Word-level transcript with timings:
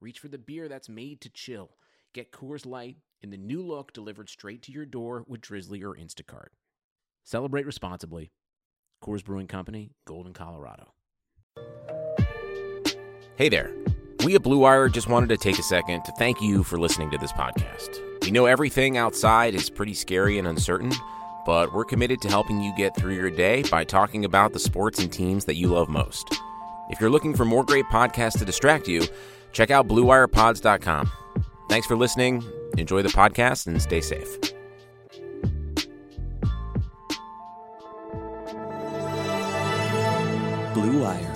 reach 0.00 0.18
for 0.18 0.28
the 0.28 0.38
beer 0.38 0.68
that's 0.68 0.88
made 0.88 1.20
to 1.20 1.28
chill. 1.28 1.70
Get 2.14 2.32
Coors 2.32 2.66
Light 2.66 2.96
in 3.20 3.30
the 3.30 3.36
new 3.36 3.62
look 3.62 3.92
delivered 3.92 4.28
straight 4.28 4.62
to 4.62 4.72
your 4.72 4.86
door 4.86 5.24
with 5.26 5.42
Drizly 5.42 5.82
or 5.82 5.94
Instacart. 5.94 6.48
Celebrate 7.24 7.66
responsibly. 7.66 8.32
Coors 9.04 9.24
Brewing 9.24 9.46
Company, 9.46 9.92
Golden, 10.06 10.32
Colorado. 10.32 10.94
Hey 13.36 13.48
there. 13.48 13.70
We 14.24 14.34
at 14.34 14.42
Blue 14.42 14.58
Wire 14.58 14.88
just 14.88 15.08
wanted 15.08 15.30
to 15.30 15.38
take 15.38 15.58
a 15.58 15.62
second 15.62 16.02
to 16.04 16.12
thank 16.12 16.42
you 16.42 16.62
for 16.62 16.78
listening 16.78 17.10
to 17.10 17.18
this 17.18 17.32
podcast. 17.32 17.98
We 18.22 18.30
know 18.30 18.44
everything 18.44 18.98
outside 18.98 19.54
is 19.54 19.70
pretty 19.70 19.94
scary 19.94 20.38
and 20.38 20.46
uncertain, 20.46 20.92
but 21.46 21.72
we're 21.72 21.86
committed 21.86 22.20
to 22.22 22.28
helping 22.28 22.60
you 22.60 22.74
get 22.76 22.94
through 22.96 23.14
your 23.14 23.30
day 23.30 23.62
by 23.70 23.84
talking 23.84 24.26
about 24.26 24.52
the 24.52 24.58
sports 24.58 24.98
and 24.98 25.10
teams 25.10 25.46
that 25.46 25.56
you 25.56 25.68
love 25.68 25.88
most. 25.88 26.34
If 26.90 27.00
you're 27.00 27.08
looking 27.08 27.34
for 27.34 27.46
more 27.46 27.64
great 27.64 27.86
podcasts 27.86 28.38
to 28.40 28.44
distract 28.44 28.88
you, 28.88 29.06
check 29.52 29.70
out 29.70 29.88
BlueWirePods.com. 29.88 31.10
Thanks 31.68 31.86
for 31.86 31.96
listening. 31.96 32.44
Enjoy 32.78 33.02
the 33.02 33.08
podcast 33.08 33.66
and 33.66 33.80
stay 33.80 34.00
safe. 34.00 34.38
Blue 40.74 41.02
Wire. 41.02 41.32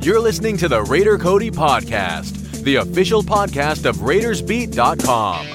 You're 0.00 0.20
listening 0.20 0.56
to 0.58 0.68
the 0.68 0.82
Raider 0.82 1.16
Cody 1.18 1.50
Podcast, 1.50 2.62
the 2.64 2.76
official 2.76 3.22
podcast 3.22 3.84
of 3.84 3.96
RaidersBeat.com. 3.98 5.46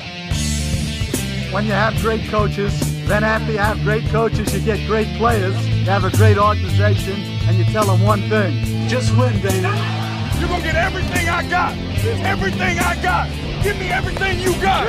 When 1.53 1.65
you 1.65 1.71
have 1.71 1.95
great 2.01 2.29
coaches, 2.29 2.79
then 3.07 3.23
after 3.23 3.51
you 3.51 3.57
have 3.57 3.79
great 3.81 4.05
coaches, 4.09 4.53
you 4.53 4.61
get 4.61 4.85
great 4.87 5.07
players, 5.17 5.55
you 5.67 5.85
have 5.85 6.03
a 6.03 6.11
great 6.11 6.37
organization, 6.37 7.19
and 7.47 7.57
you 7.57 7.65
tell 7.65 7.85
them 7.85 8.01
one 8.03 8.21
thing 8.29 8.77
just 8.87 9.15
win, 9.17 9.41
baby. 9.41 10.06
You're 10.39 10.49
going 10.49 10.61
to 10.61 10.67
get 10.67 10.75
everything 10.75 11.29
I 11.29 11.47
got. 11.49 11.75
Everything 12.23 12.79
I 12.79 13.01
got. 13.01 13.29
Give 13.63 13.77
me 13.79 13.89
everything 13.89 14.39
you 14.39 14.53
got. 14.61 14.85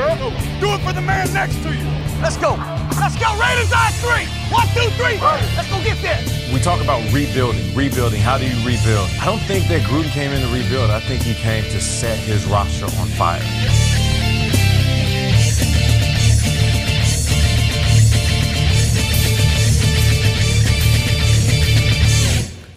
Do 0.60 0.74
it 0.74 0.80
for 0.80 0.92
the 0.92 1.00
man 1.00 1.32
next 1.32 1.62
to 1.62 1.74
you. 1.74 1.84
Let's 2.20 2.36
go. 2.36 2.54
Let's 3.00 3.16
go. 3.16 3.32
Raiders 3.40 3.72
on 3.72 3.92
three. 4.04 4.26
One, 4.52 4.68
two, 4.74 4.88
three. 5.00 5.18
Let's 5.56 5.70
go 5.70 5.82
get 5.82 6.00
there. 6.02 6.20
We 6.52 6.60
talk 6.60 6.82
about 6.82 7.00
rebuilding, 7.12 7.74
rebuilding. 7.74 8.20
How 8.20 8.38
do 8.38 8.44
you 8.44 8.56
rebuild? 8.66 9.08
I 9.20 9.24
don't 9.24 9.40
think 9.40 9.68
that 9.68 9.82
Gruden 9.82 10.10
came 10.10 10.32
in 10.32 10.40
to 10.42 10.52
rebuild. 10.52 10.90
I 10.90 11.00
think 11.00 11.22
he 11.22 11.34
came 11.34 11.64
to 11.64 11.80
set 11.80 12.18
his 12.18 12.44
roster 12.46 12.86
on 12.86 13.08
fire. 13.16 13.40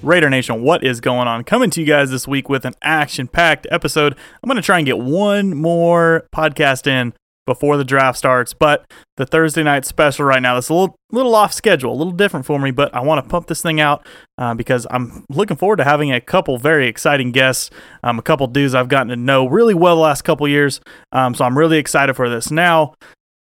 Raider 0.03 0.30
Nation, 0.31 0.63
what 0.63 0.83
is 0.83 0.99
going 0.99 1.27
on? 1.27 1.44
Coming 1.44 1.69
to 1.71 1.80
you 1.80 1.85
guys 1.85 2.09
this 2.09 2.27
week 2.27 2.49
with 2.49 2.66
an 2.66 2.73
action 2.81 3.27
packed 3.27 3.67
episode. 3.69 4.13
I'm 4.41 4.47
going 4.47 4.55
to 4.55 4.61
try 4.61 4.77
and 4.77 4.85
get 4.85 4.97
one 4.97 5.55
more 5.55 6.27
podcast 6.33 6.88
in 6.88 7.13
before 7.45 7.77
the 7.77 7.83
draft 7.83 8.17
starts, 8.17 8.53
but 8.53 8.91
the 9.17 9.25
Thursday 9.25 9.61
night 9.61 9.85
special 9.85 10.25
right 10.25 10.41
now, 10.41 10.55
that's 10.55 10.69
a 10.69 10.73
little, 10.73 10.95
little 11.11 11.35
off 11.35 11.53
schedule, 11.53 11.94
a 11.94 11.95
little 11.95 12.13
different 12.13 12.45
for 12.45 12.57
me, 12.59 12.72
but 12.72 12.94
I 12.95 13.01
want 13.01 13.23
to 13.23 13.29
pump 13.29 13.47
this 13.47 13.62
thing 13.62 13.79
out 13.79 14.07
uh, 14.39 14.56
because 14.56 14.88
I'm 14.89 15.23
looking 15.29 15.57
forward 15.57 15.78
to 15.78 15.84
having 15.84 16.12
a 16.12 16.22
couple 16.22 16.57
very 16.57 16.88
exciting 16.88 17.31
guests, 17.31 17.69
um, 18.03 18.18
a 18.18 18.23
couple 18.23 18.47
dudes 18.47 18.73
I've 18.73 18.89
gotten 18.89 19.09
to 19.09 19.16
know 19.16 19.47
really 19.47 19.75
well 19.75 19.95
the 19.95 20.01
last 20.01 20.23
couple 20.23 20.47
years. 20.47 20.81
Um, 21.12 21.35
so 21.35 21.45
I'm 21.45 21.57
really 21.57 21.78
excited 21.78 22.16
for 22.16 22.29
this. 22.29 22.50
Now, 22.50 22.95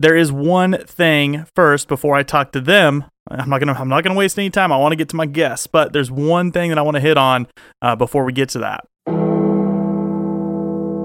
there 0.00 0.16
is 0.16 0.32
one 0.32 0.78
thing 0.84 1.46
first 1.54 1.88
before 1.88 2.14
I 2.14 2.24
talk 2.24 2.52
to 2.52 2.60
them. 2.60 3.04
I'm 3.30 3.48
not 3.48 3.60
gonna 3.60 3.74
I'm 3.74 3.88
not 3.88 4.02
gonna 4.02 4.18
waste 4.18 4.38
any 4.38 4.50
time. 4.50 4.72
I 4.72 4.76
want 4.76 4.92
to 4.92 4.96
get 4.96 5.08
to 5.10 5.16
my 5.16 5.26
guests, 5.26 5.66
but 5.66 5.92
there's 5.92 6.10
one 6.10 6.52
thing 6.52 6.70
that 6.70 6.78
I 6.78 6.82
want 6.82 6.96
to 6.96 7.00
hit 7.00 7.16
on 7.16 7.46
uh, 7.80 7.96
before 7.96 8.24
we 8.24 8.32
get 8.32 8.48
to 8.50 8.58
that. 8.60 8.86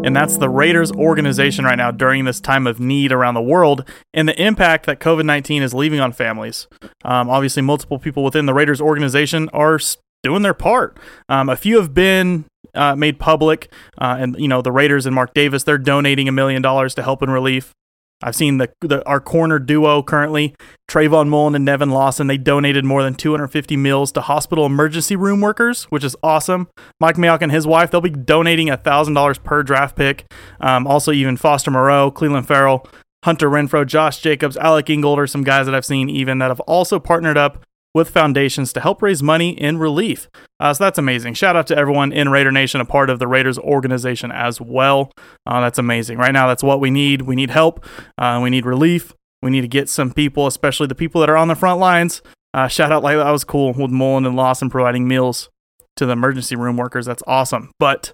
And 0.03 0.15
that's 0.15 0.37
the 0.37 0.47
Raiders 0.47 0.91
organization 0.93 1.65
right 1.65 1.75
now 1.75 1.91
during 1.91 2.23
this 2.23 2.39
time 2.39 2.65
of 2.65 2.79
need 2.79 3.11
around 3.11 3.33
the 3.33 3.41
world 3.41 3.83
and 4.13 4.29
the 4.29 4.41
impact 4.41 4.85
that 4.85 4.99
COVID 4.99 5.25
19 5.25 5.61
is 5.61 5.73
leaving 5.73 5.99
on 5.99 6.11
families. 6.13 6.67
Um, 7.03 7.29
obviously, 7.29 7.61
multiple 7.61 7.99
people 7.99 8.23
within 8.23 8.45
the 8.45 8.53
Raiders 8.53 8.79
organization 8.79 9.49
are 9.49 9.79
doing 10.23 10.43
their 10.43 10.53
part. 10.53 10.97
Um, 11.29 11.49
a 11.49 11.55
few 11.55 11.77
have 11.77 11.93
been 11.93 12.45
uh, 12.73 12.95
made 12.95 13.19
public, 13.19 13.71
uh, 13.97 14.17
and 14.19 14.35
you 14.39 14.47
know 14.47 14.61
the 14.61 14.71
Raiders 14.71 15.05
and 15.05 15.13
Mark 15.13 15.33
Davis 15.33 15.63
they're 15.63 15.77
donating 15.77 16.27
a 16.27 16.31
million 16.31 16.61
dollars 16.61 16.95
to 16.95 17.03
help 17.03 17.21
in 17.21 17.29
relief. 17.29 17.73
I've 18.21 18.35
seen 18.35 18.57
the, 18.57 18.71
the 18.81 19.05
our 19.07 19.19
corner 19.19 19.59
duo 19.59 20.01
currently, 20.01 20.55
Trayvon 20.89 21.27
Mullen 21.27 21.53
and 21.53 21.65
Nevin 21.65 21.91
Lawson. 21.91 22.27
They 22.27 22.37
donated 22.37 22.83
more 22.83 23.03
than 23.03 23.13
250 23.13 23.77
meals 23.77 24.11
to 24.13 24.21
hospital 24.21 24.65
emergency 24.65 25.15
room 25.15 25.39
workers, 25.39 25.83
which 25.85 26.03
is 26.03 26.15
awesome. 26.23 26.67
Mike 26.99 27.15
Mayock 27.15 27.41
and 27.41 27.51
his 27.51 27.67
wife, 27.67 27.91
they'll 27.91 28.01
be 28.01 28.09
donating 28.09 28.67
$1,000 28.67 29.43
per 29.43 29.61
draft 29.61 29.95
pick. 29.95 30.25
Um, 30.59 30.87
also, 30.87 31.11
even 31.11 31.37
Foster 31.37 31.69
Moreau, 31.69 32.09
Clelin 32.09 32.45
Ferrell, 32.45 32.87
Hunter 33.23 33.49
Renfrow, 33.49 33.85
Josh 33.85 34.19
Jacobs, 34.19 34.57
Alec 34.57 34.89
Ingold 34.89 35.29
some 35.29 35.43
guys 35.43 35.65
that 35.67 35.75
I've 35.75 35.85
seen 35.85 36.09
even 36.09 36.39
that 36.39 36.49
have 36.49 36.59
also 36.61 36.99
partnered 36.99 37.37
up 37.37 37.63
with 37.97 38.09
foundations 38.09 38.71
to 38.71 38.79
help 38.79 39.01
raise 39.01 39.23
money 39.23 39.49
in 39.49 39.77
relief. 39.77 40.29
Uh, 40.59 40.73
so 40.73 40.83
that's 40.83 40.99
amazing. 40.99 41.33
Shout 41.33 41.55
out 41.55 41.67
to 41.67 41.77
everyone 41.77 42.13
in 42.13 42.29
Raider 42.29 42.51
Nation, 42.51 42.79
a 42.79 42.85
part 42.85 43.09
of 43.09 43.19
the 43.19 43.27
Raiders 43.27 43.57
organization 43.57 44.31
as 44.31 44.61
well. 44.61 45.11
Uh, 45.45 45.61
that's 45.61 45.79
amazing. 45.79 46.17
Right 46.17 46.31
now, 46.31 46.47
that's 46.47 46.63
what 46.63 46.79
we 46.79 46.91
need. 46.91 47.23
We 47.23 47.35
need 47.35 47.49
help. 47.49 47.83
Uh, 48.17 48.39
we 48.41 48.49
need 48.49 48.65
relief. 48.65 49.13
We 49.41 49.49
need 49.49 49.61
to 49.61 49.67
get 49.67 49.89
some 49.89 50.13
people, 50.13 50.47
especially 50.47 50.87
the 50.87 50.95
people 50.95 51.19
that 51.21 51.29
are 51.29 51.37
on 51.37 51.47
the 51.47 51.55
front 51.55 51.79
lines. 51.79 52.21
Uh, 52.53 52.67
shout 52.67 52.91
out 52.91 53.03
like 53.03 53.17
that 53.17 53.29
was 53.29 53.43
cool 53.43 53.73
with 53.73 53.91
Mullen 53.91 54.25
and 54.25 54.35
Lawson 54.35 54.69
providing 54.69 55.07
meals 55.07 55.49
to 55.95 56.05
the 56.05 56.13
emergency 56.13 56.55
room 56.55 56.77
workers. 56.77 57.05
That's 57.05 57.23
awesome. 57.27 57.71
But 57.79 58.13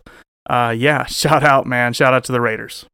uh, 0.50 0.74
yeah, 0.76 1.06
shout 1.08 1.44
out, 1.44 1.68
man. 1.68 1.94
Shout 1.94 2.14
out 2.14 2.24
to 2.26 2.32
the 2.32 2.42
Raiders. 2.42 2.86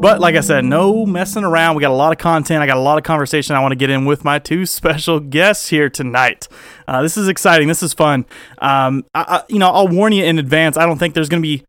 But 0.00 0.20
like 0.20 0.34
I 0.34 0.40
said, 0.40 0.64
no 0.64 1.04
messing 1.04 1.44
around. 1.44 1.76
We 1.76 1.82
got 1.82 1.90
a 1.90 1.94
lot 1.94 2.12
of 2.12 2.18
content. 2.18 2.62
I 2.62 2.66
got 2.66 2.76
a 2.76 2.80
lot 2.80 2.98
of 2.98 3.04
conversation 3.04 3.54
I 3.54 3.60
want 3.60 3.72
to 3.72 3.76
get 3.76 3.90
in 3.90 4.04
with 4.06 4.24
my 4.24 4.38
two 4.38 4.66
special 4.80 5.20
guests 5.20 5.68
here 5.68 5.90
tonight. 5.90 6.48
Uh, 6.88 7.02
this 7.02 7.16
is 7.16 7.28
exciting. 7.28 7.68
This 7.68 7.82
is 7.82 7.92
fun. 7.92 8.24
Um, 8.58 9.04
I, 9.14 9.20
I, 9.20 9.42
you 9.48 9.58
know, 9.58 9.70
I'll 9.70 9.88
warn 9.88 10.12
you 10.12 10.24
in 10.24 10.38
advance. 10.38 10.76
I 10.76 10.86
don't 10.86 10.98
think 10.98 11.14
there's 11.14 11.28
going 11.28 11.42
to 11.42 11.46
be 11.46 11.64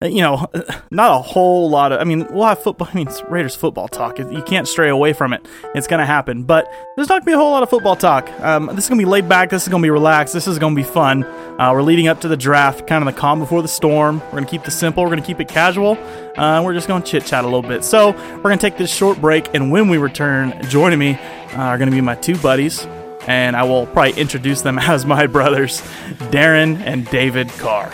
you 0.00 0.22
know, 0.22 0.46
not 0.92 1.10
a 1.10 1.22
whole 1.22 1.68
lot 1.68 1.90
of. 1.90 2.00
I 2.00 2.04
mean, 2.04 2.24
we'll 2.30 2.46
have 2.46 2.62
football. 2.62 2.86
I 2.88 2.94
mean, 2.94 3.08
Raiders 3.28 3.56
football 3.56 3.88
talk. 3.88 4.18
You 4.18 4.42
can't 4.42 4.68
stray 4.68 4.88
away 4.88 5.12
from 5.12 5.32
it. 5.32 5.44
It's 5.74 5.88
going 5.88 5.98
to 5.98 6.06
happen. 6.06 6.44
But 6.44 6.72
there's 6.94 7.08
not 7.08 7.14
going 7.14 7.22
to 7.22 7.26
be 7.26 7.32
a 7.32 7.36
whole 7.36 7.50
lot 7.50 7.64
of 7.64 7.70
football 7.70 7.96
talk. 7.96 8.30
Um, 8.40 8.66
this 8.66 8.84
is 8.84 8.88
going 8.88 9.00
to 9.00 9.04
be 9.04 9.10
laid 9.10 9.28
back. 9.28 9.50
This 9.50 9.64
is 9.64 9.68
going 9.68 9.82
to 9.82 9.86
be 9.86 9.90
relaxed. 9.90 10.34
This 10.34 10.46
is 10.46 10.60
going 10.60 10.76
to 10.76 10.80
be 10.80 10.88
fun. 10.88 11.24
Uh, 11.24 11.72
we're 11.72 11.82
leading 11.82 12.06
up 12.06 12.20
to 12.20 12.28
the 12.28 12.36
draft, 12.36 12.86
kind 12.86 13.06
of 13.06 13.12
the 13.12 13.20
calm 13.20 13.40
before 13.40 13.60
the 13.60 13.66
storm. 13.66 14.20
We're 14.26 14.30
going 14.30 14.44
to 14.44 14.50
keep 14.50 14.62
this 14.62 14.78
simple. 14.78 15.02
We're 15.02 15.10
going 15.10 15.22
to 15.22 15.26
keep 15.26 15.40
it 15.40 15.48
casual. 15.48 15.98
Uh, 16.36 16.62
we're 16.64 16.74
just 16.74 16.86
going 16.86 17.02
to 17.02 17.08
chit 17.08 17.26
chat 17.26 17.42
a 17.42 17.48
little 17.48 17.62
bit. 17.62 17.82
So 17.82 18.12
we're 18.12 18.42
going 18.42 18.58
to 18.58 18.70
take 18.70 18.78
this 18.78 18.94
short 18.94 19.20
break. 19.20 19.52
And 19.54 19.72
when 19.72 19.88
we 19.88 19.98
return, 19.98 20.62
joining 20.68 21.00
me 21.00 21.14
uh, 21.14 21.56
are 21.56 21.78
going 21.78 21.90
to 21.90 21.96
be 21.96 22.00
my 22.00 22.14
two 22.14 22.38
buddies. 22.38 22.86
And 23.26 23.56
I 23.56 23.64
will 23.64 23.86
probably 23.86 24.12
introduce 24.12 24.62
them 24.62 24.78
as 24.78 25.04
my 25.04 25.26
brothers, 25.26 25.80
Darren 26.30 26.78
and 26.78 27.04
David 27.06 27.48
Carr. 27.48 27.92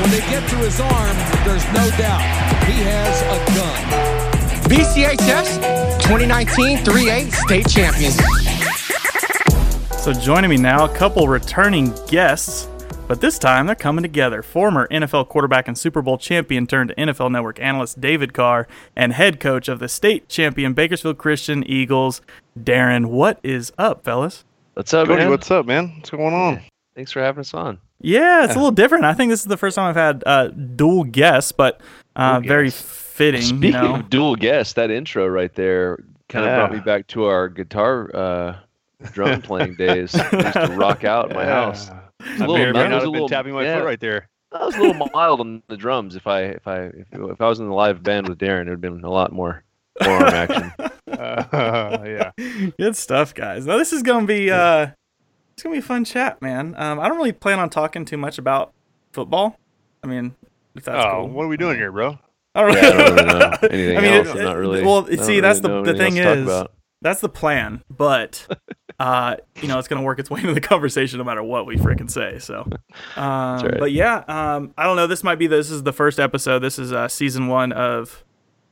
When 0.00 0.10
they 0.10 0.20
get 0.30 0.48
to 0.48 0.56
his 0.56 0.78
arm, 0.80 1.16
there's 1.44 1.66
no 1.72 1.90
doubt 1.98 2.22
he 2.64 2.80
has 2.82 3.20
a 3.22 3.38
gun. 3.54 4.70
BCHS 4.70 5.56
2019 6.02 6.78
3A 6.78 7.32
state 7.32 7.68
champions. 7.68 8.16
So 10.02 10.12
joining 10.12 10.50
me 10.50 10.56
now, 10.56 10.84
a 10.84 10.94
couple 10.94 11.28
returning 11.28 11.92
guests, 12.06 12.68
but 13.06 13.20
this 13.20 13.38
time 13.38 13.66
they're 13.66 13.74
coming 13.74 14.02
together. 14.02 14.42
Former 14.42 14.86
NFL 14.88 15.28
quarterback 15.28 15.66
and 15.66 15.76
Super 15.76 16.00
Bowl 16.00 16.16
champion 16.16 16.66
turned 16.66 16.94
NFL 16.96 17.30
Network 17.32 17.60
analyst 17.60 18.00
David 18.00 18.32
Carr 18.32 18.68
and 18.94 19.12
head 19.12 19.40
coach 19.40 19.68
of 19.68 19.78
the 19.78 19.88
state 19.88 20.28
champion 20.28 20.74
Bakersfield 20.74 21.18
Christian 21.18 21.64
Eagles, 21.64 22.22
Darren. 22.58 23.06
What 23.06 23.40
is 23.42 23.72
up, 23.76 24.04
fellas? 24.04 24.44
What's 24.74 24.94
up, 24.94 25.08
Cody, 25.08 25.22
man? 25.22 25.30
what's 25.30 25.50
up, 25.50 25.66
man? 25.66 25.96
What's 25.96 26.10
going 26.10 26.34
on? 26.34 26.62
Thanks 26.98 27.12
for 27.12 27.22
having 27.22 27.42
us 27.42 27.54
on. 27.54 27.78
Yeah, 28.00 28.42
it's 28.42 28.54
a 28.54 28.56
little 28.56 28.72
different. 28.72 29.04
I 29.04 29.14
think 29.14 29.30
this 29.30 29.38
is 29.38 29.46
the 29.46 29.56
first 29.56 29.76
time 29.76 29.88
I've 29.88 29.94
had 29.94 30.24
uh, 30.26 30.48
dual 30.48 31.04
guests, 31.04 31.52
but 31.52 31.80
uh, 32.16 32.40
Dual 32.40 32.48
very 32.48 32.64
guests. 32.64 32.82
fitting. 32.82 33.40
Speaking 33.42 33.66
you 33.66 33.70
know? 33.70 33.94
of 33.94 34.10
dual 34.10 34.34
guests, 34.34 34.72
that 34.72 34.90
intro 34.90 35.28
right 35.28 35.54
there 35.54 36.02
kind 36.28 36.44
of 36.44 36.56
brought 36.56 36.72
me 36.72 36.80
back 36.80 37.06
to 37.06 37.26
our 37.26 37.48
guitar 37.48 38.10
uh, 38.12 38.56
drum 39.12 39.40
playing 39.42 39.76
days. 39.76 40.12
I 40.16 40.38
used 40.38 40.52
to 40.54 40.76
rock 40.76 41.04
out 41.04 41.30
at 41.30 41.36
my 41.36 41.44
house. 41.44 41.88
I 41.88 42.38
little 42.40 42.56
may 42.56 42.64
or 42.64 42.72
may 42.72 42.88
not 42.88 42.90
was 42.90 42.90
a 42.90 42.94
have 42.94 43.02
been 43.04 43.12
little- 43.12 43.28
tapping 43.28 43.54
my 43.54 43.62
yeah. 43.62 43.78
foot 43.78 43.84
right 43.84 44.00
there. 44.00 44.28
I 44.50 44.66
was 44.66 44.74
a 44.74 44.80
little 44.80 45.08
mild 45.14 45.38
on 45.38 45.62
the 45.68 45.76
drums. 45.76 46.16
If 46.16 46.26
I 46.26 46.46
if 46.46 46.66
I 46.66 46.80
if, 46.86 47.06
if 47.12 47.40
I 47.40 47.46
was 47.46 47.60
in 47.60 47.68
the 47.68 47.74
live 47.74 48.02
band 48.02 48.28
with 48.28 48.38
Darren, 48.38 48.62
it 48.62 48.70
would 48.70 48.70
have 48.70 48.80
been 48.80 49.04
a 49.04 49.10
lot 49.10 49.30
more 49.30 49.62
forearm 50.02 50.34
action. 50.34 50.72
Uh, 51.08 51.98
yeah. 52.36 52.70
Good 52.78 52.96
stuff, 52.96 53.34
guys. 53.34 53.66
Now 53.66 53.76
this 53.76 53.92
is 53.92 54.02
gonna 54.02 54.26
be 54.26 54.50
uh, 54.52 54.88
it's 55.58 55.64
gonna 55.64 55.74
be 55.74 55.80
a 55.80 55.82
fun 55.82 56.04
chat, 56.04 56.40
man. 56.40 56.76
Um, 56.78 57.00
I 57.00 57.08
don't 57.08 57.16
really 57.16 57.32
plan 57.32 57.58
on 57.58 57.68
talking 57.68 58.04
too 58.04 58.16
much 58.16 58.38
about 58.38 58.72
football. 59.12 59.58
I 60.04 60.06
mean, 60.06 60.36
if 60.76 60.84
that's 60.84 61.04
oh, 61.04 61.22
cool. 61.22 61.28
what 61.30 61.42
are 61.46 61.48
we 61.48 61.56
doing 61.56 61.76
here, 61.76 61.90
bro? 61.90 62.16
I 62.54 62.62
don't, 62.62 62.74
Yeah, 62.74 62.78
I 62.78 62.92
don't 62.92 63.14
really 63.16 63.24
know 63.26 63.50
anything 63.72 63.96
I 63.98 64.00
mean, 64.00 64.12
else. 64.12 64.28
it- 64.28 64.36
I'm 64.36 64.44
not 64.44 64.56
really. 64.56 64.84
well, 64.84 65.04
I 65.04 65.16
don't 65.16 65.24
see, 65.24 65.40
that's 65.40 65.58
the- 65.58 65.82
the 65.82 65.94
thing 65.94 66.16
is- 66.16 66.64
That's 67.02 67.20
the 67.20 67.28
plan, 67.28 67.82
but 67.90 68.46
uh, 69.00 69.34
you 69.60 69.66
know, 69.66 69.80
it's 69.80 69.88
gonna 69.88 70.02
work 70.02 70.20
its 70.20 70.30
way 70.30 70.42
into 70.42 70.54
the 70.54 70.60
conversation 70.74 71.18
no 71.18 71.24
matter 71.24 71.42
what 71.42 71.66
we 71.66 71.74
freaking 71.76 72.08
say. 72.08 72.38
So, 72.38 72.60
um, 73.16 73.60
right. 73.60 73.80
but 73.80 73.90
yeah, 73.90 74.22
um, 74.28 74.72
I 74.78 74.84
don't 74.84 74.94
know. 74.94 75.08
This 75.08 75.24
might 75.24 75.40
be 75.40 75.48
this 75.48 75.70
is 75.72 75.82
the 75.82 75.92
first 75.92 76.20
episode. 76.20 76.60
This 76.60 76.78
is 76.78 76.92
uh, 76.92 77.08
season 77.08 77.48
one 77.48 77.72
of 77.72 78.22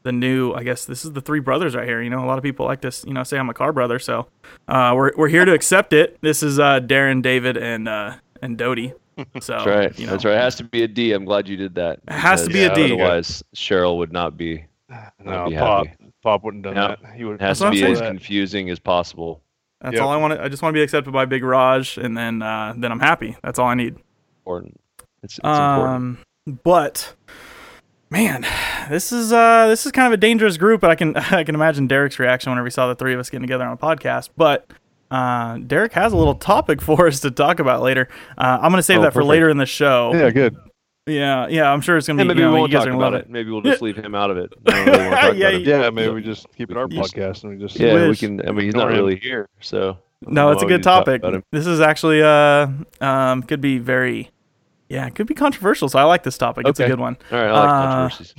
the 0.06 0.12
new. 0.12 0.52
I 0.54 0.62
guess 0.62 0.84
this 0.86 1.04
is 1.04 1.12
the 1.12 1.20
three 1.20 1.40
brothers 1.40 1.74
right 1.74 1.86
here. 1.86 2.00
You 2.00 2.08
know, 2.10 2.24
a 2.24 2.26
lot 2.26 2.38
of 2.38 2.44
people 2.44 2.64
like 2.64 2.80
to 2.82 2.92
you 3.06 3.12
know 3.12 3.24
say 3.24 3.36
I'm 3.38 3.50
a 3.50 3.54
car 3.54 3.72
brother, 3.72 3.98
so 3.98 4.28
uh, 4.68 4.92
we're 4.96 5.10
we're 5.16 5.28
here 5.28 5.44
to 5.44 5.52
accept 5.52 5.92
it. 5.92 6.16
This 6.22 6.42
is 6.42 6.58
uh, 6.58 6.80
Darren, 6.80 7.20
David, 7.22 7.56
and 7.56 7.88
uh, 7.88 8.14
and 8.40 8.56
Dodie. 8.56 8.94
So 9.40 9.54
That's 9.54 9.66
right. 9.66 9.98
You 9.98 10.04
know, 10.06 10.12
That's 10.12 10.24
right. 10.26 10.34
It 10.36 10.40
has 10.42 10.56
to 10.56 10.64
be 10.64 10.82
a 10.82 10.88
D. 10.88 11.12
I'm 11.12 11.24
glad 11.24 11.48
you 11.48 11.56
did 11.56 11.74
that. 11.76 12.00
It 12.06 12.12
has 12.12 12.42
to 12.42 12.48
because 12.48 12.76
be 12.76 12.82
a 12.82 12.88
D. 12.88 12.92
Otherwise, 12.94 13.42
Cheryl 13.54 13.96
would 13.96 14.12
not 14.12 14.36
be. 14.36 14.64
No, 15.24 15.48
be 15.48 15.56
Pop. 15.56 15.86
happy. 15.86 16.12
Pop 16.22 16.44
wouldn't 16.44 16.64
have 16.66 16.74
done 16.74 16.90
No. 16.90 16.96
that. 17.08 17.16
He 17.16 17.24
would 17.24 17.36
It 17.36 17.40
has 17.40 17.58
to 17.60 17.70
be 17.70 17.82
as 17.84 17.98
saying. 17.98 18.10
confusing 18.10 18.68
as 18.70 18.78
possible. 18.78 19.40
That's 19.80 19.94
Yep. 19.94 20.02
all 20.02 20.10
I 20.10 20.16
want. 20.18 20.38
I 20.38 20.48
just 20.48 20.62
want 20.62 20.74
to 20.74 20.78
be 20.78 20.82
accepted 20.82 21.12
by 21.12 21.24
Big 21.24 21.42
Raj, 21.44 21.96
and 21.96 22.14
then 22.16 22.42
uh, 22.42 22.74
then 22.76 22.92
I'm 22.92 23.00
happy. 23.00 23.36
That's 23.42 23.58
all 23.58 23.66
I 23.68 23.74
need. 23.74 23.96
Important. 24.40 24.78
It's, 25.22 25.38
it's 25.38 25.38
important. 25.38 25.88
Um, 25.88 26.18
but 26.62 27.14
man, 28.10 28.46
this 28.90 29.12
is 29.12 29.32
uh 29.32 29.66
this 29.68 29.86
is 29.86 29.92
kind 29.92 30.06
of 30.06 30.12
a 30.12 30.16
dangerous 30.16 30.56
group. 30.56 30.80
But 30.80 30.90
I 30.90 30.94
can 30.94 31.16
I 31.16 31.44
can 31.44 31.54
imagine 31.54 31.86
Derek's 31.86 32.18
reaction 32.18 32.50
whenever 32.50 32.66
he 32.66 32.70
saw 32.70 32.86
the 32.88 32.94
three 32.94 33.14
of 33.14 33.20
us 33.20 33.30
getting 33.30 33.42
together 33.46 33.64
on 33.64 33.72
a 33.72 33.76
podcast. 33.76 34.30
But 34.36 34.66
uh, 35.10 35.58
Derek 35.58 35.92
has 35.92 36.12
a 36.12 36.16
little 36.16 36.34
topic 36.34 36.80
for 36.82 37.06
us 37.06 37.20
to 37.20 37.30
talk 37.30 37.58
about 37.60 37.82
later. 37.82 38.08
Uh, 38.36 38.58
I'm 38.60 38.70
gonna 38.70 38.82
save 38.82 38.98
Oh, 38.98 39.02
that 39.02 39.12
for 39.12 39.20
perfect. 39.20 39.28
later 39.30 39.48
in 39.50 39.56
the 39.58 39.66
show. 39.66 40.12
Yeah, 40.14 40.30
good. 40.30 40.56
yeah, 41.06 41.46
yeah, 41.48 41.70
I'm 41.72 41.80
sure 41.80 41.96
it's 41.96 42.06
gonna 42.08 42.20
And 42.22 42.28
be. 42.28 42.34
maybe 42.34 42.40
you 42.40 42.46
know, 42.46 42.54
we 42.54 42.60
won't 42.60 42.72
talk 42.72 42.82
are 42.82 42.86
gonna 42.86 42.98
love 42.98 43.12
about 43.12 43.20
it. 43.20 43.26
it. 43.26 43.30
Maybe 43.30 43.50
we'll 43.50 43.60
just 43.62 43.82
leave 43.82 43.96
him 43.96 44.14
out 44.14 44.30
of 44.30 44.36
it. 44.36 44.52
Really 44.66 44.90
wanna 44.90 45.34
Yeah, 45.34 45.48
it. 45.50 45.62
Yeah, 45.62 45.90
maybe 45.90 46.12
we 46.12 46.22
just 46.22 46.46
keep 46.56 46.70
it 46.70 46.76
our 46.76 46.88
You 46.90 47.00
podcast 47.00 47.44
and 47.44 47.52
we 47.56 47.64
just 47.64 47.78
Yeah, 47.78 48.08
we 48.08 48.16
can. 48.16 48.40
I 48.46 48.50
mean, 48.52 48.64
he's 48.66 48.74
not 48.74 48.88
really 48.88 49.16
here, 49.16 49.48
so. 49.60 49.98
No, 50.22 50.50
it's 50.50 50.62
a 50.62 50.66
good 50.66 50.84
what 50.84 51.04
talk 51.04 51.04
topic. 51.04 51.44
This 51.52 51.66
is 51.66 51.80
actually 51.80 52.22
uh 52.22 52.66
um 53.00 53.42
could 53.44 53.60
be 53.60 53.78
very 53.78 54.30
yeah, 54.88 55.06
it 55.06 55.14
could 55.14 55.26
be 55.26 55.34
controversial. 55.34 55.88
So 55.88 55.98
I 55.98 56.04
like 56.04 56.22
this 56.22 56.38
topic. 56.38 56.66
It's 56.68 56.78
a 56.80 56.86
good 56.88 57.00
one. 57.00 57.16
All 57.32 57.38
right, 57.38 57.48
I 57.48 57.60
like 57.60 57.68
Uh, 57.68 58.08
controversies. 58.08 58.34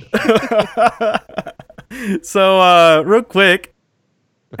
so 2.22 2.60
uh 2.60 3.02
real 3.06 3.22
quick 3.22 3.74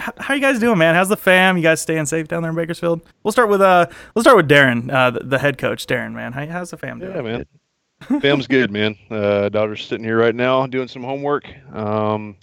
h- 0.00 0.08
how 0.18 0.32
you 0.34 0.40
guys 0.40 0.58
doing 0.58 0.78
man 0.78 0.94
how's 0.94 1.10
the 1.10 1.16
fam 1.16 1.56
you 1.58 1.62
guys 1.62 1.80
staying 1.80 2.06
safe 2.06 2.26
down 2.26 2.42
there 2.42 2.50
in 2.50 2.56
bakersfield 2.56 3.02
we'll 3.22 3.32
start 3.32 3.50
with 3.50 3.60
uh 3.60 3.86
let's 4.14 4.24
start 4.24 4.36
with 4.36 4.48
darren 4.48 4.90
uh 4.90 5.10
the, 5.10 5.20
the 5.20 5.38
head 5.38 5.58
coach 5.58 5.86
darren 5.86 6.12
man 6.14 6.32
how, 6.32 6.46
how's 6.46 6.70
the 6.70 6.76
fam 6.78 6.98
doing 6.98 7.14
Yeah, 7.14 7.20
man. 7.22 7.44
Fam's 8.20 8.46
good, 8.46 8.70
man. 8.70 8.96
Uh, 9.10 9.48
daughter's 9.48 9.84
sitting 9.84 10.04
here 10.04 10.16
right 10.16 10.34
now 10.34 10.64
doing 10.68 10.86
some 10.86 11.02
homework. 11.02 11.48
Um, 11.74 12.36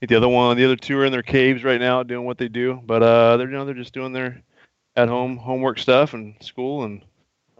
the 0.00 0.14
other 0.14 0.28
one, 0.28 0.56
the 0.56 0.64
other 0.64 0.76
two 0.76 0.96
are 0.96 1.04
in 1.04 1.10
their 1.10 1.24
caves 1.24 1.64
right 1.64 1.80
now 1.80 2.04
doing 2.04 2.24
what 2.24 2.38
they 2.38 2.46
do. 2.46 2.80
But 2.86 3.02
uh, 3.02 3.36
they're 3.36 3.48
you 3.50 3.52
know 3.56 3.64
they're 3.64 3.74
just 3.74 3.92
doing 3.92 4.12
their 4.12 4.40
at 4.94 5.08
home 5.08 5.36
homework 5.38 5.80
stuff 5.80 6.14
and 6.14 6.36
school 6.40 6.84
and 6.84 7.02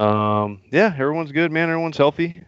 um, 0.03 0.61
yeah, 0.71 0.93
everyone's 0.97 1.33
good, 1.33 1.53
man. 1.53 1.69
Everyone's 1.69 1.97
healthy. 1.97 2.43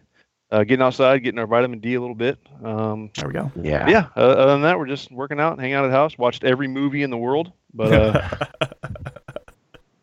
Uh, 0.51 0.63
getting 0.63 0.81
outside, 0.83 1.19
getting 1.19 1.39
our 1.39 1.47
vitamin 1.47 1.79
D 1.79 1.95
a 1.95 1.99
little 1.99 2.15
bit. 2.15 2.37
Um, 2.63 3.09
there 3.15 3.27
we 3.27 3.33
go 3.33 3.51
Yeah. 3.55 3.87
yeah. 3.89 4.07
Uh, 4.15 4.19
other 4.21 4.51
than 4.53 4.61
that, 4.61 4.77
we're 4.77 4.85
just 4.87 5.11
working 5.11 5.39
out, 5.39 5.59
hanging 5.59 5.73
out 5.73 5.85
at 5.85 5.87
the 5.87 5.93
house. 5.93 6.17
Watched 6.17 6.43
every 6.43 6.67
movie 6.67 7.01
in 7.03 7.09
the 7.09 7.17
world, 7.17 7.51
but 7.73 7.91
uh, 7.91 8.29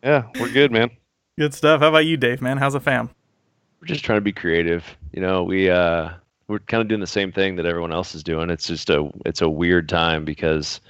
yeah, 0.03 0.25
we're 0.41 0.51
good, 0.53 0.73
man. 0.73 0.91
good 1.39 1.55
stuff 1.55 1.81
how 1.81 1.89
about 1.89 2.05
you 2.05 2.17
dave 2.17 2.43
man 2.43 2.59
how's 2.59 2.75
the 2.75 2.81
fam 2.81 3.09
we're 3.81 3.87
just 3.87 4.05
trying 4.05 4.19
to 4.19 4.21
be 4.23 4.33
creative. 4.33 4.85
You 5.13 5.21
know, 5.23 5.43
we 5.43 5.69
uh 5.69 6.11
we're 6.47 6.61
kind 6.61 6.81
of 6.83 6.87
doing 6.89 7.01
the 7.01 7.07
same 7.07 7.33
thing 7.33 7.57
that 7.57 7.67
everyone 7.67 7.91
else 7.93 8.15
is 8.15 8.23
doing. 8.23 8.49
It's 8.51 8.67
just 8.69 8.91
a 8.91 9.11
it's 9.27 9.41
a 9.43 9.49
weird 9.49 9.89
time 9.89 10.25
because 10.25 10.81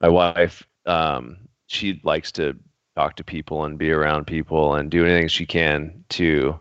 my 0.00 0.08
wife 0.08 0.62
um 0.86 1.36
she 1.66 2.00
likes 2.04 2.32
to 2.32 2.56
talk 2.96 3.16
to 3.16 3.24
people 3.24 3.64
and 3.64 3.78
be 3.78 3.90
around 3.90 4.26
people 4.26 4.74
and 4.74 4.90
do 4.90 5.04
anything 5.04 5.28
she 5.28 5.46
can 5.46 6.04
to 6.10 6.58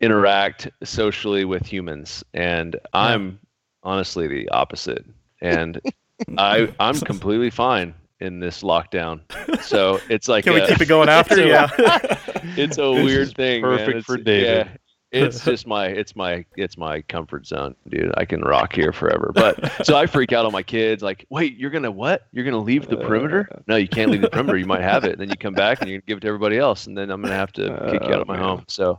interact 0.00 0.68
socially 0.82 1.44
with 1.44 1.66
humans 1.66 2.24
and 2.32 2.76
I'm 2.92 3.38
honestly 3.82 4.26
the 4.28 4.48
opposite 4.50 5.04
and 5.42 5.80
I 6.38 6.72
I'm 6.80 6.94
completely 7.00 7.50
fine 7.50 7.94
in 8.20 8.38
this 8.40 8.62
lockdown. 8.62 9.20
So 9.62 9.98
it's 10.08 10.28
like 10.32 10.44
can 10.44 10.54
we 10.54 10.60
a- 10.60 10.68
keep 10.68 10.80
it 10.80 10.86
going 10.86 11.08
after 11.08 11.34
it's 11.38 11.42
a- 11.42 11.46
yeah 11.46 12.48
it's 12.56 12.78
a 12.78 12.82
This 12.94 13.04
weird 13.04 13.34
thing. 13.36 13.62
perfect 13.62 13.88
It's- 13.90 14.04
for 14.04 14.16
David. 14.16 14.66
Yeah, 14.66 14.76
it's 15.12 15.44
just 15.44 15.66
my 15.66 15.86
it's 15.86 16.14
my 16.14 16.44
it's 16.56 16.76
my 16.76 17.02
comfort 17.02 17.46
zone, 17.46 17.74
dude. 17.88 18.12
I 18.16 18.24
can 18.24 18.40
rock 18.42 18.74
here 18.74 18.92
forever. 18.92 19.32
But 19.34 19.84
so 19.86 19.96
I 19.96 20.06
freak 20.06 20.32
out 20.32 20.46
on 20.46 20.52
my 20.52 20.62
kids. 20.62 21.02
Like, 21.02 21.26
wait, 21.30 21.56
you're 21.56 21.70
gonna 21.70 21.90
what? 21.90 22.26
You're 22.32 22.44
gonna 22.44 22.58
leave 22.58 22.88
the 22.88 22.96
perimeter? 22.96 23.48
No, 23.66 23.76
you 23.76 23.88
can't 23.88 24.10
leave 24.10 24.22
the 24.22 24.30
perimeter. 24.32 24.58
You 24.58 24.66
might 24.66 24.82
have 24.82 25.04
it, 25.04 25.12
and 25.12 25.20
then 25.20 25.28
you 25.30 25.36
come 25.36 25.54
back 25.54 25.80
and 25.80 25.90
you 25.90 26.00
give 26.02 26.18
it 26.18 26.20
to 26.20 26.28
everybody 26.28 26.58
else, 26.58 26.86
and 26.86 26.96
then 26.96 27.10
I'm 27.10 27.22
gonna 27.22 27.34
have 27.34 27.52
to 27.52 27.88
kick 27.90 28.02
you 28.02 28.14
out 28.14 28.20
of 28.20 28.28
my 28.28 28.38
Oh, 28.38 28.42
home. 28.42 28.64
So 28.68 28.98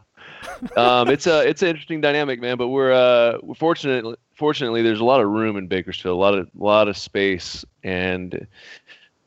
um, 0.78 1.10
it's 1.10 1.28
a 1.28 1.48
it's 1.48 1.62
an 1.62 1.70
interesting 1.70 2.02
dynamic, 2.02 2.40
man. 2.42 2.58
But 2.58 2.70
we're 2.70 2.92
uh, 2.92 3.38
we're 3.42 3.56
fortunate. 3.56 4.18
Fortunately, 4.36 4.82
there's 4.82 5.00
a 5.00 5.06
lot 5.06 5.22
of 5.22 5.30
room 5.30 5.58
in 5.58 5.68
Bakersfield, 5.68 6.16
a 6.18 6.20
lot 6.20 6.34
of 6.34 6.48
a 6.60 6.64
lot 6.64 6.88
of 6.88 6.98
space, 6.98 7.64
and 7.84 8.48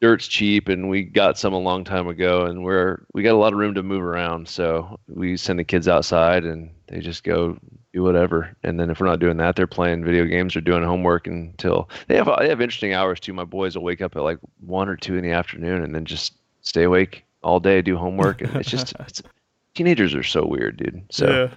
dirt's 0.01 0.27
cheap 0.29 0.69
and 0.69 0.91
we 0.91 1.03
got 1.03 1.39
some 1.39 1.53
a 1.53 1.59
long 1.59 1.85
time 1.85 2.09
ago 2.09 2.45
and 2.45 2.63
we're 2.63 3.01
we 3.15 3.23
got 3.23 3.35
a 3.35 3.39
lot 3.39 3.53
of 3.53 3.59
room 3.59 3.75
to 3.75 3.83
move 3.83 4.03
around. 4.03 4.49
So 4.49 4.99
we 5.09 5.37
send 5.37 5.59
the 5.59 5.65
kids 5.65 5.89
outside 5.89 6.45
and 6.45 6.71
they 6.89 7.01
just 7.01 7.25
go 7.25 7.57
do 7.93 8.03
whatever. 8.03 8.55
And 8.63 8.79
then 8.79 8.91
if 8.91 9.01
we're 9.01 9.07
not 9.07 9.21
doing 9.21 9.37
that 9.39 9.57
they're 9.57 9.67
playing 9.67 10.05
video 10.05 10.25
games 10.25 10.57
or 10.57 10.61
doing 10.61 10.83
homework 10.83 11.27
until 11.27 11.89
they 12.09 12.17
have 12.17 12.29
they 12.39 12.49
have 12.49 12.61
interesting 12.61 12.93
hours 12.93 13.21
too. 13.21 13.33
My 13.33 13.45
boys 13.45 13.77
will 13.77 13.85
wake 13.85 14.03
up 14.03 14.17
at 14.17 14.23
like 14.23 14.39
one 14.61 14.89
or 14.89 14.97
two 14.97 15.17
in 15.17 15.25
the 15.25 15.33
afternoon 15.33 15.83
and 15.83 15.95
then 15.95 16.05
just 16.05 16.35
stay 16.63 16.83
awake 16.83 17.25
all 17.43 17.61
day 17.61 17.81
do 17.83 17.97
homework 17.97 18.41
and 18.41 18.55
it's 18.57 18.71
just 18.71 18.95
it's, 19.01 19.23
teenagers 19.75 20.15
are 20.15 20.23
so 20.23 20.45
weird 20.47 20.77
dude. 20.77 21.03
So 21.11 21.51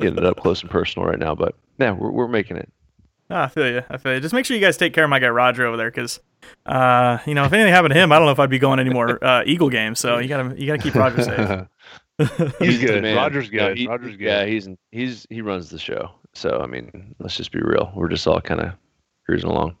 getting 0.00 0.18
it 0.18 0.24
up 0.24 0.38
close 0.38 0.62
and 0.62 0.70
personal 0.70 1.06
right 1.06 1.18
now 1.18 1.34
but 1.34 1.54
yeah 1.78 1.92
we're, 1.92 2.10
we're 2.10 2.28
making 2.28 2.56
it. 2.56 2.70
Ah, 3.32 3.44
I 3.44 3.48
feel 3.48 3.70
you. 3.70 3.82
I 3.88 3.96
feel 3.96 4.14
you. 4.14 4.20
Just 4.20 4.34
make 4.34 4.44
sure 4.44 4.56
you 4.56 4.60
guys 4.60 4.76
take 4.76 4.92
care 4.92 5.04
of 5.04 5.10
my 5.10 5.20
guy 5.20 5.28
Roger 5.28 5.64
over 5.64 5.76
there, 5.76 5.88
because, 5.88 6.18
uh, 6.66 7.18
you 7.26 7.34
know, 7.34 7.44
if 7.44 7.52
anything 7.52 7.72
happened 7.72 7.94
to 7.94 8.00
him, 8.00 8.12
I 8.12 8.16
don't 8.16 8.26
know 8.26 8.32
if 8.32 8.38
I'd 8.40 8.50
be 8.50 8.58
going 8.58 8.78
any 8.80 8.90
more 8.90 9.22
uh, 9.24 9.42
Eagle 9.46 9.70
games. 9.70 10.00
So 10.00 10.18
you 10.18 10.28
gotta 10.28 10.54
you 10.60 10.66
gotta 10.66 10.82
keep 10.82 10.94
Roger 10.94 11.22
safe. 11.22 11.66
He's 12.58 12.80
the 12.80 12.86
good. 12.86 13.02
man. 13.02 13.16
Roger's 13.16 13.50
No, 13.50 13.68
good. 13.68 13.78
he- 13.78 13.86
Roger's 13.86 14.16
good. 14.16 14.24
Yeah, 14.26 14.44
he's 14.44 14.68
he's 14.92 15.26
he 15.30 15.40
runs 15.40 15.70
the 15.70 15.78
show. 15.78 16.10
So 16.34 16.60
I 16.60 16.66
mean, 16.66 17.14
let's 17.18 17.36
just 17.36 17.50
be 17.52 17.60
real. 17.62 17.90
We're 17.94 18.08
just 18.08 18.26
all 18.26 18.40
kind 18.40 18.60
of 18.60 18.72
cruising 19.26 19.48
along. 19.50 19.76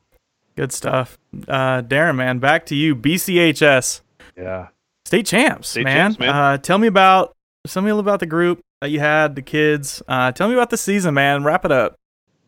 Good 0.56 0.72
stuff. 0.72 1.18
Uh, 1.48 1.82
Darren, 1.82 2.16
man, 2.16 2.38
back 2.38 2.66
to 2.66 2.74
you. 2.74 2.96
BCHS 2.96 4.00
Yeah. 4.36 4.68
state 5.04 5.26
champs, 5.26 5.68
State 5.68 5.84
man. 5.84 5.96
champs, 6.12 6.18
man. 6.18 6.28
Uh, 6.30 6.58
tell 6.58 6.78
me 6.78 6.86
about 6.86 7.36
tell 7.68 7.82
me 7.82 7.90
a 7.90 7.94
little 7.94 8.08
about 8.08 8.20
the 8.20 8.26
group 8.26 8.60
that 8.80 8.90
you 8.90 9.00
had, 9.00 9.36
the 9.36 9.42
kids. 9.42 10.02
Uh, 10.08 10.32
tell 10.32 10.48
me 10.48 10.54
about 10.54 10.70
the 10.70 10.76
season, 10.76 11.14
man. 11.14 11.44
Wrap 11.44 11.64
it 11.64 11.72
up. 11.72 11.96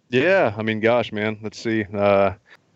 Yeah, 0.08 0.52
I 0.56 0.62
mean, 0.62 0.80
gosh, 0.80 1.12
man. 1.12 1.38
Let's 1.42 1.58
see. 1.58 1.84
Uh, 1.84 2.32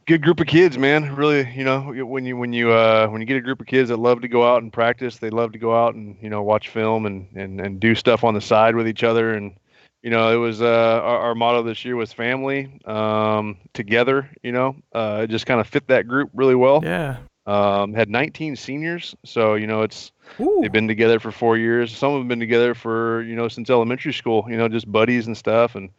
good 0.07 0.23
group 0.23 0.41
of 0.41 0.47
kids, 0.47 0.79
man. 0.79 1.15
Really, 1.15 1.51
you 1.55 1.65
know, 1.65 1.81
when 1.81 2.25
you 2.25 2.37
when 2.37 2.53
you 2.53 2.73
uh, 2.73 3.09
when 3.09 3.21
you 3.21 3.27
get 3.27 3.37
a 3.37 3.41
group 3.41 3.61
of 3.61 3.67
kids 3.67 3.89
that 3.91 3.99
love 3.99 4.23
to 4.23 4.29
go 4.29 4.47
out 4.47 4.63
and 4.63 4.73
practice, 4.73 5.19
they 5.19 5.31
love 5.31 5.53
to 5.53 5.59
go 5.59 5.77
out 5.77 5.95
and 5.95 6.17
you 6.21 6.31
know 6.31 6.43
watch 6.43 6.69
film 6.69 7.07
and 7.07 7.29
and, 7.35 7.61
and 7.61 7.81
do 7.81 7.95
stuff 7.95 8.25
on 8.25 8.35
the 8.35 8.41
side 8.41 8.77
with 8.77 8.89
each 8.89 9.05
other. 9.05 9.35
And 9.35 9.57
you 10.03 10.11
know, 10.11 10.33
it 10.33 10.37
was 10.37 10.63
uh, 10.63 11.01
our, 11.03 11.19
our 11.19 11.35
motto 11.35 11.63
this 11.63 11.85
year 11.85 11.97
was 11.97 12.13
family 12.13 12.81
um, 12.85 13.59
together. 13.75 14.31
You 14.43 14.53
know, 14.53 14.77
uh, 14.93 15.23
it 15.25 15.31
just 15.31 15.47
kind 15.47 15.61
of 15.61 15.67
fit 15.67 15.89
that 15.89 16.07
group 16.07 16.31
really 16.33 16.55
well. 16.55 16.81
Yeah. 16.83 17.19
Um, 17.47 17.95
had 17.95 18.09
19 18.09 18.57
seniors, 18.57 19.15
so 19.25 19.55
you 19.55 19.69
know 19.69 19.83
it's 19.83 20.11
Ooh. 20.41 20.59
they've 20.61 20.73
been 20.73 20.89
together 20.89 21.21
for 21.21 21.31
four 21.31 21.57
years. 21.57 21.97
Some 21.97 22.19
have 22.19 22.27
been 22.27 22.41
together 22.41 22.75
for 22.75 23.23
you 23.23 23.37
know 23.37 23.47
since 23.47 23.71
elementary 23.71 24.13
school. 24.13 24.47
You 24.49 24.57
know, 24.57 24.69
just 24.69 24.91
buddies 24.91 25.29
and 25.29 25.37
stuff. 25.37 25.77
And 25.77 25.91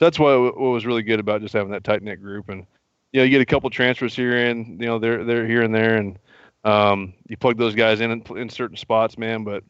that's 0.00 0.18
what 0.18 0.58
what 0.58 0.70
was 0.70 0.86
really 0.86 1.02
good 1.02 1.20
about 1.20 1.42
just 1.42 1.52
having 1.52 1.72
that 1.72 1.84
tight 1.84 2.02
knit 2.02 2.22
group. 2.22 2.48
And 2.48 2.66
you 3.14 3.20
know, 3.20 3.24
you 3.24 3.30
get 3.30 3.40
a 3.40 3.46
couple 3.46 3.70
transfers 3.70 4.14
here 4.14 4.36
and 4.36 4.80
you 4.80 4.86
know 4.86 4.98
they're 4.98 5.24
they're 5.24 5.46
here 5.46 5.62
and 5.62 5.74
there. 5.74 5.96
And 5.96 6.18
Um, 6.64 7.12
you 7.28 7.36
plug 7.36 7.58
those 7.58 7.74
guys 7.74 8.00
in, 8.00 8.10
in 8.10 8.22
in 8.36 8.48
certain 8.48 8.76
spots, 8.76 9.16
man. 9.18 9.44
But 9.44 9.62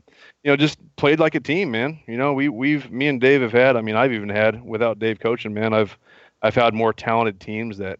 you 0.45 0.51
know, 0.51 0.57
just 0.57 0.79
played 0.97 1.19
like 1.21 1.35
a 1.35 1.41
team, 1.41 1.71
man. 1.71 1.99
You 2.07 2.17
know, 2.17 2.33
we 2.33 2.49
we've 2.49 2.91
me 2.91 3.09
and 3.09 3.21
Dave 3.21 3.43
have 3.43 3.53
had. 3.53 3.77
I 3.77 3.83
mean, 3.83 3.97
I've 3.97 4.13
even 4.13 4.29
had 4.31 4.65
without 4.65 4.99
Dave 4.99 5.19
coaching, 5.21 5.53
man. 5.53 5.75
I've 5.75 5.99
I've 6.41 6.55
had 6.55 6.73
more 6.73 6.93
talented 6.93 7.41
teams 7.41 7.79
that 7.79 7.99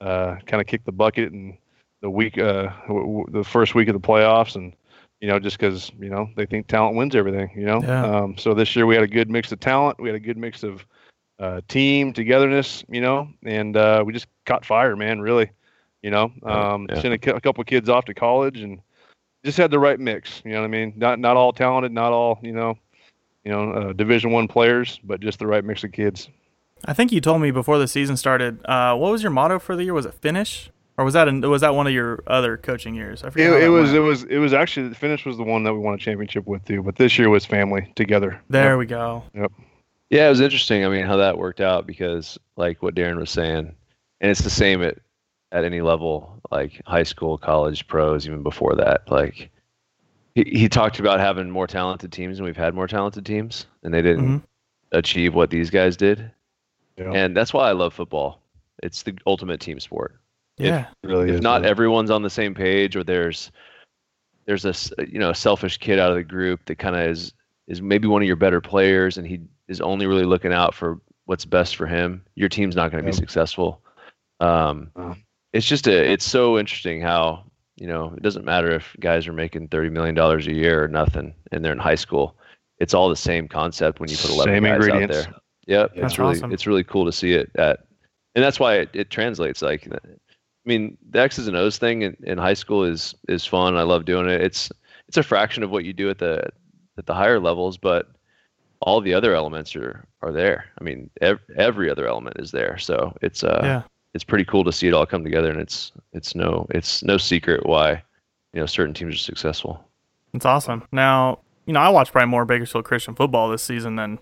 uh, 0.00 0.36
kind 0.46 0.60
of 0.60 0.66
kick 0.66 0.84
the 0.84 0.92
bucket 0.92 1.32
and 1.32 1.56
the 2.00 2.10
week, 2.10 2.36
uh, 2.36 2.70
w- 2.88 3.06
w- 3.06 3.26
the 3.30 3.44
first 3.44 3.74
week 3.76 3.88
of 3.88 3.94
the 3.94 4.00
playoffs, 4.08 4.56
and 4.56 4.72
you 5.20 5.28
know, 5.28 5.38
just 5.38 5.56
because 5.56 5.92
you 6.00 6.10
know 6.10 6.28
they 6.36 6.44
think 6.44 6.66
talent 6.66 6.96
wins 6.96 7.14
everything. 7.14 7.50
You 7.54 7.66
know, 7.66 7.80
Yeah. 7.80 8.04
um, 8.04 8.36
so 8.36 8.54
this 8.54 8.74
year 8.74 8.86
we 8.86 8.96
had 8.96 9.04
a 9.04 9.14
good 9.18 9.30
mix 9.30 9.52
of 9.52 9.60
talent. 9.60 10.00
We 10.00 10.08
had 10.08 10.16
a 10.16 10.26
good 10.26 10.36
mix 10.36 10.64
of 10.64 10.84
uh, 11.42 11.60
team 11.68 12.12
togetherness. 12.12 12.84
You 12.88 13.00
know, 13.00 13.28
and 13.44 13.76
uh, 13.76 14.02
we 14.06 14.12
just 14.12 14.26
caught 14.46 14.64
fire, 14.64 14.96
man. 14.96 15.20
Really, 15.20 15.50
you 16.02 16.10
know, 16.10 16.32
um, 16.44 16.86
Yeah. 16.88 17.00
sent 17.00 17.14
a, 17.14 17.18
cou- 17.18 17.32
a 17.36 17.40
couple 17.40 17.62
kids 17.64 17.88
off 17.88 18.04
to 18.06 18.14
college 18.14 18.60
and 18.60 18.80
just 19.44 19.58
had 19.58 19.70
the 19.70 19.78
right 19.78 19.98
mix. 19.98 20.40
You 20.44 20.52
know 20.52 20.60
what 20.60 20.66
I 20.66 20.68
mean? 20.68 20.92
Not 20.96 21.18
not 21.18 21.36
all 21.36 21.52
talented, 21.52 21.92
not 21.92 22.12
all 22.12 22.38
you 22.42 22.52
know, 22.52 22.78
you 23.44 23.50
know, 23.52 23.72
uh, 23.72 23.92
Division 23.92 24.30
One 24.30 24.48
players, 24.48 25.00
but 25.04 25.20
just 25.20 25.38
the 25.38 25.46
right 25.46 25.64
mix 25.64 25.82
of 25.84 25.92
kids. 25.92 26.28
I 26.84 26.92
think 26.94 27.12
you 27.12 27.20
told 27.20 27.40
me 27.40 27.50
before 27.52 27.78
the 27.78 27.86
season 27.86 28.16
started. 28.16 28.58
Uh, 28.64 28.96
what 28.96 29.12
was 29.12 29.22
your 29.22 29.30
motto 29.30 29.58
for 29.60 29.76
the 29.76 29.84
year? 29.84 29.94
Was 29.94 30.04
it 30.06 30.14
finish, 30.14 30.68
or 30.98 31.04
was 31.04 31.14
that 31.14 31.28
an, 31.28 31.40
was 31.48 31.60
that 31.60 31.76
one 31.76 31.86
of 31.86 31.92
your 31.92 32.24
other 32.26 32.56
coaching 32.56 32.96
years? 32.96 33.22
I 33.22 33.30
forget. 33.30 33.52
It, 33.52 33.64
it 33.64 33.68
was 33.68 33.90
went. 33.92 33.96
it 33.96 34.00
was 34.00 34.24
it 34.24 34.38
was 34.38 34.52
actually 34.52 34.88
the 34.88 34.96
finish 34.96 35.24
was 35.24 35.36
the 35.36 35.44
one 35.44 35.62
that 35.62 35.72
we 35.74 35.78
won 35.78 35.94
a 35.94 35.98
championship 35.98 36.44
with 36.46 36.64
too. 36.64 36.82
But 36.82 36.96
this 36.96 37.16
year 37.20 37.30
was 37.30 37.44
family 37.46 37.92
together. 37.94 38.40
There 38.50 38.70
Yep. 38.70 38.78
we 38.78 38.86
go. 38.86 39.22
Yep. 39.34 39.52
Yeah, 40.12 40.26
it 40.26 40.30
was 40.30 40.40
interesting. 40.40 40.84
I 40.84 40.88
mean, 40.90 41.06
how 41.06 41.16
that 41.16 41.38
worked 41.38 41.62
out 41.62 41.86
because, 41.86 42.38
like 42.56 42.82
what 42.82 42.94
Darren 42.94 43.18
was 43.18 43.30
saying, 43.30 43.74
and 44.20 44.30
it's 44.30 44.42
the 44.42 44.50
same 44.50 44.82
at 44.82 44.98
at 45.52 45.64
any 45.64 45.80
level, 45.80 46.38
like 46.50 46.80
high 46.86 47.02
school, 47.02 47.38
college, 47.38 47.86
pros, 47.88 48.26
even 48.26 48.42
before 48.42 48.76
that. 48.76 49.10
Like 49.10 49.50
he 50.34 50.44
he 50.44 50.68
talked 50.68 50.98
about 51.00 51.18
having 51.18 51.48
more 51.50 51.66
talented 51.66 52.12
teams, 52.12 52.38
and 52.38 52.44
we've 52.46 52.56
had 52.56 52.74
more 52.74 52.86
talented 52.86 53.24
teams, 53.24 53.66
and 53.82 53.92
they 53.94 54.02
didn't 54.02 54.40
Mhm. 54.40 54.42
achieve 54.92 55.34
what 55.34 55.48
these 55.48 55.70
guys 55.70 55.96
did. 55.96 56.30
Yeah. 56.98 57.10
And 57.12 57.34
that's 57.34 57.54
why 57.54 57.68
I 57.70 57.72
love 57.72 57.94
football. 57.94 58.42
It's 58.82 59.02
the 59.02 59.14
ultimate 59.26 59.60
team 59.60 59.80
sport. 59.80 60.20
If- 60.58 60.66
Yeah. 60.66 60.86
really 61.04 61.30
if 61.30 61.36
is, 61.36 61.40
not 61.40 61.62
man. 61.62 61.70
everyone's 61.70 62.10
on 62.10 62.20
the 62.22 62.28
same 62.28 62.54
page 62.54 62.96
or 62.96 63.02
there's 63.02 63.50
there's 64.44 64.66
a 64.66 64.70
s- 64.70 64.92
you 65.08 65.18
know 65.18 65.30
a 65.30 65.34
selfish 65.34 65.78
kid 65.78 65.98
out 65.98 66.10
of 66.10 66.16
the 66.16 66.22
group 66.22 66.60
that 66.66 66.76
kind 66.76 66.96
of 66.96 67.02
is 67.02 67.32
is 67.66 67.80
maybe 67.80 68.06
one 68.08 68.20
of 68.20 68.26
your 68.26 68.36
better 68.36 68.60
players 68.60 69.16
and 69.16 69.26
he 69.26 69.40
is 69.72 69.80
only 69.80 70.06
really 70.06 70.24
looking 70.24 70.52
out 70.52 70.74
for 70.74 71.00
what's 71.24 71.44
best 71.44 71.76
for 71.76 71.86
him. 71.86 72.22
Your 72.34 72.48
team's 72.48 72.76
not 72.76 72.90
going 72.90 73.02
to 73.02 73.10
be 73.10 73.16
successful. 73.16 73.82
Um, 74.40 74.90
it's 75.52 75.66
just 75.66 75.86
a 75.86 76.12
it's 76.12 76.24
so 76.24 76.58
interesting 76.58 77.00
how 77.00 77.44
you 77.76 77.86
know 77.86 78.12
it 78.16 78.22
doesn't 78.22 78.44
matter 78.44 78.70
if 78.70 78.96
guys 79.00 79.26
are 79.26 79.32
making 79.32 79.68
30 79.68 79.90
million 79.90 80.14
dollars 80.14 80.46
a 80.46 80.52
year 80.52 80.82
or 80.82 80.88
nothing 80.88 81.34
and 81.50 81.64
they're 81.64 81.72
in 81.72 81.78
high 81.78 81.94
school. 81.94 82.36
It's 82.78 82.94
all 82.94 83.08
the 83.08 83.16
same 83.16 83.48
concept 83.48 84.00
when 84.00 84.10
you 84.10 84.16
put 84.16 84.30
11 84.30 84.54
Same 84.54 84.64
guys 84.64 84.88
out 84.88 85.08
there. 85.08 85.34
yep. 85.66 85.92
That's 85.94 86.12
it's 86.12 86.18
really 86.18 86.36
awesome. 86.36 86.52
it's 86.52 86.66
really 86.66 86.84
cool 86.84 87.04
to 87.04 87.12
see 87.12 87.32
it 87.32 87.50
at 87.56 87.80
and 88.34 88.44
that's 88.44 88.58
why 88.58 88.76
it, 88.76 88.90
it 88.92 89.10
translates 89.10 89.62
like 89.62 89.88
I 90.64 90.68
mean, 90.68 90.96
the 91.10 91.20
X's 91.20 91.48
and 91.48 91.56
O's 91.56 91.78
thing 91.78 92.02
in, 92.02 92.16
in 92.22 92.38
high 92.38 92.54
school 92.54 92.84
is 92.84 93.14
is 93.28 93.44
fun. 93.44 93.76
I 93.76 93.82
love 93.82 94.04
doing 94.04 94.28
it. 94.28 94.40
It's 94.40 94.70
it's 95.08 95.16
a 95.16 95.22
fraction 95.22 95.62
of 95.62 95.70
what 95.70 95.84
you 95.84 95.92
do 95.92 96.08
at 96.08 96.18
the 96.18 96.48
at 96.98 97.06
the 97.06 97.14
higher 97.14 97.40
levels, 97.40 97.76
but 97.76 98.10
all 98.82 99.00
the 99.00 99.14
other 99.14 99.34
elements 99.34 99.74
are 99.76 100.04
are 100.22 100.32
there. 100.32 100.66
I 100.80 100.84
mean, 100.84 101.10
ev- 101.20 101.40
every 101.56 101.90
other 101.90 102.06
element 102.06 102.36
is 102.38 102.50
there. 102.50 102.78
So 102.78 103.16
it's 103.22 103.42
uh 103.44 103.60
Yeah. 103.62 103.82
it's 104.14 104.24
pretty 104.24 104.44
cool 104.44 104.64
to 104.64 104.72
see 104.72 104.88
it 104.88 104.94
all 104.94 105.06
come 105.06 105.24
together, 105.24 105.50
and 105.50 105.60
it's 105.60 105.92
it's 106.12 106.34
no 106.34 106.66
it's 106.70 107.02
no 107.02 107.16
secret 107.18 107.64
why 107.66 108.02
you 108.52 108.60
know 108.60 108.66
certain 108.66 108.94
teams 108.94 109.14
are 109.14 109.18
successful. 109.18 109.84
It's 110.34 110.44
awesome. 110.46 110.82
Now, 110.92 111.40
you 111.66 111.72
know, 111.72 111.80
I 111.80 111.88
watched 111.90 112.12
probably 112.12 112.28
more 112.30 112.44
Bakersfield 112.44 112.84
Christian 112.84 113.14
football 113.14 113.50
this 113.50 113.62
season 113.62 113.96
than 113.96 114.18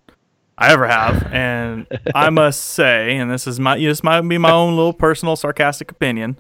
I 0.59 0.73
ever 0.73 0.87
have, 0.88 1.23
and 1.33 1.87
I 2.14 2.29
must 2.43 2.61
say, 2.62 3.17
and 3.17 3.31
this 3.31 3.47
is 3.47 3.59
my 3.61 3.79
this 3.79 4.02
might 4.02 4.21
be 4.23 4.37
my 4.38 4.50
own 4.50 4.76
little 4.76 4.93
personal 4.93 5.37
sarcastic 5.37 5.90
opinion, 5.90 6.38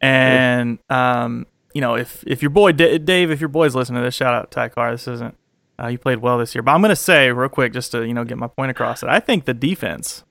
and 0.00 0.78
um, 0.88 1.46
you 1.74 1.80
know, 1.80 1.94
if 1.96 2.24
if 2.26 2.42
your 2.42 2.50
boy 2.50 2.72
D- 2.72 2.98
Dave, 2.98 3.30
if 3.30 3.40
your 3.40 3.48
boy's 3.48 3.74
listening 3.74 4.00
to 4.00 4.04
this, 4.04 4.14
shout 4.14 4.34
out 4.34 4.50
to 4.50 4.54
Ty 4.54 4.68
Carr. 4.70 4.90
This 4.92 5.06
isn't 5.06 5.36
uh, 5.82 5.88
you 5.88 5.98
played 5.98 6.18
well 6.18 6.38
this 6.38 6.54
year, 6.54 6.62
but 6.62 6.72
I'm 6.72 6.82
gonna 6.82 6.96
say 6.96 7.30
real 7.32 7.48
quick 7.48 7.72
just 7.72 7.92
to 7.92 8.06
you 8.06 8.14
know 8.14 8.24
get 8.24 8.38
my 8.38 8.46
point 8.48 8.70
across. 8.70 9.00
That 9.00 9.10
I 9.10 9.20
think 9.20 9.44
the 9.44 9.54
defense, 9.54 10.24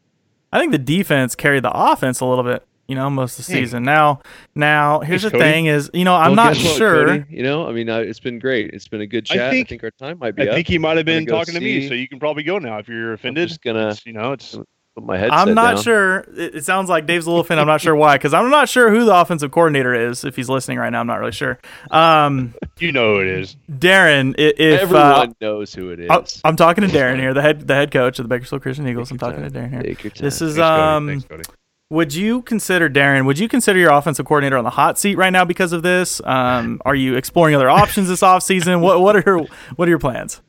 I 0.51 0.59
think 0.59 0.71
the 0.71 0.77
defense 0.77 1.35
carried 1.35 1.63
the 1.63 1.71
offense 1.71 2.19
a 2.19 2.25
little 2.25 2.43
bit. 2.43 2.65
You 2.87 2.95
know, 2.95 3.07
most 3.09 3.37
of 3.37 3.45
the 3.45 3.53
Hey. 3.53 3.59
season. 3.59 3.83
Now, 3.83 4.19
now 4.55 5.01
here's 5.01 5.21
the 5.21 5.29
Cody. 5.29 5.43
thing: 5.43 5.65
is 5.67 5.91
you 5.93 6.03
know, 6.05 6.15
I'm 6.15 6.29
Well, 6.35 6.35
not 6.47 6.53
guess 6.55 6.65
what, 6.65 6.77
sure. 6.77 7.05
Cody? 7.05 7.23
You 7.29 7.43
know, 7.43 7.67
I 7.67 7.71
mean, 7.71 7.87
uh, 7.87 7.99
it's 7.99 8.19
been 8.19 8.39
great. 8.39 8.71
It's 8.73 8.87
been 8.87 9.01
a 9.01 9.05
good 9.05 9.25
chat. 9.25 9.39
I 9.47 9.51
think- 9.51 9.69
think, 9.69 9.83
our 9.83 9.91
time 9.91 10.17
might 10.17 10.35
be 10.35 10.41
I 10.43 10.47
up. 10.47 10.55
think 10.55 10.67
he 10.67 10.79
might 10.79 10.97
have 10.97 11.05
been 11.05 11.25
go 11.25 11.37
talking 11.37 11.53
to 11.53 11.59
me, 11.59 11.87
so 11.87 11.93
you 11.93 12.07
can 12.07 12.19
probably 12.19 12.41
go 12.41 12.57
now 12.57 12.79
if 12.79 12.87
you're 12.89 13.13
offended. 13.13 13.47
just 13.47 13.61
gonna- 13.61 13.89
It's, 13.89 14.03
you 14.07 14.13
know, 14.13 14.31
it's 14.31 14.57
put 14.99 15.07
my 15.07 15.17
headset 15.17 15.37
I'm 15.39 15.53
not 15.53 15.75
down. 15.75 15.83
sure. 15.83 16.19
It, 16.35 16.55
it 16.55 16.65
sounds 16.65 16.89
like 16.89 17.05
Dave's 17.05 17.25
a 17.25 17.29
little 17.29 17.41
offended. 17.41 17.61
I'm 17.61 17.67
not 17.67 17.81
sure 17.81 17.95
why, 17.95 18.15
because 18.17 18.33
I'm 18.33 18.49
not 18.49 18.69
sure 18.69 18.89
who 18.89 19.05
the 19.05 19.15
offensive 19.15 19.51
coordinator 19.51 19.93
is. 19.93 20.23
If 20.23 20.35
he's 20.35 20.49
listening 20.49 20.77
right 20.77 20.89
now, 20.89 20.99
I'm 20.99 21.07
not 21.07 21.19
really 21.19 21.31
sure. 21.31 21.59
Um, 21.91 22.53
you 22.79 22.91
know 22.91 23.15
who 23.15 23.21
it 23.21 23.27
is. 23.27 23.55
Darren, 23.71 24.31
i- 24.39 24.53
if 24.57 24.81
Everyone 24.81 25.03
uh, 25.03 25.27
knows 25.41 25.73
who 25.73 25.89
it 25.91 25.99
is. 25.99 26.09
I- 26.09 26.23
I'm 26.47 26.55
talking 26.55 26.87
to 26.87 26.89
Darren 26.89 27.17
here, 27.19 27.33
the 27.33 27.41
head 27.41 27.67
the 27.67 27.75
head 27.75 27.91
coach 27.91 28.19
of 28.19 28.23
the 28.25 28.29
Bakersfield 28.29 28.61
Christian 28.61 28.87
Eagles. 28.87 29.11
I'm 29.11 29.17
talking 29.17 29.41
to 29.43 29.49
Darren 29.49 29.71
here. 29.71 29.81
Take 29.83 30.03
your 30.03 30.11
This 30.11 30.41
is 30.41 30.55
Thanks, 30.55 30.67
Cody. 30.69 30.81
um. 30.81 31.07
Thanks, 31.07 31.25
Cody. 31.25 31.43
Would 31.91 32.13
you 32.13 32.43
consider 32.43 32.87
Darren? 32.87 33.25
Would 33.25 33.39
you 33.39 33.47
consider 33.47 33.79
your 33.79 33.91
offensive 33.91 34.23
coordinator 34.27 34.57
on 34.57 34.63
the 34.63 34.69
hot 34.69 34.99
seat 34.99 35.15
right 35.15 35.31
now 35.31 35.43
because 35.43 35.73
of 35.73 35.81
this? 35.81 36.21
Um, 36.23 36.79
are 36.85 36.93
you 36.93 37.15
exploring 37.15 37.55
other 37.55 37.67
options 37.67 38.07
this 38.09 38.21
offseason? 38.21 38.81
What 38.81 39.01
what 39.01 39.15
are 39.15 39.23
your, 39.25 39.39
what 39.75 39.87
are 39.87 39.89
your 39.89 39.97
plans? 39.97 40.39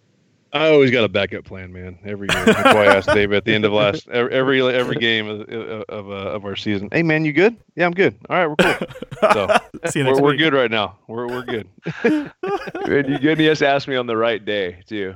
I 0.52 0.70
always 0.70 0.90
got 0.90 1.04
a 1.04 1.08
backup 1.08 1.44
plan, 1.44 1.72
man. 1.72 1.98
Every 2.04 2.28
year. 2.32 2.44
That's 2.44 2.74
why 2.74 2.86
I 2.86 2.96
asked 2.96 3.08
Dave 3.14 3.32
at 3.32 3.44
the 3.44 3.54
end 3.54 3.64
of 3.64 3.72
last 3.72 4.08
every 4.08 4.32
every, 4.34 4.62
every 4.62 4.96
game 4.96 5.28
of 5.28 5.40
of, 5.88 6.10
uh, 6.10 6.12
of 6.12 6.44
our 6.44 6.56
season. 6.56 6.88
Hey, 6.90 7.02
man, 7.02 7.24
you 7.24 7.32
good? 7.32 7.56
Yeah, 7.76 7.86
I'm 7.86 7.92
good. 7.92 8.16
All 8.28 8.36
right, 8.36 8.46
we're 8.46 8.56
cool. 8.56 8.88
So 9.32 9.48
See 9.90 9.98
you 9.98 10.06
we're, 10.06 10.12
next 10.12 10.22
we're 10.22 10.36
good 10.36 10.54
right 10.54 10.70
now. 10.70 10.96
We're 11.06 11.28
we're 11.28 11.44
good. 11.44 11.68
and 12.04 12.32
you, 13.22 13.30
and 13.30 13.40
you 13.40 13.48
just 13.48 13.62
ask 13.62 13.86
me 13.86 13.96
on 13.96 14.06
the 14.06 14.16
right 14.16 14.42
day 14.42 14.80
too. 14.86 15.14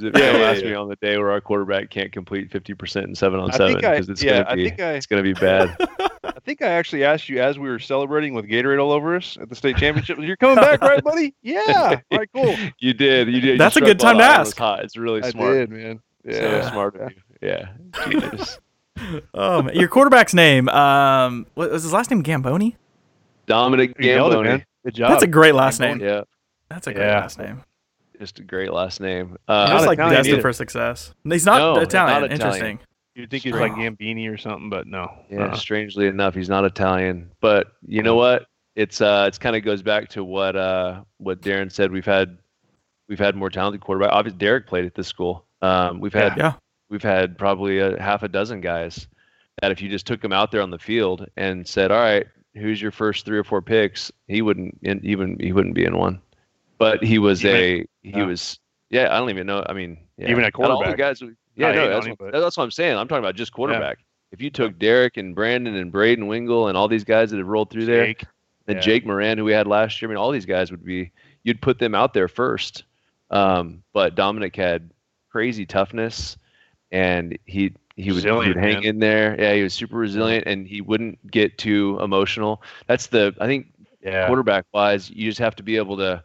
Because 0.00 0.14
if 0.14 0.20
Yeah, 0.20 0.26
you 0.26 0.32
don't 0.32 0.40
yeah, 0.42 0.50
ask 0.50 0.62
yeah. 0.62 0.68
me 0.70 0.74
on 0.74 0.88
the 0.88 0.96
day 0.96 1.16
where 1.18 1.30
our 1.30 1.40
quarterback 1.40 1.90
can't 1.90 2.12
complete 2.12 2.50
50% 2.50 3.04
in 3.04 3.14
seven 3.14 3.40
on 3.40 3.50
I 3.50 3.56
seven, 3.56 3.76
because 3.76 4.08
it's 4.08 4.22
yeah, 4.22 4.42
gonna 4.44 4.56
be 4.56 4.68
think 4.68 4.80
I- 4.80 4.92
it's 4.92 5.06
gonna 5.06 5.22
be 5.22 5.32
bad. 5.34 5.76
I 6.24 6.40
think 6.46 6.62
I 6.62 6.66
actually 6.68 7.02
asked 7.04 7.28
you 7.28 7.40
as 7.40 7.58
we 7.58 7.68
were 7.68 7.78
celebrating 7.78 8.34
with 8.34 8.44
Gatorade 8.46 8.80
all 8.82 8.92
over 8.92 9.16
us 9.16 9.36
at 9.40 9.48
the 9.48 9.54
state 9.56 9.76
championship. 9.78 10.18
You're 10.20 10.36
coming 10.36 10.56
back, 10.56 10.80
right, 10.80 11.02
buddy? 11.02 11.34
Yeah. 11.42 12.00
All 12.10 12.18
right, 12.18 12.28
cool. 12.34 12.54
you 12.78 12.92
did, 12.92 13.28
you 13.28 13.40
did. 13.40 13.52
You 13.52 13.58
That's 13.58 13.76
a 13.76 13.80
good 13.80 13.98
time 13.98 14.16
to 14.16 14.22
the 14.22 14.28
iron 14.28 14.40
ask. 14.42 14.56
Hot. 14.58 14.84
It's 14.84 14.96
really 14.96 15.22
I 15.22 15.30
smart. 15.30 15.54
did, 15.54 15.70
man. 15.70 16.00
So 16.30 16.62
smart 16.70 16.96
of 16.96 17.12
you. 17.12 17.18
Yeah. 17.40 17.68
Genius. 18.04 18.58
Oh, 19.34 19.60
man. 19.60 19.74
your 19.76 19.88
quarterback's 19.88 20.32
name. 20.32 20.70
Um, 20.70 21.46
what 21.52 21.70
was 21.70 21.82
his 21.82 21.92
last 21.92 22.10
name? 22.10 22.22
Gamboni. 22.22 22.76
Dominic 23.44 23.94
You 23.98 24.06
nailed 24.06 24.32
it, 24.32 24.36
Gamboni. 24.36 24.48
man. 24.48 24.64
Good 24.86 24.94
job. 24.94 25.10
That's 25.10 25.22
a 25.22 25.26
great 25.26 25.54
last 25.54 25.80
name. 25.80 26.00
Yeah, 26.00 26.22
That's 26.70 26.86
a 26.86 26.94
great 26.94 27.04
Yeah. 27.04 27.20
last 27.20 27.38
name. 27.38 27.62
Just 28.18 28.38
a 28.38 28.42
great 28.42 28.72
last 28.72 29.00
name. 29.00 29.28
He's 29.30 29.36
Uh, 29.48 29.68
just 29.68 29.86
like 29.86 29.98
Italian 29.98 30.16
destined 30.16 30.32
either. 30.34 30.42
for 30.42 30.52
success. 30.52 31.14
He's 31.24 31.46
not 31.46 31.58
No, 31.58 31.80
Italian. 31.80 32.22
not 32.22 32.32
Italian. 32.32 32.32
Interesting. 32.32 32.78
You'd 33.14 33.30
think 33.30 33.44
he's 33.44 33.54
like 33.54 33.72
Gambini 33.72 34.30
or 34.30 34.36
something, 34.36 34.68
but 34.68 34.86
no. 34.86 35.08
Yeah, 35.30 35.44
Uh-uh. 35.46 35.56
strangely 35.56 36.06
enough, 36.06 36.34
he's 36.34 36.50
not 36.50 36.64
Italian. 36.66 37.30
But 37.40 37.68
you 37.86 38.02
know 38.02 38.14
what? 38.14 38.46
It's 38.74 39.00
uh, 39.00 39.24
it's 39.26 39.38
kind 39.38 39.56
of 39.56 39.62
goes 39.64 39.80
back 39.82 40.08
to 40.10 40.22
what 40.22 40.54
uh, 40.54 41.00
what 41.16 41.40
Darren 41.40 41.72
said. 41.72 41.90
We've 41.90 42.04
had 42.04 42.36
we've 43.08 43.18
had 43.18 43.34
more 43.34 43.48
talented 43.48 43.80
quarterback. 43.80 44.12
Obviously, 44.12 44.38
Derek 44.38 44.66
played 44.66 44.84
at 44.84 44.94
this 44.94 45.06
school. 45.08 45.46
Um, 45.62 45.98
we've 46.00 46.12
had 46.12 46.36
Yeah. 46.36 46.52
we've 46.90 47.02
had 47.02 47.38
probably 47.38 47.78
a 47.78 48.00
half 48.02 48.22
a 48.22 48.28
dozen 48.28 48.60
guys 48.60 49.06
that 49.62 49.70
if 49.70 49.80
you 49.80 49.88
just 49.88 50.06
took 50.06 50.20
them 50.20 50.32
out 50.34 50.50
there 50.52 50.60
on 50.60 50.70
the 50.70 50.78
field 50.78 51.26
and 51.38 51.66
said, 51.66 51.90
"All 51.90 52.00
right, 52.02 52.26
who's 52.54 52.82
your 52.82 52.90
first 52.90 53.24
three 53.24 53.38
or 53.38 53.44
four 53.44 53.62
picks?" 53.62 54.12
He 54.28 54.42
wouldn't 54.42 54.76
in, 54.82 55.00
even 55.02 55.38
he 55.40 55.52
wouldn't 55.52 55.74
be 55.74 55.86
in 55.86 55.96
one. 55.96 56.20
But 56.78 57.02
he 57.02 57.18
was 57.18 57.44
Even- 57.44 57.56
a 57.56 57.78
he 58.02 58.10
yeah. 58.18 58.24
was 58.24 58.58
yeah. 58.90 59.14
I 59.14 59.18
don't 59.18 59.30
even 59.30 59.46
know. 59.46 59.64
I 59.68 59.72
mean, 59.72 59.98
yeah, 60.18 60.30
Even 60.30 60.44
at 60.44 60.58
not 60.58 60.70
all 60.70 60.84
the 60.84 60.94
guys. 60.96 61.22
Yeah, 61.54 61.72
no, 61.72 61.88
that's 61.88 62.06
what, 62.18 62.32
that's 62.32 62.56
what 62.56 62.64
I'm 62.64 62.70
saying. 62.70 62.96
I'm 62.98 63.08
talking 63.08 63.24
about 63.24 63.34
just 63.34 63.52
quarterback. 63.52 63.98
If 64.32 64.42
you 64.42 64.50
took 64.50 64.78
Derek 64.78 65.16
and 65.16 65.34
Brandon 65.34 65.74
and 65.76 65.90
Braden 65.90 66.26
Wingle 66.26 66.68
and 66.68 66.76
all 66.76 66.88
these 66.88 67.04
guys 67.04 67.30
that 67.30 67.38
have 67.38 67.46
rolled 67.46 67.70
through 67.70 67.86
there, 67.86 68.04
and 68.66 68.76
Yeah. 68.76 68.80
Jake 68.80 69.06
Moran, 69.06 69.38
who 69.38 69.44
we 69.44 69.52
had 69.52 69.66
last 69.66 70.02
year, 70.02 70.08
I 70.08 70.10
mean, 70.10 70.18
all 70.18 70.30
these 70.32 70.44
guys 70.44 70.70
would 70.70 70.84
be, 70.84 71.12
you'd 71.44 71.62
put 71.62 71.78
them 71.78 71.94
out 71.94 72.12
there 72.12 72.28
first. 72.28 72.84
Um, 73.30 73.82
but 73.92 74.14
Dominic 74.16 74.54
had 74.56 74.90
crazy 75.30 75.64
toughness, 75.64 76.36
and 76.92 77.38
he 77.46 77.72
he 77.96 78.12
would, 78.12 78.24
he 78.24 78.30
would 78.30 78.56
hang 78.56 78.74
man. 78.74 78.84
in 78.84 78.98
there. 78.98 79.40
Yeah, 79.40 79.54
he 79.54 79.62
was 79.62 79.72
super 79.72 79.96
resilient, 79.96 80.46
and 80.46 80.66
he 80.66 80.82
wouldn't 80.82 81.18
get 81.30 81.56
too 81.56 81.98
emotional. 82.02 82.62
That's 82.86 83.06
the 83.06 83.34
I 83.40 83.46
think 83.46 83.68
Yeah. 84.02 84.26
quarterback 84.26 84.66
wise, 84.74 85.08
you 85.10 85.24
just 85.24 85.38
have 85.40 85.56
to 85.56 85.62
be 85.62 85.76
able 85.78 85.96
to 85.96 86.22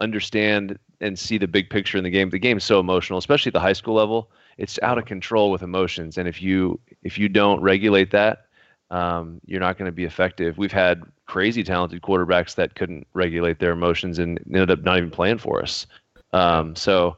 understand 0.00 0.78
and 1.00 1.18
see 1.18 1.38
the 1.38 1.48
big 1.48 1.70
picture 1.70 1.98
in 1.98 2.04
the 2.04 2.10
game. 2.10 2.30
The 2.30 2.38
game's 2.38 2.64
so 2.64 2.80
emotional, 2.80 3.18
especially 3.18 3.50
at 3.50 3.54
the 3.54 3.60
high 3.60 3.72
school 3.72 3.94
level. 3.94 4.30
It's 4.58 4.78
out 4.82 4.98
of 4.98 5.06
control 5.06 5.50
with 5.50 5.62
emotions, 5.62 6.18
and 6.18 6.28
if 6.28 6.42
you 6.42 6.78
if 7.02 7.18
you 7.18 7.28
don't 7.28 7.60
regulate 7.62 8.10
that, 8.10 8.46
um, 8.90 9.40
you're 9.46 9.60
not 9.60 9.78
going 9.78 9.86
to 9.86 9.92
be 9.92 10.04
effective. 10.04 10.58
We've 10.58 10.72
had 10.72 11.02
crazy 11.26 11.62
talented 11.62 12.02
quarterbacks 12.02 12.54
that 12.56 12.74
couldn't 12.74 13.06
regulate 13.14 13.58
their 13.58 13.72
emotions 13.72 14.18
and 14.18 14.38
ended 14.46 14.70
up 14.70 14.82
not 14.82 14.98
even 14.98 15.10
playing 15.10 15.38
for 15.38 15.62
us. 15.62 15.86
Um, 16.32 16.76
so 16.76 17.16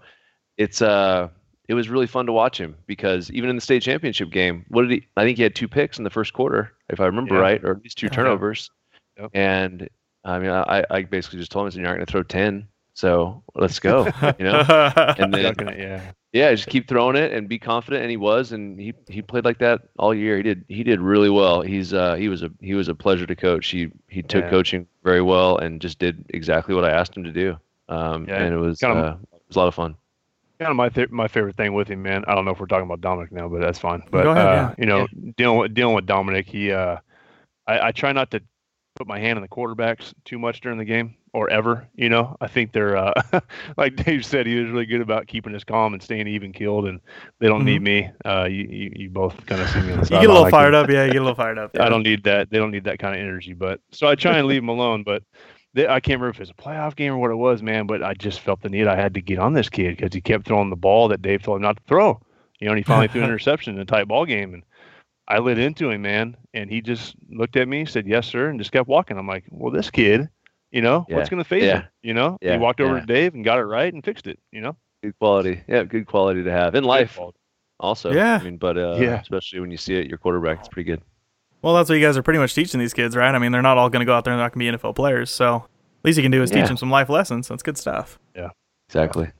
it's 0.58 0.82
uh, 0.82 1.28
it 1.68 1.74
was 1.74 1.88
really 1.88 2.06
fun 2.06 2.26
to 2.26 2.32
watch 2.32 2.60
him 2.60 2.76
because 2.86 3.30
even 3.30 3.50
in 3.50 3.56
the 3.56 3.62
state 3.62 3.82
championship 3.82 4.30
game, 4.30 4.64
what 4.68 4.82
did 4.82 4.90
he? 4.90 5.06
I 5.16 5.24
think 5.24 5.36
he 5.38 5.42
had 5.42 5.54
two 5.54 5.68
picks 5.68 5.98
in 5.98 6.04
the 6.04 6.10
first 6.10 6.32
quarter, 6.32 6.72
if 6.90 7.00
I 7.00 7.06
remember 7.06 7.34
Yeah. 7.34 7.40
right, 7.40 7.64
or 7.64 7.72
at 7.72 7.82
least 7.82 7.98
two 7.98 8.08
turnovers. 8.08 8.70
Yep. 9.18 9.30
And 9.34 9.88
I 10.24 10.38
mean, 10.38 10.50
I, 10.50 10.84
I 10.90 11.02
basically 11.02 11.38
just 11.38 11.50
told 11.50 11.72
him, 11.72 11.80
"You're 11.80 11.88
not 11.88 11.96
going 11.96 12.06
to 12.06 12.12
throw 12.12 12.22
ten, 12.22 12.68
so 12.94 13.42
let's 13.54 13.78
go." 13.78 14.04
You 14.38 14.44
know, 14.44 14.64
and 15.18 15.32
then 15.34 15.42
Not 15.42 15.56
gonna- 15.56 15.76
yeah. 15.76 16.02
yeah, 16.32 16.54
just 16.54 16.68
keep 16.68 16.88
throwing 16.88 17.16
it 17.16 17.32
and 17.32 17.48
be 17.48 17.58
confident. 17.58 18.02
And 18.02 18.10
he 18.10 18.16
was, 18.16 18.52
and 18.52 18.78
he 18.80 18.94
he 19.08 19.22
played 19.22 19.44
like 19.44 19.58
that 19.58 19.82
all 19.98 20.14
year. 20.14 20.36
He 20.36 20.42
did 20.42 20.64
he 20.68 20.82
did 20.82 21.00
really 21.00 21.30
well. 21.30 21.60
He's 21.62 21.92
uh 21.92 22.14
he 22.14 22.28
was 22.28 22.42
a 22.42 22.50
he 22.60 22.74
was 22.74 22.88
a 22.88 22.94
pleasure 22.94 23.26
to 23.26 23.36
coach. 23.36 23.68
He 23.68 23.90
he 24.08 24.22
took 24.22 24.44
Yeah. 24.44 24.50
coaching 24.50 24.86
very 25.04 25.22
well 25.22 25.58
and 25.58 25.80
just 25.80 25.98
did 25.98 26.24
exactly 26.30 26.74
what 26.74 26.84
I 26.84 26.90
asked 26.90 27.16
him 27.16 27.24
to 27.24 27.32
do. 27.32 27.56
Um, 27.88 28.26
Yeah, 28.28 28.42
and 28.42 28.54
it 28.54 28.58
was 28.58 28.78
kind 28.80 28.98
of- 28.98 29.04
uh, 29.04 29.16
it 29.32 29.42
was 29.48 29.56
a 29.56 29.58
lot 29.58 29.68
of 29.68 29.74
fun. 29.74 29.96
Kind 30.58 30.70
of 30.70 30.76
my 30.76 30.88
th- 30.88 31.10
my 31.10 31.26
favorite 31.26 31.56
thing 31.56 31.74
with 31.74 31.88
him, 31.88 32.02
man. 32.02 32.24
I 32.28 32.34
don't 32.36 32.44
know 32.44 32.52
if 32.52 32.60
we're 32.60 32.66
talking 32.66 32.84
about 32.86 33.00
Dominic 33.00 33.32
now, 33.32 33.48
but 33.48 33.60
that's 33.60 33.80
fine. 33.80 34.02
But 34.12 34.22
Go 34.22 34.30
ahead, 34.30 34.46
uh, 34.46 34.52
yeah. 34.52 34.74
you 34.78 34.86
know, 34.86 35.08
dealing 35.36 35.58
with 35.58 35.74
dealing 35.74 35.94
with 35.96 36.06
Dominic, 36.06 36.46
he 36.46 36.70
uh, 36.70 36.98
I, 37.66 37.88
I 37.88 37.92
try 37.92 38.12
not 38.12 38.30
to 38.30 38.40
put 39.02 39.08
my 39.08 39.18
hand 39.18 39.36
on 39.36 39.42
the 39.42 39.48
quarterbacks 39.48 40.14
too 40.24 40.38
much 40.38 40.60
during 40.60 40.78
the 40.78 40.84
game 40.84 41.16
or 41.32 41.50
ever. 41.50 41.88
You 41.96 42.08
know, 42.08 42.36
I 42.40 42.46
think 42.46 42.70
they're 42.72 42.96
uh, 42.96 43.12
like 43.76 43.96
Dave 43.96 44.24
said, 44.24 44.46
he 44.46 44.54
was 44.60 44.70
really 44.70 44.86
good 44.86 45.00
about 45.00 45.26
keeping 45.26 45.54
us 45.56 45.64
calm 45.64 45.92
and 45.92 46.00
staying 46.00 46.28
even 46.28 46.52
keeled, 46.52 46.86
and 46.86 47.00
they 47.40 47.48
don't 47.48 47.64
need 47.64 47.82
me. 47.82 48.08
Uh, 48.24 48.44
you, 48.44 48.68
you 48.70 48.92
you 48.94 49.10
both 49.10 49.44
kind 49.46 49.60
of 49.60 49.68
see 49.70 49.80
me 49.80 49.92
on 49.92 50.00
the 50.00 50.04
Mm-hmm. 50.04 50.14
You 50.14 50.20
get 50.20 50.30
a 50.30 50.32
little 50.32 50.50
fired 50.50 50.74
up, 50.74 50.88
yeah. 50.88 51.04
You 51.04 51.12
get 51.12 51.22
a 51.22 51.24
little 51.24 51.34
fired 51.34 51.58
up. 51.58 51.72
I 51.80 51.88
don't 51.88 52.04
need 52.04 52.22
that. 52.24 52.50
They 52.50 52.58
don't 52.58 52.70
need 52.70 52.84
that 52.84 53.00
kind 53.00 53.14
of 53.14 53.20
energy. 53.20 53.54
But 53.54 53.80
so 53.90 54.06
I 54.06 54.14
try 54.14 54.38
and 54.38 54.46
leave 54.46 54.62
them 54.62 54.68
alone. 54.68 55.02
But 55.02 55.24
they, 55.74 55.88
I 55.88 55.98
can't 55.98 56.20
remember 56.20 56.36
if 56.36 56.40
it's 56.40 56.50
a 56.50 56.54
playoff 56.54 56.94
game 56.94 57.12
or 57.12 57.18
what 57.18 57.30
it 57.32 57.36
was, 57.36 57.60
man. 57.62 57.86
But 57.88 58.04
I 58.04 58.14
just 58.14 58.40
felt 58.40 58.60
the 58.60 58.68
need. 58.68 58.86
I 58.86 58.94
had 58.94 59.14
to 59.14 59.20
get 59.20 59.38
on 59.38 59.52
this 59.52 59.68
kid 59.68 59.96
because 59.96 60.14
he 60.14 60.20
kept 60.20 60.46
throwing 60.46 60.70
the 60.70 60.76
ball 60.76 61.08
that 61.08 61.22
Dave 61.22 61.42
told 61.42 61.56
him 61.56 61.62
not 61.62 61.76
to 61.78 61.82
throw. 61.88 62.20
You 62.60 62.66
know, 62.66 62.72
and 62.72 62.78
he 62.78 62.84
finally 62.84 63.08
threw 63.08 63.22
an 63.22 63.28
interception 63.28 63.74
in 63.74 63.80
a 63.80 63.84
tight 63.84 64.06
ball 64.06 64.26
game, 64.26 64.54
and 64.54 64.62
I 65.34 65.38
lit 65.38 65.58
into 65.58 65.90
him, 65.90 66.02
man. 66.02 66.36
And 66.54 66.68
he 66.70 66.80
just 66.80 67.14
looked 67.30 67.56
at 67.56 67.66
me, 67.68 67.86
said 67.86 68.06
yes, 68.06 68.26
sir, 68.26 68.48
and 68.48 68.58
just 68.60 68.70
kept 68.72 68.88
walking. 68.88 69.16
I'm 69.18 69.26
like, 69.26 69.44
well, 69.50 69.72
this 69.72 69.90
kid, 69.90 70.28
you 70.70 70.82
know, 70.82 71.06
what's 71.08 71.28
going 71.30 71.42
to 71.42 71.48
phase 71.48 71.62
Yeah. 71.64 71.74
him? 71.80 71.84
You 72.02 72.14
know, 72.14 72.38
Yeah. 72.42 72.52
he 72.52 72.58
walked 72.58 72.80
over 72.80 72.94
Yeah. 72.96 73.00
to 73.00 73.06
Dave 73.06 73.34
and 73.34 73.44
got 73.44 73.58
it 73.58 73.62
right 73.64 73.92
and 73.92 74.04
fixed 74.04 74.26
it. 74.26 74.38
You 74.52 74.60
know, 74.60 74.76
Good 75.02 75.18
quality, 75.18 75.60
yeah, 75.66 75.82
good 75.82 76.06
quality 76.06 76.44
to 76.44 76.50
have 76.52 76.74
in 76.76 76.84
life. 76.84 77.18
Also, 77.80 78.12
Yeah. 78.12 78.38
I 78.40 78.44
mean, 78.44 78.56
but 78.58 78.76
uh, 78.78 78.96
Yeah. 79.00 79.20
especially 79.20 79.58
when 79.60 79.70
you 79.72 79.76
see 79.76 79.94
it, 79.96 80.06
your 80.06 80.18
quarterback, 80.18 80.60
it's 80.60 80.68
pretty 80.68 80.88
good. 80.88 81.02
Well, 81.62 81.74
that's 81.74 81.88
what 81.88 81.96
you 81.96 82.04
guys 82.06 82.16
are 82.16 82.22
pretty 82.22 82.38
much 82.38 82.54
teaching 82.54 82.78
these 82.78 82.92
kids, 82.94 83.16
right? 83.16 83.34
I 83.34 83.38
mean, 83.38 83.50
they're 83.52 83.62
not 83.62 83.78
all 83.78 83.88
going 83.90 84.00
to 84.00 84.06
go 84.06 84.14
out 84.14 84.24
there 84.24 84.32
and 84.32 84.38
they're 84.38 84.44
not 84.44 84.52
going 84.54 84.66
to 84.72 84.78
be 84.78 84.78
NFL 84.78 84.94
players. 84.94 85.30
So, 85.30 85.56
at 85.56 86.04
least 86.04 86.18
you 86.18 86.22
can 86.22 86.30
do 86.30 86.42
is 86.42 86.50
Yeah. 86.50 86.58
teach 86.60 86.68
them 86.68 86.76
some 86.76 86.90
life 86.90 87.08
lessons. 87.08 87.48
That's 87.48 87.62
good 87.62 87.78
stuff. 87.78 88.18
Yeah, 88.36 88.50
exactly. 88.88 89.30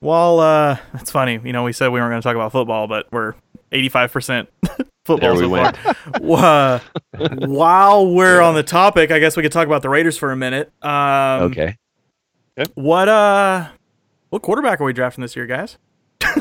Well, 0.00 0.40
uh, 0.40 0.76
it's 0.94 1.10
funny. 1.10 1.38
You 1.44 1.52
know, 1.52 1.64
we 1.64 1.72
said 1.72 1.88
we 1.88 2.00
weren't 2.00 2.12
going 2.12 2.22
to 2.22 2.26
talk 2.26 2.36
about 2.36 2.52
football, 2.52 2.86
but 2.86 3.06
we're 3.12 3.34
85% 3.72 4.48
football 5.16 5.34
There 5.34 5.40
we 5.40 5.46
went. 5.46 5.76
uh, 6.22 6.78
while 7.46 8.12
we're 8.14 8.40
on 8.40 8.54
the 8.54 8.62
topic, 8.62 9.10
I 9.10 9.18
guess 9.18 9.36
we 9.36 9.42
could 9.42 9.52
talk 9.52 9.66
about 9.66 9.82
the 9.82 9.88
Raiders 9.88 10.16
for 10.16 10.32
a 10.32 10.36
minute. 10.36 10.72
Um, 10.82 11.42
Okay. 11.50 11.76
What 12.74 13.08
uh, 13.08 13.68
what 14.30 14.42
quarterback 14.42 14.80
are 14.80 14.84
we 14.84 14.92
drafting 14.92 15.22
this 15.22 15.34
year, 15.34 15.46
guys? 15.46 15.78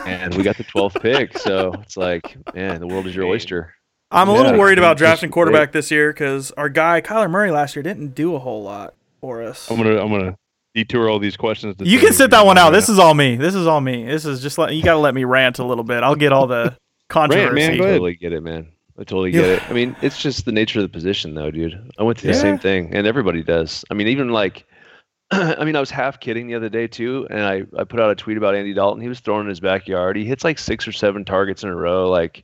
And 0.05 0.35
we 0.35 0.43
got 0.43 0.57
the 0.57 0.65
12th 0.65 1.01
pick, 1.01 1.37
so 1.37 1.71
it's 1.81 1.95
like, 1.97 2.37
man, 2.53 2.79
the 2.81 2.87
world 2.87 3.07
is 3.07 3.15
your 3.15 3.25
oyster. 3.25 3.73
I'm 4.11 4.27
a 4.27 4.33
Yeah, 4.33 4.41
little 4.41 4.59
worried 4.59 4.77
about 4.79 4.93
just 4.97 4.99
drafting 4.99 5.29
great. 5.29 5.33
quarterback 5.33 5.71
this 5.71 5.89
year 5.91 6.11
because 6.11 6.51
our 6.51 6.67
guy 6.67 6.99
Kyler 7.01 7.29
Murray 7.29 7.51
last 7.51 7.75
year 7.75 7.83
didn't 7.83 8.15
do 8.15 8.35
a 8.35 8.39
whole 8.39 8.63
lot 8.63 8.93
for 9.21 9.41
us. 9.41 9.69
I'm 9.71 9.77
gonna 9.77 10.01
I'm 10.01 10.09
gonna 10.09 10.35
detour 10.75 11.09
all 11.09 11.19
these 11.19 11.37
questions. 11.37 11.75
to 11.77 11.85
You 11.87 11.99
can 11.99 12.11
sit 12.13 12.31
that 12.31 12.45
one 12.45 12.57
out. 12.57 12.71
This 12.71 12.89
is 12.89 12.99
all 12.99 13.13
me. 13.13 13.35
This 13.37 13.55
is 13.55 13.65
all 13.65 13.81
me. 13.81 14.05
This 14.05 14.25
is 14.25 14.41
just 14.41 14.57
let 14.57 14.73
you 14.75 14.83
got 14.83 14.93
to 14.93 14.99
let 14.99 15.13
me 15.15 15.23
rant 15.23 15.59
a 15.59 15.63
little 15.63 15.83
bit. 15.83 16.03
I'll 16.03 16.15
get 16.15 16.33
all 16.33 16.47
the 16.47 16.75
controversy. 17.09 17.53
man, 17.55 17.73
I 17.73 17.77
go 17.77 17.83
ahead. 17.83 17.93
totally 17.95 18.15
get 18.15 18.33
it, 18.33 18.41
man. 18.41 18.67
I 18.97 19.03
totally 19.03 19.31
Yeah. 19.31 19.41
get 19.41 19.49
it. 19.49 19.63
I 19.69 19.73
mean, 19.73 19.95
it's 20.01 20.21
just 20.21 20.45
the 20.45 20.51
nature 20.51 20.79
of 20.79 20.83
the 20.83 20.89
position, 20.89 21.33
though, 21.35 21.51
dude. 21.51 21.79
I 21.97 22.03
went 22.03 22.19
through 22.19 22.31
the 22.31 22.37
Yeah. 22.37 22.41
same 22.41 22.57
thing, 22.59 22.93
and 22.93 23.05
everybody 23.07 23.43
does. 23.43 23.83
I 23.89 23.93
mean, 23.93 24.07
even 24.07 24.29
like, 24.29 24.65
I 25.31 25.63
mean, 25.63 25.75
I 25.75 25.79
was 25.79 25.91
half 25.91 26.19
kidding 26.19 26.47
the 26.47 26.55
other 26.55 26.69
day 26.69 26.87
too, 26.87 27.27
and 27.29 27.41
I 27.41 27.63
I 27.77 27.83
put 27.83 27.99
out 27.99 28.09
a 28.11 28.15
tweet 28.15 28.37
about 28.37 28.55
Andy 28.55 28.73
Dalton. 28.73 29.01
He 29.01 29.07
was 29.09 29.19
throwing 29.19 29.41
in 29.43 29.49
his 29.49 29.59
backyard. 29.59 30.17
He 30.17 30.25
hits 30.25 30.43
like 30.43 30.57
six 30.57 30.87
or 30.87 30.91
seven 30.91 31.23
targets 31.23 31.63
in 31.63 31.69
a 31.69 31.75
row, 31.75 32.09
like, 32.09 32.43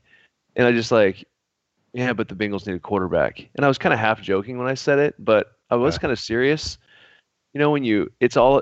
and 0.56 0.68
I 0.68 0.72
just 0.72 0.92
like, 0.92 1.26
yeah, 1.94 2.14
but 2.14 2.28
the 2.28 2.36
Bengals 2.36 2.68
need 2.68 2.76
a 2.76 2.80
quarterback. 2.80 3.48
And 3.56 3.66
I 3.66 3.68
was 3.68 3.78
kind 3.78 3.94
of 3.94 4.00
half 4.00 4.22
joking 4.22 4.58
when 4.58 4.68
I 4.68 4.74
said 4.76 5.00
it, 5.00 5.16
but 5.20 5.54
I 5.70 5.76
was 5.76 5.96
Yeah. 5.96 6.00
kind 6.00 6.12
of 6.12 6.20
serious. 6.20 6.78
You 7.54 7.60
know, 7.60 7.72
when 7.72 7.84
you, 7.86 8.12
it's 8.20 8.36
all, 8.38 8.62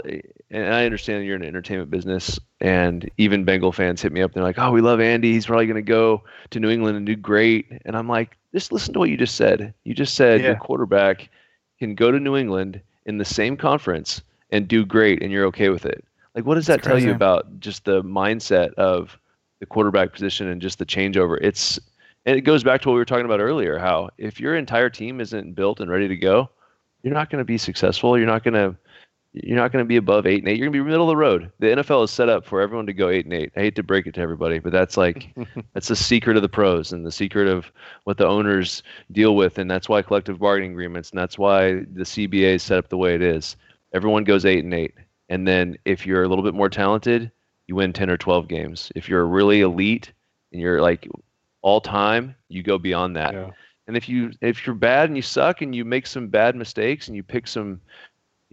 and 0.54 0.74
I 0.74 0.86
understand 0.86 1.26
you're 1.26 1.36
in 1.36 1.42
an 1.42 1.48
entertainment 1.48 1.90
business, 1.90 2.40
and 2.62 3.10
even 3.18 3.44
Bengal 3.44 3.72
fans 3.72 4.02
hit 4.02 4.12
me 4.12 4.22
up. 4.22 4.34
They're 4.34 4.44
like, 4.44 4.60
"Oh, 4.60 4.72
we 4.72 4.82
love 4.82 5.02
Andy. 5.02 5.34
He's 5.34 5.48
probably 5.48 5.66
going 5.66 5.76
to 5.76 5.82
go 5.82 6.24
to 6.52 6.60
New 6.60 6.70
England 6.70 6.96
and 6.96 7.06
do 7.06 7.16
great." 7.16 7.72
And 7.86 7.98
I'm 7.98 8.08
like, 8.08 8.38
"Just 8.54 8.72
listen 8.72 8.94
to 8.94 9.00
what 9.00 9.10
you 9.10 9.18
just 9.18 9.36
said. 9.36 9.74
You 9.84 9.94
just 9.94 10.14
said 10.16 10.42
your 10.42 10.56
quarterback 10.56 11.30
can 11.80 11.96
go 11.96 12.12
to 12.12 12.20
New 12.20 12.38
England 12.38 12.80
in 13.06 13.18
the 13.18 13.26
same 13.26 13.58
conference 13.58 14.22
and 14.52 14.68
do 14.68 14.86
great, 14.86 15.22
and 15.24 15.32
you're 15.32 15.46
okay 15.48 15.70
with 15.70 15.86
it. 15.86 16.06
Like, 16.36 16.46
what 16.46 16.56
does 16.56 16.68
that 16.68 16.84
tell 16.84 17.00
you 17.00 17.12
about 17.12 17.60
just 17.60 17.86
the 17.86 18.04
mindset 18.04 18.74
of 18.76 19.18
the 19.60 19.66
quarterback 19.66 20.14
position 20.14 20.48
and 20.48 20.62
just 20.62 20.80
the 20.80 20.86
changeover? 20.86 21.38
It's 21.42 21.80
and 22.26 22.38
it 22.38 22.42
goes 22.42 22.64
back 22.64 22.82
to 22.82 22.90
what 22.90 22.94
we 22.94 23.00
were 23.00 23.06
talking 23.06 23.26
about 23.26 23.40
earlier. 23.40 23.78
How 23.78 24.10
if 24.18 24.40
your 24.40 24.56
entire 24.56 24.90
team 24.90 25.20
isn't 25.20 25.54
built 25.54 25.80
and 25.80 25.90
ready 25.90 26.08
to 26.08 26.16
go, 26.16 26.50
you're 27.02 27.14
not 27.14 27.30
going 27.30 27.42
to 27.42 27.46
be 27.46 27.58
successful. 27.58 28.18
You're 28.18 28.28
not 28.28 28.44
going 28.44 28.54
to 28.54 28.76
you're 29.34 29.58
not 29.58 29.72
going 29.72 29.84
to 29.84 29.88
be 29.88 29.98
above 29.98 30.28
eight 30.28 30.40
and 30.40 30.48
eight. 30.48 30.58
You're 30.58 30.68
going 30.68 30.74
to 30.74 30.84
be 30.84 30.90
middle 30.90 31.10
of 31.10 31.12
the 31.12 31.18
road. 31.18 31.52
The 31.60 31.68
NFL 31.68 32.04
is 32.04 32.12
set 32.12 32.30
up 32.30 32.46
for 32.46 32.62
everyone 32.62 32.86
to 32.86 32.94
go 32.94 33.10
eight 33.10 33.26
and 33.26 33.34
eight. 33.34 33.52
I 33.56 33.62
hate 33.62 33.76
to 33.76 33.84
break 33.84 34.06
it 34.06 34.14
to 34.16 34.22
everybody, 34.22 34.60
but 34.60 34.72
that's 34.72 34.96
like 34.96 35.34
that's 35.74 35.88
the 35.88 35.96
secret 35.96 36.36
of 36.36 36.44
the 36.44 36.50
pros 36.50 36.94
and 36.94 37.06
the 37.06 37.12
secret 37.12 37.48
of 37.48 37.72
what 38.04 38.18
the 38.18 38.28
owners 38.28 38.84
deal 39.12 39.36
with, 39.36 39.58
and 39.58 39.70
that's 39.70 39.90
why 39.90 40.04
collective 40.04 40.40
bargaining 40.40 40.72
agreements 40.72 41.10
and 41.10 41.20
that's 41.20 41.38
why 41.38 41.74
the 41.74 42.04
CBA 42.04 42.56
is 42.56 42.64
set 42.64 42.78
up 42.78 42.90
the 42.90 42.98
way 42.98 43.16
it 43.16 43.24
is. 43.24 43.56
Everyone 43.94 44.24
goes 44.24 44.46
eight 44.46 44.64
and 44.64 44.74
eight, 44.74 44.94
and 45.30 45.48
then 45.48 45.78
if 45.86 46.06
you're 46.06 46.24
a 46.24 46.28
little 46.28 46.44
bit 46.44 46.54
more 46.54 46.70
talented, 46.70 47.32
you 47.68 47.76
win 47.76 47.92
ten 47.92 48.12
or 48.12 48.18
twelve 48.18 48.48
games. 48.48 48.92
If 48.96 49.10
you're 49.10 49.26
really 49.26 49.62
elite 49.62 50.12
and 50.52 50.62
you're 50.62 50.82
like 50.82 51.10
all 51.64 51.82
time, 51.82 52.36
you 52.50 52.62
go 52.62 52.78
beyond 52.78 53.16
that. 53.16 53.34
Yeah. 53.34 53.50
And 53.88 53.98
if 53.98 54.08
you 54.08 54.32
if 54.42 54.66
you're 54.66 54.76
bad 54.76 55.10
and 55.10 55.18
you 55.18 55.24
suck 55.24 55.62
and 55.62 55.76
you 55.76 55.84
make 55.84 56.08
some 56.08 56.28
bad 56.28 56.56
mistakes 56.56 57.08
and 57.08 57.16
you 57.16 57.24
pick 57.24 57.48
some, 57.48 57.82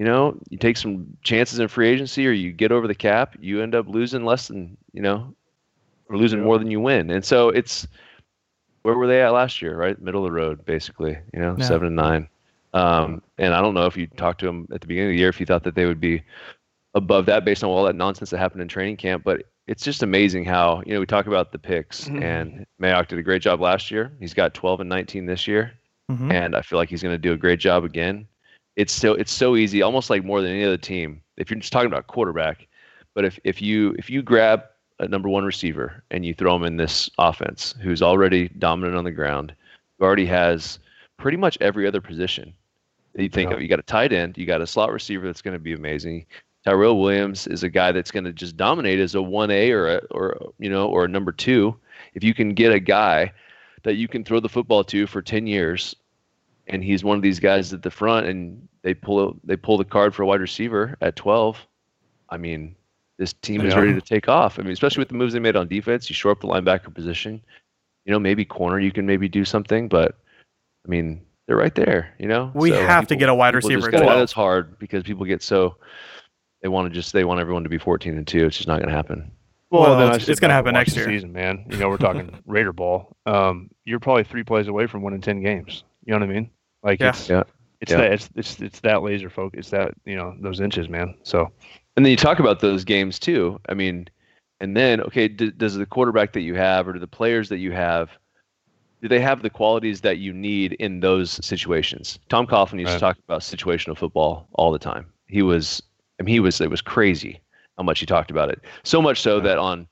you 0.00 0.06
know, 0.06 0.34
you 0.48 0.56
take 0.56 0.78
some 0.78 1.06
chances 1.22 1.58
in 1.58 1.68
free 1.68 1.86
agency 1.86 2.26
or 2.26 2.30
you 2.32 2.52
get 2.52 2.72
over 2.72 2.88
the 2.88 2.94
cap, 2.94 3.36
you 3.38 3.60
end 3.60 3.74
up 3.74 3.86
losing 3.86 4.24
less 4.24 4.48
than 4.48 4.78
you 4.94 5.02
know, 5.02 5.34
or 6.08 6.16
losing 6.16 6.40
more 6.42 6.58
than 6.58 6.70
you 6.70 6.80
win. 6.80 7.10
And 7.10 7.22
so 7.22 7.50
it's 7.50 7.86
where 8.80 8.94
were 8.96 9.06
they 9.06 9.20
at 9.20 9.34
last 9.34 9.60
year? 9.60 9.76
Right, 9.76 10.00
middle 10.00 10.24
of 10.24 10.32
the 10.32 10.34
road, 10.34 10.64
basically. 10.64 11.18
You 11.34 11.40
know, 11.40 11.54
Yeah. 11.58 11.66
seven 11.66 11.88
and 11.88 11.96
nine. 11.96 12.28
Um, 12.72 13.20
and 13.36 13.52
I 13.52 13.60
don't 13.60 13.74
know 13.74 13.84
if 13.84 13.94
you 13.94 14.06
talked 14.06 14.40
to 14.40 14.46
them 14.46 14.66
at 14.72 14.80
the 14.80 14.86
beginning 14.86 15.10
of 15.10 15.14
the 15.16 15.18
year 15.18 15.28
if 15.28 15.38
you 15.38 15.44
thought 15.44 15.64
that 15.64 15.74
they 15.74 15.84
would 15.84 16.00
be 16.00 16.22
above 16.94 17.26
that 17.26 17.44
based 17.44 17.62
on 17.62 17.68
all 17.68 17.84
that 17.84 17.94
nonsense 17.94 18.30
that 18.30 18.38
happened 18.38 18.62
in 18.62 18.68
training 18.68 18.96
camp, 18.96 19.22
but 19.22 19.42
it's 19.66 19.84
just 19.84 20.02
amazing 20.02 20.46
how 20.46 20.82
you 20.86 20.94
know 20.94 21.00
we 21.00 21.04
talk 21.06 21.26
about 21.26 21.52
the 21.52 21.58
picks 21.58 22.08
and 22.08 22.64
Mayock 22.80 23.08
did 23.08 23.18
a 23.18 23.22
great 23.22 23.42
job 23.42 23.60
last 23.60 23.90
year. 23.90 24.10
He's 24.18 24.32
got 24.32 24.54
12 24.54 24.80
and 24.80 24.88
19 24.88 25.26
this 25.26 25.46
year, 25.46 25.72
Mhm. 26.10 26.32
and 26.32 26.56
I 26.56 26.62
feel 26.62 26.78
like 26.78 26.88
he's 26.88 27.02
going 27.02 27.14
to 27.14 27.18
do 27.18 27.32
a 27.34 27.36
great 27.36 27.60
job 27.60 27.84
again. 27.84 28.26
It's 28.76 28.92
so 28.92 29.14
it's 29.14 29.32
so 29.32 29.56
easy, 29.56 29.82
almost 29.82 30.10
like 30.10 30.24
more 30.24 30.40
than 30.40 30.52
any 30.52 30.64
other 30.64 30.76
team. 30.76 31.20
If 31.36 31.50
you're 31.50 31.60
just 31.60 31.72
talking 31.72 31.88
about 31.88 32.06
quarterback, 32.06 32.66
but 33.14 33.24
if 33.24 33.38
if 33.44 33.60
you 33.60 33.94
if 33.98 34.08
you 34.08 34.22
grab 34.22 34.62
a 35.00 35.08
number 35.08 35.28
one 35.28 35.44
receiver 35.44 36.04
and 36.10 36.24
you 36.24 36.34
throw 36.34 36.54
him 36.56 36.64
in 36.64 36.76
this 36.76 37.08
offense, 37.18 37.74
who's 37.80 38.02
already 38.02 38.48
dominant 38.58 38.96
on 38.96 39.04
the 39.04 39.10
ground, 39.10 39.54
who 39.98 40.04
already 40.04 40.26
has 40.26 40.78
pretty 41.16 41.36
much 41.36 41.58
every 41.60 41.86
other 41.86 42.00
position 42.00 42.52
you 43.16 43.28
think 43.28 43.50
Yeah. 43.50 43.56
of. 43.56 43.62
You 43.62 43.68
got 43.68 43.78
a 43.78 43.82
tight 43.82 44.12
end, 44.12 44.38
you 44.38 44.46
got 44.46 44.60
a 44.60 44.66
slot 44.66 44.92
receiver 44.92 45.26
that's 45.26 45.42
going 45.42 45.54
to 45.54 45.58
be 45.62 45.72
amazing. 45.72 46.26
Tyrell 46.64 47.00
Williams 47.00 47.46
is 47.46 47.62
a 47.62 47.70
guy 47.70 47.90
that's 47.92 48.10
going 48.10 48.24
to 48.24 48.32
just 48.32 48.56
dominate 48.56 49.00
as 49.00 49.14
a 49.14 49.22
one 49.22 49.50
A 49.50 49.70
or 49.72 49.96
a, 49.96 49.96
or 50.10 50.52
you 50.58 50.68
know 50.70 50.86
or 50.88 51.04
a 51.04 51.08
number 51.08 51.32
two. 51.32 51.74
If 52.14 52.22
you 52.22 52.34
can 52.34 52.54
get 52.54 52.72
a 52.72 52.80
guy 52.80 53.32
that 53.82 53.94
you 53.94 54.06
can 54.08 54.24
throw 54.24 54.40
the 54.40 54.48
football 54.48 54.84
to 54.84 55.06
for 55.06 55.22
ten 55.22 55.46
years, 55.46 55.96
and 56.72 56.82
he's 56.82 57.04
one 57.04 57.16
of 57.16 57.22
these 57.22 57.38
guys 57.40 57.72
at 57.72 57.82
the 57.82 57.90
front, 57.90 58.26
and 58.26 58.66
they 58.82 58.94
pull 58.94 59.36
they 59.44 59.56
pull 59.56 59.76
the 59.78 59.84
card 59.84 60.14
for 60.14 60.22
a 60.22 60.26
wide 60.26 60.40
receiver 60.40 60.96
at 61.00 61.16
twelve. 61.16 61.58
I 62.28 62.36
mean, 62.36 62.74
this 63.18 63.32
team 63.32 63.60
is 63.62 63.74
ready 63.74 63.92
to 63.92 64.00
take 64.00 64.28
off. 64.28 64.58
I 64.58 64.62
mean, 64.62 64.72
especially 64.72 65.00
with 65.00 65.08
the 65.08 65.14
moves 65.14 65.32
they 65.32 65.40
made 65.40 65.56
on 65.56 65.68
defense. 65.68 66.08
You 66.08 66.14
shore 66.14 66.32
up 66.32 66.40
the 66.40 66.46
linebacker 66.48 66.94
position. 66.94 67.42
You 68.04 68.12
know, 68.12 68.18
maybe 68.18 68.44
corner 68.44 68.78
you 68.80 68.92
can 68.92 69.04
maybe 69.06 69.28
do 69.28 69.44
something, 69.44 69.88
but 69.88 70.16
I 70.86 70.88
mean, 70.88 71.20
they're 71.46 71.56
right 71.56 71.74
there. 71.74 72.14
You 72.18 72.28
know, 72.28 72.50
We 72.54 72.70
So 72.70 72.80
have 72.82 73.06
to 73.08 73.16
get 73.16 73.28
a 73.28 73.34
wide 73.34 73.54
receiver 73.54 73.76
just 73.80 73.88
at 73.88 73.92
gotta- 73.92 74.04
12. 74.04 74.18
That's 74.20 74.32
hard 74.32 74.78
because 74.78 75.02
people 75.02 75.26
get 75.26 75.42
so 75.42 75.76
they 76.62 76.68
want 76.68 76.88
to 76.88 76.94
just 76.94 77.12
they 77.12 77.24
want 77.24 77.40
everyone 77.40 77.62
to 77.64 77.68
be 77.68 77.78
14 77.78 78.16
and 78.16 78.26
two. 78.26 78.46
It's 78.46 78.56
just 78.56 78.68
not 78.68 78.78
going 78.78 78.88
to 78.88 78.94
happen. 78.94 79.30
Well, 79.70 79.82
Well, 79.82 79.98
then 79.98 80.08
it's- 80.14 80.28
it's 80.28 80.40
gonna 80.40 80.52
happen 80.54 80.72
next 80.74 80.96
year. 80.96 81.04
season, 81.06 81.32
man. 81.32 81.64
You 81.70 81.76
know, 81.76 81.88
we're 81.88 81.96
talking 81.96 82.32
Raider 82.46 82.72
ball. 82.72 83.16
Um, 83.26 83.70
you're 83.84 84.00
probably 84.00 84.24
three 84.24 84.42
plays 84.44 84.66
away 84.68 84.86
from 84.86 85.02
winning 85.02 85.20
ten 85.20 85.42
games. 85.42 85.84
You 86.04 86.12
know 86.14 86.20
what 86.20 86.28
I 86.30 86.32
mean? 86.32 86.50
Like 86.82 87.00
Yeah. 87.00 87.10
it's 87.10 87.28
Yeah. 87.28 87.42
it's 87.80 87.92
Yeah. 87.92 87.98
that 87.98 88.12
it's 88.12 88.30
it's 88.36 88.60
it's 88.60 88.80
that 88.80 89.02
laser 89.02 89.30
focus. 89.30 89.58
It's 89.60 89.70
that 89.70 89.94
you 90.04 90.16
know 90.16 90.34
those 90.40 90.60
inches, 90.60 90.88
man. 90.88 91.14
So 91.22 91.50
And 91.96 92.04
then 92.06 92.10
you 92.10 92.16
talk 92.16 92.38
about 92.38 92.60
those 92.60 92.84
games 92.84 93.18
too. 93.18 93.60
I 93.68 93.74
mean, 93.74 94.08
and 94.60 94.76
then 94.76 95.00
okay, 95.02 95.28
d- 95.28 95.50
does 95.56 95.74
the 95.74 95.86
quarterback 95.86 96.32
that 96.32 96.40
you 96.42 96.54
have 96.54 96.86
or 96.88 96.92
do 96.92 96.98
the 96.98 97.06
players 97.06 97.48
that 97.48 97.58
you 97.58 97.72
have, 97.72 98.10
do 99.02 99.08
they 99.08 99.20
have 99.20 99.42
the 99.42 99.50
qualities 99.50 100.00
that 100.02 100.18
you 100.18 100.32
need 100.32 100.74
in 100.74 101.00
those 101.00 101.44
situations? 101.44 102.18
Tom 102.28 102.46
Coughlin 102.46 102.80
used 102.80 102.92
to 102.92 103.00
talk 103.00 103.18
about 103.26 103.40
situational 103.40 103.96
football 103.96 104.48
all 104.52 104.70
the 104.70 104.78
time. 104.78 105.06
He 105.26 105.42
was, 105.42 105.82
I 106.18 106.22
mean, 106.22 106.32
he 106.34 106.40
was 106.40 106.60
it 106.60 106.70
was 106.70 106.80
crazy 106.82 107.40
how 107.76 107.84
much 107.84 108.00
he 108.00 108.06
talked 108.06 108.30
about 108.30 108.50
it. 108.50 108.60
So 108.82 109.00
much 109.00 109.20
so 109.20 109.40
that 109.40 109.58
on 109.58 109.86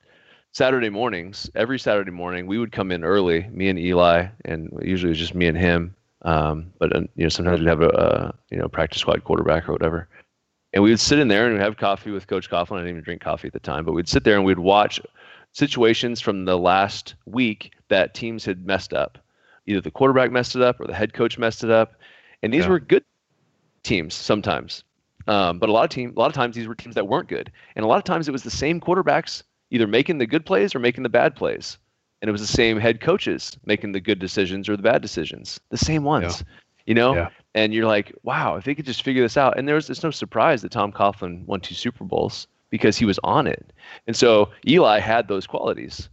Saturday 0.53 0.89
mornings, 0.89 1.49
every 1.55 1.79
Saturday 1.79 2.11
morning, 2.11 2.45
we 2.47 2.57
would 2.59 2.71
come 2.71 2.91
in 2.91 3.03
early, 3.03 3.47
me 3.51 3.69
and 3.69 3.79
Eli, 3.79 4.27
and 4.45 4.69
usually 4.81 5.09
it 5.09 5.11
was 5.11 5.19
just 5.19 5.35
me 5.35 5.47
and 5.47 5.57
him. 5.57 5.95
Um, 6.23 6.73
but 6.79 6.95
uh, 6.95 7.01
you 7.15 7.23
know, 7.23 7.29
sometimes 7.29 7.59
we'd 7.59 7.67
have 7.69 7.81
a, 7.81 8.33
you 8.49 8.57
know 8.57 8.67
practice 8.67 8.99
squad 9.01 9.23
quarterback 9.23 9.69
or 9.69 9.73
whatever 9.73 10.07
and 10.73 10.83
we 10.83 10.91
would 10.91 10.99
sit 10.99 11.19
in 11.19 11.27
there 11.27 11.45
and 11.45 11.55
we'd 11.55 11.63
have 11.63 11.77
coffee 11.77 12.11
with 12.11 12.27
Coach 12.27 12.49
Coughlin. 12.49 12.75
I 12.75 12.79
didn't 12.79 12.89
even 12.91 13.03
drink 13.03 13.21
coffee 13.21 13.47
at 13.47 13.53
the 13.53 13.59
time, 13.59 13.85
but 13.85 13.93
we'd 13.93 14.07
sit 14.07 14.23
there 14.23 14.35
and 14.35 14.45
we'd 14.45 14.59
watch 14.59 15.01
situations 15.53 16.21
from 16.21 16.45
the 16.45 16.57
last 16.57 17.15
week 17.25 17.73
that 17.87 18.13
teams 18.13 18.45
had 18.45 18.65
messed 18.65 18.93
up. 18.93 19.17
Either 19.65 19.81
the 19.81 19.91
quarterback 19.91 20.31
messed 20.31 20.55
it 20.55 20.61
up 20.61 20.79
or 20.79 20.85
the 20.85 20.93
head 20.93 21.13
coach 21.13 21.37
messed 21.37 21.63
it 21.63 21.71
up, 21.71 21.95
and 22.43 22.53
these 22.53 22.63
Yeah. 22.65 22.69
were 22.69 22.79
good 22.79 23.03
teams 23.83 24.13
sometimes. 24.13 24.83
Um, 25.27 25.59
but 25.59 25.69
a 25.69 25.71
lot 25.71 25.83
of 25.83 25.89
team, 25.89 26.13
a 26.15 26.19
lot 26.19 26.27
of 26.27 26.33
times 26.33 26.55
these 26.55 26.67
were 26.67 26.75
teams 26.75 26.95
that 26.95 27.07
weren't 27.07 27.27
good, 27.27 27.51
and 27.75 27.83
a 27.83 27.87
lot 27.87 27.97
of 27.97 28.03
times 28.03 28.27
it 28.27 28.31
was 28.31 28.43
the 28.43 28.51
same 28.51 28.79
quarterbacks 28.79 29.43
either 29.71 29.87
making 29.87 30.17
the 30.17 30.25
good 30.25 30.45
plays 30.45 30.73
or 30.73 30.79
making 30.79 31.03
the 31.03 31.09
bad 31.09 31.35
plays, 31.35 31.77
and 32.21 32.29
it 32.29 32.31
was 32.31 32.41
the 32.41 32.47
same 32.47 32.79
head 32.79 32.99
coaches 33.01 33.57
making 33.65 33.91
the 33.93 33.99
good 33.99 34.19
decisions 34.19 34.67
or 34.69 34.75
the 34.75 34.83
bad 34.83 35.01
decisions, 35.01 35.59
the 35.69 35.77
same 35.77 36.03
ones. 36.03 36.43
You 36.85 36.95
know, 36.95 37.13
Yeah. 37.15 37.29
and 37.53 37.71
you're 37.73 37.85
like, 37.85 38.11
wow, 38.23 38.55
if 38.55 38.63
they 38.63 38.73
could 38.73 38.85
just 38.85 39.03
figure 39.03 39.21
this 39.21 39.37
out. 39.37 39.57
And 39.59 39.67
there's 39.67 39.89
it's 39.91 40.01
no 40.03 40.09
surprise 40.11 40.63
that 40.63 40.71
Tom 40.71 40.91
Coughlin 40.91 41.45
won 41.45 41.61
two 41.61 41.75
Super 41.75 42.03
Bowls 42.03 42.47
because 42.71 42.97
he 42.97 43.05
was 43.05 43.19
on 43.23 43.45
it. 43.45 43.71
And 44.07 44.15
so 44.15 44.49
Eli 44.67 44.99
had 44.99 45.27
those 45.27 45.45
qualities. 45.45 46.09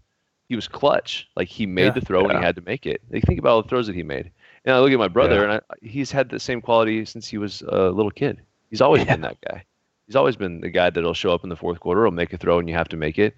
He 0.51 0.55
was 0.55 0.69
clutch. 0.69 1.27
Like 1.35 1.49
he 1.49 1.64
made 1.64 1.85
Yeah. 1.87 1.90
the 1.92 2.01
throw 2.03 2.23
when 2.23 2.33
Yeah. 2.33 2.40
he 2.40 2.45
had 2.45 2.57
to 2.57 2.62
make 2.62 2.85
it. 2.87 3.01
Like, 3.11 3.25
think 3.25 3.38
about 3.38 3.51
all 3.53 3.62
the 3.62 3.69
throws 3.69 3.87
that 3.87 3.97
he 3.97 4.03
made. 4.03 4.31
And 4.66 4.75
I 4.75 4.81
look 4.81 4.92
at 4.92 4.99
my 4.99 5.09
brother, 5.09 5.37
Yeah. 5.37 5.42
and 5.45 5.53
I, 5.53 5.61
he's 5.81 6.12
had 6.12 6.29
the 6.29 6.38
same 6.38 6.61
quality 6.61 7.05
since 7.07 7.27
he 7.27 7.38
was 7.38 7.62
a 7.62 7.88
little 7.90 8.11
kid. 8.11 8.40
He's 8.71 8.81
always 8.83 9.05
been 9.05 9.23
that 9.23 9.40
guy. 9.49 9.64
He's 10.07 10.16
always 10.16 10.37
been 10.37 10.61
the 10.61 10.69
guy 10.71 10.90
that'll 10.90 11.14
show 11.14 11.33
up 11.33 11.42
in 11.42 11.49
the 11.49 11.57
fourth 11.57 11.81
quarter, 11.81 12.03
will 12.03 12.11
make 12.11 12.33
a 12.33 12.37
throw, 12.37 12.59
and 12.59 12.69
you 12.69 12.75
have 12.75 12.88
to 12.88 12.97
make 12.97 13.19
it. 13.19 13.35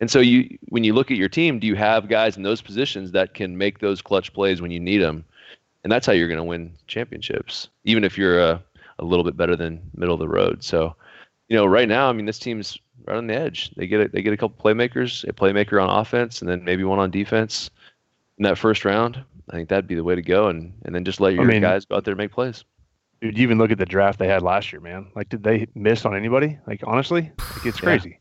And 0.00 0.10
so 0.10 0.20
you, 0.20 0.58
when 0.68 0.84
you 0.84 0.94
look 0.94 1.10
at 1.10 1.16
your 1.16 1.28
team, 1.28 1.58
do 1.58 1.66
you 1.66 1.74
have 1.74 2.08
guys 2.08 2.36
in 2.36 2.42
those 2.42 2.62
positions 2.62 3.10
that 3.12 3.34
can 3.34 3.58
make 3.58 3.80
those 3.80 4.00
clutch 4.00 4.32
plays 4.32 4.62
when 4.62 4.70
you 4.70 4.78
need 4.78 4.98
them? 4.98 5.24
And 5.82 5.92
that's 5.92 6.06
how 6.06 6.12
you're 6.12 6.28
going 6.28 6.38
to 6.38 6.44
win 6.44 6.72
championships, 6.86 7.68
even 7.84 8.04
if 8.04 8.16
you're 8.16 8.40
a, 8.40 8.62
a 8.98 9.04
little 9.04 9.24
bit 9.24 9.36
better 9.36 9.56
than 9.56 9.80
middle 9.96 10.14
of 10.14 10.20
the 10.20 10.28
road. 10.28 10.62
So, 10.62 10.94
you 11.48 11.56
know, 11.56 11.66
right 11.66 11.88
now, 11.88 12.08
I 12.08 12.12
mean, 12.12 12.26
this 12.26 12.38
team's 12.38 12.78
right 13.06 13.16
on 13.16 13.26
the 13.26 13.34
edge. 13.34 13.70
They 13.76 13.86
get 13.86 14.00
a, 14.00 14.08
they 14.08 14.22
get 14.22 14.32
a 14.32 14.36
couple 14.36 14.62
playmakers, 14.62 15.26
a 15.28 15.32
playmaker 15.32 15.82
on 15.82 15.88
offense, 16.00 16.40
and 16.40 16.48
then 16.48 16.64
maybe 16.64 16.84
one 16.84 16.98
on 16.98 17.10
defense 17.10 17.70
in 18.36 18.44
that 18.44 18.58
first 18.58 18.84
round. 18.84 19.24
I 19.50 19.56
think 19.56 19.68
that'd 19.68 19.86
be 19.86 19.94
the 19.94 20.04
way 20.04 20.14
to 20.14 20.22
go, 20.22 20.48
and 20.48 20.74
and 20.84 20.94
then 20.94 21.04
just 21.04 21.20
let 21.20 21.32
your 21.32 21.44
mean- 21.44 21.62
guys 21.62 21.86
go 21.86 21.96
out 21.96 22.04
there 22.04 22.12
and 22.12 22.18
make 22.18 22.32
plays. 22.32 22.64
dude, 23.20 23.36
you 23.36 23.42
even 23.42 23.58
look 23.58 23.70
at 23.70 23.78
the 23.78 23.86
draft 23.86 24.18
they 24.18 24.28
had 24.28 24.42
last 24.42 24.72
year, 24.72 24.80
man. 24.80 25.06
Like, 25.16 25.28
did 25.28 25.42
they 25.42 25.66
miss 25.74 26.04
on 26.04 26.14
anybody? 26.14 26.58
Like, 26.66 26.82
honestly, 26.86 27.32
like, 27.54 27.66
it's 27.66 27.82
Yeah. 27.82 28.18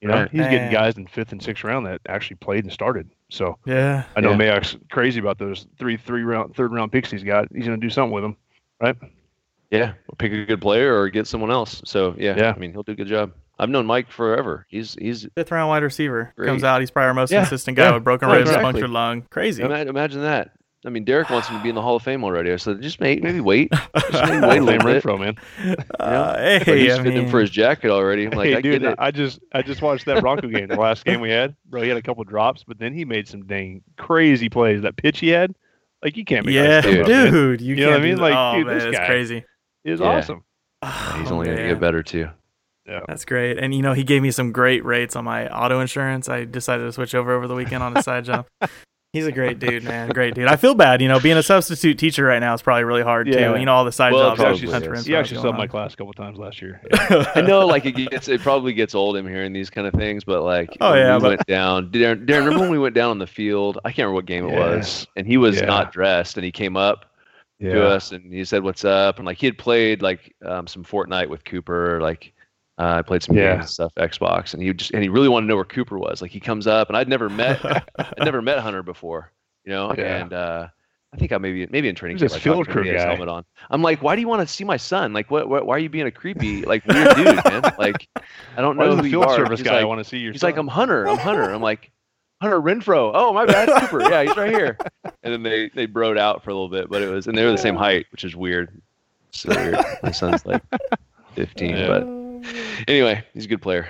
Crazy. 0.00 0.02
You 0.02 0.08
know, 0.08 0.14
Right. 0.22 0.30
he's 0.30 0.40
getting 0.48 0.70
guys 0.70 0.96
in 0.96 1.06
fifth 1.06 1.32
and 1.32 1.42
sixth 1.42 1.64
round 1.64 1.86
that 1.86 2.00
actually 2.08 2.36
played 2.36 2.64
and 2.64 2.72
started. 2.72 3.08
So 3.30 3.58
Yeah. 3.66 4.04
I 4.16 4.20
know 4.20 4.30
Yeah. 4.30 4.36
Mayock's 4.58 4.76
crazy 4.90 5.20
about 5.20 5.38
those 5.38 5.66
three, 5.78 5.96
three 5.96 6.22
round, 6.22 6.54
third 6.54 6.72
round 6.72 6.92
picks 6.92 7.10
he's 7.10 7.24
got. 7.24 7.48
He's 7.54 7.66
going 7.66 7.80
to 7.80 7.84
do 7.86 7.90
something 7.90 8.12
with 8.12 8.22
them, 8.24 8.36
right? 8.80 8.96
Yeah, 9.70 9.92
or 10.08 10.16
pick 10.16 10.32
a 10.32 10.44
good 10.46 10.60
player 10.62 10.98
or 10.98 11.08
get 11.10 11.26
someone 11.26 11.50
else. 11.50 11.82
So 11.84 12.14
yeah, 12.16 12.34
Yeah. 12.36 12.52
I 12.54 12.58
mean, 12.58 12.72
he'll 12.72 12.82
do 12.84 12.92
a 12.92 12.96
good 12.96 13.06
job. 13.08 13.32
I've 13.58 13.68
known 13.68 13.86
Mike 13.86 14.08
forever. 14.10 14.64
He's 14.68 14.94
he's 15.00 15.26
Fifth 15.34 15.50
round 15.50 15.68
wide 15.68 15.82
receiver 15.82 16.32
Great. 16.36 16.46
comes 16.46 16.62
out. 16.64 16.80
He's 16.80 16.90
probably 16.92 17.08
our 17.08 17.14
most 17.14 17.32
Yeah, 17.32 17.40
consistent 17.40 17.76
guy 17.76 17.88
yeah. 17.88 17.94
with 17.94 18.04
broken 18.04 18.28
ribs, 18.28 18.42
exactly. 18.42 18.62
punctured 18.62 18.90
lung. 18.90 19.22
Crazy. 19.30 19.62
imagine 19.64 20.22
that. 20.22 20.52
I 20.86 20.90
mean, 20.90 21.04
Derek 21.04 21.28
wants 21.28 21.48
him 21.48 21.56
to 21.56 21.62
be 21.62 21.68
in 21.70 21.74
the 21.74 21.82
Hall 21.82 21.96
of 21.96 22.02
Fame 22.04 22.22
already. 22.22 22.56
So 22.58 22.72
just 22.74 23.00
maybe 23.00 23.20
maybe 23.20 23.40
wait, 23.40 23.70
just 23.96 24.12
maybe 24.12 24.46
wait 24.46 24.58
a 24.58 24.64
Same 24.64 24.64
little 24.64 24.78
bit. 24.86 25.02
Renfrow, 25.02 25.18
man. 25.18 25.36
Uh, 25.98 26.36
Like, 26.38 26.62
hey, 26.62 26.78
he's 26.80 26.92
I 26.94 27.02
fitting 27.02 27.22
mean, 27.22 27.30
for 27.30 27.40
his 27.40 27.50
jacket 27.50 27.90
already. 27.90 28.26
I'm 28.26 28.30
like, 28.30 28.48
hey, 28.50 28.56
I 28.56 28.60
dude, 28.60 28.82
get 28.82 28.92
it. 28.92 28.98
I 28.98 29.10
just 29.10 29.40
I 29.52 29.62
just 29.62 29.82
watched 29.82 30.04
that 30.06 30.20
Bronco 30.20 30.46
game, 30.48 30.68
the 30.68 30.76
last 30.76 31.04
game 31.04 31.20
we 31.20 31.30
had. 31.30 31.56
Bro, 31.66 31.82
he 31.82 31.88
had 31.88 31.98
a 31.98 32.02
couple 32.02 32.22
drops, 32.24 32.62
but 32.66 32.78
then 32.78 32.92
he 32.94 33.04
made 33.04 33.26
some 33.26 33.44
dang 33.46 33.82
crazy 33.96 34.48
plays. 34.48 34.82
That 34.82 34.96
pitch 34.96 35.18
he 35.18 35.28
had, 35.28 35.54
like 36.02 36.16
you 36.16 36.24
can't 36.24 36.46
make 36.46 36.54
yeah, 36.54 36.80
stuff 36.80 36.92
Dude. 36.92 37.00
up, 37.00 37.06
dude, 37.30 37.60
you, 37.60 37.74
You 37.74 37.84
know 37.86 37.90
what 37.90 38.00
I 38.00 38.02
mean? 38.04 38.18
Like, 38.18 38.34
oh, 38.36 38.56
dude, 38.58 38.66
man, 38.68 38.76
this 38.78 38.84
it's 38.84 38.98
guy- 38.98 39.06
crazy. 39.06 39.44
It 39.84 39.90
was 39.90 40.00
Yeah. 40.00 40.06
awesome. 40.06 40.44
He's 41.20 41.30
Oh, 41.32 41.34
only 41.34 41.46
gonna 41.48 41.66
get 41.68 41.80
better 41.80 42.04
too. 42.04 42.28
Yeah. 42.86 43.00
That's 43.08 43.24
great. 43.24 43.58
And 43.58 43.74
you 43.74 43.82
know, 43.82 43.94
he 43.94 44.04
gave 44.04 44.22
me 44.22 44.30
some 44.30 44.52
great 44.52 44.84
rates 44.84 45.16
on 45.16 45.24
my 45.24 45.48
auto 45.48 45.80
insurance. 45.80 46.28
I 46.28 46.44
decided 46.44 46.84
to 46.84 46.92
switch 46.92 47.14
over 47.16 47.32
over 47.32 47.48
the 47.48 47.54
weekend 47.56 47.82
on 47.82 47.96
a 47.96 48.02
side 48.02 48.24
job. 48.24 48.46
He's 49.14 49.26
a 49.26 49.32
great 49.32 49.58
dude, 49.58 49.84
man. 49.84 50.10
Great 50.10 50.34
dude. 50.34 50.48
I 50.48 50.56
feel 50.56 50.74
bad, 50.74 51.00
you 51.00 51.08
know, 51.08 51.18
being 51.18 51.38
a 51.38 51.42
substitute 51.42 51.98
teacher 51.98 52.24
right 52.24 52.40
now 52.40 52.52
is 52.52 52.60
probably 52.60 52.84
really 52.84 53.02
hard 53.02 53.26
Yeah. 53.26 53.54
too. 53.54 53.58
You 53.60 53.64
know, 53.64 53.72
all 53.72 53.86
the 53.86 53.90
side 53.92 54.12
Well, 54.12 54.36
jobs. 54.36 54.38
it 54.38 54.42
that 54.42 54.48
probably 54.50 54.70
Hunter 54.72 54.94
is. 54.94 54.98
and 55.00 55.06
He 55.06 55.12
stuff 55.12 55.20
actually 55.20 55.42
going 55.42 55.54
subbed 55.54 55.58
my 55.58 55.66
class 55.66 55.94
a 55.94 55.96
couple 55.96 56.12
times 56.12 56.38
last 56.38 56.60
year. 56.60 56.82
I 57.34 57.40
know, 57.40 57.66
like 57.66 57.86
it 57.86 57.92
gets, 57.92 58.28
it 58.28 58.42
probably 58.42 58.74
gets 58.74 58.94
old 58.94 59.16
him 59.16 59.26
hearing 59.26 59.54
these 59.54 59.70
kind 59.70 59.86
of 59.86 59.94
things, 59.94 60.24
but 60.24 60.42
like, 60.42 60.76
Oh, 60.82 60.90
when 60.90 60.98
yeah, 60.98 61.14
we 61.16 61.20
but- 61.22 61.28
went 61.28 61.46
down. 61.46 61.90
Darren, 61.90 62.26
Darren, 62.26 62.44
remember 62.44 62.60
when 62.60 62.70
we 62.70 62.78
went 62.78 62.94
down 62.94 63.10
on 63.10 63.18
the 63.18 63.26
field? 63.26 63.78
I 63.82 63.88
can't 63.92 63.98
remember 64.08 64.14
what 64.16 64.26
game 64.26 64.46
it 64.46 64.52
Yeah. 64.52 64.76
was, 64.76 65.06
and 65.16 65.26
he 65.26 65.38
was 65.38 65.56
Yeah. 65.56 65.64
not 65.64 65.90
dressed, 65.90 66.36
and 66.36 66.44
he 66.44 66.52
came 66.52 66.76
up 66.76 67.06
Yeah. 67.60 67.72
to 67.72 67.86
us 67.86 68.12
and 68.12 68.30
he 68.30 68.44
said, 68.44 68.62
"What's 68.62 68.84
up?" 68.84 69.16
And 69.16 69.24
like 69.24 69.38
he 69.38 69.46
had 69.46 69.56
played 69.56 70.02
like 70.02 70.34
um, 70.44 70.66
some 70.66 70.84
Fortnite 70.84 71.28
with 71.30 71.44
Cooper, 71.46 71.98
like 72.02 72.34
uh, 72.78 72.96
I 72.98 73.02
played 73.02 73.22
some 73.22 73.36
Yeah. 73.36 73.54
games 73.54 73.64
and 73.64 73.70
stuff, 73.70 73.92
Xbox, 73.96 74.54
and 74.54 74.62
he 74.62 74.72
just 74.72 74.92
and 74.92 75.02
he 75.02 75.08
really 75.08 75.28
wanted 75.28 75.46
to 75.46 75.48
know 75.50 75.56
where 75.56 75.64
Cooper 75.64 75.98
was. 75.98 76.22
Like 76.22 76.30
he 76.30 76.40
comes 76.40 76.66
up, 76.66 76.88
and 76.88 76.96
I'd 76.96 77.08
never 77.08 77.28
met, 77.28 77.64
I'd 77.98 78.24
never 78.24 78.40
met 78.42 78.58
Hunter 78.60 78.82
before, 78.82 79.32
you 79.64 79.72
know, 79.72 79.94
Yeah. 79.96 80.16
and 80.22 80.32
uh, 80.32 80.68
I 81.12 81.16
think 81.16 81.32
I 81.32 81.38
maybe 81.38 81.66
maybe 81.70 81.88
in 81.88 81.94
training 81.94 82.18
camp 82.18 82.30
this 82.32 82.40
field 82.42 82.68
crew 82.68 82.84
guy. 82.84 83.00
helmet 83.00 83.28
on. 83.28 83.44
I'm 83.70 83.80
like, 83.82 84.02
why 84.02 84.14
do 84.14 84.20
you 84.20 84.28
want 84.28 84.46
to 84.46 84.52
see 84.52 84.62
my 84.64 84.76
son? 84.76 85.12
Like, 85.14 85.30
what, 85.30 85.48
what 85.48 85.64
why 85.66 85.76
are 85.76 85.78
you 85.78 85.88
being 85.88 86.06
a 86.06 86.10
creepy 86.10 86.62
like 86.66 86.84
weird 86.86 87.16
dude, 87.16 87.26
man? 87.44 87.62
Like, 87.78 88.06
I 88.56 88.60
don't 88.60 88.76
Why 88.76 88.84
know 88.86 88.90
who 88.96 89.02
the 89.02 89.08
you 89.08 89.10
field 89.12 89.24
are. 89.24 89.36
service 89.36 89.60
He's 89.60 89.66
guy 89.68 89.78
like, 89.78 89.86
want 89.86 90.00
to 90.00 90.04
see 90.04 90.18
your 90.18 90.32
He's 90.32 90.42
son? 90.42 90.48
like, 90.50 90.58
I'm 90.58 90.68
Hunter. 90.68 91.08
I'm 91.08 91.16
Hunter. 91.16 91.50
I'm 91.50 91.62
like, 91.62 91.90
Hunter 92.42 92.60
Renfrow. 92.60 93.10
Oh, 93.14 93.32
my 93.32 93.46
bad, 93.46 93.68
Cooper. 93.80 94.02
Yeah, 94.10 94.22
he's 94.24 94.36
right 94.36 94.50
here. 94.50 94.76
And 95.22 95.32
then 95.32 95.42
they 95.42 95.70
they 95.70 95.86
broed 95.86 96.18
out 96.18 96.44
for 96.44 96.50
a 96.50 96.54
little 96.54 96.68
bit, 96.68 96.90
but 96.90 97.00
it 97.02 97.08
was 97.08 97.26
and 97.26 97.36
they 97.36 97.44
were 97.44 97.52
the 97.52 97.58
same 97.58 97.74
height, 97.74 98.06
which 98.12 98.22
is 98.24 98.36
weird. 98.36 98.80
So 99.30 99.48
weird. 99.48 99.78
My 100.02 100.10
son's 100.10 100.44
like 100.44 100.62
15, 101.34 101.70
Yeah. 101.70 101.86
but 101.88 102.02
anyway, 102.86 103.24
he's 103.34 103.44
a 103.46 103.48
good 103.48 103.62
player. 103.62 103.88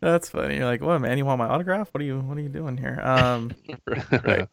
That's 0.00 0.30
funny. 0.30 0.56
You're 0.56 0.64
like, 0.64 0.80
what, 0.80 0.98
man? 1.00 1.18
You 1.18 1.26
want 1.26 1.38
my 1.38 1.46
autograph? 1.48 1.88
What 1.92 2.00
are 2.00 2.04
you 2.04 2.20
What 2.20 2.38
are 2.38 2.40
you 2.40 2.48
doing 2.48 2.76
here? 2.78 3.00
Um, 3.02 3.50
Right. 3.86 4.48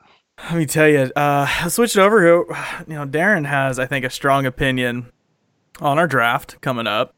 let 0.49 0.53
me 0.55 0.65
tell 0.65 0.87
you. 0.87 1.09
Uh, 1.15 1.47
I'll 1.61 1.69
switch 1.69 1.95
it 1.95 2.01
over 2.01 2.21
here. 2.21 2.43
You 2.87 2.95
know, 2.95 3.05
Darren 3.05 3.45
has, 3.45 3.79
I 3.79 3.85
think, 3.85 4.03
a 4.03 4.09
strong 4.09 4.45
opinion 4.45 5.11
on 5.79 5.97
our 5.99 6.07
draft 6.07 6.59
coming 6.59 6.87
up, 6.87 7.15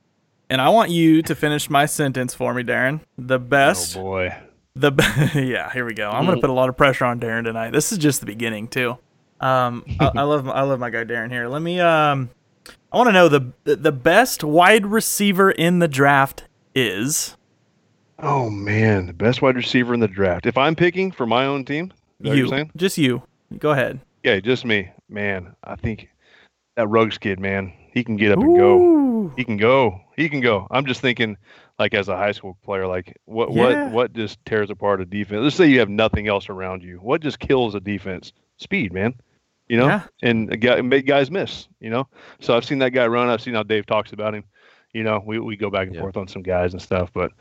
and 0.50 0.62
I 0.62 0.70
want 0.70 0.92
you 0.92 1.22
to 1.24 1.34
finish 1.34 1.70
my 1.70 1.86
sentence 1.88 2.34
for 2.36 2.54
me, 2.54 2.62
Darren. 2.64 3.02
The 3.18 3.40
best. 3.40 3.98
oh 3.98 4.02
boy. 4.04 4.36
The 4.76 4.92
be- 4.92 5.04
yeah, 5.34 5.72
here 5.74 5.84
we 5.86 5.94
go. 5.94 6.10
I'm 6.10 6.26
gonna 6.26 6.40
put 6.40 6.50
a 6.52 6.54
lot 6.54 6.70
of 6.70 6.78
pressure 6.78 7.06
on 7.06 7.20
Darren 7.20 7.44
tonight. 7.46 7.72
This 7.72 7.92
is 7.92 7.98
just 7.98 8.20
the 8.20 8.26
beginning 8.28 8.68
too. 8.68 8.98
Um, 9.42 9.84
I, 10.00 10.12
I 10.18 10.22
love 10.24 10.46
my, 10.46 10.52
I 10.52 10.62
love 10.62 10.80
my 10.80 10.90
guy 10.90 11.04
Darren 11.04 11.32
here. 11.32 11.48
Let 11.48 11.62
me 11.62 11.80
um, 11.80 12.30
I 12.92 12.98
want 12.98 13.08
to 13.08 13.14
know 13.14 13.28
the 13.28 13.52
the 13.64 13.92
best 13.92 14.44
wide 14.44 14.86
receiver 14.86 15.50
in 15.50 15.80
the 15.80 15.88
draft 15.88 16.44
is 16.76 17.36
Oh 18.22 18.50
man, 18.50 19.08
the 19.08 19.14
best 19.14 19.42
wide 19.42 19.56
receiver 19.56 19.94
in 19.94 20.02
the 20.02 20.08
draft. 20.08 20.46
If 20.46 20.58
I'm 20.58 20.76
picking 20.76 21.12
for 21.12 21.26
my 21.26 21.46
own 21.46 21.64
team, 21.64 21.86
is 21.86 21.92
that 22.20 22.28
what 22.30 22.36
you, 22.38 22.44
you're 22.44 22.50
saying? 22.50 22.72
just 22.76 22.98
you. 22.98 23.24
Go 23.58 23.72
ahead. 23.72 24.02
Yeah, 24.24 24.40
just 24.42 24.66
me. 24.66 24.90
Man, 25.08 25.56
I 25.64 25.76
think 25.78 26.10
that 26.76 26.88
Ruggs 26.88 27.18
kid, 27.18 27.40
man, 27.40 27.72
he 27.94 28.04
can 28.04 28.18
get 28.18 28.32
up 28.34 28.40
and 28.40 28.58
go. 28.58 29.34
He 29.38 29.44
can 29.46 29.58
go. 29.58 30.02
He 30.18 30.28
can 30.28 30.42
go. 30.42 30.68
I'm 30.70 30.86
just 30.86 31.00
thinking, 31.02 31.38
like 31.80 31.94
as 31.94 32.10
a 32.10 32.18
high 32.18 32.34
school 32.34 32.58
player, 32.64 32.86
like 32.88 33.18
what 33.26 33.54
Yeah. 33.54 33.86
what 33.86 33.92
what 33.94 34.14
just 34.14 34.44
tears 34.46 34.70
apart 34.70 35.00
a 35.02 35.06
defense? 35.06 35.42
Let's 35.42 35.56
say 35.56 35.68
you 35.68 35.80
have 35.80 35.90
nothing 35.90 36.28
else 36.28 36.50
around 36.50 36.84
you. 36.84 36.98
What 36.98 37.22
just 37.22 37.40
kills 37.40 37.74
a 37.74 37.80
defense? 37.80 38.34
Speed, 38.58 38.92
man. 38.92 39.14
You 39.70 39.78
know, 39.78 39.88
Yeah. 39.88 40.04
and 40.24 40.60
guy 40.60 40.82
make 40.82 41.06
guys 41.06 41.32
miss. 41.32 41.70
You 41.80 41.90
know, 41.90 42.08
so 42.42 42.56
I've 42.58 42.66
seen 42.66 42.80
that 42.80 42.90
guy 42.92 43.08
run. 43.08 43.30
I've 43.30 43.42
seen 43.42 43.54
how 43.54 43.64
Dave 43.64 43.86
talks 43.86 44.12
about 44.12 44.36
him. 44.36 44.44
You 44.94 45.04
know, 45.04 45.22
we 45.26 45.40
we 45.40 45.56
go 45.56 45.70
back 45.70 45.88
and 45.88 45.96
Yeah. 45.96 46.02
forth 46.02 46.18
on 46.18 46.28
some 46.28 46.42
guys 46.42 46.74
and 46.74 46.82
stuff, 46.82 47.12
but 47.14 47.32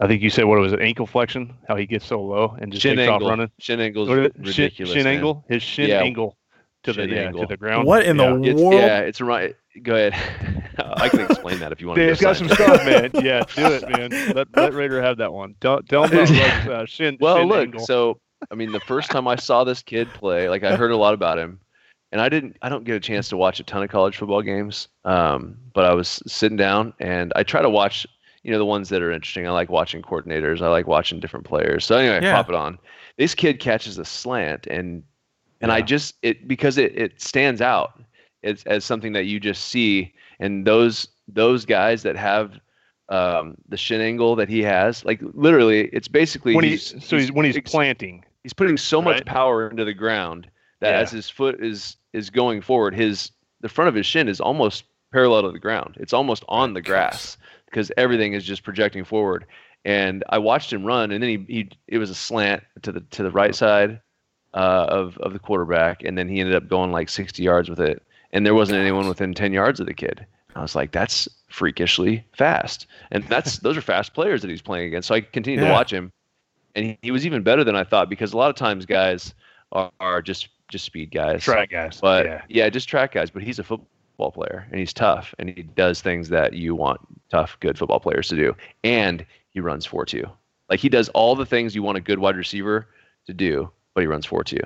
I 0.00 0.06
think 0.06 0.22
you 0.22 0.30
said 0.30 0.44
what 0.44 0.58
it 0.58 0.60
was 0.62 0.72
it, 0.72 0.80
ankle 0.80 1.06
flexion? 1.06 1.54
How 1.68 1.76
he 1.76 1.86
gets 1.86 2.06
so 2.06 2.20
low 2.22 2.56
and 2.60 2.70
just 2.72 2.82
Shin 2.82 2.96
takes 2.96 3.08
angle. 3.10 3.26
off 3.26 3.30
running. 3.30 3.50
Shin 3.58 3.80
angle's 3.80 4.08
What 4.08 4.18
is 4.18 4.26
it? 4.26 4.32
Shin- 4.36 4.44
ridiculous. 4.44 4.92
Shin, 4.94 5.04
man. 5.04 5.14
angle. 5.14 5.44
His 5.48 5.62
shin 5.62 5.88
Yeah. 5.88 6.00
angle 6.02 6.36
to 6.84 6.92
the 6.92 7.02
Shin 7.06 7.10
yeah, 7.10 7.30
to 7.32 7.46
the 7.46 7.56
ground. 7.56 7.86
What 7.86 8.04
in 8.06 8.18
Yeah. 8.18 8.32
the 8.34 8.42
It's, 8.42 8.60
world? 8.60 8.74
yeah, 8.80 9.00
it's 9.00 9.20
right. 9.20 9.54
Go 9.82 9.94
ahead. 9.94 10.14
I 10.78 11.08
can 11.10 11.20
explain 11.20 11.58
that 11.60 11.72
if 11.72 11.80
you 11.80 11.86
want 11.88 11.98
to. 11.98 12.06
Dave's 12.06 12.20
got 12.20 12.36
some 12.36 12.48
stuff, 12.48 12.84
man. 12.84 13.10
Yeah, 13.22 13.42
do 13.54 13.66
it, 13.66 13.88
man. 13.88 14.34
Let, 14.34 14.48
let 14.56 14.72
Raider 14.74 15.00
have 15.02 15.18
that 15.18 15.32
one. 15.32 15.54
Tell, 15.60 15.82
tell 15.82 16.04
him 16.04 16.12
about 16.18 16.30
Ruggs, 16.30 16.68
uh, 16.68 16.86
shin. 16.86 17.16
Well, 17.20 17.36
shin 17.38 17.48
look. 17.48 17.66
angle. 17.66 17.80
So, 17.86 18.18
I 18.50 18.54
mean, 18.54 18.72
the 18.72 18.80
first 18.80 19.10
time 19.10 19.28
I 19.28 19.36
saw 19.36 19.64
this 19.64 19.82
kid 19.82 20.08
play, 20.14 20.48
like 20.48 20.64
I 20.64 20.74
heard 20.76 20.90
a 20.90 20.96
lot 20.96 21.12
about 21.14 21.38
him, 21.38 21.60
and 22.12 22.20
I 22.20 22.28
didn't 22.28 22.56
I 22.62 22.68
don't 22.68 22.84
get 22.84 22.96
a 22.96 23.00
chance 23.00 23.28
to 23.30 23.36
watch 23.36 23.60
a 23.60 23.64
ton 23.64 23.82
of 23.82 23.90
college 23.90 24.16
football 24.16 24.42
games. 24.42 24.88
Um, 25.04 25.56
but 25.72 25.84
I 25.84 25.94
was 25.94 26.22
sitting 26.26 26.56
down 26.56 26.92
and 27.00 27.32
I 27.36 27.42
try 27.42 27.62
to 27.62 27.70
watch 27.70 28.06
you 28.42 28.50
know 28.50 28.58
the 28.58 28.66
ones 28.66 28.88
that 28.88 29.02
are 29.02 29.12
interesting. 29.12 29.46
I 29.46 29.50
like 29.50 29.68
watching 29.70 30.02
coordinators. 30.02 30.62
I 30.62 30.68
like 30.68 30.86
watching 30.86 31.20
different 31.20 31.46
players. 31.46 31.84
So 31.84 31.96
anyway, 31.96 32.20
Yeah. 32.22 32.34
pop 32.34 32.48
it 32.48 32.54
on. 32.54 32.78
This 33.18 33.34
kid 33.34 33.60
catches 33.60 33.98
a 33.98 34.04
slant 34.04 34.66
and 34.66 35.02
and 35.60 35.70
I 35.70 35.82
just 35.82 36.14
it 36.22 36.48
because 36.48 36.78
it 36.78 36.96
it 36.96 37.20
stands 37.20 37.60
out 37.60 38.02
as 38.42 38.62
as 38.64 38.84
something 38.84 39.12
that 39.12 39.24
you 39.26 39.38
just 39.38 39.68
see 39.68 40.12
and 40.40 40.66
those 40.66 41.08
those 41.28 41.64
guys 41.64 42.02
that 42.02 42.16
have 42.16 42.58
um, 43.10 43.56
the 43.68 43.76
shin 43.76 44.00
angle 44.00 44.36
that 44.36 44.48
he 44.48 44.62
has, 44.62 45.04
like 45.04 45.20
literally, 45.34 45.88
it's 45.92 46.06
basically 46.06 46.54
when 46.54 46.64
he's, 46.64 46.92
he's 46.92 47.04
so 47.04 47.18
he's 47.18 47.32
when 47.32 47.44
he's 47.44 47.60
planting. 47.60 48.24
he's 48.44 48.52
putting 48.52 48.76
so 48.76 49.02
much 49.02 49.24
power 49.26 49.68
into 49.68 49.84
the 49.84 49.92
ground 49.92 50.48
that 50.80 50.90
Yeah. 50.92 51.00
as 51.00 51.10
his 51.10 51.30
foot 51.30 51.62
is 51.62 51.96
is 52.12 52.30
going 52.30 52.60
forward, 52.60 52.94
his 52.94 53.30
the 53.60 53.68
front 53.68 53.88
of 53.88 53.94
his 53.94 54.06
shin 54.06 54.28
is 54.28 54.40
almost 54.40 54.84
parallel 55.12 55.42
to 55.42 55.52
the 55.52 55.58
ground. 55.58 55.96
It's 56.00 56.12
almost 56.12 56.44
on 56.48 56.74
the 56.74 56.82
grass 56.82 57.36
because 57.66 57.92
everything 57.96 58.32
is 58.32 58.44
just 58.44 58.62
projecting 58.62 59.04
forward. 59.04 59.44
And 59.84 60.24
I 60.28 60.38
watched 60.38 60.72
him 60.72 60.84
run, 60.84 61.10
and 61.10 61.22
then 61.22 61.30
he, 61.30 61.54
he 61.54 61.70
it 61.88 61.98
was 61.98 62.10
a 62.10 62.14
slant 62.14 62.62
to 62.82 62.92
the 62.92 63.00
to 63.00 63.22
the 63.22 63.30
right 63.30 63.54
side 63.54 64.00
uh, 64.54 64.86
of 64.88 65.16
of 65.18 65.32
the 65.32 65.38
quarterback, 65.38 66.02
and 66.04 66.18
then 66.18 66.28
he 66.28 66.40
ended 66.40 66.54
up 66.54 66.68
going 66.68 66.92
like 66.92 67.08
60 67.08 67.42
yards 67.42 67.68
with 67.70 67.80
it, 67.80 68.02
and 68.32 68.44
there 68.44 68.54
wasn't 68.54 68.78
anyone 68.78 69.08
within 69.08 69.32
10 69.32 69.52
yards 69.52 69.80
of 69.80 69.86
the 69.86 69.94
kid. 69.94 70.26
I 70.54 70.62
was 70.62 70.74
like, 70.74 70.90
that's 70.92 71.28
freakishly 71.48 72.24
fast, 72.36 72.86
and 73.10 73.24
that's 73.24 73.58
those 73.60 73.76
are 73.76 73.80
fast 73.80 74.12
players 74.14 74.42
that 74.42 74.50
he's 74.50 74.60
playing 74.60 74.86
against. 74.88 75.08
So 75.08 75.14
I 75.14 75.20
continued 75.22 75.60
to 75.60 75.72
watch 75.72 75.92
him, 75.92 76.12
and 76.74 76.84
he, 76.84 76.98
he 77.02 77.10
was 77.10 77.24
even 77.24 77.42
better 77.42 77.64
than 77.64 77.76
I 77.76 77.84
thought 77.84 78.10
because 78.10 78.32
a 78.34 78.36
lot 78.36 78.50
of 78.50 78.56
times 78.56 78.84
guys 78.84 79.32
are, 79.72 79.90
are 80.00 80.20
just 80.20 80.48
just 80.70 80.84
speed 80.86 81.10
guys, 81.10 81.42
Track 81.44 81.68
guys. 81.70 82.00
but 82.00 82.24
yeah. 82.26 82.42
yeah. 82.48 82.68
just 82.70 82.88
track 82.88 83.12
guys. 83.12 83.30
But 83.30 83.42
he's 83.42 83.58
a 83.58 83.64
football 83.64 84.30
player, 84.32 84.66
and 84.70 84.78
he's 84.80 84.92
tough, 84.94 85.34
and 85.38 85.50
he 85.50 85.62
does 85.64 86.00
things 86.00 86.28
that 86.30 86.54
you 86.54 86.74
want 86.74 87.00
tough, 87.30 87.58
good 87.60 87.76
football 87.78 88.00
players 88.00 88.28
to 88.28 88.36
do. 88.36 88.56
And 88.84 89.26
he 89.50 89.60
runs 89.60 89.84
four 89.84 90.06
two. 90.06 90.24
Like 90.68 90.80
he 90.80 90.88
does 90.88 91.08
all 91.10 91.34
the 91.36 91.44
things 91.46 91.74
you 91.74 91.82
want 91.82 91.98
a 91.98 92.00
good 92.00 92.18
wide 92.20 92.36
receiver 92.36 92.86
to 93.26 93.34
do, 93.34 93.70
but 93.94 94.00
he 94.02 94.06
runs 94.06 94.24
four 94.24 94.42
two 94.44 94.60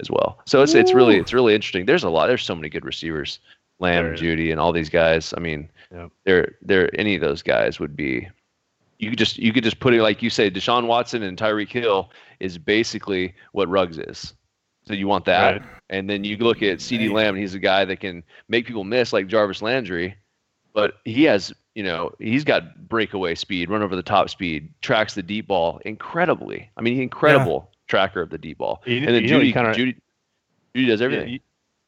as 0.00 0.10
well. 0.10 0.40
So 0.46 0.62
it's 0.62 0.74
it's 0.74 0.92
really 0.92 1.16
it's 1.16 1.32
really 1.32 1.54
interesting. 1.54 1.86
There's 1.86 2.04
a 2.04 2.10
lot. 2.10 2.26
There's 2.26 2.44
so 2.44 2.54
many 2.54 2.68
good 2.68 2.84
receivers, 2.84 3.38
Lamb, 3.78 4.04
There. 4.06 4.14
Jeudy, 4.16 4.50
and 4.50 4.60
all 4.60 4.72
these 4.72 4.90
guys. 4.90 5.32
I 5.36 5.40
mean, 5.40 5.68
Yep. 5.92 6.10
they're 6.24 6.54
they're 6.62 6.90
any 7.00 7.14
of 7.14 7.20
those 7.20 7.42
guys 7.42 7.78
would 7.78 7.94
be. 7.94 8.28
You 8.98 9.10
could 9.10 9.18
just 9.18 9.38
you 9.38 9.52
could 9.52 9.62
just 9.64 9.78
put 9.80 9.94
it 9.94 10.02
like 10.02 10.22
you 10.22 10.30
say, 10.30 10.50
Deshaun 10.50 10.86
Watson 10.86 11.22
and 11.22 11.38
Tyreek 11.38 11.68
Hill 11.70 12.10
is 12.40 12.58
basically 12.58 13.34
what 13.52 13.68
Ruggs 13.68 13.98
is. 13.98 14.34
So 14.86 14.92
you 14.94 15.08
want 15.08 15.24
that, 15.24 15.60
Right. 15.60 15.62
and 15.90 16.08
then 16.10 16.24
you 16.24 16.36
look 16.36 16.62
at 16.62 16.78
CeeDee 16.78 17.10
Lamb, 17.10 17.34
and 17.34 17.38
he's 17.38 17.54
a 17.54 17.58
guy 17.58 17.84
that 17.86 18.00
can 18.00 18.22
make 18.48 18.66
people 18.66 18.84
miss 18.84 19.12
like 19.14 19.26
Jarvis 19.28 19.62
Landry, 19.62 20.14
but 20.74 20.98
he 21.04 21.24
has 21.24 21.52
you 21.74 21.82
know 21.82 22.12
he's 22.18 22.44
got 22.44 22.86
breakaway 22.88 23.34
speed, 23.34 23.70
run 23.70 23.82
over 23.82 23.96
the 23.96 24.02
top 24.02 24.28
speed, 24.28 24.68
tracks 24.82 25.14
the 25.14 25.22
deep 25.22 25.46
ball 25.48 25.80
incredibly. 25.86 26.70
I 26.76 26.82
mean, 26.82 27.00
incredible 27.00 27.70
tracker 27.88 28.20
of 28.22 28.30
the 28.30 28.38
deep 28.38 28.58
ball. 28.58 28.82
You- 28.86 28.98
and 28.98 29.08
then 29.08 29.22
you 29.22 29.28
Jeudy, 29.30 29.52
kinda- 29.52 29.74
Jeudy, 29.74 29.96
Jeudy 30.74 30.86
does 30.86 31.00
Yeah, 31.00 31.04
everything. 31.06 31.28
you, 31.30 31.40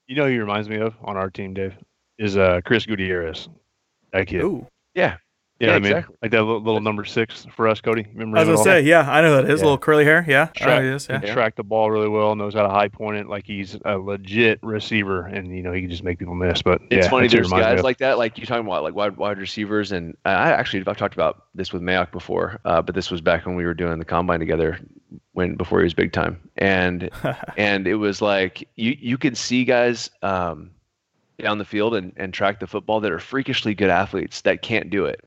you 0.08 0.16
know 0.16 0.24
who 0.24 0.30
he 0.32 0.38
reminds 0.38 0.68
me 0.68 0.76
of 0.76 0.94
on 1.02 1.16
our 1.16 1.28
team, 1.30 1.52
Dave? 1.54 1.74
Is 2.18 2.36
uh 2.38 2.60
Chris 2.64 2.86
Gutierrez. 2.86 3.48
That 4.12 4.26
kid. 4.26 4.42
Ooh. 4.42 4.66
yeah, 4.94 5.18
Yeah, 5.58 5.68
yeah, 5.68 5.74
I 5.74 5.78
mean, 5.78 5.92
exactly. 5.92 6.16
like 6.20 6.30
that 6.32 6.42
little, 6.42 6.60
little 6.60 6.80
number 6.82 7.04
six 7.06 7.46
for 7.56 7.66
us, 7.66 7.80
Cody. 7.80 8.06
Remember 8.12 8.36
I 8.36 8.40
was 8.44 8.48
gonna 8.48 8.62
say, 8.62 8.82
yeah, 8.82 9.10
I 9.10 9.22
know 9.22 9.36
that. 9.36 9.48
His 9.48 9.60
Yeah. 9.60 9.64
little 9.64 9.78
curly 9.78 10.04
hair, 10.04 10.22
yeah. 10.28 10.46
Track, 10.54 10.80
oh, 10.80 10.82
he 10.82 10.88
is, 10.88 11.06
yeah. 11.08 11.20
can 11.20 11.32
track 11.32 11.56
the 11.56 11.62
ball 11.62 11.90
really 11.90 12.08
well, 12.10 12.34
knows 12.36 12.52
how 12.52 12.62
to 12.62 12.68
high 12.68 12.88
point 12.88 13.16
it. 13.16 13.26
Like 13.26 13.46
he's 13.46 13.74
a 13.86 13.96
legit 13.96 14.58
receiver, 14.62 15.22
and 15.26 15.56
you 15.56 15.62
know 15.62 15.72
he 15.72 15.80
can 15.80 15.90
just 15.90 16.04
make 16.04 16.18
people 16.18 16.34
miss. 16.34 16.60
But 16.60 16.82
It's 16.90 17.06
yeah, 17.06 17.10
funny. 17.10 17.28
that's 17.28 17.32
who 17.32 17.38
he 17.38 17.48
There's 17.48 17.50
guys 17.76 17.82
like 17.82 17.96
that, 17.98 18.18
like 18.18 18.36
you're 18.36 18.44
talking 18.46 18.66
about, 18.66 18.82
like 18.82 18.94
wide 18.94 19.16
wide 19.16 19.38
receivers, 19.38 19.92
and 19.92 20.14
I 20.26 20.50
actually 20.52 20.84
I've 20.86 20.96
talked 20.98 21.14
about 21.14 21.44
this 21.54 21.72
with 21.72 21.80
Mayock 21.80 22.12
before, 22.12 22.60
uh, 22.66 22.82
but 22.82 22.94
this 22.94 23.10
was 23.10 23.22
back 23.22 23.46
when 23.46 23.56
we 23.56 23.64
were 23.64 23.72
doing 23.72 23.98
the 23.98 24.04
combine 24.04 24.40
together, 24.40 24.78
when 25.32 25.54
before 25.54 25.78
he 25.78 25.84
was 25.84 25.94
big 25.94 26.12
time, 26.12 26.38
and 26.58 27.08
and 27.56 27.86
it 27.86 27.94
was 27.94 28.20
like 28.20 28.68
you 28.76 28.94
you 29.00 29.16
could 29.16 29.38
see 29.38 29.64
guys 29.64 30.10
um, 30.20 30.70
down 31.38 31.56
the 31.56 31.64
field 31.64 31.94
and, 31.94 32.12
and 32.18 32.34
track 32.34 32.60
the 32.60 32.66
football 32.66 33.00
that 33.00 33.10
are 33.10 33.18
freakishly 33.18 33.74
good 33.74 33.88
athletes 33.90 34.42
that 34.42 34.60
can't 34.60 34.90
do 34.90 35.06
it, 35.06 35.24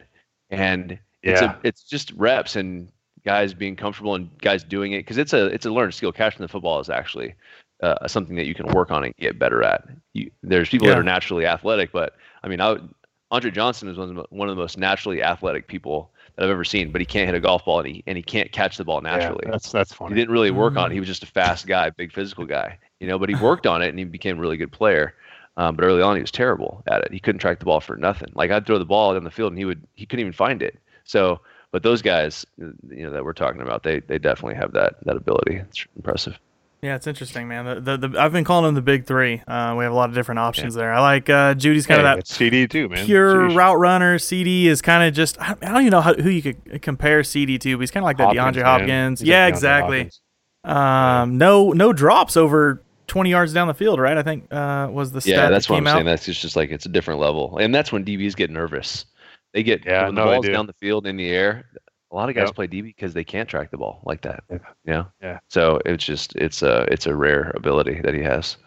and 0.50 1.00
it's 1.24 1.42
a, 1.42 1.60
it's 1.64 1.84
just 1.84 2.12
reps 2.14 2.56
and 2.56 2.92
guys 3.26 3.54
being 3.54 3.76
comfortable 3.76 4.16
and 4.16 4.30
guys 4.40 4.64
doing 4.64 4.94
it 4.94 5.00
because 5.00 5.18
it's 5.18 5.34
a 5.34 5.48
it's 5.48 5.66
a 5.66 5.72
learned 5.72 5.94
skill. 5.94 6.12
Catching 6.12 6.42
the 6.42 6.48
football 6.48 6.80
is 6.80 6.90
actually 6.90 7.36
uh, 7.82 8.08
something 8.08 8.36
that 8.36 8.46
you 8.46 8.56
can 8.56 8.68
work 8.68 8.92
on 8.92 9.04
and 9.04 9.16
get 9.18 9.40
better 9.40 9.64
at. 9.64 9.88
You, 10.14 10.32
there's 10.44 10.70
people 10.70 10.88
that 10.88 10.98
are 10.98 11.04
naturally 11.04 11.46
athletic, 11.46 11.92
but 11.92 12.16
I 12.44 12.48
mean, 12.48 12.62
I 12.62 12.72
would, 12.72 12.90
Andre 13.32 13.52
Johnson 13.52 13.88
is 13.90 13.98
one 13.98 14.10
of, 14.10 14.16
the, 14.16 14.26
one 14.30 14.50
of 14.50 14.56
the 14.56 14.62
most 14.62 14.78
naturally 14.78 15.22
athletic 15.22 15.68
people 15.68 16.12
that 16.36 16.46
I've 16.46 16.52
ever 16.52 16.64
seen, 16.64 16.92
but 16.92 17.02
he 17.02 17.06
can't 17.06 17.28
hit 17.28 17.36
a 17.36 17.40
golf 17.40 17.66
ball 17.66 17.80
and 17.80 17.88
he 17.88 18.04
and 18.08 18.18
he 18.18 18.24
can't 18.24 18.52
catch 18.52 18.78
the 18.78 18.86
ball 18.86 19.02
Yeah, 19.04 19.12
naturally. 19.12 19.46
that's 19.46 19.72
that's 19.72 19.94
funny. 19.94 20.16
he 20.16 20.20
didn't 20.20 20.32
really 20.34 20.52
work 20.52 20.78
on 20.78 20.88
it. 20.88 20.90
Mm. 20.90 20.94
He 20.94 21.00
was 21.00 21.08
just 21.08 21.24
a 21.24 21.28
fast 21.28 21.68
guy, 21.68 21.90
big 21.90 22.12
physical 22.12 22.46
guy, 22.46 22.78
you 23.00 23.08
know. 23.08 23.20
But 23.20 23.30
he 23.30 23.36
worked 23.36 23.68
on 23.68 23.82
it 23.82 23.90
and 23.90 24.00
he 24.00 24.06
became 24.06 24.38
a 24.38 24.42
really 24.42 24.58
good 24.58 24.72
player. 24.72 25.14
Um, 25.60 25.76
but 25.76 25.84
early 25.84 26.02
on, 26.02 26.16
he 26.16 26.22
was 26.22 26.32
terrible 26.32 26.82
at 26.88 27.02
it. 27.04 27.12
He 27.12 27.20
couldn't 27.20 27.40
track 27.40 27.60
the 27.60 27.66
ball 27.66 27.82
for 27.82 27.98
nothing. 27.98 28.32
Like 28.34 28.50
I'd 28.50 28.66
throw 28.66 28.80
the 28.80 28.86
ball 28.86 29.14
down 29.14 29.26
the 29.26 29.30
field 29.32 29.52
and 29.52 29.60
he 29.60 29.66
would 29.66 29.82
he 29.96 30.06
couldn't 30.06 30.22
even 30.22 30.32
find 30.32 30.62
it. 30.62 30.80
So, 31.04 31.42
but 31.72 31.84
those 31.84 32.02
guys, 32.02 32.46
you 32.58 33.04
know, 33.04 33.12
that 33.12 33.26
we're 33.26 33.34
talking 33.34 33.62
about, 33.62 33.84
they 33.84 34.00
they 34.00 34.20
definitely 34.20 34.56
have 34.56 34.72
that 34.72 35.04
that 35.04 35.18
ability. 35.18 35.56
It's 35.58 35.86
impressive. 35.98 36.40
Yeah, 36.82 36.96
it's 36.96 37.08
interesting, 37.08 37.50
man. 37.50 37.66
The, 37.66 37.98
the, 37.98 38.08
the 38.08 38.18
I've 38.22 38.32
been 38.32 38.46
calling 38.46 38.64
them 38.68 38.76
the 38.76 38.82
big 38.82 39.06
three. 39.06 39.42
Uh, 39.46 39.76
we 39.78 39.84
have 39.84 39.92
a 39.92 39.96
lot 39.96 40.08
of 40.08 40.16
different 40.16 40.40
options 40.40 40.76
there. 40.76 40.94
I 40.94 41.02
like 41.02 41.30
uh, 41.30 41.54
Jeudy's 41.56 41.86
kind 41.86 42.02
Yeah, 42.02 42.14
of 42.14 42.18
that 42.20 42.26
CeeDee 42.26 42.70
too, 42.70 42.88
man. 42.88 43.06
pure 43.06 43.50
Sheesh. 43.50 43.56
route 43.58 43.80
runner. 43.80 44.18
CeeDee 44.18 44.64
is 44.64 44.82
kind 44.82 45.04
of 45.06 45.14
just 45.14 45.38
I 45.42 45.56
I 45.62 45.72
don't 45.74 45.82
even 45.82 45.92
know 45.92 46.00
how, 46.00 46.14
who 46.14 46.30
you 46.30 46.42
could 46.42 46.82
compare 46.82 47.20
CeeDee 47.22 47.60
to, 47.60 47.76
but 47.76 47.82
he's 47.82 47.92
kind 47.92 48.04
of 48.04 48.06
like 48.06 48.16
that 48.18 48.34
Hopkins, 48.34 48.56
DeAndre. 48.56 48.64
Hopkins. 48.64 49.20
He's 49.20 49.28
Yeah, 49.28 49.44
like 49.44 49.54
DeAndre 49.56 49.58
exactly. 49.58 49.98
Hopkins. 49.98 50.22
Um, 50.64 51.38
no 51.38 51.72
no 51.74 51.92
drops 51.92 52.38
over 52.38 52.82
20 53.10 53.30
yards 53.30 53.52
down 53.54 53.68
the 53.68 53.74
field, 53.74 54.00
right? 54.00 54.18
I 54.18 54.24
think 54.24 54.52
uh, 54.54 54.88
was 54.92 55.12
the 55.12 55.20
stat 55.20 55.34
Yeah, 55.36 55.50
that's 55.50 55.68
that 55.68 55.74
what 55.74 55.78
came 55.80 55.88
I'm 55.88 55.92
out. 55.92 55.96
saying. 55.98 56.06
That's 56.06 56.26
just, 56.26 56.42
just 56.42 56.56
like 56.56 56.70
it's 56.70 56.86
a 56.86 56.90
different 56.90 57.20
level, 57.20 57.58
and 57.58 57.76
that's 57.76 57.92
when 57.92 58.06
DBs 58.06 58.36
get 58.36 58.50
nervous. 58.50 59.06
They 59.54 59.64
get 59.64 59.86
Yeah, 59.86 60.06
when 60.06 60.16
the 60.16 60.22
no, 60.24 60.30
they 60.30 60.36
ball's 60.36 60.46
do. 60.46 60.52
down 60.54 60.68
the 60.68 60.74
field 60.74 61.06
in 61.08 61.18
the 61.18 61.30
air. 61.30 61.66
A 62.12 62.16
lot 62.16 62.30
of 62.30 62.36
guys 62.36 62.48
Yep. 62.48 62.56
play 62.56 62.68
DB 62.68 62.82
because 62.84 63.14
they 63.14 63.24
can't 63.24 63.48
track 63.48 63.70
the 63.70 63.78
ball 63.78 64.02
like 64.06 64.22
that. 64.22 64.44
Yeah. 64.50 64.58
You 64.86 64.94
know? 64.94 65.08
Yeah. 65.22 65.40
So 65.50 65.80
it's 65.86 66.04
just 66.04 66.36
it's 66.38 66.62
a 66.64 66.88
it's 66.92 67.06
a 67.06 67.14
rare 67.16 67.52
ability 67.56 68.02
that 68.04 68.14
he 68.16 68.22
has. 68.22 68.58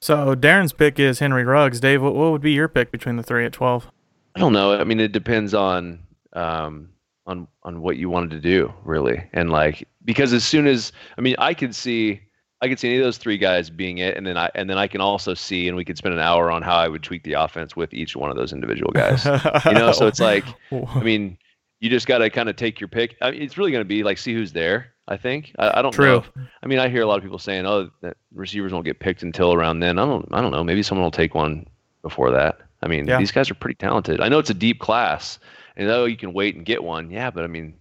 So 0.00 0.36
Darren's 0.36 0.72
pick 0.72 0.98
is 1.00 1.18
Henry 1.18 1.44
Ruggs. 1.44 1.80
Dave, 1.80 2.02
what, 2.02 2.14
what 2.14 2.30
would 2.30 2.42
be 2.42 2.52
your 2.52 2.68
pick 2.68 2.92
between 2.92 3.16
the 3.16 3.22
three 3.22 3.44
at 3.46 3.52
12? 3.52 3.90
I 4.36 4.40
don't 4.40 4.52
know. 4.52 4.78
I 4.78 4.84
mean, 4.84 5.00
it 5.00 5.12
depends 5.12 5.54
on 5.54 6.00
um, 6.34 6.90
on 7.26 7.48
on 7.62 7.80
what 7.80 7.96
you 7.96 8.10
wanted 8.10 8.30
to 8.30 8.40
do, 8.40 8.72
really, 8.84 9.24
and 9.32 9.50
like 9.50 9.88
because 10.04 10.32
as 10.32 10.44
soon 10.44 10.66
as 10.66 10.92
I 11.16 11.20
mean, 11.20 11.36
I 11.38 11.54
could 11.54 11.74
see 11.74 12.20
I 12.60 12.68
could 12.68 12.78
see 12.78 12.88
any 12.88 12.98
of 12.98 13.04
those 13.04 13.18
three 13.18 13.36
guys 13.36 13.68
being 13.68 13.98
it, 13.98 14.16
and 14.16 14.26
then 14.26 14.36
I 14.38 14.50
and 14.54 14.70
then 14.70 14.78
I 14.78 14.86
can 14.86 15.00
also 15.00 15.34
see, 15.34 15.68
and 15.68 15.76
we 15.76 15.84
could 15.84 15.98
spend 15.98 16.14
an 16.14 16.20
hour 16.20 16.50
on 16.50 16.62
how 16.62 16.76
I 16.76 16.88
would 16.88 17.02
tweak 17.02 17.22
the 17.24 17.34
offense 17.34 17.76
with 17.76 17.92
each 17.92 18.16
one 18.16 18.30
of 18.30 18.36
those 18.36 18.52
individual 18.52 18.90
guys. 18.92 19.24
you 19.66 19.72
know, 19.72 19.92
so 19.92 20.06
it's 20.06 20.20
like 20.20 20.44
I 20.72 21.02
mean, 21.02 21.36
you 21.80 21.90
just 21.90 22.06
got 22.06 22.18
to 22.18 22.30
kind 22.30 22.48
of 22.48 22.56
take 22.56 22.80
your 22.80 22.88
pick. 22.88 23.16
I 23.20 23.32
mean, 23.32 23.42
it's 23.42 23.58
really 23.58 23.70
going 23.72 23.82
to 23.84 23.88
be 23.88 24.02
like 24.02 24.16
see 24.18 24.32
who's 24.34 24.52
there. 24.52 24.92
I 25.06 25.18
think. 25.18 25.52
I, 25.58 25.80
I 25.80 25.82
don't 25.82 25.92
True. 25.92 26.06
know. 26.06 26.16
if- 26.18 26.30
I 26.62 26.66
mean, 26.66 26.78
I 26.78 26.88
hear 26.88 27.02
a 27.02 27.06
lot 27.06 27.18
of 27.18 27.22
people 27.22 27.38
saying, 27.38 27.66
"Oh, 27.66 27.90
that 28.00 28.16
receivers 28.32 28.72
won't 28.72 28.86
get 28.86 29.00
picked 29.00 29.22
until 29.22 29.52
around 29.52 29.80
then." 29.80 29.98
I 29.98 30.06
don't. 30.06 30.26
I 30.32 30.40
don't 30.40 30.50
know. 30.52 30.64
Maybe 30.64 30.82
someone 30.82 31.04
will 31.04 31.10
take 31.10 31.34
one 31.34 31.66
before 32.00 32.30
that. 32.30 32.58
I 32.82 32.88
mean, 32.88 33.06
Yeah. 33.06 33.18
these 33.18 33.30
guys 33.32 33.50
are 33.50 33.54
pretty 33.54 33.76
talented. 33.76 34.20
I 34.22 34.28
know 34.28 34.38
it's 34.38 34.48
a 34.48 34.54
deep 34.54 34.78
class, 34.80 35.38
and 35.76 35.86
though 35.88 36.06
you 36.06 36.16
can 36.16 36.32
wait 36.32 36.54
and 36.56 36.64
get 36.64 36.82
one, 36.82 37.10
yeah. 37.10 37.30
But 37.30 37.44
I 37.44 37.48
mean, 37.48 37.74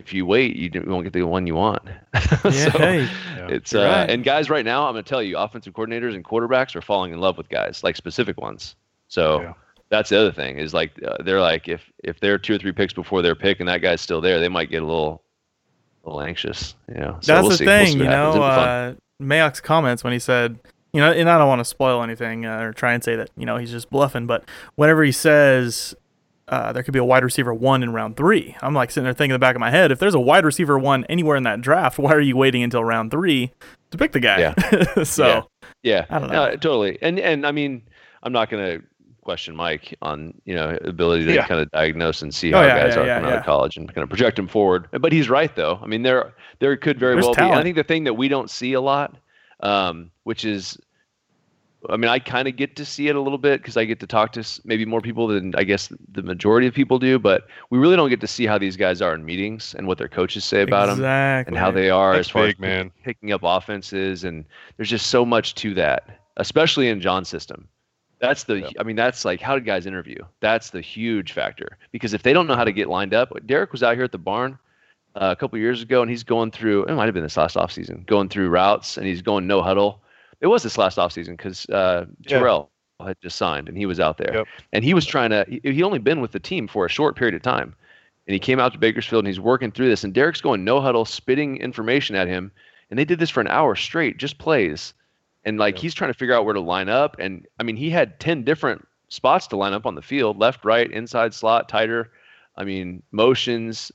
if 0.00 0.12
you 0.12 0.26
wait, 0.26 0.56
you 0.56 0.70
you 0.72 0.82
won't 0.86 1.04
get 1.04 1.12
the 1.12 1.22
one 1.22 1.46
you 1.46 1.54
want. 1.54 1.82
Yeah, 2.44 2.50
so 2.50 2.70
hey, 2.78 3.02
Yeah. 3.36 3.48
it's 3.48 3.72
you're 3.72 3.86
uh, 3.86 3.90
right. 4.00 4.10
and 4.10 4.24
guys 4.24 4.50
right 4.50 4.64
now, 4.64 4.86
I'm 4.86 4.94
going 4.94 5.04
to 5.04 5.08
tell 5.08 5.22
you, 5.22 5.36
offensive 5.36 5.74
coordinators 5.74 6.14
and 6.14 6.24
quarterbacks 6.24 6.74
are 6.74 6.80
falling 6.82 7.12
in 7.12 7.20
love 7.20 7.36
with 7.36 7.48
guys 7.48 7.84
like 7.84 7.96
specific 7.96 8.38
ones. 8.40 8.74
So 9.08 9.42
Yeah. 9.42 9.52
that's 9.90 10.08
the 10.10 10.18
other 10.18 10.32
thing 10.32 10.58
is 10.58 10.72
like 10.74 10.92
uh, 11.04 11.22
they're 11.22 11.40
like 11.40 11.68
if 11.68 11.82
if 12.02 12.18
they're 12.20 12.38
two 12.38 12.54
or 12.54 12.58
three 12.58 12.72
picks 12.72 12.92
before 12.92 13.22
their 13.22 13.34
pick 13.34 13.60
and 13.60 13.68
that 13.68 13.78
guy's 13.82 14.00
still 14.00 14.20
there, 14.20 14.40
they 14.40 14.48
might 14.48 14.70
get 14.70 14.82
a 14.82 14.86
little 14.86 15.22
a 16.04 16.08
little 16.08 16.22
anxious. 16.22 16.74
You 16.88 17.00
know, 17.00 17.18
so 17.20 17.32
That's 17.34 17.42
we'll 17.42 17.50
the 17.50 17.56
see. 17.58 17.66
We'll 17.66 17.84
thing, 17.86 17.98
you 17.98 18.04
happens. 18.04 18.34
know. 18.36 18.42
It'll 18.42 18.48
be 18.48 18.54
fun. 18.54 18.68
Uh, 18.68 18.94
Mayock's 19.22 19.60
comments 19.60 20.02
when 20.02 20.12
he 20.14 20.18
said, 20.18 20.58
you 20.94 21.00
know, 21.00 21.12
and 21.12 21.28
I 21.28 21.36
don't 21.38 21.46
want 21.48 21.60
to 21.60 21.64
spoil 21.66 22.02
anything 22.02 22.46
uh, 22.46 22.60
or 22.62 22.72
try 22.72 22.94
and 22.94 23.04
say 23.04 23.14
that 23.16 23.30
you 23.36 23.44
know 23.46 23.58
he's 23.58 23.70
just 23.70 23.90
bluffing, 23.90 24.26
but 24.26 24.44
whenever 24.76 25.04
he 25.04 25.12
says 25.12 25.94
uh, 26.50 26.72
there 26.72 26.82
could 26.82 26.92
be 26.92 26.98
a 26.98 27.04
wide 27.04 27.24
receiver 27.24 27.54
one 27.54 27.82
in 27.82 27.92
round 27.92 28.16
three, 28.16 28.54
I'm 28.60 28.74
like 28.74 28.90
sitting 28.90 29.04
there 29.04 29.12
thinking 29.14 29.30
in 29.30 29.34
the 29.34 29.38
back 29.38 29.54
of 29.56 29.60
my 29.60 29.70
head, 29.70 29.90
if 29.92 29.98
there's 29.98 30.14
a 30.14 30.20
wide 30.20 30.44
receiver 30.44 30.78
one 30.78 31.04
anywhere 31.04 31.36
in 31.36 31.44
that 31.44 31.60
draft, 31.60 31.98
why 31.98 32.12
are 32.12 32.20
you 32.20 32.36
waiting 32.36 32.62
until 32.62 32.84
round 32.84 33.10
three 33.10 33.52
to 33.92 33.96
pick 33.98 34.12
the 34.12 34.20
guy? 34.20 34.40
Yeah. 34.40 35.02
so 35.04 35.48
yeah, 35.82 36.06
I 36.10 36.18
don't 36.18 36.28
know. 36.28 36.46
No, 36.50 36.56
totally. 36.56 36.98
And 37.00 37.18
and 37.18 37.46
I 37.46 37.52
mean, 37.52 37.82
I'm 38.22 38.32
not 38.32 38.50
gonna 38.50 38.80
question 39.22 39.54
Mike 39.54 39.96
on 40.02 40.34
you 40.44 40.54
know 40.54 40.76
ability 40.84 41.24
to 41.26 41.34
Yeah. 41.34 41.46
kind 41.46 41.60
of 41.60 41.70
diagnose 41.70 42.22
and 42.22 42.34
see 42.34 42.52
Oh, 42.52 42.58
how 42.58 42.66
yeah, 42.66 42.78
guys 42.86 42.94
yeah, 42.96 43.00
are 43.02 43.06
yeah, 43.06 43.16
coming 43.20 43.32
out 43.32 43.38
of 43.38 43.44
college 43.44 43.76
and 43.76 43.86
kind 43.94 44.02
of 44.02 44.08
project 44.08 44.38
him 44.38 44.48
forward. 44.48 44.88
But 44.98 45.12
he's 45.12 45.28
right 45.30 45.54
though. 45.54 45.78
I 45.82 45.86
mean, 45.86 46.02
there 46.02 46.34
there 46.58 46.76
could 46.76 46.98
very 46.98 47.14
There's 47.14 47.26
well 47.26 47.34
be. 47.34 47.42
I 47.42 47.62
think 47.62 47.76
the 47.76 47.84
thing 47.84 48.04
that 48.04 48.14
we 48.14 48.28
don't 48.28 48.50
see 48.50 48.72
a 48.72 48.80
lot, 48.80 49.14
um, 49.60 50.10
which 50.24 50.44
is 50.44 50.78
I 51.88 51.96
mean, 51.96 52.10
I 52.10 52.18
kind 52.18 52.46
of 52.46 52.56
get 52.56 52.76
to 52.76 52.84
see 52.84 53.08
it 53.08 53.16
a 53.16 53.20
little 53.20 53.38
bit 53.38 53.62
because 53.62 53.76
I 53.76 53.84
get 53.84 54.00
to 54.00 54.06
talk 54.06 54.32
to 54.32 54.60
maybe 54.64 54.84
more 54.84 55.00
people 55.00 55.26
than 55.28 55.54
I 55.54 55.64
guess 55.64 55.90
the 56.12 56.22
majority 56.22 56.66
of 56.66 56.74
people 56.74 56.98
do. 56.98 57.18
But 57.18 57.46
we 57.70 57.78
really 57.78 57.96
don't 57.96 58.10
get 58.10 58.20
to 58.20 58.26
see 58.26 58.44
how 58.44 58.58
these 58.58 58.76
guys 58.76 59.00
are 59.00 59.14
in 59.14 59.24
meetings 59.24 59.74
and 59.74 59.86
what 59.86 59.96
their 59.96 60.08
coaches 60.08 60.44
say 60.44 60.62
about 60.62 60.94
them 60.96 61.04
and 61.46 61.56
how 61.56 61.70
they 61.70 61.88
are 61.88 62.14
That's 62.14 62.28
as 62.28 62.30
far 62.30 62.46
big, 62.46 62.56
as 62.56 62.60
man. 62.60 62.90
picking 63.02 63.32
up 63.32 63.40
offenses. 63.42 64.24
And 64.24 64.44
there's 64.76 64.90
just 64.90 65.06
so 65.06 65.24
much 65.24 65.54
to 65.56 65.72
that, 65.74 66.20
especially 66.36 66.88
in 66.88 67.00
John's 67.00 67.28
system. 67.28 67.66
That's 68.20 68.44
the, 68.44 68.70
I 68.78 68.82
mean, 68.82 68.96
that's 68.96 69.24
like, 69.24 69.40
how 69.40 69.54
did 69.54 69.64
guys 69.64 69.86
interview? 69.86 70.18
That's 70.40 70.68
the 70.68 70.82
huge 70.82 71.32
factor. 71.32 71.78
Because 71.92 72.12
if 72.12 72.22
they 72.22 72.34
don't 72.34 72.46
know 72.46 72.56
how 72.56 72.64
to 72.64 72.72
get 72.72 72.90
lined 72.90 73.14
up, 73.14 73.32
Derek 73.46 73.72
was 73.72 73.82
out 73.82 73.94
here 73.94 74.04
at 74.04 74.12
the 74.12 74.18
barn 74.18 74.58
uh, 75.14 75.34
a 75.34 75.36
couple 75.36 75.58
years 75.58 75.80
ago 75.80 76.02
and 76.02 76.10
he's 76.10 76.24
going 76.24 76.50
through, 76.50 76.84
it 76.84 76.94
might 76.94 77.06
have 77.06 77.14
been 77.14 77.22
this 77.22 77.38
last 77.38 77.56
offseason, 77.56 78.04
going 78.04 78.28
through 78.28 78.50
routes 78.50 78.98
and 78.98 79.06
he's 79.06 79.22
going 79.22 79.46
no 79.46 79.62
huddle. 79.62 80.02
It 80.40 80.46
was 80.46 80.62
this 80.62 80.78
last 80.78 80.98
offseason 80.98 81.36
because 81.36 81.66
uh, 81.66 82.06
Yeah. 82.20 82.38
Terrell 82.38 82.70
had 83.04 83.20
just 83.20 83.36
signed 83.36 83.68
and 83.68 83.76
he 83.76 83.86
was 83.86 84.00
out 84.00 84.18
there. 84.18 84.34
Yep. 84.34 84.46
And 84.72 84.84
he 84.84 84.94
was 84.94 85.06
trying 85.06 85.30
to, 85.30 85.44
he, 85.48 85.60
he 85.62 85.82
only 85.82 85.98
been 85.98 86.20
with 86.20 86.32
the 86.32 86.40
team 86.40 86.68
for 86.68 86.84
a 86.86 86.88
short 86.88 87.16
period 87.16 87.34
of 87.34 87.42
time. 87.42 87.74
And 88.26 88.34
he 88.34 88.38
came 88.38 88.60
out 88.60 88.72
to 88.72 88.78
Bakersfield 88.78 89.24
and 89.24 89.28
he's 89.28 89.40
working 89.40 89.72
through 89.72 89.88
this. 89.88 90.04
And 90.04 90.14
Derek's 90.14 90.40
going 90.40 90.64
no 90.64 90.80
huddle, 90.80 91.04
spitting 91.04 91.56
information 91.56 92.14
at 92.16 92.28
him. 92.28 92.52
And 92.90 92.98
they 92.98 93.04
did 93.04 93.18
this 93.18 93.30
for 93.30 93.40
an 93.40 93.48
hour 93.48 93.74
straight, 93.74 94.18
just 94.18 94.38
plays. 94.38 94.94
And 95.44 95.58
like 95.58 95.78
he's 95.78 95.94
trying 95.94 96.12
to 96.12 96.18
figure 96.18 96.34
out 96.34 96.44
where 96.44 96.54
to 96.54 96.60
line 96.60 96.88
up. 96.88 97.16
And 97.18 97.46
I 97.58 97.62
mean, 97.62 97.76
he 97.76 97.90
had 97.90 98.20
10 98.20 98.44
different 98.44 98.86
spots 99.08 99.46
to 99.48 99.56
line 99.56 99.72
up 99.72 99.86
on 99.86 99.94
the 99.94 100.02
field 100.02 100.38
left, 100.38 100.64
right, 100.64 100.90
inside 100.90 101.34
slot, 101.34 101.68
tighter. 101.68 102.10
I 102.56 102.64
mean, 102.64 103.02
motions. 103.10 103.90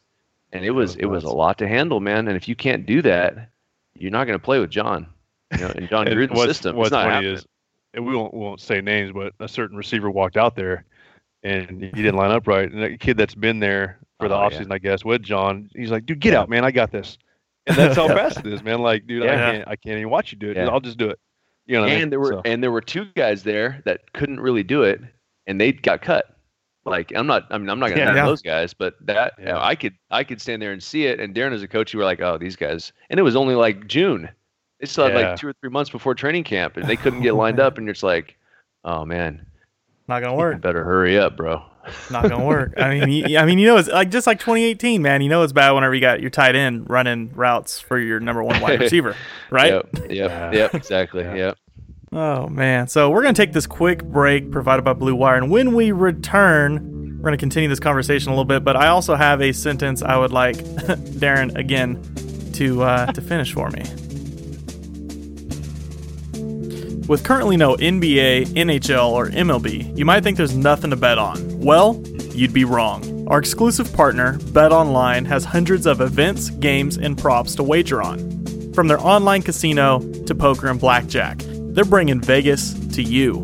And 0.52 0.66
it 0.66 0.72
was, 0.72 0.96
it 0.96 1.06
was 1.06 1.24
a 1.24 1.30
lot 1.30 1.58
to 1.60 1.68
handle, 1.68 2.00
man. 2.00 2.28
And 2.28 2.38
if 2.38 2.48
you 2.48 2.56
can't 2.56 2.86
do 2.86 3.02
that, 3.02 3.50
you're 3.96 4.12
not 4.12 4.26
going 4.26 4.40
to 4.40 4.44
play 4.44 4.60
with 4.60 4.70
John. 4.70 5.08
You 5.54 5.60
know, 5.60 5.70
in 5.76 5.88
John 5.88 6.08
And 6.08 6.16
Gruden's 6.18 6.38
what's- 6.38 6.50
system, 6.52 6.76
What's 6.76 6.88
it's 6.88 6.92
not 6.94 7.04
funny 7.04 7.14
happening. 7.14 7.34
is, 7.36 7.46
and 7.94 8.06
we 8.06 8.16
won't 8.16 8.34
we 8.34 8.40
won't 8.40 8.60
say 8.62 8.82
names, 8.82 9.12
but 9.14 9.34
a 9.40 9.48
certain 9.48 9.78
receiver 9.78 10.10
walked 10.12 10.38
out 10.38 10.56
there, 10.56 10.86
and 11.44 11.82
he 11.82 11.90
didn't 11.92 12.16
line 12.16 12.32
up 12.32 12.48
right. 12.48 12.70
And 12.72 12.84
a 12.84 12.98
kid 12.98 13.18
that's 13.18 13.36
been 13.36 13.60
there 13.60 14.00
for 14.20 14.28
the 14.28 14.36
Oh, 14.36 14.50
yeah. 14.52 14.64
I 14.72 14.78
guess, 14.80 15.06
with 15.06 15.22
John, 15.24 15.70
he's 15.76 15.92
like, 15.92 16.06
"Dude, 16.06 16.20
get 16.20 16.34
out, 16.34 16.50
man! 16.50 16.66
I 16.66 16.72
got 16.72 16.92
this." 16.92 17.18
And 17.68 17.78
that's 17.78 17.96
how 17.96 18.08
fast 18.10 18.40
it 18.40 18.48
is, 18.48 18.64
man. 18.64 18.80
Like, 18.82 19.08
dude, 19.08 19.24
I 19.24 19.36
can't 19.36 19.68
I 19.68 19.76
can't 19.76 19.98
even 19.98 20.10
watch 20.10 20.32
you 20.32 20.38
do 20.38 20.50
it. 20.52 20.58
Yeah. 20.58 20.68
I'll 20.68 20.80
just 20.82 20.98
do 20.98 21.10
it. 21.10 21.20
You 21.68 21.76
know 21.76 21.82
what 21.82 21.90
I 21.90 21.94
mean? 21.94 22.04
and 22.04 22.12
there 22.12 22.20
were 22.20 22.32
So- 22.34 22.42
and 22.46 22.62
there 22.62 22.72
were 22.72 22.82
two 22.82 23.06
guys 23.16 23.44
there 23.44 23.82
that 23.86 24.12
couldn't 24.14 24.40
really 24.40 24.64
do 24.64 24.84
it, 24.84 25.02
and 25.48 25.60
they 25.60 25.72
got 25.72 26.02
cut. 26.02 26.26
Like 26.86 27.12
I'm 27.16 27.26
not, 27.28 27.48
I 27.50 27.58
mean, 27.58 27.70
I'm 27.70 27.80
not 27.80 27.90
gonna 27.90 28.02
Yeah. 28.02 28.06
name 28.08 28.16
Yeah. 28.18 28.26
those 28.26 28.42
guys, 28.44 28.74
but 28.74 28.94
that 29.08 29.34
you 29.40 29.46
know, 29.46 29.60
I 29.60 29.74
could, 29.76 29.96
I 30.12 30.24
could 30.24 30.40
stand 30.40 30.62
there 30.62 30.72
and 30.74 30.84
see 30.84 31.06
it. 31.06 31.20
And 31.20 31.34
Darren, 31.34 31.52
as 31.54 31.64
a 31.64 31.68
coach, 31.68 31.92
you 31.94 31.98
were 32.00 32.06
like, 32.06 32.22
oh, 32.22 32.38
these 32.38 32.56
guys, 32.56 32.94
and 33.10 33.20
it 33.20 33.24
was 33.24 33.36
only 33.36 33.56
like 33.56 33.88
June. 33.88 34.30
They 34.80 34.86
still 34.88 35.06
had 35.06 35.14
Yeah. 35.18 35.30
like 35.30 35.40
two 35.40 35.48
or 35.48 35.54
three 35.62 35.70
months 35.70 35.90
before 35.90 36.16
training 36.16 36.44
camp, 36.44 36.78
and 36.78 36.86
they 36.88 36.96
couldn't 36.96 37.22
get 37.22 37.34
lined 37.44 37.60
up. 37.60 37.78
And 37.78 37.86
you're 37.88 37.94
just 37.94 38.04
like, 38.04 38.36
oh 38.84 39.06
man, 39.06 39.46
Not 40.08 40.22
gonna 40.22 40.36
work. 40.36 40.62
better 40.62 40.84
hurry 40.84 41.18
up, 41.18 41.38
bro. 41.38 41.64
Not 42.12 42.24
gonna 42.30 42.44
work. 42.46 42.74
I 42.78 43.00
mean, 43.00 43.30
you, 43.30 43.38
I 43.38 43.46
mean, 43.46 43.60
you 43.60 43.68
know, 43.68 43.78
it's 43.78 43.88
like 43.90 44.10
just 44.12 44.28
like 44.28 44.40
2018, 44.40 45.02
man. 45.02 45.22
You 45.22 45.30
know, 45.30 45.44
it's 45.44 45.54
bad 45.54 45.72
whenever 45.72 45.94
you 45.96 46.02
got 46.02 46.20
your 46.20 46.30
tight 46.30 46.56
end 46.56 46.90
running 46.90 47.32
routes 47.34 47.80
for 47.80 47.98
your 48.00 48.20
number 48.20 48.44
one 48.44 48.60
wide 48.62 48.80
receiver, 48.82 49.16
right? 49.50 49.74
Yep, 49.74 49.90
yep, 49.94 50.10
Yeah. 50.10 50.52
yep, 50.52 50.74
exactly. 50.76 51.24
Yeah. 51.24 51.36
Yep. 51.36 51.58
Oh 52.12 52.48
man. 52.48 52.88
So 52.88 53.10
we're 53.10 53.22
gonna 53.22 53.34
take 53.34 53.54
this 53.54 53.68
quick 53.68 54.04
break 54.04 54.52
provided 54.52 54.84
by 54.84 54.94
Blue 54.94 55.16
Wire, 55.16 55.36
and 55.36 55.50
when 55.52 55.74
we 55.74 55.92
return, 55.92 57.18
we're 57.20 57.26
gonna 57.26 57.38
continue 57.38 57.68
this 57.70 57.80
conversation 57.80 58.30
a 58.30 58.32
little 58.34 58.46
bit. 58.46 58.64
But 58.64 58.76
I 58.78 58.88
also 58.88 59.16
have 59.16 59.42
a 59.42 59.52
sentence 59.52 60.02
I 60.02 60.18
would 60.18 60.32
like 60.32 60.56
Darren 60.58 61.56
again 61.56 62.02
to 62.54 62.84
uh, 62.84 63.12
to 63.12 63.22
finish 63.22 63.54
for 63.54 63.70
me. 63.70 63.84
With 67.08 67.24
currently 67.24 67.56
no 67.56 67.76
NBA, 67.76 68.48
NHL, 68.56 69.12
or 69.12 69.30
MLB, 69.30 69.96
you 69.96 70.06
might 70.06 70.24
think 70.24 70.38
there's 70.38 70.56
nothing 70.56 70.90
to 70.90 70.96
bet 70.96 71.20
on. 71.20 71.60
Well, 71.60 72.02
you'd 72.34 72.52
be 72.52 72.66
wrong. 72.66 73.28
Our 73.28 73.38
exclusive 73.38 73.94
partner, 73.94 74.40
BetOnline, 74.40 75.28
has 75.28 75.46
hundreds 75.46 75.86
of 75.86 76.02
events, 76.02 76.50
games, 76.50 76.98
and 76.98 77.16
props 77.16 77.54
to 77.56 77.64
wager 77.64 78.02
on. 78.02 78.74
From 78.74 78.88
their 78.88 79.00
online 79.00 79.44
casino 79.44 80.00
to 80.26 80.34
poker 80.34 80.68
and 80.68 80.80
blackjack, 80.80 81.38
they're 81.46 81.86
bringing 81.86 82.22
Vegas 82.22 82.74
to 82.96 83.04
you. 83.04 83.42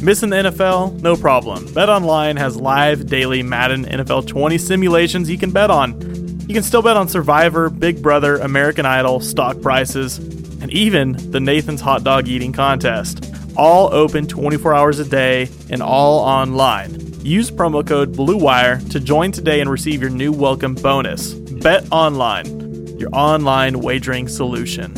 Missing 0.00 0.30
the 0.30 0.36
NFL? 0.36 1.02
No 1.02 1.14
problem. 1.14 1.66
BetOnline 1.68 2.38
has 2.38 2.56
live 2.56 3.06
daily 3.06 3.42
Madden 3.42 3.84
NFL 3.84 4.26
20 4.26 4.56
simulations 4.56 5.28
you 5.28 5.36
can 5.36 5.50
bet 5.50 5.70
on. 5.70 6.00
You 6.48 6.54
can 6.54 6.62
still 6.62 6.82
bet 6.82 6.96
on 6.96 7.08
Survivor, 7.08 7.68
Big 7.68 8.02
Brother, 8.02 8.36
American 8.36 8.86
Idol, 8.86 9.20
stock 9.20 9.60
prices, 9.60 10.18
and 10.64 10.72
even 10.72 11.12
the 11.30 11.38
Nathan's 11.38 11.82
Hot 11.82 12.04
Dog 12.04 12.26
Eating 12.26 12.50
Contest. 12.50 13.30
All 13.54 13.92
open 13.92 14.26
24 14.26 14.72
hours 14.72 14.98
a 14.98 15.04
day 15.04 15.50
and 15.68 15.82
all 15.82 16.20
online. 16.20 17.22
Use 17.22 17.50
promo 17.50 17.86
code 17.86 18.14
BLUEWIRE 18.14 18.88
to 18.88 18.98
join 18.98 19.30
today 19.30 19.60
and 19.60 19.68
receive 19.68 20.00
your 20.00 20.08
new 20.08 20.32
welcome 20.32 20.74
bonus. 20.74 21.34
Bet 21.34 21.86
Online, 21.92 22.96
your 22.98 23.10
online 23.12 23.80
wagering 23.80 24.26
solution. 24.26 24.94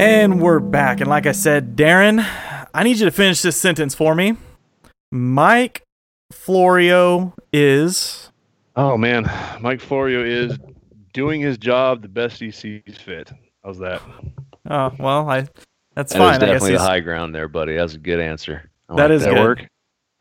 And 0.00 0.40
we're 0.40 0.58
back. 0.58 1.02
And 1.02 1.10
like 1.10 1.26
I 1.26 1.32
said, 1.32 1.76
Darren, 1.76 2.26
I 2.72 2.82
need 2.82 2.98
you 2.98 3.04
to 3.04 3.12
finish 3.12 3.42
this 3.42 3.60
sentence 3.60 3.94
for 3.94 4.14
me. 4.14 4.38
Mike 5.10 5.82
Florio 6.32 7.34
is. 7.52 8.21
Oh 8.76 8.96
man, 8.96 9.30
Mike 9.60 9.80
Florio 9.80 10.24
is 10.24 10.58
doing 11.12 11.40
his 11.40 11.58
job 11.58 12.02
the 12.02 12.08
best 12.08 12.40
he 12.40 12.50
sees 12.50 12.82
fit. 12.98 13.30
How's 13.64 13.78
that? 13.78 14.00
Oh, 14.68 14.92
well, 14.98 15.28
I. 15.28 15.46
That's 15.94 16.12
That 16.14 16.18
fine. 16.18 16.20
was 16.20 16.36
I 16.36 16.38
guess 16.38 16.40
definitely 16.40 16.70
the 16.72 16.78
he's- 16.78 16.88
high 16.88 17.00
ground 17.00 17.34
there, 17.34 17.48
buddy. 17.48 17.76
That's 17.76 17.94
a 17.94 17.98
good 17.98 18.18
answer. 18.18 18.70
I 18.88 18.96
That 18.96 19.02
like 19.10 19.16
is 19.16 19.24
that 19.24 19.34
good. 19.34 19.42
work? 19.42 19.66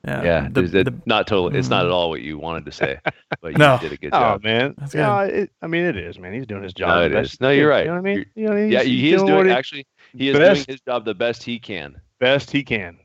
Yeah. 0.06 0.24
Yeah, 0.24 0.48
The- 0.52 0.64
is 0.64 0.74
it- 0.74 0.86
the- 0.86 1.02
not 1.06 1.28
totally. 1.28 1.58
It's 1.58 1.70
not 1.70 1.84
Mm. 1.84 1.86
at 1.88 1.92
all 1.92 2.10
what 2.10 2.22
you 2.22 2.38
wanted 2.38 2.66
to 2.66 2.72
say, 2.74 2.98
but 3.42 3.52
you 3.54 3.58
No. 3.58 3.78
did 3.80 3.94
a 3.94 3.98
good 3.98 4.10
Oh 4.14 4.20
job. 4.20 4.44
man, 4.44 4.74
That's 4.78 4.94
yeah. 4.94 5.24
It, 5.24 5.52
I 5.62 5.68
mean, 5.68 5.86
it 5.86 5.96
is, 5.96 6.20
man. 6.20 6.34
He's 6.34 6.46
doing 6.48 6.64
his 6.64 6.74
job. 6.74 6.90
No, 6.90 7.00
the 7.02 7.06
it 7.06 7.22
best 7.22 7.34
is. 7.36 7.42
No, 7.42 7.52
you're 7.52 7.70
right. 7.70 7.86
You 7.86 7.92
know 7.92 8.02
what 8.02 8.10
I 8.10 8.16
mean? 8.16 8.26
You're- 8.36 8.56
know, 8.64 8.68
yeah, 8.68 8.82
he 8.84 9.14
is 9.14 9.22
what 9.22 9.28
doing 9.30 9.50
actually. 9.52 9.86
He 10.14 10.28
is 10.30 10.38
doing 10.38 10.66
his 10.68 10.82
job 10.82 11.06
the 11.06 11.14
best 11.16 11.44
he 11.44 11.58
can. 11.58 11.96
best 12.20 12.52
he 12.52 12.64
can. 12.64 12.98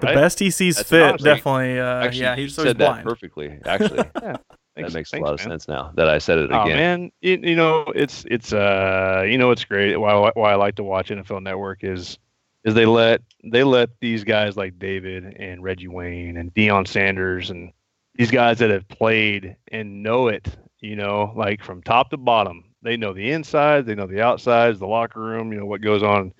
the 0.00 0.06
best 0.08 0.38
he 0.38 0.50
sees 0.50 0.76
That's 0.76 0.88
fit, 0.88 1.02
honestly- 1.02 1.24
definitely. 1.34 1.78
Uh, 1.78 2.04
Actually, 2.04 2.20
yeah, 2.22 2.34
you 2.36 2.42
he's 2.44 2.54
so 2.54 2.62
he's 2.62 2.70
said 2.70 2.78
that 2.78 3.04
perfectly. 3.04 3.58
Actually, 3.64 4.04
Yeah. 4.22 4.36
That 4.86 4.94
makes 4.94 5.10
thanks, 5.10 5.22
a 5.22 5.24
lot 5.24 5.34
of 5.34 5.40
man. 5.40 5.48
sense 5.50 5.68
now 5.68 5.92
that 5.94 6.08
I 6.08 6.18
said 6.18 6.38
it 6.38 6.46
again. 6.46 6.60
Oh 6.60 6.66
man, 6.66 7.12
you, 7.20 7.38
you 7.42 7.56
know 7.56 7.84
it's 7.94 8.24
it's 8.30 8.52
uh 8.52 9.24
you 9.28 9.38
know 9.38 9.50
it's 9.50 9.64
great. 9.64 9.96
Why 9.96 10.30
why 10.34 10.52
I 10.52 10.54
like 10.56 10.76
to 10.76 10.84
watch 10.84 11.08
NFL 11.08 11.42
Network 11.42 11.84
is 11.84 12.18
is 12.64 12.74
they 12.74 12.86
let 12.86 13.22
they 13.44 13.64
let 13.64 13.90
these 14.00 14.24
guys 14.24 14.56
like 14.56 14.78
David 14.78 15.24
and 15.38 15.62
Reggie 15.62 15.88
Wayne 15.88 16.36
and 16.36 16.52
Deion 16.54 16.86
Sanders 16.86 17.50
and 17.50 17.72
these 18.14 18.30
guys 18.30 18.58
that 18.58 18.70
have 18.70 18.88
played 18.88 19.56
and 19.70 20.02
know 20.02 20.28
it. 20.28 20.48
You 20.80 20.96
know, 20.96 21.32
like 21.34 21.64
from 21.64 21.82
top 21.82 22.10
to 22.10 22.16
bottom, 22.16 22.64
they 22.82 22.96
know 22.96 23.12
the 23.12 23.30
inside, 23.30 23.86
they 23.86 23.94
know 23.94 24.06
the 24.06 24.22
outsides, 24.22 24.78
the 24.78 24.86
locker 24.86 25.20
room. 25.20 25.52
You 25.52 25.60
know 25.60 25.66
what 25.66 25.80
goes 25.80 26.02
on 26.02 26.32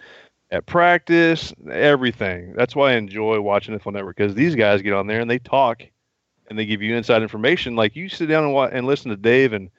at 0.51 0.66
practice, 0.66 1.53
everything. 1.70 2.55
That's 2.57 2.74
why 2.74 2.92
I 2.92 2.96
enjoy 2.96 3.40
watching 3.40 3.79
NFL 3.79 3.92
Network 3.92 4.16
because 4.16 4.35
these 4.35 4.55
guys 4.55 4.83
get 4.83 4.92
on 4.92 5.07
there 5.07 5.20
and 5.20 5.31
they 5.31 5.38
talk 5.38 5.83
and 6.49 6.59
they 6.59 6.67
give 6.67 6.83
you 6.83 6.97
inside 6.97 7.23
information. 7.23 7.77
Like 7.77 7.97
you 7.97 8.09
sit 8.09 8.27
down 8.27 8.45
and 8.45 8.53
watch, 8.53 8.71
and 8.73 8.87
listen 8.87 9.11
to 9.11 9.17
Dave 9.17 9.53
and 9.53 9.71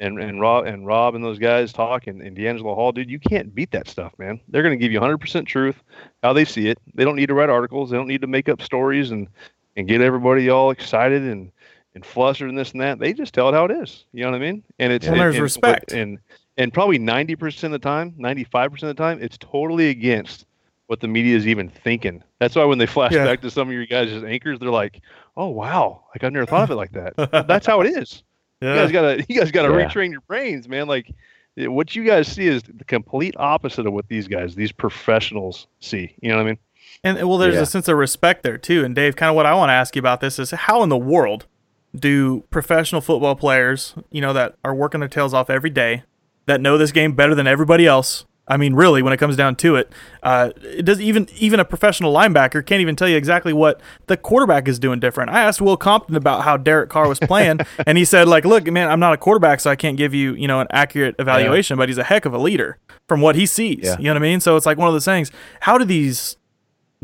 and 0.00 0.18
and 0.20 0.40
Rob 0.40 0.66
and 0.66 0.86
Rob 0.86 1.14
and 1.14 1.24
those 1.24 1.38
guys 1.38 1.72
talk 1.72 2.06
and, 2.06 2.22
and 2.22 2.36
DeAngelo 2.36 2.74
Hall, 2.74 2.92
dude, 2.92 3.10
you 3.10 3.18
can't 3.18 3.54
beat 3.54 3.70
that 3.72 3.88
stuff, 3.88 4.12
man. 4.18 4.40
They're 4.48 4.62
going 4.62 4.78
to 4.78 4.82
give 4.82 4.92
you 4.92 5.00
100% 5.00 5.46
truth, 5.46 5.76
how 6.22 6.32
they 6.32 6.44
see 6.44 6.68
it. 6.68 6.78
They 6.94 7.04
don't 7.04 7.16
need 7.16 7.26
to 7.26 7.34
write 7.34 7.50
articles. 7.50 7.90
They 7.90 7.96
don't 7.96 8.08
need 8.08 8.20
to 8.20 8.26
make 8.26 8.48
up 8.48 8.62
stories 8.62 9.10
and 9.10 9.28
and 9.76 9.86
get 9.86 10.00
everybody 10.00 10.48
all 10.50 10.70
excited 10.70 11.22
and 11.22 11.50
and 11.94 12.04
flustered 12.06 12.48
and 12.48 12.58
this 12.58 12.72
and 12.72 12.80
that. 12.80 12.98
They 12.98 13.12
just 13.12 13.34
tell 13.34 13.48
it 13.48 13.54
how 13.54 13.64
it 13.64 13.70
is. 13.72 14.04
You 14.12 14.24
know 14.24 14.30
what 14.30 14.36
I 14.36 14.40
mean? 14.40 14.62
And 14.78 14.92
it's 14.92 15.06
And 15.06 15.18
there's 15.18 15.34
and 15.34 15.42
respect. 15.42 15.92
and 15.92 16.18
and 16.58 16.72
probably 16.72 16.98
90% 16.98 17.64
of 17.64 17.70
the 17.70 17.78
time, 17.78 18.12
95% 18.18 18.82
of 18.82 18.88
the 18.88 18.94
time, 18.94 19.22
it's 19.22 19.38
totally 19.38 19.90
against 19.90 20.44
what 20.88 21.00
the 21.00 21.06
media 21.08 21.36
is 21.36 21.46
even 21.46 21.68
thinking. 21.68 22.22
That's 22.40 22.56
why 22.56 22.64
when 22.64 22.78
they 22.78 22.86
flash 22.86 23.12
Yeah. 23.12 23.24
back 23.24 23.40
to 23.42 23.50
some 23.50 23.68
of 23.68 23.74
your 23.74 23.86
guys' 23.86 24.10
as 24.10 24.24
anchors, 24.24 24.58
they're 24.58 24.70
like, 24.70 25.00
"Oh 25.36 25.48
wow, 25.48 26.02
like 26.14 26.24
I've 26.24 26.32
never 26.32 26.46
thought 26.46 26.64
of 26.64 26.70
it 26.70 26.74
like 26.74 26.92
that." 26.92 27.46
That's 27.46 27.66
how 27.66 27.80
it 27.82 27.96
is. 27.96 28.22
You 28.60 28.74
guys 28.74 28.90
gotta, 28.90 29.24
you 29.28 29.38
guys 29.38 29.52
gotta 29.52 29.68
Yeah. 29.72 29.86
retrain 29.88 30.10
your 30.10 30.22
brains, 30.22 30.68
man. 30.68 30.88
Like 30.88 31.14
eh, 31.56 31.66
what 31.66 31.94
you 31.94 32.04
guys 32.04 32.26
see 32.26 32.46
is 32.48 32.62
the 32.62 32.84
complete 32.84 33.34
opposite 33.38 33.86
of 33.86 33.92
what 33.92 34.08
these 34.08 34.26
guys, 34.28 34.54
these 34.56 34.72
professionals, 34.72 35.66
see. 35.80 36.14
You 36.20 36.30
know 36.30 36.36
what 36.36 36.42
I 36.42 36.46
mean? 36.46 36.58
And 37.04 37.28
well, 37.28 37.38
there's 37.38 37.54
Yeah. 37.56 37.62
a 37.62 37.66
sense 37.66 37.86
of 37.86 37.96
respect 37.96 38.42
there 38.42 38.58
too. 38.58 38.84
And 38.84 38.94
Dave, 38.94 39.14
kind 39.14 39.30
of 39.30 39.36
what 39.36 39.46
I 39.46 39.54
want 39.54 39.68
to 39.68 39.74
ask 39.74 39.94
you 39.94 40.00
about 40.00 40.20
this 40.20 40.38
is 40.38 40.50
how 40.50 40.82
in 40.82 40.88
the 40.88 40.96
world 40.96 41.46
do 41.94 42.42
professional 42.50 43.00
football 43.00 43.36
players, 43.36 43.94
you 44.10 44.20
know, 44.20 44.32
that 44.32 44.56
are 44.64 44.74
working 44.74 45.00
their 45.00 45.08
tails 45.08 45.32
off 45.34 45.48
every 45.50 45.70
day, 45.70 46.02
that 46.46 46.60
know 46.60 46.76
this 46.78 46.92
game 46.92 47.12
better 47.12 47.34
than 47.34 47.46
everybody 47.46 47.86
else, 47.86 48.24
I 48.48 48.56
mean, 48.56 48.74
really, 48.74 49.02
when 49.02 49.12
it 49.12 49.18
comes 49.18 49.36
down 49.36 49.56
to 49.56 49.76
it, 49.76 49.92
uh, 50.22 50.50
it 50.62 50.84
does 50.84 51.00
even 51.00 51.28
even 51.36 51.60
a 51.60 51.64
professional 51.64 52.12
linebacker 52.12 52.64
can't 52.64 52.80
even 52.80 52.96
tell 52.96 53.08
you 53.08 53.16
exactly 53.16 53.52
what 53.52 53.80
the 54.06 54.16
quarterback 54.16 54.66
is 54.68 54.78
doing 54.78 55.00
different. 55.00 55.30
I 55.30 55.40
asked 55.42 55.60
Will 55.60 55.76
Compton 55.76 56.16
about 56.16 56.42
how 56.44 56.56
Derek 56.56 56.88
Carr 56.90 57.08
was 57.08 57.18
playing, 57.20 57.60
and 57.86 57.98
he 57.98 58.04
said, 58.04 58.26
like, 58.28 58.44
look, 58.44 58.66
man, 58.66 58.88
I'm 58.90 59.00
not 59.00 59.12
a 59.12 59.16
quarterback, 59.18 59.60
so 59.60 59.70
I 59.70 59.76
can't 59.76 59.96
give 59.96 60.14
you, 60.14 60.34
you 60.34 60.48
know, 60.48 60.60
an 60.60 60.66
accurate 60.70 61.14
evaluation, 61.18 61.76
but 61.76 61.88
he's 61.88 61.98
a 61.98 62.04
heck 62.04 62.24
of 62.24 62.32
a 62.34 62.38
leader 62.38 62.78
from 63.06 63.20
what 63.20 63.36
he 63.36 63.46
sees. 63.46 63.80
Yeah. 63.82 63.96
You 63.98 64.04
know 64.04 64.12
what 64.14 64.16
I 64.18 64.20
mean? 64.22 64.40
So 64.40 64.56
it's 64.56 64.66
like 64.66 64.78
one 64.78 64.88
of 64.88 64.94
those 64.94 65.04
things. 65.04 65.30
How 65.60 65.78
do 65.78 65.84
these 65.84 66.36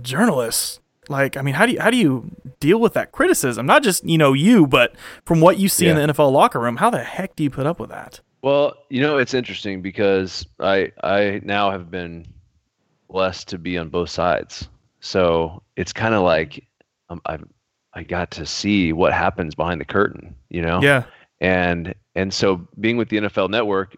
journalists 0.00 0.80
like? 1.08 1.36
I 1.36 1.42
mean, 1.42 1.54
how 1.54 1.66
do 1.66 1.72
you 1.72 1.80
how 1.80 1.90
do 1.90 1.96
you 1.96 2.30
deal 2.60 2.78
with 2.80 2.94
that 2.94 3.12
criticism? 3.12 3.66
Not 3.66 3.82
just 3.82 4.04
you 4.04 4.18
know 4.18 4.32
you, 4.32 4.66
but 4.66 4.94
from 5.24 5.40
what 5.40 5.58
you 5.58 5.68
see 5.68 5.86
Yeah. 5.86 5.98
in 5.98 6.06
the 6.08 6.12
NFL 6.14 6.32
locker 6.32 6.60
room, 6.60 6.76
how 6.76 6.90
the 6.90 7.02
heck 7.04 7.36
do 7.36 7.42
you 7.44 7.50
put 7.50 7.66
up 7.66 7.78
with 7.78 7.90
that? 7.90 8.20
Well, 8.44 8.74
you 8.90 9.00
know, 9.00 9.16
it's 9.16 9.32
interesting 9.32 9.80
because 9.80 10.46
I 10.60 10.92
I 11.02 11.40
now 11.44 11.70
have 11.70 11.90
been 11.90 12.26
blessed 13.08 13.48
to 13.48 13.58
be 13.58 13.78
on 13.78 13.88
both 13.88 14.10
sides. 14.10 14.68
So 15.00 15.62
it's 15.76 15.94
kind 15.94 16.14
of 16.14 16.24
like 16.24 16.62
um, 17.08 17.22
I 17.24 17.38
I 17.94 18.02
got 18.02 18.30
to 18.32 18.44
see 18.44 18.92
what 18.92 19.14
happens 19.14 19.54
behind 19.54 19.80
the 19.80 19.86
curtain, 19.86 20.34
you 20.50 20.60
know. 20.60 20.82
Yeah. 20.82 21.04
And 21.40 21.94
and 22.14 22.34
so 22.34 22.68
being 22.78 22.98
with 22.98 23.08
the 23.08 23.16
NFL 23.16 23.48
Network, 23.48 23.96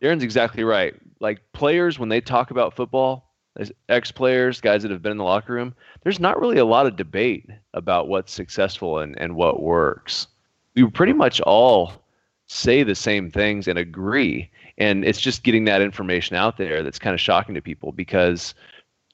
Aaron's 0.00 0.22
exactly 0.22 0.64
right. 0.64 0.94
Like 1.20 1.42
players 1.52 1.98
when 1.98 2.08
they 2.08 2.22
talk 2.22 2.50
about 2.50 2.74
football, 2.74 3.30
as 3.58 3.70
ex-players, 3.90 4.58
guys 4.58 4.84
that 4.84 4.90
have 4.90 5.02
been 5.02 5.12
in 5.12 5.18
the 5.18 5.24
locker 5.24 5.52
room, 5.52 5.74
there's 6.02 6.18
not 6.18 6.40
really 6.40 6.56
a 6.56 6.64
lot 6.64 6.86
of 6.86 6.96
debate 6.96 7.46
about 7.74 8.08
what's 8.08 8.32
successful 8.32 9.00
and, 9.00 9.20
and 9.20 9.36
what 9.36 9.62
works. 9.62 10.28
We 10.74 10.88
pretty 10.88 11.12
much 11.12 11.42
all 11.42 12.05
say 12.46 12.82
the 12.82 12.94
same 12.94 13.30
things 13.30 13.68
and 13.68 13.78
agree. 13.78 14.50
And 14.78 15.04
it's 15.04 15.20
just 15.20 15.42
getting 15.42 15.64
that 15.64 15.82
information 15.82 16.36
out 16.36 16.56
there 16.58 16.82
that's 16.82 16.98
kind 16.98 17.14
of 17.14 17.20
shocking 17.20 17.54
to 17.54 17.60
people 17.60 17.92
because 17.92 18.54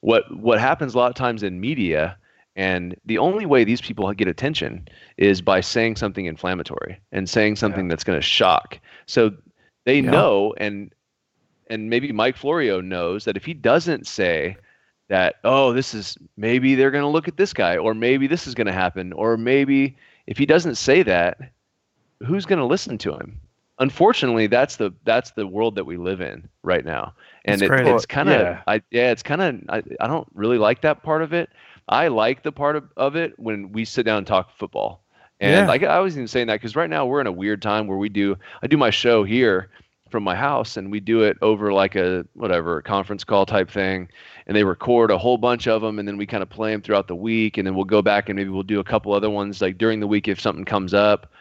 what 0.01 0.25
what 0.37 0.59
happens 0.61 0.95
a 0.95 0.99
lot 0.99 1.09
of 1.09 1.15
times 1.15 1.43
in 1.43 1.61
media 1.61 2.17
and 2.57 2.95
the 3.07 3.19
only 3.19 3.47
way 3.47 3.65
these 3.65 3.81
people 3.81 4.13
get 4.13 4.29
attention 4.29 4.87
is 5.17 5.41
by 5.41 5.61
saying 5.61 5.97
something 5.97 6.27
inflammatory 6.27 7.01
and 7.13 7.29
saying 7.31 7.57
something 7.57 7.89
that's 7.89 8.05
going 8.05 8.19
to 8.19 8.23
shock. 8.27 8.79
So 9.07 9.33
they 9.87 10.01
Yeah. 10.01 10.11
know 10.11 10.55
and 10.59 10.93
and 11.71 11.89
maybe 11.89 12.13
Mike 12.13 12.37
Florio 12.37 12.81
knows 12.81 13.25
that 13.25 13.37
if 13.37 13.45
he 13.45 13.55
doesn't 13.55 14.07
say 14.07 14.57
that, 15.09 15.37
oh, 15.45 15.73
this 15.73 15.95
is 15.95 16.19
maybe 16.37 16.75
they're 16.75 16.91
going 16.91 17.03
to 17.03 17.09
look 17.09 17.29
at 17.29 17.37
this 17.37 17.53
guy, 17.55 17.77
or 17.79 17.95
maybe 17.95 18.27
this 18.27 18.47
is 18.47 18.55
going 18.55 18.67
to 18.67 18.73
happen, 18.73 19.13
or 19.15 19.37
maybe 19.39 19.97
if 20.27 20.37
he 20.37 20.45
doesn't 20.45 20.75
say 20.75 21.03
that, 21.03 21.39
who's 22.27 22.47
going 22.47 22.59
to 22.59 22.65
listen 22.65 22.99
to 22.99 23.13
him? 23.15 23.41
Unfortunately, 23.79 24.47
that's 24.47 24.77
the 24.77 24.93
that's 25.05 25.33
the 25.33 25.47
world 25.47 25.75
that 25.77 25.85
we 25.85 25.97
live 25.97 26.21
in 26.21 26.49
right 26.63 26.85
now, 26.85 27.15
and 27.45 27.61
It's 27.61 27.71
it, 27.71 27.87
it's 27.87 28.07
kind 28.07 28.29
of 28.29 28.41
Yeah. 28.41 28.63
I 28.67 28.83
yeah, 28.91 29.11
it's 29.11 29.23
kind 29.23 29.43
of 29.43 29.61
I, 29.69 29.83
I 30.01 30.07
don't 30.07 30.29
really 30.35 30.59
like 30.59 30.83
that 30.83 31.03
part 31.03 31.23
of 31.23 31.33
it. 31.33 31.51
I 31.89 32.09
like 32.09 32.43
the 32.43 32.53
part 32.53 32.77
of, 32.77 32.85
of 32.97 33.17
it 33.17 33.37
when 33.39 33.73
we 33.73 33.85
sit 33.85 34.05
down 34.05 34.19
and 34.19 34.27
talk 34.27 34.57
football. 34.57 35.03
And 35.41 35.53
Yeah. 35.53 35.67
like 35.67 35.83
I 35.83 35.99
was 35.99 36.15
even 36.17 36.29
saying 36.29 36.47
that 36.47 36.61
because 36.61 36.77
right 36.77 36.89
now 36.91 37.07
we're 37.07 37.21
in 37.21 37.27
a 37.27 37.33
weird 37.33 37.61
time 37.63 37.87
where 37.89 37.99
we 37.99 38.09
do 38.09 38.37
I 38.63 38.67
do 38.69 38.77
my 38.77 38.91
show 38.91 39.25
here 39.25 39.69
from 40.11 40.23
my 40.23 40.37
house 40.37 40.77
and 40.77 40.93
we 40.93 41.01
do 41.01 41.23
it 41.23 41.39
over 41.41 41.73
like 41.73 41.97
a 41.97 42.25
whatever 42.35 42.83
conference 42.83 43.25
call 43.25 43.47
type 43.47 43.71
thing 43.71 44.09
and 44.47 44.55
they 44.55 44.63
record 44.63 45.11
a 45.11 45.17
whole 45.19 45.39
bunch 45.39 45.67
of 45.67 45.81
them 45.81 45.99
and 45.99 46.07
then 46.07 46.19
we 46.19 46.27
kind 46.27 46.43
of 46.43 46.51
play 46.51 46.71
them 46.71 46.83
throughout 46.83 47.09
the 47.09 47.17
week 47.17 47.57
and 47.57 47.67
then 47.67 47.75
we'll 47.75 47.85
go 47.87 48.03
back 48.03 48.29
and 48.29 48.37
maybe 48.37 48.51
we'll 48.51 48.63
do 48.63 48.79
a 48.79 48.85
couple 48.85 49.13
other 49.13 49.31
ones 49.31 49.63
like 49.63 49.79
during 49.79 49.99
the 50.01 50.07
week 50.07 50.29
if 50.29 50.39
something 50.39 50.67
comes 50.67 50.93
up 50.93 51.33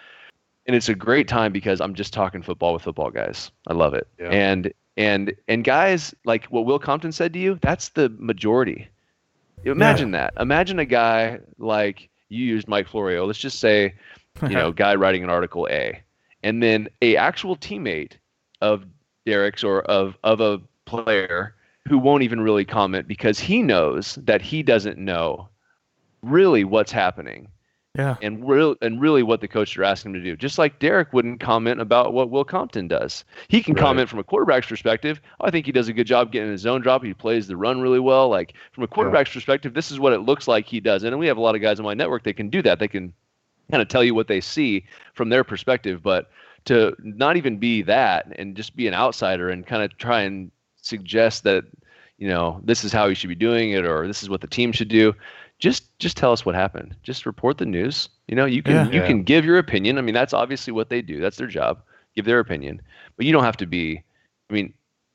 and 0.66 0.76
it's 0.76 0.90
a 0.90 0.96
great 0.96 1.28
time 1.28 1.52
because 1.52 1.82
I'm 1.82 1.94
just 1.96 2.14
talking 2.14 2.42
football 2.42 2.74
with 2.74 2.84
football 2.84 3.10
guys. 3.12 3.52
I 3.68 3.74
love 3.74 3.94
it. 3.94 4.08
Yeah. 4.20 4.30
And 4.30 4.74
and 4.98 5.34
and 5.48 5.64
guys 5.64 6.14
like 6.26 6.46
what 6.46 6.66
Will 6.66 6.80
Compton 6.80 7.12
said 7.12 7.34
to 7.34 7.40
you, 7.40 7.60
that's 7.62 7.90
the 7.90 8.10
majority. 8.18 8.88
Imagine 9.64 10.12
that. 10.12 10.34
Imagine 10.40 10.80
a 10.80 10.86
guy 10.86 11.40
like 11.60 12.10
you 12.30 12.46
used 12.46 12.68
Mike 12.68 12.88
Florio. 12.88 13.26
Let's 13.26 13.40
just 13.40 13.60
say, 13.60 13.94
you 14.42 14.50
know, 14.50 14.72
guy 14.72 14.96
writing 14.96 15.24
an 15.24 15.30
article 15.30 15.68
A, 15.70 16.02
and 16.44 16.64
then 16.64 16.90
a 17.02 17.16
actual 17.16 17.56
teammate 17.56 18.14
of 18.62 18.86
Derek's 19.26 19.64
or 19.64 19.82
of 19.84 20.18
of 20.24 20.42
a 20.42 20.60
player 20.86 21.56
who 21.88 21.98
won't 21.98 22.24
even 22.24 22.42
really 22.42 22.66
comment 22.66 23.08
because 23.08 23.40
he 23.40 23.62
knows 23.62 24.16
that 24.16 24.42
he 24.42 24.64
doesn't 24.64 24.98
know 24.98 25.48
really 26.22 26.64
what's 26.64 26.92
happening 26.92 27.48
Yeah. 27.98 28.16
and 28.22 28.48
real 28.48 28.76
and 28.82 29.02
really 29.02 29.22
what 29.22 29.42
the 29.42 29.50
coaches 29.50 29.76
are 29.78 29.84
asking 29.84 30.16
him 30.16 30.24
to 30.24 30.30
do. 30.30 30.38
Just 30.38 30.58
like 30.58 30.80
Derek 30.80 31.12
wouldn't 31.12 31.42
comment 31.42 31.82
about 31.82 32.14
what 32.14 32.30
Will 32.30 32.46
Compton 32.46 32.88
does. 32.88 33.26
He 33.50 33.62
can 33.62 33.74
Right. 33.74 33.82
comment 33.82 34.08
from 34.08 34.20
a 34.20 34.24
quarterback's 34.24 34.68
perspective. 34.68 35.20
"Oh, 35.42 35.48
I 35.48 35.52
think 35.52 35.66
he 35.66 35.74
does 35.74 35.90
a 35.90 35.94
good 35.94 36.08
job 36.08 36.32
getting 36.32 36.52
his 36.52 36.62
zone 36.62 36.80
drop. 36.80 37.04
He 37.04 37.14
plays 37.14 37.48
the 37.48 37.58
run 37.58 37.82
really 37.82 38.00
well. 38.00 38.30
Like 38.30 38.54
from 38.72 38.86
a 38.86 38.88
quarterback's 38.88 39.34
perspective, 39.34 39.74
this 39.74 39.92
is 39.92 40.00
what 40.00 40.14
it 40.14 40.20
looks 40.22 40.48
like 40.48 40.68
he 40.68 40.80
does. 40.80 41.04
And 41.04 41.20
we 41.20 41.28
have 41.28 41.36
a 41.36 41.42
lot 41.42 41.54
of 41.56 41.62
guys 41.62 41.80
on 41.82 41.86
my 41.86 41.94
network 41.94 42.24
that 42.24 42.38
can 42.38 42.50
do 42.50 42.62
that. 42.62 42.80
They 42.80 42.88
can 42.88 43.12
kind 43.72 43.82
of 43.82 43.90
tell 43.90 44.06
you 44.06 44.16
what 44.16 44.28
they 44.30 44.40
see 44.40 44.86
from 45.14 45.28
their 45.28 45.44
perspective. 45.44 46.02
But 46.02 46.30
to 46.66 46.96
not 47.04 47.36
even 47.36 47.58
be 47.58 47.82
that 47.82 48.28
and 48.38 48.56
just 48.56 48.74
be 48.78 48.88
an 48.88 48.94
outsider 48.94 49.50
and 49.50 49.68
kind 49.68 49.84
of 49.84 49.98
try 49.98 50.22
and 50.22 50.50
suggest 50.82 51.44
that, 51.44 51.66
you 52.20 52.30
know, 52.30 52.62
this 52.64 52.86
is 52.86 52.94
how 52.94 53.08
you 53.08 53.16
should 53.16 53.28
be 53.30 53.36
doing 53.36 53.72
it 53.72 53.84
or 53.86 54.08
this 54.08 54.24
is 54.24 54.30
what 54.30 54.40
the 54.40 54.48
team 54.48 54.72
should 54.72 54.88
do. 54.88 55.14
Just 55.62 55.98
just 56.00 56.18
tell 56.18 56.34
us 56.34 56.46
what 56.46 56.56
happened. 56.56 56.96
Just 57.04 57.26
report 57.26 57.58
the 57.60 57.66
news. 57.66 58.10
You 58.28 58.36
know, 58.36 58.46
you 58.46 58.62
can 58.64 58.74
Yeah. 58.74 58.92
you 58.92 59.00
Yeah. 59.02 59.08
can 59.08 59.24
give 59.24 59.46
your 59.46 59.58
opinion. 59.58 59.98
I 59.98 60.02
mean, 60.02 60.14
that's 60.16 60.34
obviously 60.34 60.74
what 60.74 60.90
they 60.90 61.02
do. 61.02 61.22
That's 61.22 61.38
their 61.38 61.48
job. 61.48 61.82
Give 62.16 62.26
their 62.26 62.40
opinion. 62.40 62.82
But 63.16 63.26
you 63.26 63.32
don't 63.32 63.44
have 63.44 63.58
to 63.58 63.66
be 63.68 64.02
I 64.50 64.54
mean, 64.54 64.74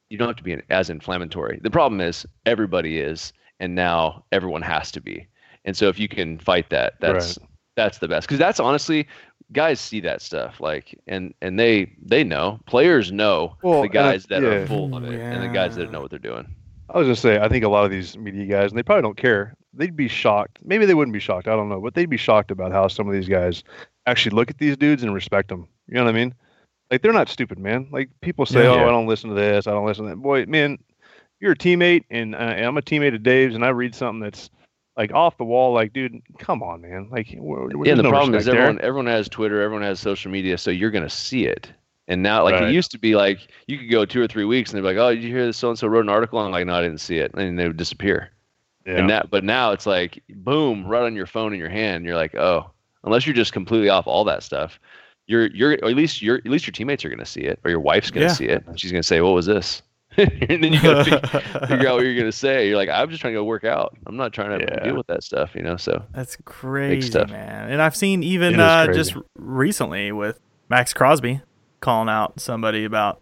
you 0.08 0.16
don't 0.16 0.28
have 0.28 0.36
to 0.36 0.42
be 0.44 0.56
as 0.70 0.88
inflammatory. 0.88 1.58
The 1.62 1.70
problem 1.70 2.00
is 2.00 2.24
everybody 2.46 2.98
is 3.00 3.32
and 3.60 3.74
now 3.74 4.24
everyone 4.32 4.62
has 4.62 4.90
to 4.92 5.00
be. 5.00 5.26
And 5.66 5.76
so 5.76 5.88
if 5.88 5.98
you 5.98 6.08
can 6.08 6.38
fight 6.38 6.70
that, 6.70 6.94
that's 7.00 7.38
that's 7.74 7.98
the 7.98 8.08
best. 8.08 8.28
Cuz 8.28 8.38
that's 8.38 8.60
honestly 8.60 9.06
guys 9.52 9.78
see 9.80 10.00
that 10.00 10.22
stuff 10.22 10.60
like 10.60 10.98
and 11.08 11.34
and 11.42 11.58
they 11.58 11.92
they 12.00 12.22
know. 12.22 12.60
Players 12.66 13.10
know 13.10 13.56
Well, 13.62 13.82
the 13.82 13.88
and 13.88 13.98
I- 13.98 14.12
guys 14.12 14.26
that 14.26 14.42
yeah. 14.42 14.48
are 14.48 14.66
full 14.68 14.94
of 14.96 15.04
it 15.04 15.20
and 15.20 15.42
the 15.42 15.48
guys 15.48 15.74
that 15.76 15.90
know 15.90 16.00
what 16.02 16.10
they're 16.10 16.18
doing. 16.20 16.46
I 16.88 16.98
was 16.98 17.06
gonna 17.06 17.16
say, 17.16 17.40
I 17.40 17.48
think 17.48 17.64
a 17.64 17.68
lot 17.68 17.84
of 17.84 17.90
these 17.90 18.16
media 18.16 18.46
guys, 18.46 18.70
and 18.70 18.78
they 18.78 18.84
probably 18.84 19.02
don't 19.02 19.16
care. 19.16 19.56
They'd 19.76 19.96
be 19.96 20.08
shocked. 20.08 20.58
Maybe 20.64 20.86
they 20.86 20.94
wouldn't 20.94 21.12
be 21.12 21.20
shocked. 21.20 21.48
I 21.48 21.56
don't 21.56 21.68
know, 21.68 21.80
but 21.80 21.94
they'd 21.94 22.10
be 22.10 22.16
shocked 22.16 22.50
about 22.50 22.72
how 22.72 22.88
some 22.88 23.06
of 23.08 23.14
these 23.14 23.28
guys 23.28 23.62
actually 24.06 24.34
look 24.34 24.50
at 24.50 24.58
these 24.58 24.76
dudes 24.76 25.02
and 25.02 25.12
respect 25.14 25.48
them. 25.48 25.68
You 25.88 25.94
know 25.94 26.04
what 26.04 26.10
I 26.10 26.18
mean? 26.18 26.34
Like 26.90 27.02
they're 27.02 27.12
not 27.12 27.28
stupid, 27.28 27.58
man. 27.58 27.88
Like 27.90 28.08
people 28.20 28.46
say, 28.46 28.62
Yeah. 28.62 28.70
"Oh, 28.70 28.76
Yeah. 28.76 28.86
I 28.86 28.90
don't 28.90 29.06
listen 29.06 29.30
to 29.30 29.36
this. 29.36 29.66
I 29.66 29.72
don't 29.72 29.86
listen 29.86 30.04
to 30.04 30.10
that." 30.10 30.16
Boy, 30.16 30.46
man, 30.46 30.78
you're 31.40 31.52
a 31.52 31.56
teammate, 31.56 32.04
and, 32.10 32.34
uh, 32.34 32.38
I'm 32.38 32.76
a 32.78 32.82
teammate 32.82 33.14
of 33.14 33.22
Dave's, 33.22 33.54
and 33.54 33.64
I 33.64 33.68
read 33.70 33.94
something 33.94 34.20
that's 34.20 34.50
like 34.96 35.12
off 35.12 35.36
the 35.36 35.44
wall. 35.44 35.74
Like, 35.74 35.92
dude, 35.92 36.22
come 36.38 36.62
on, 36.62 36.80
man. 36.80 37.08
Like, 37.10 37.30
Yeah, 37.32 37.94
the 37.96 38.02
no 38.02 38.10
problem 38.10 38.34
is 38.34 38.46
respect 38.46 38.54
there. 38.54 38.62
everyone 38.62 38.80
everyone 38.82 39.06
has 39.06 39.28
Twitter, 39.28 39.60
everyone 39.60 39.82
has 39.82 40.00
social 40.00 40.30
media, 40.30 40.56
so 40.58 40.70
you're 40.70 40.90
gonna 40.92 41.10
see 41.10 41.44
it. 41.46 41.70
And 42.08 42.22
now, 42.22 42.44
like 42.44 42.54
it 42.68 42.72
used 42.72 42.92
to 42.92 42.98
be, 43.00 43.16
like 43.16 43.40
you 43.66 43.78
could 43.78 43.90
go 43.90 44.04
two 44.04 44.22
or 44.22 44.28
three 44.28 44.44
weeks 44.44 44.70
and 44.70 44.78
they'd 44.78 44.88
be 44.88 44.94
like, 44.94 45.04
"Oh, 45.04 45.12
did 45.12 45.24
you 45.24 45.30
hear 45.30 45.44
this 45.44 45.56
so 45.56 45.68
and 45.70 45.78
so 45.78 45.88
wrote 45.88 46.04
an 46.04 46.08
article?" 46.08 46.38
And 46.38 46.46
I'm 46.46 46.52
like, 46.52 46.64
"No, 46.66 46.74
I 46.74 46.82
didn't 46.82 47.00
see 47.00 47.18
it," 47.18 47.34
and 47.34 47.58
they 47.58 47.66
would 47.66 47.76
disappear. 47.76 48.30
Yeah. 48.86 48.98
And 48.98 49.10
that, 49.10 49.30
but 49.30 49.42
now 49.44 49.72
it's 49.72 49.84
like, 49.86 50.22
boom, 50.28 50.86
right 50.86 51.02
on 51.02 51.16
your 51.16 51.26
phone 51.26 51.52
in 51.52 51.58
your 51.58 51.68
hand. 51.68 52.04
You're 52.04 52.14
like, 52.14 52.34
oh, 52.36 52.70
unless 53.04 53.26
you're 53.26 53.34
just 53.34 53.52
completely 53.52 53.88
off 53.88 54.06
all 54.06 54.22
that 54.24 54.42
stuff, 54.42 54.78
you're 55.26 55.46
you're 55.48 55.72
or 55.82 55.88
at 55.88 55.96
least 55.96 56.22
your 56.22 56.36
at 56.36 56.46
least 56.46 56.66
your 56.68 56.72
teammates 56.72 57.04
are 57.04 57.08
gonna 57.10 57.24
see 57.26 57.40
it, 57.40 57.58
or 57.64 57.70
your 57.70 57.80
wife's 57.80 58.10
gonna 58.12 58.26
Yeah. 58.26 58.32
see 58.32 58.46
it, 58.46 58.64
and 58.66 58.78
she's 58.78 58.92
gonna 58.92 59.02
say, 59.02 59.20
"What 59.20 59.34
was 59.34 59.44
this?" 59.46 59.82
and 60.16 60.62
then 60.62 60.72
you 60.72 60.80
gotta 60.80 61.04
fig- 61.04 61.26
figure 61.68 61.88
out 61.88 61.96
what 61.96 62.04
you're 62.04 62.16
gonna 62.16 62.30
say. 62.30 62.68
You're 62.68 62.76
like, 62.76 62.88
I'm 62.88 63.08
just 63.10 63.20
trying 63.20 63.34
to 63.34 63.40
go 63.40 63.44
work 63.44 63.64
out. 63.64 63.96
I'm 64.06 64.16
not 64.16 64.32
trying 64.32 64.56
to 64.58 64.64
Yeah. 64.64 64.84
deal 64.84 64.96
with 64.96 65.08
that 65.08 65.24
stuff, 65.24 65.54
you 65.56 65.62
know. 65.62 65.76
So 65.76 66.00
That's 66.14 66.36
crazy, 66.44 67.08
stuff. 67.10 67.28
man. 67.28 67.70
And 67.70 67.82
I've 67.82 67.96
seen 67.96 68.22
even 68.22 68.60
uh, 68.60 68.92
just 68.92 69.16
recently 69.36 70.12
with 70.12 70.38
Maxx 70.68 70.94
Crosby 70.94 71.40
calling 71.80 72.08
out 72.08 72.38
somebody 72.40 72.84
about, 72.84 73.20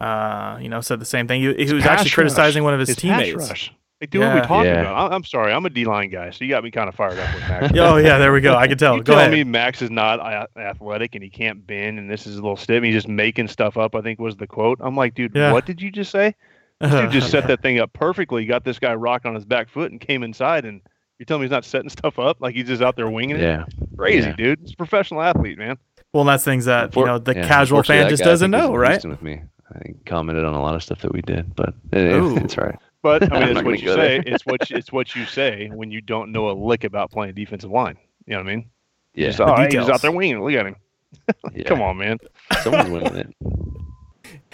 uh, 0.00 0.58
you 0.60 0.68
know, 0.70 0.80
said 0.80 1.00
the 1.00 1.04
same 1.04 1.28
thing. 1.28 1.42
He, 1.42 1.66
he 1.66 1.72
was 1.74 1.84
actually 1.84 2.10
criticizing 2.10 2.64
one 2.64 2.72
of 2.74 2.80
his 2.80 2.88
It's 2.90 3.00
teammates. 3.00 3.70
Rush. 4.02 4.08
Like, 4.08 4.10
dude, 4.10 4.20
what 4.20 4.30
are 4.30 4.34
we 4.34 4.40
talking 4.46 4.70
Yeah. 4.72 4.80
about? 4.80 5.12
I- 5.12 5.14
I'm 5.14 5.24
sorry, 5.24 5.52
I'm 5.52 5.64
a 5.66 5.70
D 5.70 5.84
line 5.84 6.10
guy, 6.10 6.30
so 6.30 6.44
you 6.44 6.50
got 6.50 6.64
me 6.64 6.70
kind 6.70 6.88
of 6.88 6.94
fired 6.94 7.18
up 7.18 7.34
with 7.34 7.48
Max. 7.48 7.72
oh 7.78 7.96
yeah, 7.96 8.18
there 8.18 8.32
we 8.32 8.40
go. 8.40 8.54
I 8.54 8.66
can 8.68 8.78
tell. 8.78 8.96
You 8.96 9.02
Go 9.02 9.12
tell 9.14 9.20
ahead. 9.20 9.32
me 9.32 9.44
Max 9.44 9.82
is 9.82 9.90
not 9.90 10.48
athletic 10.56 11.14
and 11.14 11.22
he 11.24 11.30
can't 11.30 11.66
bend 11.66 11.98
and 11.98 12.10
this 12.10 12.26
is 12.26 12.36
a 12.36 12.42
little 12.42 12.56
stiff. 12.56 12.82
He's 12.82 12.94
just 12.94 13.08
making 13.08 13.48
stuff 13.48 13.76
up. 13.76 13.94
I 13.94 14.00
think 14.00 14.18
was 14.18 14.36
the 14.36 14.46
quote. 14.46 14.78
I'm 14.80 14.96
like, 14.96 15.14
dude, 15.14 15.32
Yeah. 15.34 15.52
what 15.52 15.66
did 15.66 15.80
you 15.80 15.90
just 15.90 16.10
say? 16.10 16.34
This 16.80 16.90
dude 16.90 17.10
just 17.12 17.30
set 17.30 17.46
that 17.48 17.62
thing 17.62 17.78
up 17.78 17.92
perfectly. 17.92 18.44
Got 18.44 18.64
this 18.64 18.78
guy 18.78 18.94
rocked 18.94 19.24
on 19.26 19.34
his 19.34 19.44
back 19.44 19.68
foot 19.68 19.92
and 19.92 20.00
came 20.00 20.22
inside. 20.24 20.64
And 20.64 20.80
you 21.18 21.24
tell 21.24 21.38
me 21.38 21.44
he's 21.44 21.50
not 21.52 21.64
setting 21.64 21.88
stuff 21.90 22.18
up 22.18 22.38
like 22.40 22.54
he's 22.56 22.66
just 22.66 22.82
out 22.82 22.96
there 22.96 23.08
winging 23.08 23.36
it? 23.36 23.42
yeah, 23.42 23.64
Crazy, 23.96 24.28
Yeah. 24.28 24.36
dude. 24.36 24.58
He's 24.62 24.72
a 24.72 24.76
professional 24.76 25.22
athlete, 25.22 25.58
man. 25.58 25.78
well, 26.12 26.22
and 26.22 26.28
that's 26.28 26.42
things 26.44 26.64
that 26.64 26.94
you 26.96 27.04
know 27.06 27.18
the 27.18 27.34
yeah, 27.36 27.46
casual 27.46 27.82
fan 27.84 28.08
just 28.08 28.24
guy, 28.24 28.28
doesn't 28.30 28.50
know, 28.50 28.74
right? 28.74 29.02
With 29.04 29.22
me, 29.22 29.42
I 29.72 29.94
commented 30.06 30.44
on 30.44 30.54
a 30.54 30.60
lot 30.60 30.74
of 30.74 30.82
stuff 30.82 31.00
that 31.02 31.12
we 31.12 31.22
did, 31.22 31.54
but 31.54 31.74
it, 31.92 32.42
it's 32.42 32.58
all 32.58 32.64
right. 32.64 32.78
But 33.02 33.32
I 33.32 33.40
mean, 33.46 33.56
it's 33.56 33.62
what 33.64 33.80
you 33.80 33.88
say. 33.88 33.94
there. 33.94 34.22
It's 34.26 34.46
what 34.46 34.70
you, 34.70 34.76
it's 34.76 34.92
what 34.92 35.14
you 35.16 35.24
say 35.26 35.68
when 35.72 35.90
you 35.90 36.00
don't 36.00 36.32
know 36.32 36.50
a 36.50 36.52
lick 36.52 36.84
about 36.84 37.10
playing 37.10 37.34
defensive 37.34 37.70
line. 37.70 37.98
You 38.26 38.34
know 38.34 38.40
what 38.42 38.50
I 38.50 38.56
mean? 38.56 38.70
Yeah, 39.14 39.26
Just, 39.28 39.40
oh, 39.40 39.56
hey, 39.56 39.68
he's 39.70 39.88
out 39.88 40.00
there 40.00 40.12
winging. 40.12 40.36
it. 40.38 40.40
Look 40.40 40.54
at 40.54 40.66
him. 40.66 40.76
yeah. 41.54 41.64
Come 41.64 41.82
on, 41.82 41.98
man. 41.98 42.18
someone's 42.62 42.88
winning 42.90 43.16
it. 43.16 43.34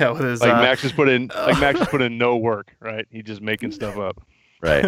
Yeah, 0.00 0.10
with 0.10 0.22
his 0.22 0.40
Like 0.40 0.52
uh, 0.52 0.62
Max 0.62 0.82
has 0.82 0.92
put 0.92 1.08
in 1.08 1.28
like 1.28 1.60
Max 1.60 1.78
has 1.78 1.88
put 1.90 2.02
in 2.02 2.18
no 2.18 2.36
work, 2.36 2.74
right? 2.80 3.06
He's 3.10 3.24
just 3.24 3.40
making 3.42 3.72
stuff 3.72 3.96
up. 3.98 4.20
Right. 4.60 4.82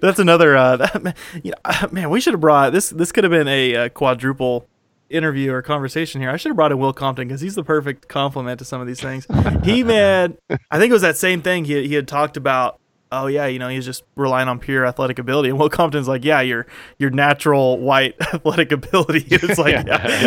That's 0.00 0.18
another. 0.18 0.56
Uh, 0.56 0.76
that, 0.78 1.16
you 1.42 1.52
know, 1.52 1.88
man, 1.92 2.08
we 2.08 2.20
should 2.20 2.32
have 2.32 2.40
brought 2.40 2.72
this. 2.72 2.88
This 2.88 3.12
could 3.12 3.24
have 3.24 3.30
been 3.30 3.48
a, 3.48 3.76
uh 3.76 3.88
quadruple 3.90 4.66
interview 5.10 5.52
or 5.52 5.62
conversation 5.62 6.20
here. 6.20 6.30
I 6.30 6.36
should 6.36 6.50
have 6.50 6.56
brought 6.56 6.72
in 6.72 6.78
Will 6.78 6.92
Compton 6.92 7.28
because 7.28 7.40
he's 7.40 7.54
the 7.54 7.64
perfect 7.64 8.08
complement 8.08 8.58
to 8.58 8.64
some 8.64 8.80
of 8.80 8.86
these 8.86 9.00
things. 9.00 9.26
He 9.64 9.82
man, 9.82 10.36
I 10.70 10.78
think 10.78 10.90
it 10.90 10.92
was 10.92 11.02
that 11.02 11.16
same 11.16 11.42
thing 11.42 11.64
he 11.64 11.86
he 11.88 11.94
had 11.94 12.06
talked 12.08 12.36
about. 12.36 12.78
Oh 13.10 13.26
yeah, 13.26 13.46
you 13.46 13.58
know 13.58 13.68
he's 13.68 13.86
just 13.86 14.02
relying 14.16 14.48
on 14.48 14.58
pure 14.58 14.84
athletic 14.84 15.18
ability, 15.18 15.48
and 15.48 15.58
Will 15.58 15.70
Compton's 15.70 16.08
like, 16.08 16.24
yeah, 16.26 16.42
your 16.42 16.66
your 16.98 17.08
natural 17.08 17.78
white 17.78 18.14
athletic 18.34 18.70
ability. 18.70 19.24
It's 19.30 19.58
like, 19.58 19.86
yeah, 19.86 20.20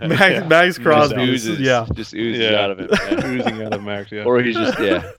Yeah. 0.00 0.06
Max, 0.06 0.20
Yeah. 0.32 0.46
Max 0.46 0.78
Just 0.78 1.14
oozes, 1.14 1.60
yeah. 1.60 1.86
just 1.92 2.14
oozes 2.14 2.40
Yeah. 2.40 2.58
out 2.62 2.70
of 2.70 2.78
him. 2.80 2.88
man. 2.90 3.24
Oozing 3.38 3.62
out 3.62 3.74
of 3.74 3.82
Max, 3.82 4.10
yeah. 4.10 4.24
or 4.24 4.42
he's 4.42 4.56
just 4.56 4.78
yeah, 4.80 5.10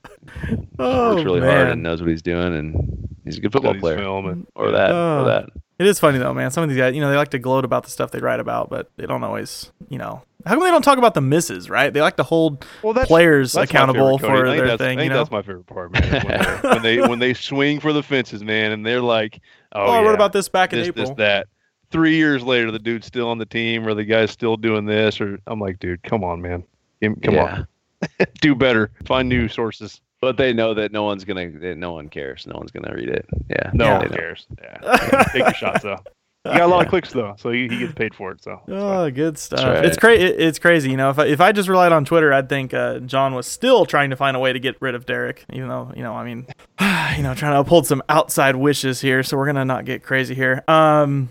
Oh 0.79 1.13
works 1.15 1.23
really 1.23 1.39
man. 1.41 1.49
hard 1.55 1.69
and 1.69 1.83
knows 1.83 2.01
what 2.01 2.09
he's 2.09 2.23
doing, 2.23 2.55
and 2.55 3.07
he's 3.25 3.37
a 3.37 3.41
good 3.41 3.51
football 3.51 3.71
Studies 3.73 3.81
player. 3.81 3.97
film 3.99 4.27
and- 4.27 4.47
or 4.55 4.71
that, 4.71 4.89
Oh. 4.91 5.21
or 5.21 5.25
that. 5.25 5.49
It 5.83 5.89
is 5.89 5.99
funny 5.99 6.17
though, 6.17 6.33
man. 6.33 6.49
Some 6.49 6.63
of 6.63 6.69
these 6.69 6.77
guys, 6.77 6.95
you 6.95 7.01
know, 7.01 7.09
they 7.11 7.17
like 7.17 7.31
to 7.31 7.39
gloat 7.39 7.65
about 7.65 7.83
the 7.83 7.89
stuff 7.89 8.11
they 8.11 8.19
write 8.19 8.39
about, 8.39 8.69
but 8.69 8.89
they 8.95 9.05
don't 9.05 9.21
always, 9.23 9.69
you 9.89 9.97
know. 9.97 10.21
How 10.45 10.55
come 10.55 10.63
they 10.63 10.71
don't 10.71 10.81
talk 10.81 10.97
about 10.97 11.13
the 11.13 11.21
misses, 11.21 11.69
right? 11.69 11.93
They 11.93 12.01
like 12.01 12.15
to 12.17 12.23
hold 12.23 12.65
Well, 12.81 12.93
that's- 12.93 13.07
players 13.09 13.51
That's 13.53 13.69
accountable 13.69 14.17
favorite, 14.17 14.37
for 14.39 14.45
I 14.47 14.49
think 14.51 14.57
their 14.59 14.67
that's- 14.77 14.87
thing, 14.87 14.97
I 14.99 15.01
think 15.01 15.03
you 15.03 15.09
know. 15.09 15.17
that's 15.17 15.31
my 15.31 15.41
favorite 15.41 15.67
part, 15.67 15.91
man. 15.91 16.03
is 16.03 16.23
When, 16.23 16.27
they- 16.27 16.69
when 16.69 16.81
they 16.81 17.01
when 17.09 17.19
they 17.19 17.33
swing 17.33 17.79
for 17.81 17.91
the 17.91 18.01
fences, 18.03 18.43
man, 18.43 18.71
and 18.71 18.85
they're 18.85 19.01
like, 19.01 19.41
"Oh, 19.73 19.87
Oh, 19.87 19.91
I 19.91 20.01
wrote 20.03 20.15
about 20.15 20.31
this 20.31 20.47
back 20.47 20.71
in 20.71 20.79
this, 20.79 20.87
April." 20.87 21.05
this, 21.07 21.15
that." 21.17 21.47
Three 21.91 22.15
years 22.15 22.43
later, 22.43 22.71
the 22.71 22.79
dude's 22.79 23.05
still 23.07 23.29
on 23.29 23.37
the 23.37 23.45
team, 23.45 23.85
or 23.87 23.93
the 23.93 24.03
guy's 24.05 24.31
still 24.31 24.55
doing 24.57 24.85
this, 24.85 25.19
or 25.21 25.37
I'm 25.47 25.59
like, 25.59 25.79
dude, 25.79 26.01
come 26.03 26.23
on, 26.23 26.41
man, 26.41 26.63
come 27.01 27.35
Yeah. 27.35 27.63
on, 28.01 28.27
do 28.41 28.55
better, 28.55 28.89
find 29.05 29.27
new 29.29 29.47
sources. 29.49 30.01
But 30.23 30.37
they 30.37 30.53
know 30.53 30.73
that 30.73 30.91
no 30.91 31.03
one's 31.03 31.25
gonna, 31.25 31.47
no 31.75 31.93
one 31.93 32.09
cares. 32.09 32.45
No 32.47 32.55
one's 32.57 32.71
gonna 32.71 32.93
read 32.93 33.09
it. 33.09 33.25
Yeah. 33.49 33.71
No 33.73 33.85
they 33.99 34.07
one 34.07 34.09
cares. 34.09 34.47
Yeah, 34.61 35.23
take 35.33 35.43
your 35.43 35.53
shots 35.53 35.83
though. 35.83 35.99
You 36.45 36.51
got 36.51 36.63
a 36.63 36.67
lot 36.67 36.83
of 36.83 36.89
clicks 36.89 37.13
though, 37.13 37.35
so 37.37 37.51
he, 37.51 37.69
he 37.69 37.79
gets 37.79 37.93
paid 37.93 38.13
for 38.13 38.31
it. 38.31 38.43
So 38.43 38.59
Oh, 38.67 39.09
good 39.11 39.37
stuff. 39.37 39.63
right. 39.63 39.85
It's 39.85 39.95
crazy. 39.97 40.25
It's 40.25 40.59
crazy. 40.59 40.91
You 40.91 40.97
know, 40.97 41.09
if 41.09 41.17
I, 41.17 41.25
if 41.27 41.39
I 41.39 41.53
just 41.53 41.69
relied 41.69 41.93
on 41.93 42.03
Twitter, 42.03 42.33
I'd 42.33 42.49
think 42.49 42.73
uh, 42.73 42.99
John 42.99 43.33
was 43.33 43.47
still 43.47 43.85
trying 43.85 44.09
to 44.09 44.17
find 44.17 44.35
a 44.35 44.39
way 44.41 44.51
to 44.51 44.59
get 44.59 44.75
rid 44.81 44.93
of 44.93 45.05
Derek. 45.05 45.45
Even 45.53 45.69
though, 45.69 45.93
you 45.95 46.03
know, 46.03 46.13
I 46.13 46.25
mean, 46.25 46.45
you 47.17 47.23
know, 47.23 47.33
trying 47.33 47.53
to 47.53 47.59
uphold 47.59 47.87
some 47.87 48.03
outside 48.09 48.57
wishes 48.57 48.99
here. 48.99 49.23
So 49.23 49.37
we're 49.37 49.45
gonna 49.45 49.63
not 49.63 49.85
get 49.85 50.03
crazy 50.03 50.35
here. 50.35 50.63
Um, 50.67 51.29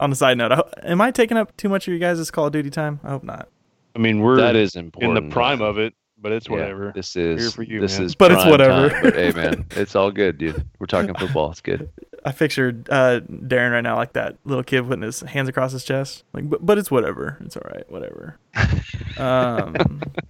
on 0.00 0.12
a 0.12 0.14
side 0.14 0.38
note, 0.38 0.52
I- 0.52 0.62
am 0.84 1.00
I 1.00 1.10
taking 1.10 1.36
up 1.36 1.56
too 1.56 1.68
much 1.68 1.86
of 1.88 1.92
you 1.92 1.98
guys' 2.00 2.30
Call 2.30 2.46
of 2.46 2.52
Duty 2.52 2.70
time? 2.70 3.00
I 3.04 3.10
hope 3.10 3.22
not. 3.24 3.48
I 3.94 3.98
mean, 3.98 4.20
we're 4.20 4.36
That 4.36 4.56
is 4.56 4.76
important. 4.76 5.18
in 5.18 5.28
the 5.28 5.32
prime 5.34 5.60
of 5.60 5.78
it, 5.78 5.92
but 6.22 6.32
it's 6.32 6.46
Yeah, 6.48 6.52
whatever. 6.54 6.92
this 6.94 7.12
Here 7.14 7.32
is 7.32 7.54
for 7.54 7.62
you, 7.64 7.80
this 7.80 7.98
man. 7.98 8.06
is 8.06 8.14
But 8.14 8.32
it's 8.32 8.44
whatever. 8.46 8.88
time, 8.90 9.02
but 9.02 9.14
hey 9.14 9.32
man, 9.32 9.66
it's 9.72 9.94
all 9.96 10.10
good, 10.10 10.38
dude. 10.38 10.64
We're 10.78 10.86
talking 10.86 11.14
football. 11.14 11.50
It's 11.50 11.60
good. 11.60 11.90
I 12.24 12.30
pictured 12.30 12.88
uh, 12.88 13.18
Darren 13.22 13.72
right 13.72 13.80
now 13.80 13.96
like 13.96 14.12
that 14.12 14.36
little 14.44 14.62
kid 14.62 14.86
putting 14.86 15.02
his 15.02 15.20
hands 15.22 15.48
across 15.48 15.72
his 15.72 15.82
chest. 15.82 16.22
Like, 16.32 16.48
but, 16.48 16.64
but 16.64 16.78
it's 16.78 16.88
whatever. 16.88 17.36
It's 17.44 17.56
all 17.56 17.68
right. 17.74 17.84
Whatever. 17.90 18.38
Um, 19.18 19.76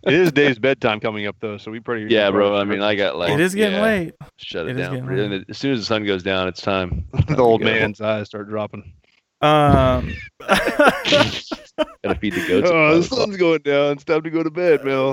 it 0.02 0.12
is 0.12 0.32
Dave's 0.32 0.58
bedtime 0.58 0.98
coming 0.98 1.26
up 1.28 1.36
though, 1.38 1.56
so 1.56 1.70
we 1.70 1.78
pretty 1.78 2.12
Yeah, 2.12 2.32
bro. 2.32 2.56
I 2.56 2.64
mean, 2.64 2.82
I 2.82 2.96
got 2.96 3.16
like 3.16 3.30
it 3.30 3.38
is 3.38 3.54
getting 3.54 3.76
yeah, 3.78 3.82
late. 3.84 4.14
Shut 4.38 4.66
It 4.66 4.70
it, 4.70 4.80
is 4.80 4.88
down. 4.88 5.06
getting 5.06 5.30
late. 5.30 5.44
as 5.48 5.56
soon 5.56 5.72
as 5.72 5.78
the 5.78 5.84
sun 5.84 6.04
goes 6.04 6.24
down, 6.24 6.48
it's 6.48 6.60
time. 6.60 7.06
the 7.28 7.36
old 7.38 7.60
Time 7.60 7.72
go. 7.74 7.80
man's 7.80 8.00
eyes 8.00 8.26
start 8.26 8.48
dropping. 8.48 8.92
Um, 9.40 10.12
Gotta 10.48 12.18
feed 12.20 12.32
the 12.34 12.44
goats. 12.48 12.70
Oh, 12.72 12.96
the 12.98 13.02
sun's 13.04 13.36
going 13.36 13.62
down. 13.62 13.92
It's 13.92 14.04
time 14.04 14.22
to 14.22 14.30
go 14.30 14.42
to 14.42 14.50
bed, 14.50 14.84
Mel. 14.84 15.12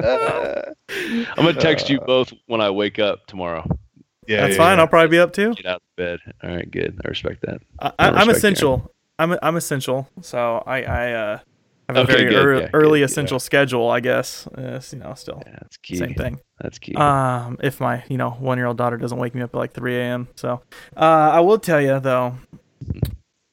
I'm 0.00 1.44
gonna 1.44 1.54
text 1.54 1.88
you 1.88 2.00
both 2.00 2.32
when 2.46 2.60
I 2.60 2.70
wake 2.70 2.98
up 2.98 3.26
tomorrow. 3.26 3.66
Yeah, 4.26 4.42
that's 4.42 4.52
yeah, 4.52 4.58
fine. 4.58 4.76
yeah. 4.76 4.82
I'll 4.82 4.88
probably 4.88 5.08
be 5.08 5.18
up 5.18 5.32
too. 5.32 5.54
Get 5.54 5.66
out 5.66 5.76
of 5.76 5.96
bed. 5.96 6.18
All 6.42 6.50
right, 6.50 6.70
good. 6.70 7.00
I 7.04 7.08
respect 7.08 7.42
that. 7.42 7.60
I, 7.78 7.86
I 7.86 7.92
I, 7.98 8.06
I'm 8.08 8.14
respect 8.14 8.38
essential. 8.38 8.90
I'm 9.18 9.36
I'm 9.42 9.56
essential. 9.56 10.08
So 10.20 10.62
I 10.66 10.82
I 10.82 11.12
uh, 11.12 11.38
have 11.88 11.96
a 11.96 12.00
Okay, 12.00 12.12
very 12.12 12.24
good, 12.24 12.32
ear- 12.32 12.58
yeah, 12.62 12.68
early 12.74 13.00
good, 13.00 13.04
essential 13.04 13.38
schedule. 13.38 13.88
I 13.88 14.00
guess. 14.00 14.46
Uh, 14.48 14.80
you 14.90 14.98
know, 14.98 15.14
still 15.14 15.42
Yeah, 15.46 15.58
that's 15.62 15.76
key. 15.78 15.96
same 15.96 16.14
thing. 16.14 16.40
That's 16.60 16.78
key. 16.78 16.94
Um, 16.96 17.58
if 17.62 17.80
my 17.80 18.02
you 18.08 18.16
know 18.16 18.30
one 18.30 18.58
year 18.58 18.66
old 18.66 18.76
daughter 18.78 18.96
doesn't 18.96 19.18
wake 19.18 19.34
me 19.34 19.42
up 19.42 19.54
at 19.54 19.58
like 19.58 19.72
3 19.72 19.96
a.m. 19.96 20.28
So, 20.34 20.62
uh, 20.96 21.00
I 21.34 21.40
will 21.40 21.58
tell 21.58 21.80
you 21.80 22.00
though. 22.00 22.34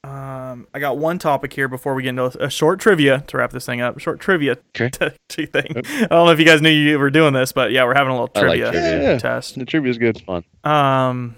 Um, 0.05 0.67
I 0.73 0.79
got 0.79 0.97
one 0.97 1.17
topic 1.17 1.53
here 1.53 1.69
before 1.69 1.93
we 1.95 2.03
get 2.03 2.09
into 2.09 2.25
a 2.43 2.49
short 2.49 2.79
trivia 2.81 3.23
to 3.27 3.37
wrap 3.37 3.51
this 3.51 3.65
thing 3.65 3.79
up. 3.79 3.99
Short 3.99 4.19
trivia 4.19 4.57
Okay. 4.77 4.89
t- 5.29 5.45
thing. 5.45 5.65
I 5.77 5.81
don't 6.07 6.09
know 6.25 6.29
if 6.29 6.39
you 6.39 6.45
guys 6.45 6.61
knew 6.61 6.69
you 6.69 6.99
were 6.99 7.09
doing 7.09 7.33
this, 7.33 7.53
but 7.53 7.71
yeah, 7.71 7.85
we're 7.85 7.95
having 7.95 8.11
a 8.11 8.19
little 8.21 8.29
I 8.35 8.39
like 8.41 8.59
trivia, 8.59 8.71
trivia. 8.71 9.11
Yeah. 9.13 9.17
test. 9.17 9.57
The 9.57 9.63
trivia 9.65 9.89
is 9.91 9.97
good. 9.97 10.17
It's 10.17 10.25
Fun. 10.25 10.43
Um, 10.65 11.37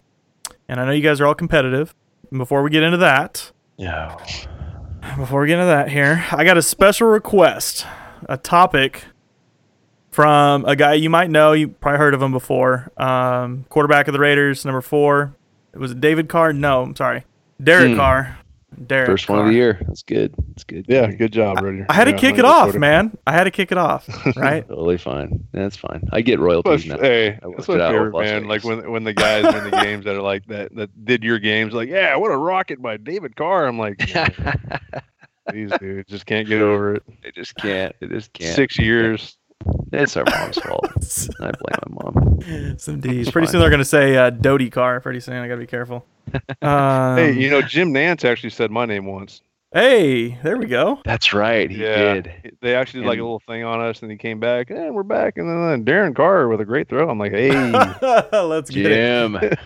and 0.68 0.80
I 0.80 0.86
know 0.86 0.92
you 0.92 1.04
guys 1.04 1.22
are 1.22 1.28
all 1.28 1.36
competitive. 1.36 1.94
Before 2.36 2.64
we 2.64 2.72
get 2.72 2.82
into 2.82 2.98
that, 2.98 3.52
Yeah. 3.78 4.16
before 5.16 5.42
we 5.42 5.48
get 5.48 5.60
into 5.60 5.68
that 5.68 5.90
here, 5.90 6.26
I 6.32 6.44
got 6.44 6.58
a 6.58 6.64
special 6.64 7.08
request, 7.08 7.86
a 8.28 8.36
topic 8.38 9.04
from 10.10 10.66
a 10.66 10.76
guy 10.76 10.94
you 10.96 11.10
might 11.12 11.30
know. 11.30 11.52
You 11.54 11.68
probably 11.68 12.00
heard 12.00 12.16
of 12.16 12.22
him 12.22 12.32
before. 12.32 12.92
Um, 12.98 13.66
quarterback 13.70 14.08
of 14.08 14.14
the 14.14 14.20
Raiders, 14.20 14.66
number 14.66 14.82
four. 14.82 15.36
It 15.72 15.78
was 15.78 15.94
David 15.94 16.30
Carr. 16.30 16.52
No, 16.52 16.82
I'm 16.82 16.96
sorry, 16.96 17.26
Derek 17.64 17.92
Hmm. 17.92 17.98
Carr. 17.98 18.38
Derek. 18.88 19.08
First 19.08 19.30
one 19.30 19.40
of 19.40 19.46
the 19.48 19.54
year. 19.54 19.80
That's 19.88 20.04
good. 20.04 20.34
That's 20.50 20.64
good. 20.64 20.86
Yeah, 20.88 21.12
good 21.12 21.32
job, 21.32 21.62
Rudy. 21.62 21.86
I 21.90 21.94
had 21.94 22.06
to 22.06 22.12
Yeah, 22.12 22.18
kick 22.18 22.38
it 22.38 22.46
off, 22.46 22.64
quarter- 22.66 22.80
man. 22.80 23.18
I 23.28 23.34
had 23.34 23.46
to 23.46 23.52
kick 23.52 23.72
it 23.72 23.78
off, 23.78 24.08
right? 24.36 24.68
Totally 24.68 24.98
fine. 24.98 25.44
That's 25.52 25.76
fine. 25.76 26.08
I 26.12 26.22
get 26.22 26.34
That's 26.34 26.42
royalties 26.42 26.86
my- 26.88 26.96
now. 26.96 27.02
hey, 27.02 27.40
that's 27.56 27.68
my 27.68 27.76
it 27.76 27.82
out 27.82 27.92
favorite, 27.92 28.06
with 28.06 28.14
Las 28.14 28.24
man. 28.26 28.48
Like 28.48 28.64
when 28.64 28.92
when 28.92 29.04
the 29.04 29.14
guys 29.14 29.44
win 29.44 29.64
the 29.70 29.72
games 29.84 30.06
that 30.06 30.16
are 30.16 30.22
like 30.22 30.46
that 30.48 30.76
that 30.76 31.06
did 31.06 31.24
your 31.24 31.40
games, 31.40 31.74
like 31.74 31.90
yeah, 31.90 32.16
what 32.16 32.32
a 32.32 32.38
rocket 32.38 32.82
by 32.82 32.98
David 32.98 33.36
Carr. 33.36 33.66
I'm 33.68 33.80
like, 33.80 34.00
man, 34.14 34.80
these 35.54 35.72
dudes 35.80 36.10
just 36.10 36.26
can't 36.26 36.48
get 36.48 36.62
over 36.62 36.96
it. 36.96 37.04
they 37.24 37.32
just 37.32 37.56
can't. 37.56 37.96
They 38.00 38.08
just 38.08 38.34
can't. 38.34 38.56
Six 38.56 38.78
years. 38.80 39.38
It's 39.92 40.18
our 40.18 40.26
mom's 40.26 40.58
fault. 40.64 41.30
I 41.42 41.52
blame 41.52 41.80
my 41.90 42.04
mom. 42.04 42.40
Yes, 42.48 42.88
indeed. 42.88 43.22
It's 43.22 43.32
Pretty 43.32 43.48
fine. 43.48 43.52
soon 43.54 43.62
they're 43.62 43.70
gonna 43.70 43.86
say 43.86 44.16
uh, 44.18 44.30
Doty 44.30 44.70
Carr. 44.70 45.00
Pretty 45.00 45.20
soon 45.20 45.36
I 45.36 45.48
gotta 45.48 45.60
be 45.62 45.68
careful. 45.68 46.06
Um, 46.62 47.18
hey, 47.18 47.32
you 47.34 47.50
know 47.52 47.62
Jim 47.62 47.94
Nantz 47.94 48.26
actually 48.26 48.50
said 48.50 48.72
my 48.72 48.86
name 48.86 49.06
once. 49.06 49.42
hey, 49.72 50.38
there 50.44 50.58
we 50.58 50.66
go. 50.66 51.00
That's 51.06 51.34
right. 51.34 51.70
He 51.70 51.78
yeah, 51.78 52.16
did. 52.16 52.58
they 52.62 52.76
actually 52.76 53.02
did 53.02 53.08
like 53.08 53.20
a 53.20 53.24
little 53.24 53.42
thing 53.48 53.64
on 53.64 53.80
us, 53.80 54.02
and 54.02 54.10
he 54.12 54.18
came 54.18 54.40
back, 54.40 54.70
and 54.72 54.96
we're 54.96 55.04
back, 55.04 55.38
and 55.38 55.48
then 55.48 55.58
uh, 55.58 55.78
Darren 55.84 56.16
Carr 56.16 56.48
with 56.48 56.60
a 56.62 56.66
great 56.66 56.90
throw. 56.90 57.08
I'm 57.10 57.20
like, 57.20 57.32
hey, 57.34 57.52
Let's 58.32 58.70
get 58.72 58.92
it. 58.92 59.60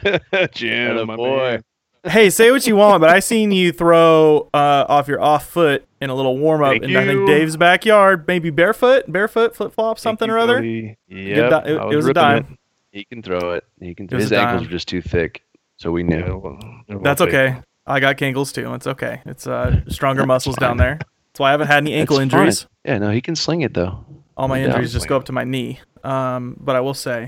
Jim. 0.53 0.97
Jim, 0.97 1.07
my 1.07 1.15
boy. 1.15 1.37
man. 1.37 1.63
Hey, 2.05 2.29
say 2.29 2.49
what 2.51 2.65
you 2.65 2.75
want, 2.77 3.01
but 3.01 3.09
I 3.09 3.19
seen 3.19 3.51
you 3.51 3.71
throw 3.73 4.49
uh, 4.53 4.85
off 4.87 5.07
your 5.09 5.21
off 5.21 5.47
foot 5.49 5.85
in 5.99 6.09
a 6.09 6.15
little 6.15 6.37
warm 6.37 6.63
up 6.63 6.75
in 6.75 6.95
I 6.95 7.05
think. 7.05 7.27
Dave's 7.27 7.57
backyard, 7.57 8.25
maybe 8.27 8.49
barefoot, 8.51 9.11
barefoot, 9.11 9.53
flip 9.55 9.73
flop, 9.73 9.99
something 9.99 10.27
Thank 10.29 10.35
or 10.35 10.39
other. 10.39 10.55
Cody. 10.59 10.97
Good 11.09 11.17
Yep, 11.17 11.49
di- 11.49 11.69
it- 11.71 11.91
it 11.91 11.95
was 11.95 12.07
a 12.07 12.13
dime. 12.13 12.57
He 12.91 13.03
can 13.03 13.21
throw 13.21 13.51
it. 13.53 13.65
He 13.81 13.93
can. 13.93 14.05
It 14.05 14.11
His 14.13 14.31
ankles 14.31 14.67
are 14.67 14.71
just 14.71 14.87
too 14.87 15.01
thick, 15.01 15.43
so 15.77 15.91
we 15.91 16.03
knew. 16.03 16.57
Yeah, 16.87 16.97
That's 17.03 17.21
okay. 17.21 17.57
I 17.85 17.99
got 17.99 18.17
cankles 18.17 18.53
too. 18.53 18.73
It's 18.73 18.87
okay. 18.87 19.21
It's 19.25 19.45
uh, 19.45 19.81
stronger 19.89 20.25
muscles 20.25 20.55
down 20.55 20.77
there. 20.77 20.99
That's 20.99 21.39
why 21.39 21.49
I 21.49 21.51
haven't 21.51 21.67
had 21.67 21.77
any 21.83 21.93
ankle 21.93 22.15
fine. 22.17 22.23
injuries. 22.23 22.65
Yeah, 22.85 22.97
no, 22.99 23.11
he 23.11 23.19
can 23.21 23.35
sling 23.35 23.61
it 23.61 23.73
though. 23.73 24.05
All 24.37 24.47
my 24.47 24.59
No 24.61 24.67
injuries 24.67 24.93
just 24.93 25.07
go 25.07 25.17
up 25.17 25.25
to 25.25 25.33
my 25.33 25.43
knee. 25.43 25.79
Um, 26.03 26.55
but 26.59 26.75
I 26.77 26.79
will 26.79 26.93
say, 26.93 27.27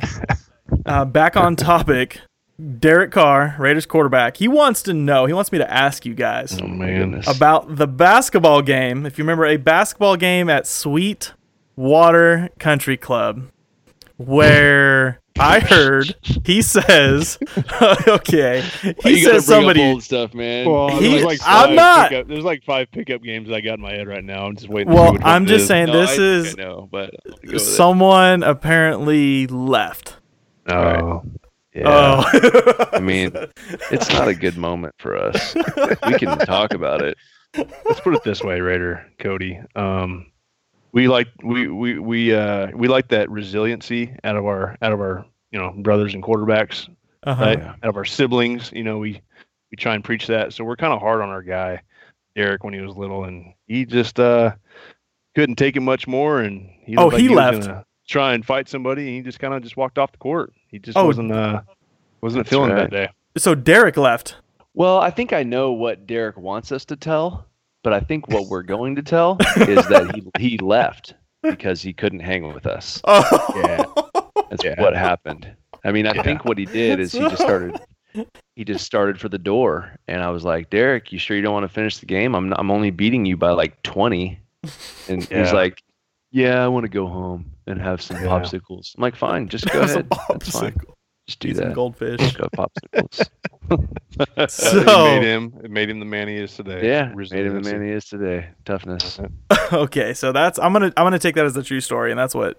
uh, 0.85 1.03
back 1.05 1.35
on 1.35 1.55
topic, 1.57 2.21
Derek 2.79 3.11
Carr, 3.11 3.55
Raiders 3.57 3.85
quarterback. 3.85 4.37
He 4.37 4.47
wants 4.47 4.83
to 4.83 4.93
know. 4.93 5.25
He 5.25 5.33
wants 5.33 5.51
me 5.51 5.57
to 5.57 5.73
ask 5.73 6.05
you 6.05 6.13
guys 6.13 6.59
Oh 6.61 6.67
man, 6.67 7.23
about 7.27 7.75
the 7.77 7.87
basketball 7.87 8.61
game. 8.61 9.05
If 9.05 9.17
you 9.17 9.23
remember, 9.23 9.45
a 9.45 9.57
basketball 9.57 10.15
game 10.15 10.49
at 10.49 10.67
Sweet 10.67 11.33
Water 11.75 12.49
Country 12.59 12.97
Club, 12.97 13.49
where 14.17 15.19
I 15.39 15.59
heard 15.59 16.15
he 16.45 16.61
says, 16.61 17.39
okay, 18.07 18.63
he 19.03 19.11
you 19.21 19.25
says 19.25 19.45
somebody. 19.45 19.81
old 19.81 20.03
stuff, 20.03 20.33
man. 20.33 20.69
Well, 20.69 20.89
He- 20.99 21.09
there's 21.09 21.23
like 21.23 21.39
I'm 21.43 21.73
not- 21.75 22.09
Pickup, 22.09 22.27
there's 22.27 22.43
like 22.43 22.63
five 22.63 22.91
pickup 22.91 23.23
games 23.23 23.49
I 23.49 23.61
got 23.61 23.75
in 23.75 23.81
my 23.81 23.91
head 23.93 24.07
right 24.07 24.23
now. 24.23 24.45
I'm 24.45 24.55
just 24.55 24.69
waiting. 24.69 24.93
Well, 24.93 25.13
see 25.15 25.23
I'm 25.23 25.45
just 25.47 25.63
is. 25.63 25.67
saying 25.67 25.87
No, 25.87 25.93
this 25.93 26.19
I, 26.19 26.21
is 26.21 26.55
I 26.59 26.61
know, 26.61 26.87
but 26.91 27.11
I'll 27.25 27.31
go 27.37 27.41
with 27.53 27.55
it. 27.55 27.59
someone 27.59 28.43
apparently 28.43 29.47
left. 29.47 30.17
Oh, 30.67 31.23
Yeah. 31.73 32.23
Oh, 32.25 32.85
I 32.91 32.99
mean, 32.99 33.31
it's 33.91 34.09
not 34.11 34.27
a 34.27 34.35
good 34.35 34.57
moment 34.57 34.93
for 34.99 35.15
us. 35.15 35.55
we 36.05 36.17
can 36.19 36.37
talk 36.39 36.73
about 36.73 37.01
it. 37.01 37.17
let's 37.55 37.99
put 38.01 38.13
it 38.13 38.23
this 38.23 38.43
way, 38.43 38.59
Raider 38.59 39.05
Cody. 39.19 39.59
Um, 39.75 40.27
we 40.91 41.07
like 41.07 41.27
we 41.43 41.67
we 41.67 41.99
we 41.99 42.33
uh 42.35 42.71
we 42.75 42.87
like 42.87 43.07
that 43.09 43.29
resiliency 43.29 44.13
out 44.23 44.35
of 44.35 44.45
our 44.45 44.77
out 44.81 44.91
of 44.91 44.99
our 44.99 45.25
you 45.51 45.59
know 45.59 45.71
brothers 45.77 46.13
and 46.13 46.21
quarterbacks, 46.23 46.89
uh-huh. 47.23 47.41
right? 47.43 47.59
Yeah. 47.59 47.69
Out 47.83 47.89
of 47.89 47.95
our 47.97 48.05
siblings, 48.05 48.71
you 48.73 48.83
know, 48.83 48.97
we 48.97 49.21
we 49.71 49.77
try 49.77 49.95
and 49.95 50.03
preach 50.03 50.27
that. 50.27 50.53
So 50.53 50.63
we're 50.65 50.75
kind 50.75 50.91
of 50.93 50.99
hard 50.99 51.21
on 51.21 51.29
our 51.29 51.41
guy, 51.41 51.81
Derek, 52.35 52.63
when 52.65 52.73
he 52.73 52.81
was 52.81 52.95
little, 52.97 53.23
and 53.23 53.53
he 53.67 53.85
just 53.85 54.19
uh 54.19 54.51
couldn't 55.35 55.55
take 55.55 55.77
it 55.77 55.81
much 55.81 56.07
more, 56.07 56.41
and 56.41 56.69
he 56.83 56.97
Oh, 56.97 57.07
like 57.07 57.21
he 57.21 57.29
was 57.29 57.37
left. 57.37 57.61
gonna 57.61 57.85
Try 58.11 58.33
and 58.33 58.45
fight 58.45 58.67
somebody, 58.67 59.07
and 59.07 59.15
he 59.15 59.21
just 59.21 59.39
kind 59.39 59.53
of 59.53 59.63
just 59.63 59.77
walked 59.77 59.97
off 59.97 60.11
the 60.11 60.17
court. 60.17 60.51
He 60.67 60.79
just 60.79 60.97
Oh. 60.97 61.05
wasn't 61.05 61.31
uh 61.31 61.61
wasn't 62.19 62.45
feeling 62.45 62.71
right. 62.71 62.89
that 62.89 62.91
day. 62.91 63.09
So 63.37 63.55
Derek 63.55 63.95
left. 63.95 64.35
Well, 64.73 64.99
I 64.99 65.09
think 65.11 65.31
I 65.31 65.43
know 65.43 65.71
what 65.71 66.05
Derek 66.07 66.35
wants 66.37 66.73
us 66.73 66.83
to 66.85 66.97
tell, 66.97 67.45
but 67.83 67.93
I 67.93 68.01
think 68.01 68.27
what 68.27 68.47
we're 68.47 68.63
going 68.63 68.95
to 68.97 69.01
tell 69.01 69.37
is 69.55 69.87
that 69.87 70.13
he 70.13 70.49
he 70.49 70.57
left 70.57 71.13
because 71.41 71.81
he 71.81 71.93
couldn't 71.93 72.19
hang 72.19 72.53
with 72.53 72.65
us. 72.67 73.01
Oh, 73.07 73.23
Yeah. 73.55 73.85
That's 74.49 74.63
Yeah. 74.65 74.81
what 74.81 74.93
happened. 74.93 75.49
I 75.85 75.93
mean, 75.93 76.05
I 76.05 76.13
Yeah. 76.13 76.23
think 76.23 76.43
what 76.43 76.57
he 76.57 76.65
did 76.65 76.99
is 76.99 77.13
he 77.13 77.19
just 77.19 77.41
started 77.41 77.79
he 78.57 78.65
just 78.65 78.85
started 78.85 79.21
for 79.21 79.29
the 79.29 79.37
door 79.39 79.95
and 80.09 80.21
I 80.21 80.31
was 80.31 80.43
like, 80.43 80.69
"Derek, 80.69 81.13
you 81.13 81.17
sure 81.17 81.37
you 81.37 81.43
don't 81.43 81.53
want 81.53 81.63
to 81.63 81.73
finish 81.73 81.97
the 81.99 82.05
game? 82.05 82.35
I'm 82.35 82.51
I'm 82.53 82.69
only 82.71 82.91
beating 82.91 83.25
you 83.25 83.37
by 83.37 83.51
like 83.51 83.81
20." 83.83 84.37
And 85.07 85.23
he's 85.23 85.53
like, 85.53 85.81
"Yeah, 86.31 86.63
I 86.63 86.67
want 86.67 86.83
to 86.85 86.89
go 86.89 87.07
home 87.07 87.51
and 87.67 87.79
have 87.81 88.01
some 88.01 88.17
Yeah. 88.17 88.29
popsicles." 88.29 88.95
I'm 88.95 89.01
like, 89.01 89.15
"Fine, 89.15 89.49
just 89.49 89.65
go 89.71 89.81
ahead. 89.81 90.07
That's 90.29 90.49
fine. 90.51 90.71
popsicle. 90.73 90.93
Just 91.27 91.39
do 91.39 91.49
Eat 91.49 91.57
some 91.57 91.67
that. 91.69 91.75
goldfish. 91.75 92.19
Just 92.19 92.37
go 92.37 92.47
popsicles." 92.55 93.29
So- 94.49 94.79
it 94.81 94.85
made 94.85 95.23
him 95.23 95.53
it 95.63 95.71
made 95.71 95.89
him 95.89 95.99
the 95.99 96.05
man 96.05 96.27
he 96.27 96.35
is 96.35 96.53
today. 96.55 96.85
yeah, 96.87 97.13
made 97.15 97.31
him 97.45 97.61
the 97.61 97.71
man 97.71 97.81
he 97.83 97.91
is 97.91 98.05
today. 98.05 98.49
Toughness. 98.65 99.19
okay, 99.73 100.13
so 100.13 100.31
that's 100.31 100.59
I'm 100.59 100.73
gonna 100.73 100.87
I'm 100.97 101.05
gonna 101.05 101.19
take 101.19 101.35
that 101.35 101.45
as 101.45 101.53
the 101.53 101.63
true 101.63 101.79
story, 101.81 102.11
and 102.11 102.19
that's 102.19 102.35
what 102.35 102.57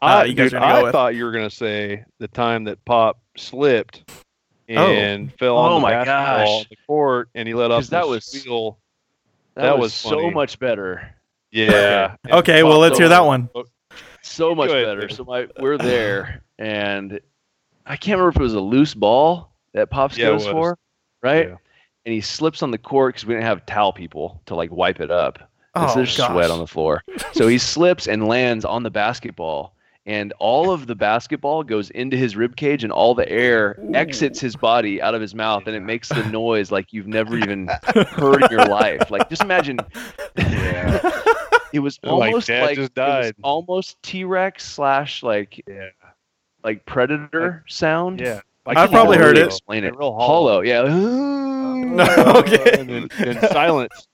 uh, 0.00 0.06
I, 0.06 0.24
you 0.24 0.34
guys 0.34 0.50
dude, 0.50 0.54
are 0.58 0.60
gonna 0.60 0.72
go 0.74 0.78
I 0.78 0.82
with. 0.84 0.92
thought 0.92 1.14
you 1.14 1.24
were 1.24 1.32
gonna 1.32 1.50
say 1.50 2.04
the 2.18 2.28
time 2.28 2.64
that 2.64 2.82
Pop 2.84 3.18
slipped 3.36 4.10
Oh. 4.70 4.72
and 4.72 5.30
fell 5.38 5.58
Oh 5.58 5.74
on 5.74 5.74
the 5.74 5.80
my 5.80 5.90
basketball 5.90 6.60
gosh. 6.60 6.68
the 6.70 6.76
court, 6.86 7.28
and 7.34 7.46
he 7.46 7.52
let 7.52 7.70
off 7.70 7.80
'Cause 7.80 7.90
that 7.90 8.08
was- 8.08 8.42
wheel. 8.46 8.78
That, 9.56 9.62
That 9.64 9.72
was, 9.78 9.82
was 9.92 9.94
so 9.94 10.10
funny. 10.20 10.30
much 10.30 10.58
better. 10.58 11.13
Yeah. 11.54 12.16
and 12.24 12.32
Okay, 12.34 12.62
well 12.62 12.78
let's 12.80 12.98
hear 12.98 13.08
that 13.08 13.24
one. 13.24 13.48
so 14.22 14.54
much 14.54 14.70
ahead, 14.70 14.84
better. 14.86 15.06
Dave. 15.06 15.16
So 15.16 15.24
my 15.24 15.46
we're 15.60 15.78
there, 15.78 16.42
and 16.58 17.20
I 17.86 17.96
can't 17.96 18.18
remember 18.18 18.30
if 18.30 18.36
it 18.36 18.42
was 18.42 18.54
a 18.54 18.60
loose 18.60 18.92
ball 18.94 19.52
that 19.72 19.88
Pops 19.90 20.16
Yeah, 20.18 20.26
goes 20.26 20.46
for, 20.46 20.76
right? 21.22 21.48
Yeah. 21.48 21.56
And 22.06 22.12
he 22.12 22.20
slips 22.20 22.62
on 22.62 22.70
the 22.70 22.78
court 22.78 23.14
because 23.14 23.26
we 23.26 23.34
didn't 23.34 23.46
have 23.46 23.64
towel 23.66 23.92
people 23.92 24.42
to 24.46 24.54
like 24.54 24.70
wipe 24.70 25.00
it 25.00 25.10
up. 25.10 25.38
And 25.74 25.84
Oh, 25.84 25.88
so 25.88 25.94
there's 25.96 26.16
gosh. 26.16 26.30
sweat 26.30 26.50
on 26.50 26.58
the 26.58 26.66
floor. 26.66 27.02
So 27.32 27.48
he 27.48 27.58
slips 27.58 28.06
and 28.06 28.28
lands 28.28 28.64
on 28.64 28.82
the 28.84 28.90
basketball, 28.90 29.74
and 30.06 30.32
all 30.38 30.70
of 30.70 30.86
the 30.86 30.94
basketball 30.94 31.64
goes 31.64 31.90
into 31.90 32.16
his 32.16 32.36
rib 32.36 32.54
cage, 32.56 32.84
and 32.84 32.92
all 32.92 33.14
the 33.14 33.28
air 33.28 33.76
exits 33.94 34.38
his 34.40 34.54
body 34.54 35.02
out 35.02 35.14
of 35.16 35.20
his 35.20 35.34
mouth, 35.34 35.64
and 35.66 35.74
it 35.74 35.80
makes 35.80 36.08
the 36.10 36.22
noise 36.26 36.70
like 36.70 36.92
you've 36.92 37.08
never 37.08 37.36
even 37.36 37.68
heard 38.10 38.42
in 38.44 38.50
your 38.52 38.66
life. 38.66 39.10
Like 39.10 39.28
just 39.28 39.42
imagine. 39.42 39.78
It 41.74 41.80
was 41.80 41.98
almost 42.04 42.46
Dad 42.48 42.62
like 42.62 42.76
just 42.76 42.92
it 42.96 43.00
was 43.00 43.24
died. 43.26 43.34
almost 43.42 44.02
T 44.02 44.24
Rex 44.24 44.64
slash 44.64 45.22
like 45.22 45.62
Yeah. 45.68 45.88
like 46.62 46.84
predator 46.86 47.64
sound. 47.68 48.20
Yeah. 48.20 48.40
I've 48.66 48.90
probably 48.90 49.18
heard 49.18 49.36
it. 49.36 49.46
Explain 49.46 49.84
it. 49.84 49.94
Real 49.96 50.12
Hollow. 50.14 50.26
hollow. 50.26 50.60
Yeah. 50.62 50.82
okay. 52.38 52.80
And 52.80 52.88
then, 52.88 53.08
then 53.18 53.40
silence. 53.50 54.08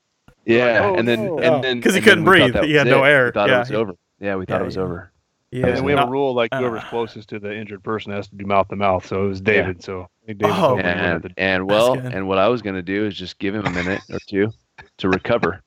yeah. 0.45 0.81
Oh, 0.85 0.95
and 0.97 1.07
then 1.07 1.25
no. 1.27 1.39
and 1.39 1.63
then 1.63 1.81
'Cause 1.81 1.95
he 1.95 2.01
couldn't 2.01 2.25
breathe. 2.25 2.55
He 2.55 2.61
was 2.73 2.79
had 2.79 2.87
no 2.87 3.05
it. 3.05 3.09
air. 3.09 3.27
We 3.27 3.33
thought 3.33 3.49
Yeah. 3.49 3.57
it 3.57 3.61
was 3.61 3.73
over. 3.73 3.93
Yeah, 4.21 4.37
we 4.37 4.47
thought 4.47 4.57
Yeah, 4.57 4.63
it 4.63 4.65
was 4.67 4.77
yeah. 4.77 4.83
over. 4.83 5.13
Yeah, 5.53 5.67
And 5.67 5.85
we 5.85 5.93
have 5.93 6.07
a 6.07 6.11
rule 6.11 6.33
like 6.35 6.53
whoever's 6.55 6.85
closest 6.91 7.29
to 7.31 7.39
the 7.41 7.53
injured 7.55 7.83
person 7.83 8.13
has 8.13 8.29
to 8.29 8.37
do 8.37 8.47
mouth 8.47 8.69
to 8.69 8.77
mouth. 8.77 9.07
So 9.07 9.25
it 9.25 9.29
was 9.29 9.41
David. 9.41 9.83
So 9.83 10.09
David 10.27 10.45
Oh. 10.47 10.55
told 10.57 10.77
me 10.79 10.83
he 10.85 10.89
wanted 10.89 11.25
And 11.25 11.35
and 11.39 11.67
well, 11.69 11.95
and 11.95 12.27
what 12.29 12.39
I 12.39 12.49
was 12.49 12.63
gonna 12.63 12.83
do 12.83 13.07
is 13.07 13.17
just 13.17 13.39
give 13.39 13.55
him 13.55 13.67
a 13.67 13.71
minute 13.71 14.01
or 14.11 14.19
two 14.29 14.51
to 14.99 15.09
recover, 15.09 15.63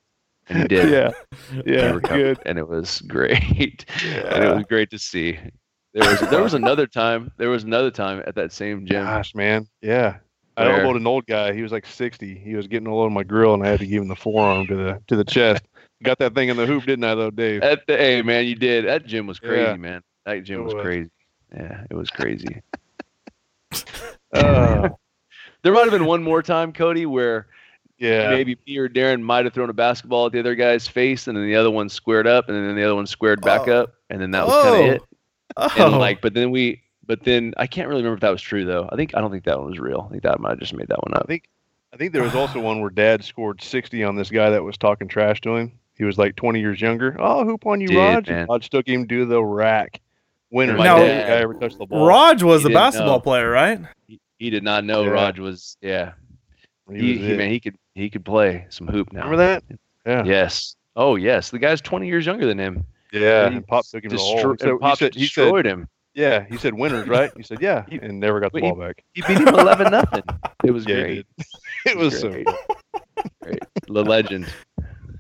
and 0.50 0.62
he 0.64 0.68
did. 0.68 0.90
yeah, 0.92 1.12
yeah, 1.66 2.00
good. 2.04 2.40
and 2.46 2.58
it 2.58 2.68
was 2.68 3.02
great. 3.02 3.86
and 4.06 4.44
it 4.44 4.56
was 4.56 4.66
great 4.66 4.90
to 4.92 5.00
see. 5.00 5.40
There 5.94 6.10
was 6.10 6.20
there 6.30 6.42
was 6.42 6.54
another 6.54 6.88
time. 6.88 7.32
There 7.38 7.50
was 7.50 7.64
another 7.64 7.92
time 7.92 8.24
at 8.26 8.36
that 8.36 8.52
same 8.52 8.86
gym. 8.86 9.04
Gosh, 9.04 9.36
man, 9.36 9.68
yeah. 9.82 10.18
I 10.56 10.70
elbowed 10.72 10.98
an 10.98 11.08
old 11.08 11.26
guy. 11.26 11.52
He 11.54 11.64
was 11.64 11.72
like 11.72 11.86
60. 11.86 12.36
He 12.38 12.56
was 12.56 12.68
getting 12.68 12.88
all 12.88 13.00
over 13.02 13.10
my 13.10 13.24
grill, 13.24 13.56
and 13.56 13.64
I 13.64 13.70
had 13.70 13.80
to 13.80 13.88
give 13.88 14.02
him 14.04 14.08
the 14.08 14.16
forearm 14.16 14.68
to 14.68 14.76
the 14.76 15.02
to 15.08 15.16
the 15.16 15.24
chest. 15.24 15.64
Got 16.04 16.20
that 16.20 16.36
thing 16.36 16.50
in 16.50 16.58
the 16.58 16.66
hoop, 16.66 16.86
didn't 16.86 17.06
I, 17.06 17.16
though, 17.16 17.32
Dave? 17.32 17.62
At 17.64 17.88
the, 17.88 17.96
hey 17.98 18.22
man, 18.22 18.46
you 18.46 18.56
did. 18.56 18.86
That 18.86 19.06
gym 19.06 19.26
was 19.26 19.40
crazy, 19.40 19.62
Yeah. 19.64 19.76
man. 19.78 20.02
That 20.26 20.44
gym 20.44 20.64
was 20.64 20.74
was. 20.74 20.84
crazy. 20.84 21.10
Yeah, 21.56 21.86
it 21.90 21.94
was 21.96 22.10
crazy. 22.10 22.62
Uh, 24.34 24.90
There 25.62 25.72
might 25.72 25.84
have 25.84 25.92
been 25.92 26.06
one 26.06 26.24
more 26.24 26.42
time, 26.42 26.74
Cody, 26.74 27.06
where 27.06 27.48
yeah, 27.98 28.30
maybe 28.32 28.58
me 28.68 28.78
or 28.78 28.90
Darren 28.90 29.22
might 29.22 29.46
have 29.46 29.54
thrown 29.54 29.70
a 29.70 29.74
basketball 29.74 30.26
at 30.28 30.32
the 30.32 30.40
other 30.40 30.56
guy's 30.56 30.88
face, 30.88 31.28
and 31.28 31.38
then 31.38 31.46
the 31.46 31.56
other 31.56 31.72
one 31.72 31.90
squared 31.90 32.28
up, 32.28 32.50
and 32.50 32.58
then 32.58 32.76
the 32.76 32.84
other 32.84 32.96
one 32.96 33.08
squared 33.08 33.42
back 33.42 33.68
Oh. 33.68 33.82
up, 33.84 33.94
and 34.10 34.22
then 34.22 34.32
that 34.32 34.46
was 34.48 34.64
kind 34.64 34.76
of 34.76 34.90
oh. 34.90 34.94
it. 34.96 35.02
Oh, 35.56 35.86
And 35.88 35.98
like, 36.00 36.22
but 36.22 36.34
then 36.34 36.52
we, 36.52 36.82
but 37.06 37.24
then 37.24 37.54
I 37.58 37.68
can't 37.68 37.88
really 37.88 38.02
remember 38.02 38.16
if 38.16 38.22
that 38.22 38.30
was 38.32 38.42
true 38.42 38.66
though. 38.66 38.90
I 38.92 38.96
think 38.96 39.16
I 39.16 39.22
don't 39.22 39.30
think 39.32 39.44
that 39.46 39.60
one 39.60 39.70
was 39.70 39.80
real. 39.80 40.06
I 40.08 40.12
think 40.12 40.24
that 40.24 40.40
might 40.40 40.50
have 40.52 40.60
just 40.60 40.74
made 40.74 40.88
that 40.88 41.04
one 41.04 41.14
up. 41.14 41.24
I 41.24 41.28
think 41.28 41.50
I 41.94 41.98
think 41.98 42.12
there 42.14 42.24
was 42.24 42.34
also 42.34 42.60
one 42.60 42.82
where 42.82 42.90
Dad 42.90 43.24
scored 43.24 43.62
60 43.62 44.04
on 44.04 44.16
this 44.16 44.32
guy 44.32 44.50
that 44.50 44.64
was 44.64 44.78
talking 44.78 45.08
trash 45.08 45.40
to 45.42 45.56
him. 45.56 45.72
He 45.96 46.04
was 46.06 46.18
like 46.18 46.36
20 46.36 46.60
years 46.60 46.82
younger. 46.82 47.16
Oh, 47.20 47.46
hoop 47.46 47.68
on 47.68 47.80
you, 47.82 47.88
Did, 47.90 47.98
Raj. 47.98 48.28
man. 48.30 48.40
And 48.40 48.50
Raj 48.50 48.68
took 48.72 48.88
him 48.88 49.08
to 49.10 49.26
the 49.28 49.44
rack. 49.44 50.02
Winner. 50.50 50.76
My 50.76 50.86
Now- 50.86 50.98
Now, 50.98 51.04
dad- 51.04 51.28
guy 51.28 51.36
ever 51.36 51.54
touched 51.54 51.78
the 51.78 51.86
ball. 51.86 52.08
Raj 52.08 52.42
was 52.42 52.62
He 52.62 52.64
the 52.64 52.70
didn't 52.70 52.82
basketball 52.82 53.18
know. 53.18 53.22
player, 53.22 53.50
right? 53.52 53.80
He, 54.08 54.20
he 54.40 54.50
did 54.50 54.64
not 54.64 54.84
know 54.86 55.04
Yeah. 55.04 55.10
Raj 55.12 55.38
was. 55.40 55.78
Yeah, 55.82 56.14
He 56.92 56.98
he, 57.00 57.12
was 57.20 57.28
he 57.28 57.38
man, 57.38 57.52
he 57.52 57.60
could 57.60 57.76
he 57.96 58.10
could 58.10 58.26
play 58.26 58.66
some 58.70 58.88
hoop 58.88 59.12
now. 59.14 59.24
Remember 59.30 59.38
that? 59.38 59.64
Yeah. 60.06 60.24
Yes. 60.24 60.76
Oh 60.96 61.16
yes, 61.16 61.50
the 61.50 61.60
guy's 61.60 61.82
20 61.82 62.08
years 62.08 62.26
younger 62.26 62.46
than 62.46 62.58
him. 62.60 62.84
Yeah. 63.12 63.50
He 63.50 63.56
And 63.58 63.68
Pop 63.68 63.86
took 63.86 64.04
him 64.04 64.10
to 64.12 64.16
the 64.16 64.22
hole. 64.22 64.36
He 64.54 64.58
said, 64.60 64.70
and 64.70 64.80
Pop 64.80 64.98
he 65.00 65.06
said, 65.06 65.16
he 65.16 65.20
said, 65.28 65.42
destroyed 65.44 65.66
him. 65.66 65.88
yeah, 66.14 66.46
he 66.50 66.58
said 66.58 66.74
winners, 66.74 67.08
right? 67.08 67.32
He 67.38 67.44
said, 67.44 67.62
yeah, 67.62 67.86
He- 67.90 67.98
and 67.98 68.20
never 68.20 68.40
got 68.40 68.52
the 68.52 68.58
Wait, 68.58 68.64
he- 68.66 68.72
ball 68.72 68.80
back. 68.80 69.04
He 69.14 69.22
beat 69.22 69.38
him 69.38 69.48
11 69.48 69.92
nothing. 69.92 70.24
It 70.64 70.72
was 70.72 70.86
Yeah, 70.88 71.02
great. 71.02 71.16
did. 71.38 71.46
It 71.86 71.98
was 71.98 72.20
so. 72.20 72.30
great. 72.30 72.48
great. 73.44 73.60
The 73.88 74.04
legend. 74.04 74.48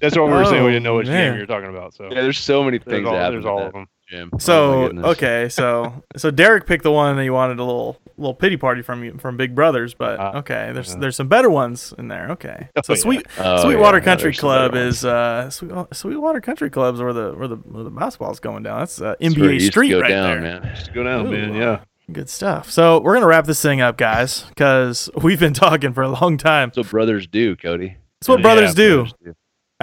That's 0.01 0.17
what 0.17 0.27
we 0.27 0.33
were 0.33 0.45
saying. 0.45 0.61
Oh, 0.61 0.65
We 0.65 0.71
didn't 0.71 0.83
know 0.83 0.95
which 0.97 1.07
man. 1.07 1.29
game 1.31 1.33
you 1.35 1.39
were 1.41 1.45
talking 1.45 1.69
about. 1.69 1.93
So 1.93 2.05
Yeah, 2.11 2.21
there's 2.21 2.37
so 2.39 2.63
many 2.63 2.77
there's 2.79 3.03
things 3.03 3.07
all, 3.07 3.31
there's 3.31 3.45
all 3.45 3.61
of 3.61 3.73
them. 3.73 3.87
Oh, 4.13 4.37
So 4.37 4.91
okay, 5.03 5.49
so 5.49 6.03
so 6.15 6.31
Derek 6.31 6.65
picked 6.65 6.83
the 6.83 6.91
one 6.91 7.15
that 7.15 7.23
he 7.23 7.29
wanted 7.29 7.59
a 7.59 7.63
little 7.63 7.99
little 8.17 8.33
pity 8.35 8.57
party 8.57 8.81
from 8.81 9.03
you 9.03 9.17
from 9.17 9.37
Big 9.37 9.55
Brothers, 9.55 9.93
but 9.93 10.19
Uh, 10.19 10.31
okay, 10.35 10.71
there's 10.73 10.93
yeah. 10.93 10.99
there's 10.99 11.15
some 11.15 11.27
better 11.27 11.49
ones 11.49 11.93
in 11.97 12.07
there. 12.07 12.29
Okay, 12.31 12.69
Oh, 12.75 12.81
so 12.83 12.93
yeah. 12.93 12.99
sweet 12.99 13.27
Oh, 13.39 13.63
Sweetwater 13.63 13.97
yeah, 13.97 14.01
yeah, 14.01 14.05
Country 14.05 14.33
Club 14.33 14.75
is 14.75 15.03
uh 15.05 15.49
Sweet, 15.49 15.71
Sweetwater 15.91 16.41
Country 16.41 16.69
Club's 16.69 17.01
where 17.01 17.13
the 17.13 17.33
where 17.33 17.47
the 17.47 17.55
where 17.57 17.83
the 17.83 17.89
basketball's 17.89 18.39
going 18.39 18.63
down. 18.63 18.79
That's 18.79 19.01
uh, 19.01 19.15
That's 19.19 19.35
where 19.37 19.49
it 19.49 19.51
NBA 19.51 19.53
used 19.55 19.67
Street 19.73 19.93
right 19.95 20.09
down, 20.09 20.41
there. 20.41 20.61
man. 20.61 20.75
Just 20.75 20.93
go 20.93 21.03
down, 21.03 21.31
man. 21.31 21.53
Yeah. 21.55 21.79
Good 22.11 22.29
stuff. 22.29 22.69
So 22.69 22.99
we're 23.01 23.13
gonna 23.13 23.27
wrap 23.27 23.45
this 23.45 23.61
thing 23.61 23.79
up, 23.81 23.97
guys, 23.97 24.43
because 24.49 25.09
we've 25.23 25.39
been 25.39 25.53
talking 25.53 25.93
for 25.93 26.03
a 26.03 26.09
long 26.09 26.37
time. 26.37 26.69
That's 26.69 26.77
what 26.77 26.89
brothers 26.91 27.27
do, 27.27 27.55
Cody. 27.55 27.95
That's 28.19 28.27
what 28.29 28.39
Yeah, 28.39 28.43
brothers 28.43 28.73
do. 28.75 28.95
Brothers 28.95 29.13
do. 29.23 29.33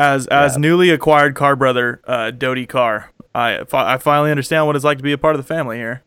As 0.00 0.26
as 0.28 0.54
Yeah. 0.54 0.60
newly 0.60 0.90
acquired 0.90 1.34
Carr 1.34 1.56
brother, 1.56 2.00
uh, 2.06 2.30
Doty 2.30 2.64
Carr, 2.66 3.10
I 3.34 3.60
I 3.72 3.98
finally 3.98 4.30
understand 4.30 4.66
what 4.66 4.74
it's 4.76 4.84
like 4.84 4.96
to 4.98 5.04
be 5.04 5.12
a 5.12 5.18
part 5.18 5.34
of 5.36 5.40
the 5.40 5.46
family 5.46 5.76
here. 5.76 6.02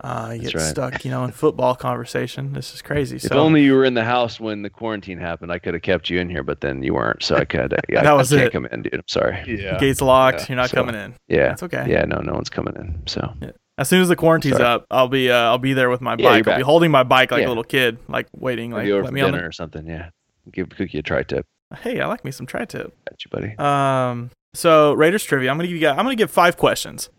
Uh, 0.00 0.32
you 0.34 0.40
That's 0.42 0.52
get 0.52 0.58
right. 0.60 0.68
stuck, 0.68 1.04
you 1.04 1.10
know, 1.10 1.24
in 1.24 1.30
football 1.30 1.74
conversation. 1.74 2.52
This 2.52 2.74
is 2.74 2.82
crazy. 2.82 3.16
If 3.16 3.22
so 3.22 3.38
only 3.38 3.62
you 3.62 3.74
were 3.74 3.84
in 3.86 3.94
the 3.94 4.04
house 4.04 4.38
when 4.38 4.60
the 4.62 4.68
quarantine 4.68 5.18
happened, 5.18 5.50
I 5.50 5.58
could 5.58 5.72
have 5.72 5.82
kept 5.82 6.10
you 6.10 6.20
in 6.20 6.28
here, 6.28 6.42
but 6.42 6.60
then 6.60 6.82
you 6.82 6.92
weren't, 6.94 7.22
so 7.22 7.36
I 7.36 7.44
could. 7.46 7.74
Yeah, 7.88 8.02
That 8.02 8.12
was 8.16 8.30
I 8.32 8.36
can't 8.36 8.48
it. 8.48 8.52
come 8.52 8.66
in, 8.66 8.82
dude. 8.82 8.94
I'm 8.94 9.02
sorry. 9.08 9.42
Yeah. 9.46 9.78
gates 9.78 10.02
locked, 10.02 10.40
Yeah, 10.40 10.46
you're 10.50 10.56
not 10.56 10.70
so- 10.70 10.76
coming 10.76 10.94
in. 10.94 11.14
Yeah, 11.28 11.52
it's 11.52 11.62
okay. 11.62 11.86
Yeah, 11.88 12.04
no, 12.04 12.18
no 12.20 12.32
one's 12.34 12.50
coming 12.50 12.74
in. 12.76 13.02
So 13.06 13.32
As 13.78 13.88
soon 13.88 14.02
as 14.02 14.08
the 14.08 14.16
quarantine's 14.16 14.56
Sorry. 14.56 14.68
up, 14.68 14.86
I'll 14.90 15.08
be 15.08 15.30
uh, 15.30 15.36
I'll 15.36 15.58
be 15.58 15.72
there 15.72 15.88
with 15.90 16.00
my 16.02 16.16
Yeah, 16.18 16.30
bike. 16.30 16.44
you're 16.44 16.52
I'll 16.52 16.58
be 16.60 16.64
holding 16.64 16.90
my 16.90 17.02
bike 17.02 17.30
like 17.30 17.40
Yeah. 17.42 17.46
a 17.46 17.48
little 17.48 17.64
kid, 17.64 17.96
like 18.08 18.26
waiting, 18.36 18.70
like 18.72 18.86
over 18.88 19.02
let 19.04 19.08
for 19.08 19.12
me 19.14 19.20
on 19.22 19.30
dinner 19.32 19.42
the. 19.44 19.48
or 19.48 19.52
something. 19.52 19.86
Yeah, 19.86 20.10
give 20.52 20.68
Cookie 20.70 20.98
a 20.98 21.02
tri-tip. 21.02 21.46
Hey, 21.74 22.00
I 22.00 22.06
like 22.06 22.24
me 22.24 22.30
some 22.30 22.46
tri-tip. 22.46 22.94
Got 23.08 23.24
you, 23.24 23.30
buddy. 23.30 23.56
Um, 23.58 24.30
so 24.54 24.92
Raiders 24.94 25.24
trivia. 25.24 25.50
I'm 25.50 25.56
gonna 25.56 25.68
give 25.68 25.76
you 25.76 25.80
guys. 25.82 25.98
I'm 25.98 26.04
gonna 26.04 26.14
give 26.16 26.30
five 26.30 26.56
questions, 26.56 27.10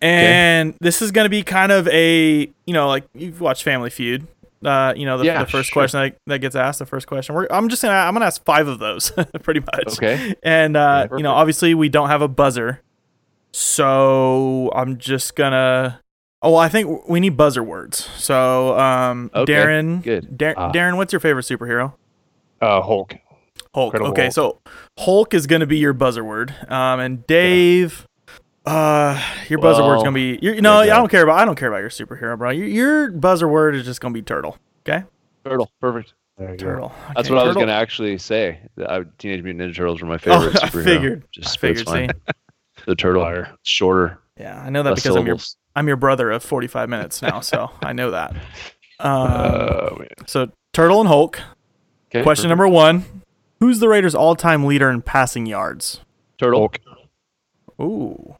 and 0.00 0.74
this 0.80 1.02
is 1.02 1.10
gonna 1.12 1.28
be 1.28 1.42
kind 1.42 1.72
of 1.72 1.88
a 1.88 2.40
you 2.66 2.72
know 2.74 2.88
like 2.88 3.04
you've 3.14 3.40
watched 3.40 3.62
Family 3.62 3.90
Feud. 3.90 4.26
Uh, 4.64 4.94
you 4.96 5.04
know 5.04 5.18
the, 5.18 5.24
Yeah, 5.26 5.44
the 5.44 5.50
first 5.50 5.68
sure. 5.70 5.74
question 5.82 6.00
that, 6.00 6.16
that 6.26 6.38
gets 6.40 6.56
asked. 6.56 6.78
The 6.78 6.86
first 6.86 7.06
question. 7.06 7.34
We're, 7.34 7.46
I'm 7.50 7.68
just 7.68 7.82
gonna 7.82 7.94
I'm 7.94 8.14
gonna 8.14 8.24
ask 8.26 8.42
five 8.44 8.68
of 8.68 8.78
those, 8.78 9.10
pretty 9.42 9.60
much. 9.60 9.88
Okay. 9.98 10.34
And 10.42 10.76
uh, 10.76 11.08
Yeah, 11.10 11.16
you 11.18 11.22
know, 11.22 11.32
obviously 11.32 11.74
we 11.74 11.88
don't 11.88 12.08
have 12.08 12.22
a 12.22 12.28
buzzer, 12.28 12.80
so 13.52 14.70
I'm 14.74 14.98
just 14.98 15.34
gonna. 15.36 16.00
Oh, 16.42 16.50
well, 16.52 16.60
I 16.60 16.68
think 16.68 17.08
we 17.08 17.18
need 17.20 17.36
buzzer 17.36 17.62
words. 17.62 18.08
So, 18.16 18.78
um, 18.78 19.30
Okay, 19.34 19.52
Darren, 19.52 20.02
good. 20.02 20.36
Dar- 20.36 20.54
Ah. 20.56 20.70
Darren, 20.70 20.96
what's 20.96 21.12
your 21.12 21.18
favorite 21.20 21.44
superhero? 21.44 21.94
Uh, 22.60 22.82
Hulk. 22.82 23.16
Hulk. 23.74 23.94
Incredible 23.94 24.12
okay, 24.12 24.22
Hulk. 24.24 24.32
so 24.32 24.60
Hulk 24.98 25.34
is 25.34 25.46
gonna 25.46 25.66
be 25.66 25.78
your 25.78 25.92
buzzer 25.92 26.24
word. 26.24 26.54
Um, 26.68 27.00
and 27.00 27.26
Dave, 27.26 28.06
uh, 28.64 29.20
your 29.48 29.58
buzzer 29.58 29.82
word's 29.82 29.98
Well, 29.98 30.04
gonna 30.04 30.14
be. 30.14 30.38
you 30.42 30.60
know 30.60 30.82
yeah, 30.82 30.94
I 30.94 30.98
don't 30.98 31.10
care 31.10 31.22
about. 31.22 31.38
I 31.38 31.44
don't 31.44 31.56
care 31.56 31.68
about 31.68 31.78
your 31.78 31.90
superhero, 31.90 32.36
bro. 32.38 32.50
Your, 32.50 32.66
your 32.66 33.10
buzzer 33.12 33.48
word 33.48 33.74
is 33.76 33.84
just 33.84 34.00
gonna 34.00 34.14
be 34.14 34.22
turtle. 34.22 34.56
Okay, 34.88 35.04
Turtle. 35.44 35.70
Perfect. 35.80 36.14
There 36.38 36.50
you 36.50 36.56
go. 36.58 36.66
turtle. 36.66 36.92
That's 37.14 37.28
Okay, 37.28 37.34
what 37.34 37.42
I 37.44 37.46
was 37.46 37.54
going 37.54 37.68
to 37.68 37.72
actually 37.72 38.18
say. 38.18 38.60
that 38.76 38.90
I, 38.90 39.04
Teenage 39.16 39.42
Mutant 39.42 39.72
Ninja 39.72 39.74
Turtles 39.74 40.02
were 40.02 40.06
my 40.06 40.18
favorite 40.18 40.54
Oh, 40.54 40.66
favorite 40.66 40.82
I 40.82 40.84
figured. 40.84 41.24
Just 41.32 41.56
I 41.56 41.60
figured. 41.60 41.86
Fine. 41.86 42.10
The 42.86 42.94
turtle. 42.94 43.22
Liar. 43.22 43.48
It's 43.60 43.70
shorter. 43.70 44.18
Yeah, 44.38 44.60
I 44.62 44.68
know 44.68 44.82
that 44.82 44.90
less 44.90 45.02
because 45.02 45.16
I'm 45.16 45.26
your. 45.26 45.38
I'm 45.74 45.88
your 45.88 45.96
brother 45.96 46.30
of 46.30 46.42
45 46.42 46.88
minutes 46.90 47.22
now, 47.22 47.40
so 47.40 47.70
I 47.82 47.94
know 47.94 48.10
that. 48.10 48.32
Um, 49.00 49.10
Oh 49.10 49.96
man. 49.98 50.08
so 50.26 50.50
Turtle 50.74 51.00
and 51.00 51.08
Hulk. 51.08 51.40
Okay, 52.10 52.22
Question 52.22 52.42
perfect. 52.44 52.48
number 52.50 52.68
one: 52.68 53.04
Who's 53.60 53.78
the 53.80 53.88
Raiders' 53.88 54.14
all-time 54.14 54.64
leader 54.64 54.90
in 54.90 55.02
passing 55.02 55.46
yards? 55.46 56.00
Turtle. 56.38 56.60
Hulk. 56.60 56.78
Ooh, 57.80 58.36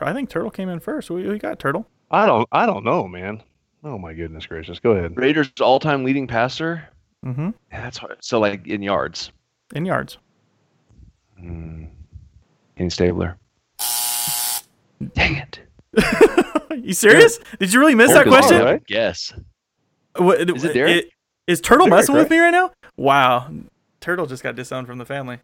I 0.00 0.12
think 0.12 0.30
Turtle 0.30 0.50
came 0.50 0.68
in 0.68 0.80
first. 0.80 1.10
We, 1.10 1.26
we 1.28 1.38
got 1.38 1.58
Turtle. 1.58 1.86
I 2.10 2.26
don't. 2.26 2.48
I 2.52 2.66
don't 2.66 2.84
know, 2.84 3.06
man. 3.06 3.42
Oh 3.84 3.98
my 3.98 4.12
goodness 4.14 4.46
gracious. 4.46 4.78
Go 4.78 4.92
ahead. 4.92 5.16
Raiders 5.16 5.50
all-time 5.60 6.04
leading 6.04 6.26
passer. 6.26 6.88
Mm-hmm. 7.24 7.50
Yeah, 7.72 7.82
that's 7.82 7.98
hard. 7.98 8.16
So 8.20 8.38
like 8.40 8.66
in 8.66 8.82
yards. 8.82 9.30
In 9.74 9.84
yards. 9.84 10.18
Hmm. 11.38 11.84
Kenny 12.76 12.90
Stabler. 12.90 13.36
Dang 15.14 15.36
it. 15.36 15.60
you 16.84 16.92
serious? 16.92 17.38
Did 17.58 17.72
you 17.72 17.80
really 17.80 17.94
miss 17.94 18.12
that 18.12 18.26
Hulk 18.26 18.26
is 18.26 18.32
question? 18.46 18.60
all 18.60 18.64
right. 18.72 18.82
Yes. 18.88 19.32
What, 20.16 20.48
Is 20.50 20.64
it 20.64 20.74
Derek? 20.74 21.04
it- 21.06 21.10
Is 21.46 21.60
Turtle 21.60 21.86
Derek, 21.86 22.00
messing 22.00 22.14
with 22.16 22.30
me 22.30 22.38
right 22.38 22.50
now? 22.50 22.70
Wow, 22.96 23.50
Turtle 24.00 24.26
just 24.26 24.42
got 24.42 24.56
disowned 24.56 24.86
from 24.86 24.98
the 24.98 25.04
family. 25.04 25.38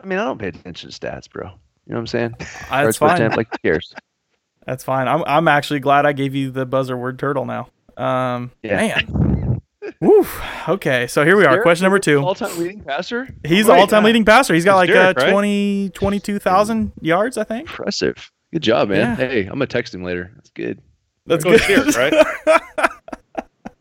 I 0.00 0.06
mean, 0.06 0.18
I 0.18 0.24
don't 0.24 0.38
pay 0.38 0.48
attention 0.48 0.90
to 0.90 0.98
stats, 0.98 1.30
bro. 1.30 1.46
You 1.46 1.50
know 1.50 1.96
what 1.96 1.98
I'm 2.00 2.06
saying? 2.06 2.34
That's 2.70 2.96
fine. 2.98 3.14
attempt, 3.16 3.36
Like, 3.36 3.48
cares? 3.62 3.92
That's 4.66 4.82
fine. 4.84 5.06
I'm 5.08 5.22
I'm 5.26 5.46
actually 5.48 5.80
glad 5.80 6.06
I 6.06 6.12
gave 6.12 6.34
you 6.34 6.50
the 6.50 6.66
buzzer 6.66 6.96
word 6.96 7.18
Turtle 7.18 7.44
now. 7.44 7.68
Um, 7.96 8.50
Yeah. 8.62 8.76
man. 8.76 9.60
Woof. 10.00 10.42
Okay, 10.68 11.06
so 11.06 11.24
here 11.24 11.36
we 11.36 11.44
are. 11.44 11.62
Question 11.62 11.84
number 11.84 12.00
two. 12.00 12.20
All-time 12.20 12.58
leading 12.58 12.80
passer. 12.80 13.28
He's 13.44 13.68
Right, 13.68 13.78
all-time 13.78 14.02
yeah. 14.02 14.06
leading 14.06 14.24
passer. 14.24 14.52
He's 14.54 14.64
got 14.64 14.82
It's 14.82 14.88
like 14.90 14.96
Derek, 14.96 15.18
uh, 15.18 15.20
right? 15.26 15.30
20, 15.30 15.90
22,000 15.90 16.92
yards, 17.00 17.38
I 17.38 17.44
think. 17.44 17.68
Impressive. 17.68 18.32
Good 18.52 18.62
job, 18.62 18.88
man. 18.88 18.98
Yeah. 18.98 19.14
Hey, 19.28 19.40
I'm 19.42 19.50
gonna 19.50 19.66
text 19.66 19.94
him 19.94 20.02
later. 20.02 20.32
That's 20.34 20.50
good. 20.50 20.80
That's 21.26 21.44
Go 21.44 21.56
good. 21.56 21.94
Derek, 21.94 21.96
right? 21.96 22.90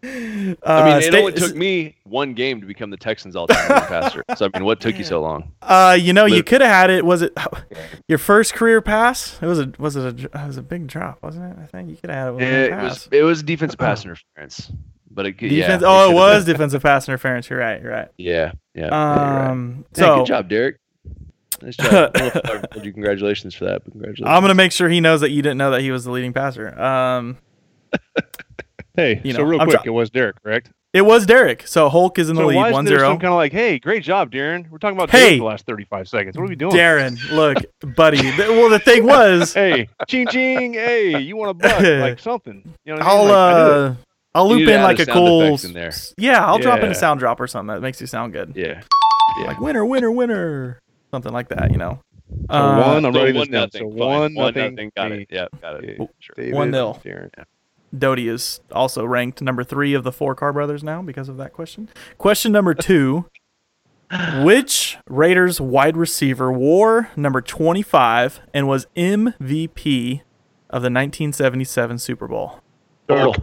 Uh, 0.06 0.56
I 0.66 0.84
mean, 0.84 0.98
it 0.98 1.04
sta- 1.06 1.18
only 1.20 1.32
took 1.34 1.56
me 1.56 1.96
one 2.04 2.34
game 2.34 2.62
to 2.62 2.68
become 2.68 2.90
the 2.90 2.98
Texans' 2.98 3.36
all-time 3.36 3.68
passer. 3.88 4.24
So 4.36 4.48
I 4.54 4.58
mean, 4.58 4.66
what 4.66 4.80
took 4.80 4.98
you 4.98 5.04
so 5.04 5.22
long? 5.22 5.52
Uh, 5.62 5.98
you 6.00 6.14
know, 6.14 6.26
you 6.26 6.44
could 6.44 6.62
have 6.62 6.70
had 6.70 6.90
it. 6.90 7.04
Was 7.06 7.22
it 7.22 7.36
your 8.08 8.18
first 8.18 8.54
career 8.54 8.82
pass? 8.82 9.40
It 9.42 9.46
was 9.48 9.60
a 9.60 9.72
was 9.80 9.96
it 9.96 10.04
a 10.04 10.26
it 10.26 10.48
was 10.48 10.58
a 10.58 10.62
big 10.64 10.88
drop, 10.88 11.24
wasn't 11.24 11.52
it? 11.52 11.58
I 11.62 11.66
think 11.66 11.90
you 11.90 11.96
could 11.96 12.10
have 12.10 12.20
had 12.20 12.28
it. 12.28 12.34
With 12.34 12.44
It 12.44 12.72
one 12.72 12.84
was 12.84 13.10
it 13.12 13.24
was 13.24 13.44
defensive 13.44 13.80
pass 13.80 14.04
interference, 14.06 14.72
but 15.10 15.26
it 15.26 15.34
could 15.34 15.50
defense. 15.50 15.82
yeah. 15.82 15.88
oh, 15.88 16.04
it 16.04 16.06
could've 16.08 16.16
was 16.16 16.46
defensive 16.54 16.84
pass 16.84 17.08
interference. 17.08 17.50
You're 17.50 17.60
right. 17.60 17.82
You're 17.82 17.92
right. 17.92 18.10
Yeah, 18.18 18.52
yeah. 18.74 18.90
right. 18.90 19.50
Um, 19.50 19.86
Yeah, 19.96 20.04
so 20.04 20.18
good 20.18 20.28
job, 20.28 20.50
Derek. 20.50 20.78
Nice 21.62 21.78
job. 21.78 21.88
I 21.88 21.92
don't 21.92 22.16
know 22.16 22.26
if 22.28 22.36
I 22.36 22.54
ever 22.56 22.68
told 22.68 22.86
you 22.86 22.94
congratulations 22.94 23.56
for 23.56 23.66
that, 23.66 23.84
congratulations. 23.86 24.28
I'm 24.28 24.42
gonna 24.44 24.54
make 24.56 24.72
sure 24.74 24.90
he 24.90 25.00
knows 25.02 25.22
that 25.22 25.32
you 25.32 25.42
didn't 25.42 25.58
know 25.58 25.72
that 25.72 25.82
he 25.82 25.90
was 25.90 26.04
the 26.04 26.12
leading 26.12 26.34
passer. 26.34 26.78
Um, 26.80 27.38
Hey, 28.96 29.22
You 29.24 29.34
so 29.34 29.44
real 29.44 29.62
I'm 29.62 29.68
quick, 29.68 29.82
try- 29.82 29.88
it 29.88 29.94
was 29.94 30.10
Derek, 30.10 30.42
correct? 30.42 30.72
it 30.94 31.02
was 31.02 31.26
Derek. 31.26 31.68
So 31.68 31.90
Hulk 31.90 32.18
is 32.20 32.30
in 32.30 32.36
the 32.36 32.42
So 32.42 32.46
why 32.48 32.54
lead, 32.54 32.62
isn't 32.62 32.74
one 32.74 32.86
there 32.86 33.00
some 33.00 33.18
kind 33.20 33.34
of 33.34 33.36
like, 33.36 33.52
hey, 33.52 33.80
great 33.80 34.04
job, 34.04 34.32
Darren? 34.32 34.70
We're 34.70 34.78
talking 34.78 34.98
about 34.98 35.10
Hey! 35.10 35.20
Derek 35.38 35.40
the 35.40 35.46
last 35.46 35.66
35 35.66 36.08
seconds. 36.08 36.38
What 36.38 36.44
are 36.44 36.48
we 36.48 36.56
doing? 36.56 36.74
Darren, 36.74 37.18
look, 37.32 37.58
buddy. 37.96 38.18
th- 38.18 38.38
well, 38.38 38.70
the 38.70 38.80
thing 38.80 39.06
was, 39.06 39.54
Hey, 39.54 39.90
ching 40.08 40.28
ching. 40.28 40.74
Hey, 40.74 41.20
you 41.20 41.36
want 41.36 41.52
a 41.52 41.54
buck? 41.54 41.82
Like 41.84 42.20
something. 42.20 42.62
You 42.86 42.94
know 42.94 43.00
what 43.00 43.06
I 43.06 43.10
I'll? 43.10 43.24
Like, 43.26 43.34
I 43.34 43.54
do 43.54 43.60
it. 43.60 43.74
uh, 43.92 43.96
I'll 44.36 44.46
You 44.46 44.50
loop 44.52 44.60
need 44.60 44.66
to 44.66 44.72
in 44.74 44.80
add 44.80 44.84
like 44.84 45.00
a 45.00 45.02
a 45.02 45.06
sound 45.06 45.18
cool. 45.18 45.60
in 45.64 45.74
there. 45.74 45.92
Yeah, 46.18 46.46
I'll 46.46 46.60
drop 46.60 46.80
in 46.80 46.92
a 46.92 46.96
sound 46.96 47.20
drop 47.20 47.40
or 47.40 47.48
something 47.48 47.74
that 47.74 47.82
makes 47.82 48.00
you 48.02 48.08
sound 48.08 48.34
good. 48.34 48.54
yeah. 48.56 48.82
Yeah. 49.40 49.48
Like 49.48 49.60
winner, 49.60 49.86
winner, 49.86 50.12
winner, 50.12 50.80
something 51.12 51.34
like 51.34 51.50
that. 51.50 51.72
You 51.72 51.78
know. 51.78 52.00
So 52.50 52.56
Uh, 52.58 52.78
one, 52.94 53.06
I'm 53.06 53.14
So 53.14 53.20
writing 53.20 53.34
this 53.34 53.40
one 53.42 53.52
down. 53.52 53.62
nothing. 53.64 53.82
So 53.82 53.88
one, 53.88 54.34
one 54.36 54.54
nothing. 54.56 54.92
Got 54.96 55.12
it. 55.12 55.28
Yeah, 55.32 55.48
got 55.62 55.84
it. 55.84 55.98
Sure. 56.20 56.34
David, 56.38 56.54
One 56.54 56.72
nil. 56.72 57.00
Darren. 57.04 57.30
Doty 58.00 58.28
is 58.28 58.62
also 58.72 59.06
ranked 59.06 59.42
number 59.42 59.64
three 59.64 59.94
of 59.94 60.04
the 60.04 60.12
four 60.12 60.36
Carr 60.36 60.54
brothers 60.54 60.84
now 60.84 61.02
because 61.02 61.30
of 61.30 61.38
that 61.38 61.54
question. 61.54 61.90
Question 62.18 62.52
number 62.52 62.74
two 62.74 63.26
Which 64.44 64.98
Raiders 65.10 65.60
wide 65.60 65.98
receiver 65.98 66.52
wore 66.52 67.10
number 67.16 67.42
25 67.42 68.40
and 68.54 68.68
was 68.68 68.88
MVP 68.96 70.22
of 70.70 70.82
the 70.82 70.92
1977 70.92 71.98
Super 72.00 72.28
Bowl? 72.28 72.60
Turtle. 73.08 73.36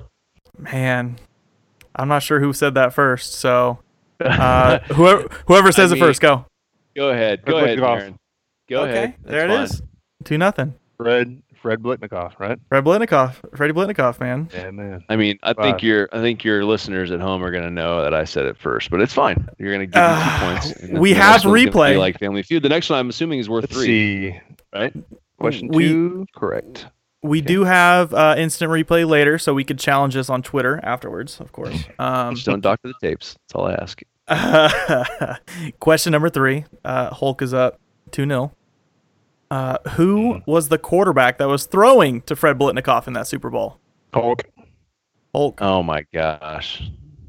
Man, 0.59 1.19
I'm 1.97 2.09
not 2.09 2.23
sure 2.23 2.41
who 2.41 2.53
said 2.53 2.75
that 2.75 2.93
first. 2.93 3.35
So 3.35 3.81
uh, 4.21 4.79
whoever, 4.81 5.29
whoever 5.47 5.73
says 5.73 5.93
I 5.93 5.97
it 5.97 5.99
first, 5.99 6.21
go. 6.21 6.47
Go 6.95 7.09
ahead. 7.09 7.45
Go 7.45 7.53
Fred 7.53 7.65
ahead, 7.65 7.79
Biletnikoff. 7.79 8.01
Darren. 8.01 8.15
Go 8.69 8.83
okay, 8.83 8.93
ahead. 8.93 9.15
there 9.25 9.45
it 9.47 9.49
That's 9.49 9.75
is. 9.75 9.83
Two 10.25 10.39
nothing. 10.39 10.75
Fred, 10.97 11.43
Fred 11.63 11.81
Biletnikoff, 11.81 12.39
right? 12.41 12.59
Fred 12.69 12.85
Biletnikoff, 12.85 13.37
Freddie 13.57 13.73
Biletnikoff, 13.73 14.19
man. 14.21 14.51
Yeah, 14.53 14.71
man. 14.73 15.05
I 15.09 15.15
mean, 15.17 15.39
I 15.45 15.53
think 15.53 15.83
your 15.83 16.09
I 16.13 16.21
think 16.21 16.43
your 16.45 16.65
listeners 16.65 17.11
at 17.13 17.21
home 17.21 17.43
are 17.45 17.53
gonna 17.53 17.71
know 17.71 18.03
that 18.03 18.13
I 18.13 18.25
said 18.25 18.47
it 18.47 18.59
first, 18.59 18.91
but 18.91 19.01
it's 19.01 19.15
fine. 19.15 19.49
You're 19.59 19.73
gonna 19.73 19.87
give 19.87 19.95
me 19.95 20.01
Uh, 20.03 20.61
two 20.61 20.69
points. 20.77 20.83
we 21.01 21.13
the 21.13 21.21
have 21.21 21.33
next 21.35 21.45
one's 21.47 21.65
gonna 21.65 21.71
be 21.71 21.71
replay. 21.95 21.99
Like 21.99 22.19
Family 22.19 22.43
Feud. 22.43 22.63
The 22.65 22.69
next 22.69 22.91
one 22.91 22.99
I'm 22.99 23.09
assuming 23.09 23.39
is 23.39 23.49
worth 23.49 23.63
Let's 23.63 23.75
three, 23.77 23.87
see. 24.33 24.41
right? 24.75 24.93
Question 25.39 25.69
We- 25.69 25.89
two, 25.89 26.27
correct. 26.35 26.87
We 27.25 27.41
do 27.41 27.63
have 27.63 28.13
uh, 28.13 28.35
instant 28.37 28.73
replay 28.73 29.09
later, 29.09 29.39
so 29.39 29.55
we 29.55 29.63
could 29.63 29.79
challenge 29.79 30.15
this 30.15 30.29
on 30.29 30.43
Twitter 30.43 30.81
afterwards, 30.83 31.39
of 31.39 31.53
course. 31.53 31.85
Um, 32.01 32.35
Just 32.35 32.47
don't 32.47 32.61
doctor 32.61 32.89
the 32.89 32.95
tapes. 33.01 33.35
That's 33.47 33.55
all 33.55 33.67
I 33.69 33.75
ask. 33.75 34.03
question 35.79 36.11
number 36.11 36.29
three 36.29 36.65
uh, 36.85 37.15
Hulk 37.15 37.43
is 37.43 37.55
up 37.55 37.79
2 38.11 38.27
0. 38.27 38.53
Uh, 39.53 39.77
who 39.91 40.41
was 40.47 40.71
the 40.71 40.79
quarterback 40.79 41.37
that 41.37 41.47
was 41.47 41.67
throwing 41.67 42.23
to 42.23 42.35
Fred 42.35 42.59
Biletnikoff 42.59 43.07
in 43.07 43.13
that 43.13 43.27
Super 43.27 43.51
Bowl? 43.51 43.79
Hulk. 44.15 44.45
Hulk. 45.35 45.61
Oh 45.61 45.83
my 45.83 46.07
gosh. 46.11 46.83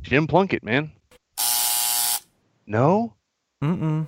Jim 0.03 0.26
Plunkett, 0.26 0.63
man. 0.63 0.93
No? 2.65 3.13
Mm-mm. 3.61 4.07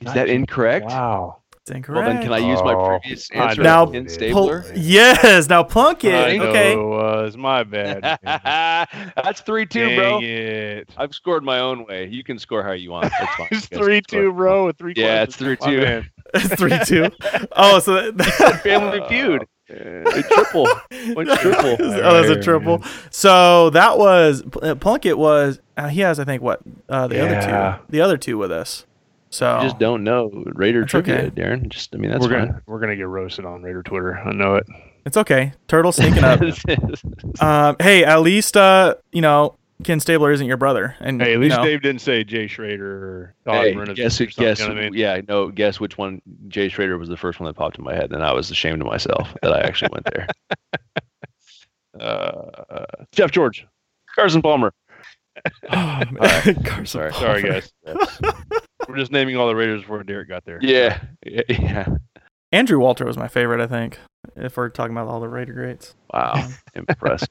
Is 0.00 0.14
that 0.14 0.30
incorrect? 0.30 0.86
Wow. 0.86 1.42
It's 1.60 1.70
incorrect. 1.70 2.06
Well, 2.06 2.14
then 2.14 2.22
can 2.22 2.32
I 2.32 2.38
use 2.38 2.62
my 2.62 2.72
Oh, 2.72 2.98
previous 2.98 3.28
I 3.30 3.36
answer? 3.36 3.62
Now, 3.62 3.84
Ken 3.88 4.06
Pl- 4.06 4.62
yes, 4.74 5.46
now 5.46 5.62
Plunkett. 5.62 6.14
I 6.14 6.36
know 6.38 6.44
okay. 6.46 6.72
it 6.72 6.78
was 6.78 7.36
my 7.36 7.62
bad. 7.62 8.18
That's 9.22 9.42
three 9.42 9.66
two, 9.66 9.88
Dang 9.88 9.98
bro. 9.98 10.20
it. 10.22 10.88
I've 10.96 11.14
scored 11.14 11.44
my 11.44 11.58
own 11.58 11.84
way. 11.84 12.06
You 12.06 12.24
can 12.24 12.38
score 12.38 12.62
how 12.62 12.72
you 12.72 12.90
want. 12.90 13.12
That's 13.18 13.34
fine. 13.34 13.48
It's 13.52 13.66
three 13.66 14.00
can 14.00 14.08
score. 14.08 14.20
two, 14.22 14.32
bro. 14.32 14.66
With 14.66 14.78
three. 14.78 14.94
Yeah, 14.96 15.22
it's 15.24 15.36
three 15.36 15.56
two. 15.56 16.04
Man. 16.34 16.42
It's 16.44 16.54
3 16.56 16.78
2. 16.84 17.10
Oh, 17.52 17.78
so 17.78 18.10
that, 18.10 18.60
Family 18.62 19.00
Feud. 19.08 19.46
A 19.70 20.22
triple. 20.22 20.68
Went 21.16 21.30
triple. 21.40 21.76
oh, 21.80 22.22
that's 22.22 22.28
a 22.28 22.42
triple. 22.42 22.82
So 23.10 23.70
that 23.70 23.98
was 23.98 24.42
uh, 24.62 24.74
Plunkett 24.74 25.16
was 25.16 25.58
uh, 25.78 25.88
he 25.88 26.00
has 26.00 26.20
I 26.20 26.24
think 26.24 26.42
what 26.42 26.60
uh, 26.88 27.06
the 27.08 27.16
Yeah. 27.16 27.22
other 27.24 27.78
two 27.80 27.86
the 27.90 28.00
other 28.02 28.16
two 28.18 28.36
with 28.36 28.52
us. 28.52 28.84
So 29.30 29.56
You 29.56 29.62
just 29.64 29.78
don't 29.78 30.04
know 30.04 30.30
Raider 30.54 30.80
That's 30.82 30.90
trivia, 30.90 31.14
okay. 31.22 31.30
Darren. 31.30 31.68
Just 31.68 31.94
I 31.94 31.98
mean 31.98 32.10
that's 32.10 32.26
we're 32.26 32.32
fine. 32.38 32.46
gonna 32.48 32.62
we're 32.66 32.78
gonna 32.80 32.94
get 32.96 33.08
roasted 33.08 33.46
on 33.46 33.62
Raider 33.62 33.82
Twitter. 33.82 34.18
I 34.18 34.32
know 34.32 34.56
it. 34.56 34.66
it's 35.06 35.16
okay. 35.16 35.52
Turtle 35.66 35.92
sneaking 35.92 36.22
up. 36.24 36.40
um, 37.40 37.76
hey, 37.80 38.04
at 38.04 38.20
least 38.20 38.56
uh, 38.58 38.96
you 39.12 39.22
know 39.22 39.56
Ken 39.84 40.00
Stabler 40.00 40.32
isn't 40.32 40.46
your 40.46 40.56
brother, 40.56 40.96
and 41.00 41.20
Hey, 41.20 41.28
at 41.28 41.32
you 41.34 41.38
least 41.38 41.56
know, 41.56 41.64
Dave 41.64 41.82
didn't 41.82 42.00
say 42.00 42.24
Jay 42.24 42.46
Schroeder 42.46 42.86
or 42.92 43.34
Todd 43.44 43.54
hey, 43.64 43.74
Reynolds 43.76 43.98
guess 44.00 44.20
or 44.20 44.30
something, 44.30 44.44
guess 44.44 44.60
you 44.60 44.68
know 44.68 44.74
what 44.74 44.80
I 44.80 44.84
mean? 44.90 44.94
yeah 44.94 45.20
no 45.28 45.48
guess 45.50 45.78
which 45.78 45.96
one 45.98 46.20
Jay 46.48 46.68
Schroeder 46.68 46.98
was 46.98 47.08
the 47.08 47.16
first 47.16 47.38
one 47.40 47.46
that 47.46 47.54
popped 47.54 47.78
in 47.78 47.84
my 47.84 47.94
head 47.94 48.12
and 48.12 48.22
I 48.24 48.32
was 48.32 48.50
ashamed 48.50 48.80
of 48.80 48.86
myself 48.88 49.34
that 49.42 49.52
I 49.52 49.60
actually 49.60 49.90
went 49.92 50.06
there. 50.12 50.26
Uh, 52.00 52.84
Jeff 53.12 53.30
George. 53.30 53.64
Carson 54.16 54.42
Palmer. 54.42 54.72
Oh, 55.70 56.02
man. 56.10 56.54
Carson 56.64 56.86
sorry. 56.86 57.12
Sorry, 57.12 57.42
Palmer. 57.42 57.60
guys. 57.60 57.72
We're 58.88 58.96
just 58.96 59.12
naming 59.12 59.36
all 59.36 59.46
the 59.46 59.54
Raiders 59.54 59.82
before 59.82 60.02
Derek 60.02 60.28
got 60.28 60.44
there. 60.44 60.58
Yeah, 60.60 61.00
yeah, 61.24 61.42
yeah. 61.48 61.86
Andrew 62.52 62.78
Walter 62.78 63.04
was 63.04 63.16
my 63.16 63.28
favorite. 63.28 63.60
I 63.60 63.66
think 63.66 63.98
if 64.36 64.56
we're 64.56 64.68
talking 64.70 64.92
about 64.96 65.08
all 65.08 65.20
the 65.20 65.28
Raider 65.28 65.52
greats. 65.52 65.94
Wow, 66.12 66.48
impressive. 66.74 67.28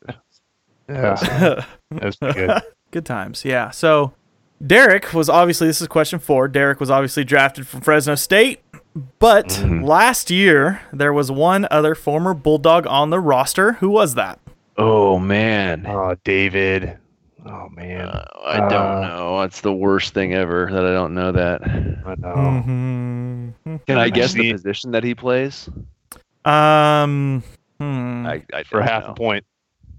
Yeah, 0.89 1.65
that's 1.91 2.15
pretty 2.17 2.33
good. 2.47 2.61
Good 2.91 3.05
times, 3.05 3.43
yeah. 3.43 3.71
So 3.71 4.13
Derek 4.65 5.13
was 5.13 5.27
obviously 5.29 5.65
this 5.67 5.81
is 5.81 5.87
question 5.87 6.19
four. 6.19 6.47
Derek 6.47 6.79
was 6.79 6.91
obviously 6.91 7.23
drafted 7.23 7.65
from 7.67 7.81
Fresno 7.81 8.13
State, 8.15 8.61
but 9.19 9.47
Mhm. 9.47 9.83
last 9.83 10.29
year 10.29 10.81
there 10.93 11.11
was 11.13 11.31
one 11.31 11.67
other 11.71 11.95
former 11.95 12.33
Bulldog 12.35 12.85
on 12.87 13.09
the 13.09 13.19
roster. 13.19 13.73
Who 13.73 13.89
was 13.89 14.13
that? 14.15 14.39
Oh 14.77 15.17
man, 15.19 15.85
Oh, 15.87 16.15
David. 16.23 16.97
Oh 17.45 17.67
man, 17.69 18.07
Uh, 18.07 18.25
I 18.45 18.57
don't 18.59 18.73
Uh, 18.73 19.07
know. 19.07 19.41
It's 19.41 19.61
the 19.61 19.73
worst 19.73 20.13
thing 20.13 20.33
ever 20.33 20.69
that 20.71 20.85
I 20.85 20.93
don't 20.93 21.13
know 21.15 21.31
that. 21.31 21.61
I 21.63 22.15
know. 22.19 22.35
Mm-hmm. 22.35 23.75
Can 23.87 23.97
I 23.97 24.03
I 24.03 24.09
guess 24.09 24.33
the 24.33 24.51
position 24.51 24.91
that 24.91 25.03
he 25.03 25.15
plays? 25.15 25.67
Um, 26.45 27.43
hmm. 27.79 28.25
I, 28.25 28.43
I 28.53 28.63
For 28.63 28.81
half 28.81 29.05
know. 29.05 29.11
a 29.11 29.15
point. 29.15 29.45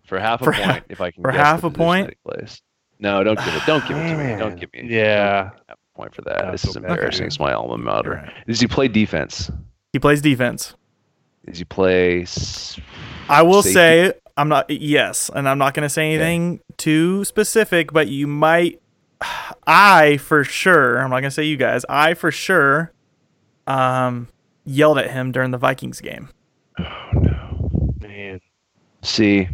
For 0.04 0.18
half 0.18 0.40
a 0.42 0.44
For 0.44 0.52
ha- 0.52 0.72
point, 0.72 0.84
if 0.88 1.00
I 1.00 1.10
can. 1.10 1.22
for 1.22 1.30
half 1.30 1.64
a 1.64 1.70
point? 1.70 2.14
plays. 2.24 2.60
No, 2.98 3.24
don't 3.24 3.38
give 3.38 3.54
it. 3.54 3.62
Don't 3.66 3.86
give 3.88 3.96
it 3.96 4.08
to 4.10 4.16
me. 4.16 4.38
Don't 4.38 4.58
give 4.60 4.72
me. 4.72 4.82
Yeah. 4.94 5.50
give 5.50 5.68
me 5.70 5.74
point 5.96 6.14
for 6.14 6.22
that. 6.22 6.38
That's 6.44 6.62
this 6.62 6.70
is 6.70 6.76
embarrassing. 6.76 7.26
It's 7.26 7.38
my 7.40 7.52
alma 7.52 7.78
mater. 7.78 8.12
Right. 8.24 8.32
Does 8.46 8.60
he 8.60 8.66
play 8.66 8.88
defense? 8.88 9.50
He 9.92 9.98
plays 9.98 10.20
defense. 10.20 10.74
Does 11.46 11.58
he 11.58 11.64
play? 11.64 12.22
s- 12.22 12.78
I 13.28 13.42
will 13.42 13.62
safety? 13.62 13.74
say 13.74 14.12
I'm 14.36 14.48
not 14.48 14.68
yes, 14.70 15.30
and 15.34 15.48
I'm 15.48 15.58
not 15.58 15.74
going 15.74 15.84
to 15.84 15.88
say 15.88 16.08
anything 16.12 16.60
too 16.76 17.24
specific, 17.24 17.92
but 17.92 18.08
you 18.08 18.26
might 18.26 18.80
I 19.66 20.16
for 20.18 20.44
sure, 20.44 20.98
I'm 20.98 21.10
not 21.10 21.16
going 21.20 21.24
to 21.24 21.30
say 21.30 21.44
you 21.44 21.56
guys. 21.56 21.84
I 21.88 22.14
for 22.14 22.30
sure 22.30 22.92
um 23.66 24.28
yelled 24.66 24.98
at 24.98 25.10
him 25.10 25.32
during 25.32 25.50
the 25.52 25.58
Vikings 25.58 26.00
game 26.00 26.28
Oh 26.78 27.10
no, 27.14 27.92
Man, 28.00 28.40
See, 29.02 29.48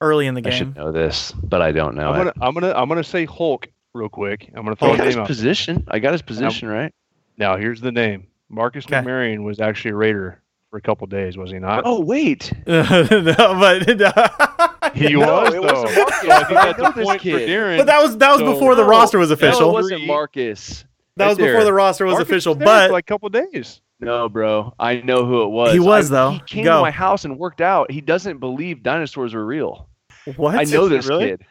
early 0.00 0.26
in 0.26 0.34
the 0.34 0.40
game. 0.40 0.52
I 0.52 0.56
should 0.56 0.76
know 0.76 0.92
this, 0.92 1.32
but 1.32 1.62
I 1.62 1.72
don't 1.72 1.94
know 1.94 2.10
I'm 2.10 2.16
gonna 2.18 2.30
it. 2.30 2.36
I'm 2.40 2.54
gonna 2.54 2.72
I'm 2.74 2.88
gonna 2.88 3.04
say 3.04 3.24
Hulk 3.24 3.68
real 3.94 4.08
quick. 4.08 4.50
I'm 4.54 4.64
gonna 4.64 4.76
throw 4.76 4.92
Oh, 4.92 4.96
got 4.96 5.06
his 5.06 5.16
name 5.16 5.22
out. 5.22 5.26
position. 5.28 5.84
I 5.88 5.98
got 5.98 6.12
his 6.12 6.22
position 6.22 6.68
right. 6.68 6.92
Now 7.38 7.56
here's 7.56 7.80
the 7.80 7.92
name. 7.92 8.26
Marcus 8.48 8.84
Okay. 8.86 8.96
McMarion 8.96 9.42
was 9.44 9.60
actually 9.60 9.90
a 9.92 9.96
Raider 9.96 10.40
for 10.70 10.76
a 10.76 10.80
couple 10.80 11.06
days, 11.06 11.36
was 11.36 11.50
he 11.50 11.58
not? 11.58 11.82
Oh 11.84 12.00
wait, 12.00 12.52
no, 12.66 12.82
but 12.88 13.86
he 14.94 15.14
No, 15.14 15.20
was 15.20 15.54
it 15.54 15.62
though. 15.62 15.82
wasn't 15.82 15.96
Marcus. 15.96 16.20
So 16.22 16.30
I 16.30 16.44
think 16.44 16.58
I 16.60 16.64
that's 16.66 16.78
know 16.78 16.86
a 16.86 16.92
this 16.94 17.04
point 17.06 17.20
for. 17.22 17.28
Darren. 17.28 17.76
but 17.78 17.86
that 17.86 18.02
was 18.02 18.16
that 18.18 18.30
was 18.30 18.40
So- 18.40 18.52
before 18.52 18.74
the 18.74 18.84
roster 18.84 19.18
was 19.18 19.30
No, 19.30 19.34
official. 19.34 19.70
it 19.70 19.72
wasn't 19.72 20.06
Marcus. 20.06 20.84
that 21.16 21.24
Right 21.24 21.28
was 21.30 21.38
before 21.38 21.64
the 21.64 21.72
roster 21.72 22.04
was 22.04 22.12
Marcus 22.14 22.28
official, 22.28 22.52
was 22.54 22.58
there 22.58 22.66
for 22.66 22.88
but 22.88 22.90
like 22.92 23.04
a 23.04 23.06
couple 23.12 23.28
days. 23.30 23.80
No, 24.00 24.28
bro. 24.28 24.74
I 24.78 24.96
know 25.00 25.24
who 25.24 25.42
it 25.42 25.48
was. 25.48 25.72
He 25.72 25.80
was, 25.80 26.10
I- 26.10 26.14
though. 26.14 26.30
He 26.32 26.40
came 26.40 26.64
Go. 26.64 26.76
to 26.76 26.82
my 26.82 26.90
house 26.90 27.24
and 27.24 27.38
worked 27.38 27.60
out. 27.60 27.90
He 27.90 28.00
doesn't 28.00 28.38
believe 28.38 28.82
dinosaurs 28.82 29.34
are 29.34 29.44
real. 29.44 29.88
what? 30.36 30.54
I 30.56 30.64
know 30.64 30.88
this 30.88 31.06
Really? 31.06 31.26
kid. 31.28 31.42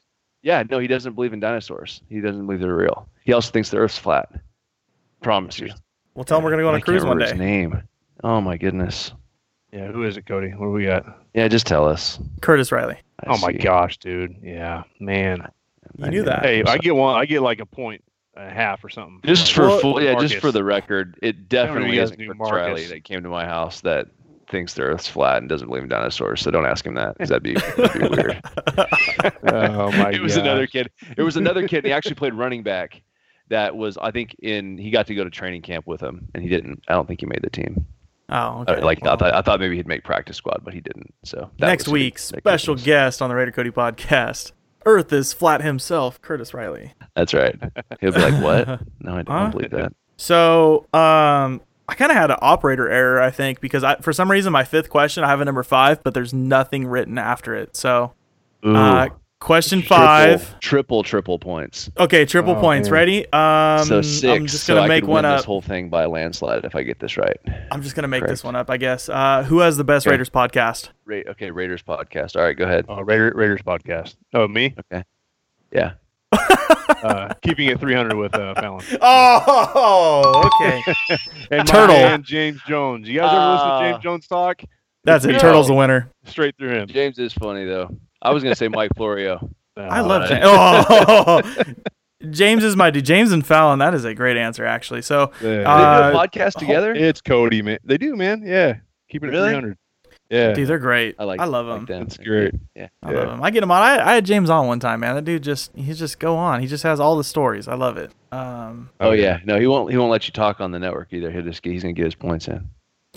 Yeah, 0.44 0.64
no, 0.70 0.78
he 0.78 0.86
doesn't 0.88 1.14
believe 1.14 1.34
in 1.34 1.40
dinosaurs. 1.40 2.02
He 2.08 2.22
doesn't 2.22 2.46
believe 2.46 2.60
they're 2.62 2.76
real. 2.76 3.10
He 3.24 3.34
also 3.34 3.50
thinks 3.52 3.72
the 3.72 3.78
Earth's 3.78 3.98
flat. 3.98 4.30
Promise 5.22 5.58
you. 5.60 5.72
We'll 6.14 6.24
tell 6.24 6.38
him 6.38 6.44
we're 6.44 6.52
going 6.52 6.60
to 6.60 6.64
go 6.66 6.68
on 6.70 6.76
I 6.76 6.78
a 6.78 6.82
can't 6.82 6.86
cruise 6.86 7.04
one 7.04 7.18
remember 7.18 7.26
day. 7.26 7.32
His 7.32 7.40
name. 7.74 7.84
Oh 8.24 8.40
my 8.42 8.58
goodness. 8.58 9.12
Yeah, 9.74 9.92
who 9.92 10.04
is 10.04 10.16
it, 10.18 10.26
Cody? 10.28 10.50
What 10.52 10.68
do 10.68 10.72
we 10.72 10.86
got? 10.86 11.04
Yeah, 11.34 11.48
just 11.48 11.66
tell 11.66 11.88
us. 11.88 12.20
Curtis 12.42 12.72
Riley. 12.72 12.98
I 13.22 13.34
oh 13.34 13.38
my 13.40 13.52
gosh, 13.52 13.98
dude. 13.98 14.36
Yeah, 14.44 14.84
man. 15.00 15.48
You 15.98 16.08
knew 16.12 16.24
that. 16.24 16.44
Hey, 16.44 16.64
I 16.64 16.78
get 16.78 16.96
one. 16.96 17.16
I 17.18 17.26
get 17.26 17.42
like 17.42 17.60
a 17.60 17.66
point 17.66 18.02
and 18.02 18.15
a 18.36 18.50
half 18.50 18.84
or 18.84 18.90
something. 18.90 19.20
Just 19.24 19.54
for 19.54 19.68
Well, 19.68 19.80
full, 19.80 20.02
yeah, 20.04 20.20
just 20.20 20.36
for 20.38 20.52
the 20.52 20.64
record, 20.64 21.18
it 21.22 21.48
definitely 21.50 21.96
guys 21.98 22.06
isn't 22.12 22.20
knew 22.20 22.34
Chris 22.34 22.52
Riley 22.52 22.86
that 22.88 23.04
came 23.04 23.24
to 23.24 23.30
my 23.30 23.46
house 23.46 23.82
that 23.82 24.08
thinks 24.48 24.74
the 24.76 24.84
Earth's 24.84 25.08
flat 25.08 25.38
and 25.38 25.50
doesn't 25.50 25.68
believe 25.68 25.84
in 25.84 25.90
dinosaurs. 25.90 26.42
So 26.42 26.52
don't 26.52 26.66
ask 26.66 26.86
him 26.86 26.94
that 26.96 27.14
because 27.18 27.30
that'd 27.30 27.44
be, 27.44 27.54
that'd 27.56 27.94
be 28.02 28.08
weird. 28.08 28.42
Oh 29.48 29.92
my 29.92 30.10
it 30.14 30.22
was 30.22 30.34
gosh. 30.36 30.42
another 30.44 30.68
kid. 30.68 30.90
It 31.18 31.22
was 31.24 31.36
another 31.38 31.68
kid. 31.68 31.86
He 31.86 31.92
actually 31.92 32.16
played 32.16 32.34
running 32.34 32.64
back. 32.64 33.02
That 33.50 33.76
was, 33.76 33.98
I 33.98 34.12
think, 34.12 34.36
in 34.40 34.78
he 34.78 34.90
got 34.92 35.08
to 35.08 35.16
go 35.16 35.24
to 35.24 35.30
training 35.30 35.62
camp 35.62 35.86
with 35.88 36.02
him, 36.02 36.28
and 36.34 36.42
he 36.44 36.50
didn't. 36.50 36.84
I 36.88 36.94
don't 36.94 37.08
think 37.08 37.20
he 37.20 37.26
made 37.28 37.42
the 37.44 37.50
team. 37.50 37.86
Oh, 38.30 38.36
Uh, 38.36 38.62
okay. 38.72 38.82
like 38.82 39.04
I 39.06 39.16
thought, 39.16 39.34
I 39.34 39.42
thought 39.44 39.60
maybe 39.60 39.76
he'd 39.76 39.88
make 39.88 40.04
practice 40.04 40.36
squad, 40.38 40.62
but 40.64 40.74
he 40.74 40.82
didn't. 40.82 41.14
So 41.24 41.52
that 41.60 41.68
next 41.68 41.84
was 41.84 41.88
who- 41.88 41.94
week, 41.94 42.18
special 42.18 42.76
guest 42.76 43.22
on 43.22 43.30
the 43.30 43.36
Raider 43.36 43.52
Cody 43.52 43.70
podcast. 43.70 44.52
Earth 44.86 45.12
is 45.14 45.34
flat 45.34 45.62
himself, 45.62 46.22
Curtis 46.22 46.54
Riley. 46.54 46.94
That's 47.16 47.34
right. 47.34 47.56
He'll 48.02 48.12
be 48.12 48.20
like, 48.20 48.42
"What? 48.44 48.82
No, 49.00 49.14
I 49.18 49.22
don't 49.24 49.28
Huh? 49.28 49.50
believe 49.50 49.72
that." 49.72 49.94
So, 50.18 50.86
um, 50.94 51.62
I 51.88 51.94
kind 51.96 52.12
of 52.12 52.18
had 52.18 52.32
an 52.32 52.38
operator 52.42 52.90
error, 52.90 53.22
I 53.22 53.30
think, 53.32 53.60
because 53.62 53.84
I, 53.84 53.96
for 53.98 54.14
some 54.14 54.32
reason, 54.32 54.52
my 54.54 54.64
fifth 54.64 54.90
question, 54.90 55.24
I 55.24 55.28
have 55.28 55.42
a 55.42 55.46
number 55.46 55.62
five, 55.64 56.02
but 56.04 56.14
there's 56.14 56.34
nothing 56.34 56.88
written 56.88 57.18
after 57.18 57.54
it. 57.56 57.76
So, 57.76 58.14
uh, 58.64 59.10
question 59.46 59.82
five. 59.82 60.60
triple, 60.60 61.04
triple 61.04 61.40
points. 61.40 61.90
Okay, 61.98 62.26
triple 62.26 62.56
Oh, 62.56 62.60
points. 62.60 62.88
man. 62.90 62.94
Ready? 62.94 63.32
Um, 63.32 63.86
so 63.86 64.02
six. 64.02 64.24
I'm 64.26 64.46
just 64.48 64.68
gonna 64.68 64.82
I 64.82 64.88
make 64.88 65.04
could 65.04 65.10
one 65.10 65.24
win 65.24 65.32
up. 65.32 65.38
this 65.40 65.46
whole 65.46 65.62
thing 65.62 65.90
by 65.90 66.06
landslide 66.06 66.66
if 66.66 66.76
I 66.76 66.84
get 66.84 67.00
this 67.00 67.16
right. 67.18 67.38
I'm 67.72 67.82
just 67.82 67.96
gonna 67.96 68.08
make 68.08 68.26
this 68.26 68.44
one 68.44 68.56
up, 68.56 68.70
I 68.70 68.78
guess. 68.78 69.08
Uh, 69.08 69.44
who 69.44 69.60
has 69.60 69.78
the 69.78 69.84
best 69.84 70.06
Okay. 70.08 70.14
Raiders 70.16 70.30
podcast? 70.30 70.90
Ra- 71.06 71.22
okay, 71.30 71.52
Raiders 71.52 71.84
podcast. 71.84 72.36
All 72.36 72.42
right, 72.44 72.58
go 72.58 72.66
ahead. 72.66 72.86
Oh, 72.90 73.02
Raider, 73.02 73.32
Raiders 73.36 73.62
podcast. 73.62 74.16
Oh, 74.34 74.48
me. 74.48 74.76
Okay. 74.92 75.04
Yeah. 75.72 75.94
Uh, 77.04 77.32
keeping 77.44 77.68
it 77.68 77.80
300 77.80 78.16
with 78.18 78.34
uh, 78.34 78.56
Fallon. 78.56 78.84
Oh, 79.02 80.50
okay. 80.62 80.82
And 81.52 81.68
Turtle. 81.68 81.96
and 81.96 82.24
James 82.24 82.60
Jones. 82.68 83.08
You 83.08 83.20
guys 83.20 83.32
ever 83.32 83.52
listen 83.52 83.68
to 83.68 83.74
Uh, 83.74 83.92
James 83.92 84.04
Jones 84.04 84.28
talk? 84.28 84.62
That's 85.04 85.24
it. 85.26 85.34
No. 85.34 85.40
Turtle's 85.40 85.68
the 85.68 85.76
winner. 85.76 86.10
Straight 86.24 86.56
through 86.58 86.72
him. 86.72 86.88
James 86.88 87.20
is 87.20 87.32
funny 87.34 87.66
though. 87.66 87.96
I 88.26 88.32
was 88.32 88.44
gonna 88.44 88.56
say 88.56 88.68
Mike 88.68 88.92
Florio. 88.96 89.50
I 89.78 90.02
love 90.02 90.28
James. 90.30 90.42
Oh, 90.46 91.42
James 92.32 92.64
is 92.64 92.76
my 92.76 92.90
dude. 92.92 93.06
James 93.06 93.32
and 93.32 93.46
Fallon. 93.46 93.80
That 93.80 93.94
is 93.94 94.06
a 94.06 94.16
great 94.16 94.38
answer, 94.38 94.66
actually. 94.66 95.02
So, 95.02 95.32
Yeah. 95.42 95.70
Uh, 95.72 96.12
do 96.12 96.18
podcast 96.18 96.54
together. 96.58 96.94
It's 96.94 97.22
Cody, 97.22 97.62
man. 97.62 97.78
They 97.84 97.98
do, 97.98 98.16
man. 98.16 98.42
Yeah. 98.46 98.78
keep 99.10 99.24
it 99.24 99.28
Really? 99.28 99.50
300. 99.50 99.78
Yeah. 100.32 100.54
dude, 100.54 100.68
they're 100.68 100.80
great. 100.80 101.16
I 101.20 101.24
like. 101.26 101.40
I 101.40 101.46
love 101.46 101.68
like 101.68 101.80
them. 101.80 101.86
them. 101.86 102.04
That's 102.06 102.18
great. 102.18 102.56
Yeah. 102.76 102.88
I 103.04 103.12
Yeah. 103.12 103.18
love 103.20 103.28
them. 103.30 103.44
I 103.44 103.52
get 103.52 103.60
them 103.62 103.70
on. 103.70 103.82
I, 103.82 104.00
I 104.12 104.16
had 104.16 104.26
James 104.26 104.50
on 104.50 104.66
one 104.66 104.80
time, 104.80 105.02
man. 105.02 105.14
That 105.16 105.26
dude 105.26 105.44
just 105.44 105.72
he 105.76 105.94
just 105.94 106.18
go 106.20 106.36
on. 106.36 106.62
He 106.62 106.68
just 106.68 106.84
has 106.84 107.00
all 107.00 107.16
the 107.16 107.24
stories. 107.24 107.68
I 107.68 107.76
love 107.76 107.98
it. 107.98 108.12
Um, 108.32 108.90
Oh 109.00 109.12
yeah. 109.12 109.40
No, 109.46 109.60
he 109.60 109.68
won't. 109.68 109.92
He 109.92 109.98
won't 109.98 110.10
let 110.10 110.26
you 110.28 110.32
talk 110.32 110.62
on 110.62 110.72
the 110.72 110.80
network 110.80 111.10
either. 111.12 111.30
He'll 111.30 111.44
just. 111.44 111.64
He's 111.64 111.84
gonna 111.84 111.94
get 111.94 112.06
his 112.06 112.16
points 112.16 112.48
in. 112.48 112.68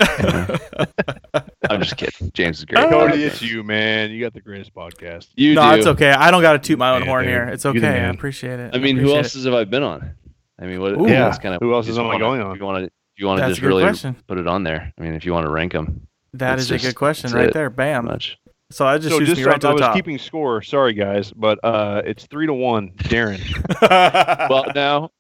I'm 1.70 1.80
just 1.82 1.96
kidding. 1.96 2.30
James 2.32 2.58
is 2.58 2.64
great. 2.64 2.88
Cody, 2.88 3.22
it's 3.24 3.42
you, 3.42 3.62
man. 3.62 4.10
You 4.10 4.20
got 4.20 4.32
the 4.32 4.40
greatest 4.40 4.74
podcast. 4.74 5.28
You 5.36 5.54
no, 5.54 5.72
do. 5.72 5.78
it's 5.78 5.86
okay. 5.86 6.10
I 6.10 6.30
don't 6.30 6.42
got 6.42 6.52
to 6.52 6.58
toot 6.58 6.78
my 6.78 6.90
own 6.94 7.00
Man, 7.00 7.08
horn 7.08 7.24
dude. 7.24 7.32
here. 7.32 7.44
It's 7.48 7.66
okay. 7.66 7.86
I 8.00 8.08
appreciate 8.08 8.58
it. 8.60 8.74
I 8.74 8.78
mean, 8.78 8.96
who 8.96 9.10
appreciate 9.14 9.34
else 9.36 9.44
have 9.44 9.54
I 9.54 9.64
been 9.64 9.82
on? 9.82 10.14
I 10.60 10.66
mean, 10.66 10.80
what? 10.80 10.92
Ooh. 10.92 11.02
yeah, 11.06 11.28
Yeah. 11.28 11.36
kind 11.38 11.54
of. 11.54 11.60
Who 11.60 11.74
else 11.74 11.88
is 11.88 11.98
am 11.98 12.06
I 12.06 12.18
going 12.18 12.40
on? 12.40 12.52
If 12.52 12.58
you 12.58 12.64
want 12.64 12.84
to, 12.84 12.90
you 13.16 13.26
want 13.26 13.40
to 13.40 13.48
just 13.48 13.60
really 13.62 13.82
question. 13.82 14.16
put 14.26 14.38
it 14.38 14.46
on 14.48 14.64
there. 14.64 14.92
I 14.98 15.02
mean, 15.02 15.14
if 15.14 15.24
you 15.24 15.32
want 15.32 15.46
to 15.46 15.52
rank 15.52 15.72
them, 15.72 16.06
it. 16.32 16.38
That 16.38 16.58
it's 16.58 16.70
is 16.70 16.82
a 16.84 16.86
good 16.88 16.94
question 16.96 17.32
right 17.32 17.48
it. 17.48 17.54
there. 17.54 17.70
Bam. 17.70 18.06
much. 18.06 18.38
So 18.70 18.86
I 18.86 18.98
just 18.98 19.10
so 19.16 19.20
just 19.24 19.38
me 19.38 19.44
right 19.44 19.58
to 19.62 19.68
I 19.68 19.70
the 19.70 19.74
was 19.74 19.80
top. 19.80 19.94
keeping 19.94 20.18
score. 20.18 20.60
Sorry, 20.62 20.92
guys, 20.92 21.32
but 21.32 21.58
uh, 21.64 22.02
it's 22.04 22.26
three 22.26 22.46
to 22.46 22.52
one. 22.54 22.90
Darren. 22.96 23.40
Well, 24.50 24.66
now, 24.74 25.10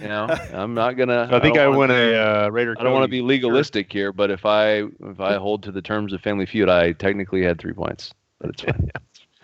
you 0.00 0.08
know, 0.08 0.26
I'm 0.52 0.74
not 0.74 0.92
gonna. 0.92 1.28
I 1.30 1.40
think 1.40 1.56
don't 1.56 1.74
I 1.74 1.76
wanna- 1.76 1.94
a 1.94 2.46
uh, 2.46 2.48
Raider. 2.48 2.74
I 2.78 2.82
don't 2.82 2.92
want 2.92 3.04
to 3.04 3.08
be 3.08 3.22
legalistic 3.22 3.92
here, 3.92 4.12
but 4.12 4.30
if 4.30 4.46
I 4.46 4.82
if 5.00 5.20
I 5.20 5.36
hold 5.36 5.62
to 5.64 5.72
the 5.72 5.82
terms 5.82 6.12
of 6.12 6.20
Family 6.20 6.46
Feud, 6.46 6.68
I 6.68 6.92
technically 6.92 7.42
had 7.42 7.58
three 7.58 7.72
points. 7.72 8.12
But 8.40 8.50
it's 8.50 8.62
fine. 8.62 8.90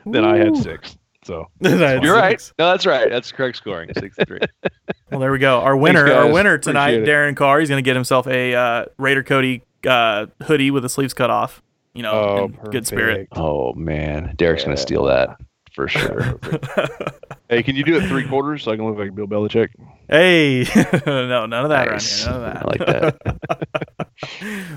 Then 0.09 0.24
I 0.24 0.36
had 0.36 0.57
six. 0.57 0.96
So 1.24 1.46
That's 1.61 2.04
You're 2.04 2.14
right. 2.14 2.40
No, 2.61 2.70
that's 2.70 2.86
right. 2.86 3.11
That's 3.11 3.32
correct 3.32 3.57
scoring. 3.57 3.90
Six 3.98 4.16
to 4.16 4.24
three. 4.24 4.38
Well, 5.11 5.20
there 5.20 5.30
we 5.30 5.38
go. 5.38 5.61
Our 5.61 5.76
winner, 5.76 6.12
our 6.12 6.32
winner 6.32 6.59
tonight, 6.59 7.02
Darren 7.02 7.36
Carr. 7.36 7.61
He's 7.61 7.68
gonna 7.68 7.80
get 7.80 7.94
himself 7.94 8.26
a 8.26 8.54
uh, 8.54 8.84
Raider 8.98 9.22
Cody 9.22 9.62
uh, 9.86 10.26
hoodie 10.42 10.72
with 10.72 10.82
the 10.82 10.88
sleeves 10.88 11.14
cut 11.14 11.30
off. 11.30 11.62
You 11.94 12.02
know, 12.02 12.12
oh, 12.12 12.44
in 12.46 12.70
good 12.72 12.88
spirit. 12.88 13.28
Oh 13.30 13.72
man, 13.74 14.34
Derek's 14.36 14.64
gonna 14.64 14.76
steal 14.76 15.04
that 15.04 15.38
for 15.77 15.87
sure. 15.89 16.41
Hey, 17.49 17.62
can 17.62 17.77
you 17.77 17.85
do 17.85 17.97
it 17.97 18.09
three 18.09 18.27
quarters 18.27 18.64
so 18.64 18.72
I 18.72 18.77
can 18.77 18.87
look 18.87 18.99
like 18.99 19.14
Bill 19.14 19.29
Belichick? 19.29 19.68
Hey, 20.09 20.64
no, 21.07 21.47
none 21.47 21.53
of 21.62 21.68
that 21.68 21.89
Nice. 21.89 22.24
here. 22.24 22.33
None 22.33 22.57
I 22.57 22.64
like 22.64 22.79
that. 22.81 23.18
that. 23.22 24.09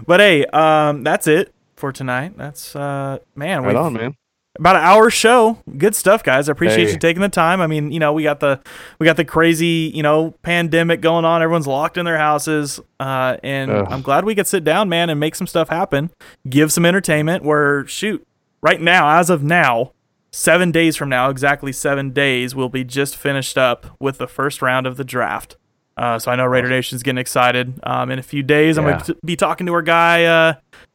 but 0.06 0.20
hey, 0.20 0.46
um, 0.46 1.04
that's 1.04 1.26
it 1.26 1.52
for 1.78 1.92
tonight. 1.92 2.38
That's 2.38 2.76
uh, 2.76 3.18
man, 3.36 3.64
Right 3.64 3.76
on, 3.76 3.94
man. 3.94 4.14
about 4.60 4.76
an 4.76 4.84
hour 4.84 5.10
show. 5.10 5.58
Good 5.80 5.96
stuff, 5.96 6.22
guys. 6.24 6.48
I 6.48 6.52
appreciate 6.52 6.86
Hey. 6.90 6.92
you 6.94 7.00
taking 7.00 7.24
the 7.24 7.30
time. 7.30 7.60
I 7.60 7.66
mean, 7.66 7.92
you 7.92 8.00
know, 8.00 8.14
we 8.14 8.22
got 8.22 8.40
the 8.40 8.60
we 9.00 9.06
got 9.06 9.18
the 9.18 9.26
crazy, 9.26 9.92
you 9.96 10.04
know, 10.04 10.36
pandemic 10.44 11.02
going 11.02 11.26
on. 11.26 11.42
Everyone's 11.42 11.66
locked 11.66 11.98
in 11.98 12.06
their 12.06 12.20
houses, 12.20 12.80
uh, 13.00 13.38
and 13.42 13.72
Ugh. 13.72 13.88
I'm 13.90 14.04
glad 14.04 14.26
we 14.26 14.36
could 14.36 14.46
sit 14.46 14.64
down, 14.64 14.90
man, 14.90 15.10
and 15.10 15.20
make 15.20 15.34
some 15.34 15.48
stuff 15.48 15.70
happen. 15.70 16.12
Give 16.48 16.72
some 16.72 16.86
entertainment. 16.86 17.44
Where 17.44 17.88
shoot, 17.88 18.24
right 18.62 18.80
now, 18.80 19.18
as 19.18 19.32
of 19.32 19.42
now, 19.42 19.94
seven 20.32 20.72
days 20.72 20.96
from 20.96 21.10
now, 21.10 21.30
exactly 21.30 21.72
seven 21.72 22.12
days, 22.12 22.56
we'll 22.56 22.70
be 22.70 22.84
just 22.84 23.16
finished 23.16 23.58
up 23.58 23.96
with 24.00 24.18
the 24.18 24.28
first 24.28 24.62
round 24.62 24.88
of 24.88 24.98
the 24.98 25.04
draft. 25.04 25.58
Uh, 25.98 26.18
so 26.18 26.32
I 26.32 26.36
know 26.36 26.46
Raider 26.46 26.70
Nation's 26.70 27.04
getting 27.04 27.18
excited. 27.18 27.78
Um, 27.84 28.10
in 28.10 28.20
a 28.20 28.24
few 28.24 28.42
days, 28.42 28.78
I'm 28.78 28.86
going 28.86 29.02
to 29.02 29.18
be 29.26 29.36
talking 29.36 29.68
to 29.68 29.74
our 29.74 29.82
guy 29.82 30.24
uh, 30.24 30.54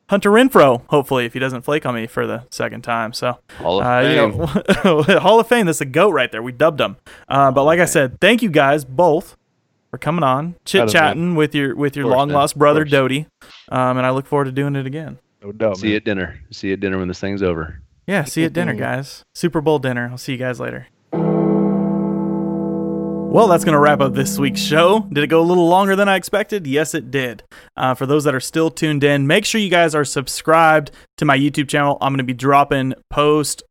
Hunter 0.09 0.31
Renfrow. 0.31 0.83
Hopefully, 0.89 1.27
if 1.27 1.35
he 1.35 1.39
doesn't 1.39 1.63
flake 1.63 1.85
on 1.85 1.95
me 1.95 2.07
for 2.07 2.27
the 2.27 2.45
second 2.51 2.83
time. 2.83 3.13
So 3.13 3.39
Hall 3.59 3.81
of 3.81 3.87
uh, 3.87 4.09
you 4.09 4.17
Fame. 4.17 4.75
know, 4.85 5.03
Hall 5.21 5.39
of 5.41 5.47
Fame. 5.47 5.67
That's 5.67 5.83
a 5.83 5.87
goat 5.87 6.13
right 6.13 6.33
there. 6.33 6.43
We 6.43 6.53
dubbed 6.53 6.81
him. 6.81 6.97
Uh, 7.29 7.51
but 7.51 7.65
like 7.65 7.81
I 7.81 7.85
said, 7.85 8.19
thank 8.21 8.43
you 8.43 8.49
guys 8.51 8.87
both 8.87 9.37
for 9.91 9.99
coming 9.99 10.25
on, 10.25 10.57
chit 10.65 10.89
chatting 10.89 11.35
with 11.35 11.55
your 11.55 11.77
with 11.77 11.97
your 11.97 12.07
long 12.07 12.31
lost 12.31 12.59
brother 12.59 12.81
course. 12.85 12.91
Doty. 12.91 13.27
Um, 13.69 13.99
and 13.99 14.07
I 14.07 14.11
look 14.11 14.27
forward 14.27 14.47
to 14.47 14.53
doing 14.53 14.75
it 14.75 14.87
again. 14.87 15.19
No 15.43 15.53
doubt. 15.53 15.77
See 15.77 15.91
you 15.91 15.97
at 15.97 16.05
dinner. 16.05 16.41
See 16.51 16.69
you 16.69 16.73
at 16.73 16.81
dinner 16.81 16.99
when 16.99 17.09
this 17.09 17.21
thing's 17.21 17.43
over. 17.43 17.81
Yeah, 18.07 18.25
see 18.25 18.41
you 18.43 18.47
at 18.47 18.53
dinner, 18.53 18.75
guys. 18.75 19.23
Super 19.35 19.61
Bowl 19.61 19.79
dinner. 19.79 20.09
I'll 20.11 20.19
see 20.19 20.33
you 20.33 20.39
guys 20.39 20.61
later. 20.61 20.89
Well, 23.35 23.49
that's 23.49 23.65
going 23.65 23.73
to 23.73 23.81
wrap 23.81 24.01
up 24.01 24.15
this 24.15 24.39
week's 24.39 24.61
show. 24.61 25.09
Did 25.13 25.25
it 25.25 25.27
go 25.27 25.41
a 25.41 25.43
little 25.43 25.67
longer 25.69 25.97
than 25.97 26.09
I 26.09 26.15
expected? 26.15 26.69
Yes, 26.69 26.95
it 26.95 27.11
did. 27.11 27.43
Uh, 27.77 27.95
for 27.95 28.07
those 28.07 28.23
that 28.25 28.35
are 28.35 28.41
still 28.41 28.71
tuned 28.71 29.03
in, 29.03 29.27
make 29.27 29.45
sure 29.45 29.61
you 29.61 29.71
guys 29.71 29.93
are 29.95 30.05
subscribed 30.05 30.93
to 31.17 31.25
my 31.25 31.37
YouTube 31.37 31.69
channel. 31.69 31.99
I'm 32.01 32.13
going 32.13 32.19
to 32.19 32.25
be 32.25 32.33
dropping 32.33 32.95
post, 33.11 33.65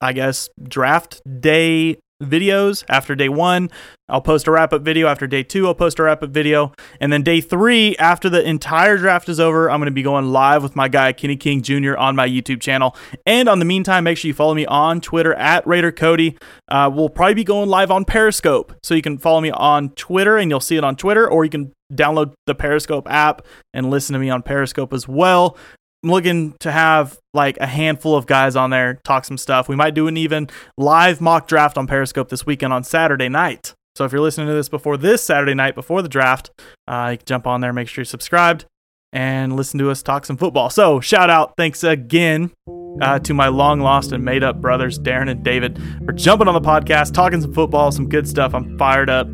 I 0.00 0.12
guess, 0.12 0.50
draft 0.62 1.22
day 1.40 1.98
videos 2.22 2.84
after 2.88 3.14
day 3.14 3.28
one. 3.28 3.70
I'll 4.08 4.20
post 4.20 4.46
a 4.46 4.50
wrap 4.50 4.72
up 4.72 4.82
video 4.82 5.06
after 5.06 5.26
day 5.26 5.42
two. 5.42 5.66
I'll 5.66 5.74
post 5.74 5.98
a 5.98 6.02
wrap 6.02 6.22
up 6.22 6.30
video. 6.30 6.72
And 7.00 7.12
then 7.12 7.22
day 7.22 7.40
three, 7.40 7.96
after 7.98 8.28
the 8.30 8.46
entire 8.46 8.96
draft 8.96 9.28
is 9.28 9.38
over, 9.38 9.70
I'm 9.70 9.80
going 9.80 9.86
to 9.86 9.92
be 9.92 10.02
going 10.02 10.32
live 10.32 10.62
with 10.62 10.74
my 10.74 10.88
guy, 10.88 11.12
Kenny 11.12 11.36
King 11.36 11.62
Jr., 11.62 11.96
on 11.96 12.16
my 12.16 12.26
YouTube 12.26 12.60
channel. 12.60 12.96
And 13.26 13.48
on 13.48 13.58
the 13.58 13.64
meantime, 13.64 14.04
make 14.04 14.18
sure 14.18 14.28
you 14.28 14.34
follow 14.34 14.54
me 14.54 14.66
on 14.66 15.00
Twitter 15.00 15.34
at 15.34 15.66
Raider 15.66 15.92
Cody. 15.92 16.36
Uh, 16.68 16.90
we'll 16.92 17.10
probably 17.10 17.34
be 17.34 17.44
going 17.44 17.68
live 17.68 17.90
on 17.90 18.04
Periscope. 18.04 18.72
So 18.82 18.94
you 18.94 19.02
can 19.02 19.18
follow 19.18 19.40
me 19.40 19.50
on 19.50 19.90
Twitter 19.90 20.38
and 20.38 20.50
you'll 20.50 20.60
see 20.60 20.76
it 20.76 20.84
on 20.84 20.96
Twitter, 20.96 21.28
or 21.28 21.44
you 21.44 21.50
can 21.50 21.72
download 21.92 22.34
the 22.46 22.54
Periscope 22.54 23.10
app 23.10 23.46
and 23.72 23.90
listen 23.90 24.12
to 24.12 24.18
me 24.18 24.28
on 24.28 24.42
Periscope 24.42 24.92
as 24.92 25.08
well. 25.08 25.56
I'm 26.02 26.10
looking 26.10 26.54
to 26.60 26.70
have 26.70 27.18
like 27.34 27.58
a 27.58 27.66
handful 27.66 28.14
of 28.14 28.26
guys 28.26 28.54
on 28.54 28.70
there 28.70 29.00
talk 29.04 29.24
some 29.24 29.38
stuff. 29.38 29.68
We 29.68 29.76
might 29.76 29.94
do 29.94 30.06
an 30.06 30.16
even 30.16 30.48
live 30.76 31.20
mock 31.20 31.48
draft 31.48 31.76
on 31.76 31.86
Periscope 31.86 32.28
this 32.28 32.46
weekend 32.46 32.72
on 32.72 32.84
Saturday 32.84 33.28
night. 33.28 33.74
So 33.96 34.04
if 34.04 34.12
you're 34.12 34.20
listening 34.20 34.46
to 34.46 34.54
this 34.54 34.68
before 34.68 34.96
this 34.96 35.24
Saturday 35.24 35.54
night, 35.54 35.74
before 35.74 36.02
the 36.02 36.08
draft, 36.08 36.50
uh, 36.86 37.08
you 37.12 37.18
can 37.18 37.26
jump 37.26 37.46
on 37.48 37.60
there, 37.60 37.72
make 37.72 37.88
sure 37.88 38.02
you're 38.02 38.06
subscribed, 38.06 38.64
and 39.12 39.56
listen 39.56 39.78
to 39.80 39.90
us 39.90 40.02
talk 40.02 40.24
some 40.24 40.36
football. 40.36 40.70
So 40.70 41.00
shout 41.00 41.30
out, 41.30 41.54
thanks 41.56 41.82
again 41.82 42.52
uh, 43.00 43.18
to 43.18 43.34
my 43.34 43.48
long 43.48 43.80
lost 43.80 44.12
and 44.12 44.24
made 44.24 44.44
up 44.44 44.60
brothers, 44.60 45.00
Darren 45.00 45.28
and 45.28 45.42
David, 45.42 45.82
for 46.04 46.12
jumping 46.12 46.46
on 46.46 46.54
the 46.54 46.60
podcast, 46.60 47.12
talking 47.12 47.40
some 47.40 47.52
football, 47.52 47.90
some 47.90 48.08
good 48.08 48.28
stuff. 48.28 48.54
I'm 48.54 48.78
fired 48.78 49.10
up 49.10 49.26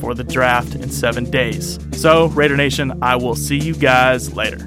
for 0.00 0.14
the 0.14 0.24
draft 0.24 0.74
in 0.74 0.90
seven 0.90 1.30
days. 1.30 1.78
So, 1.92 2.28
Raider 2.28 2.56
Nation, 2.56 2.98
I 3.02 3.16
will 3.16 3.34
see 3.34 3.58
you 3.58 3.74
guys 3.74 4.34
later. 4.34 4.66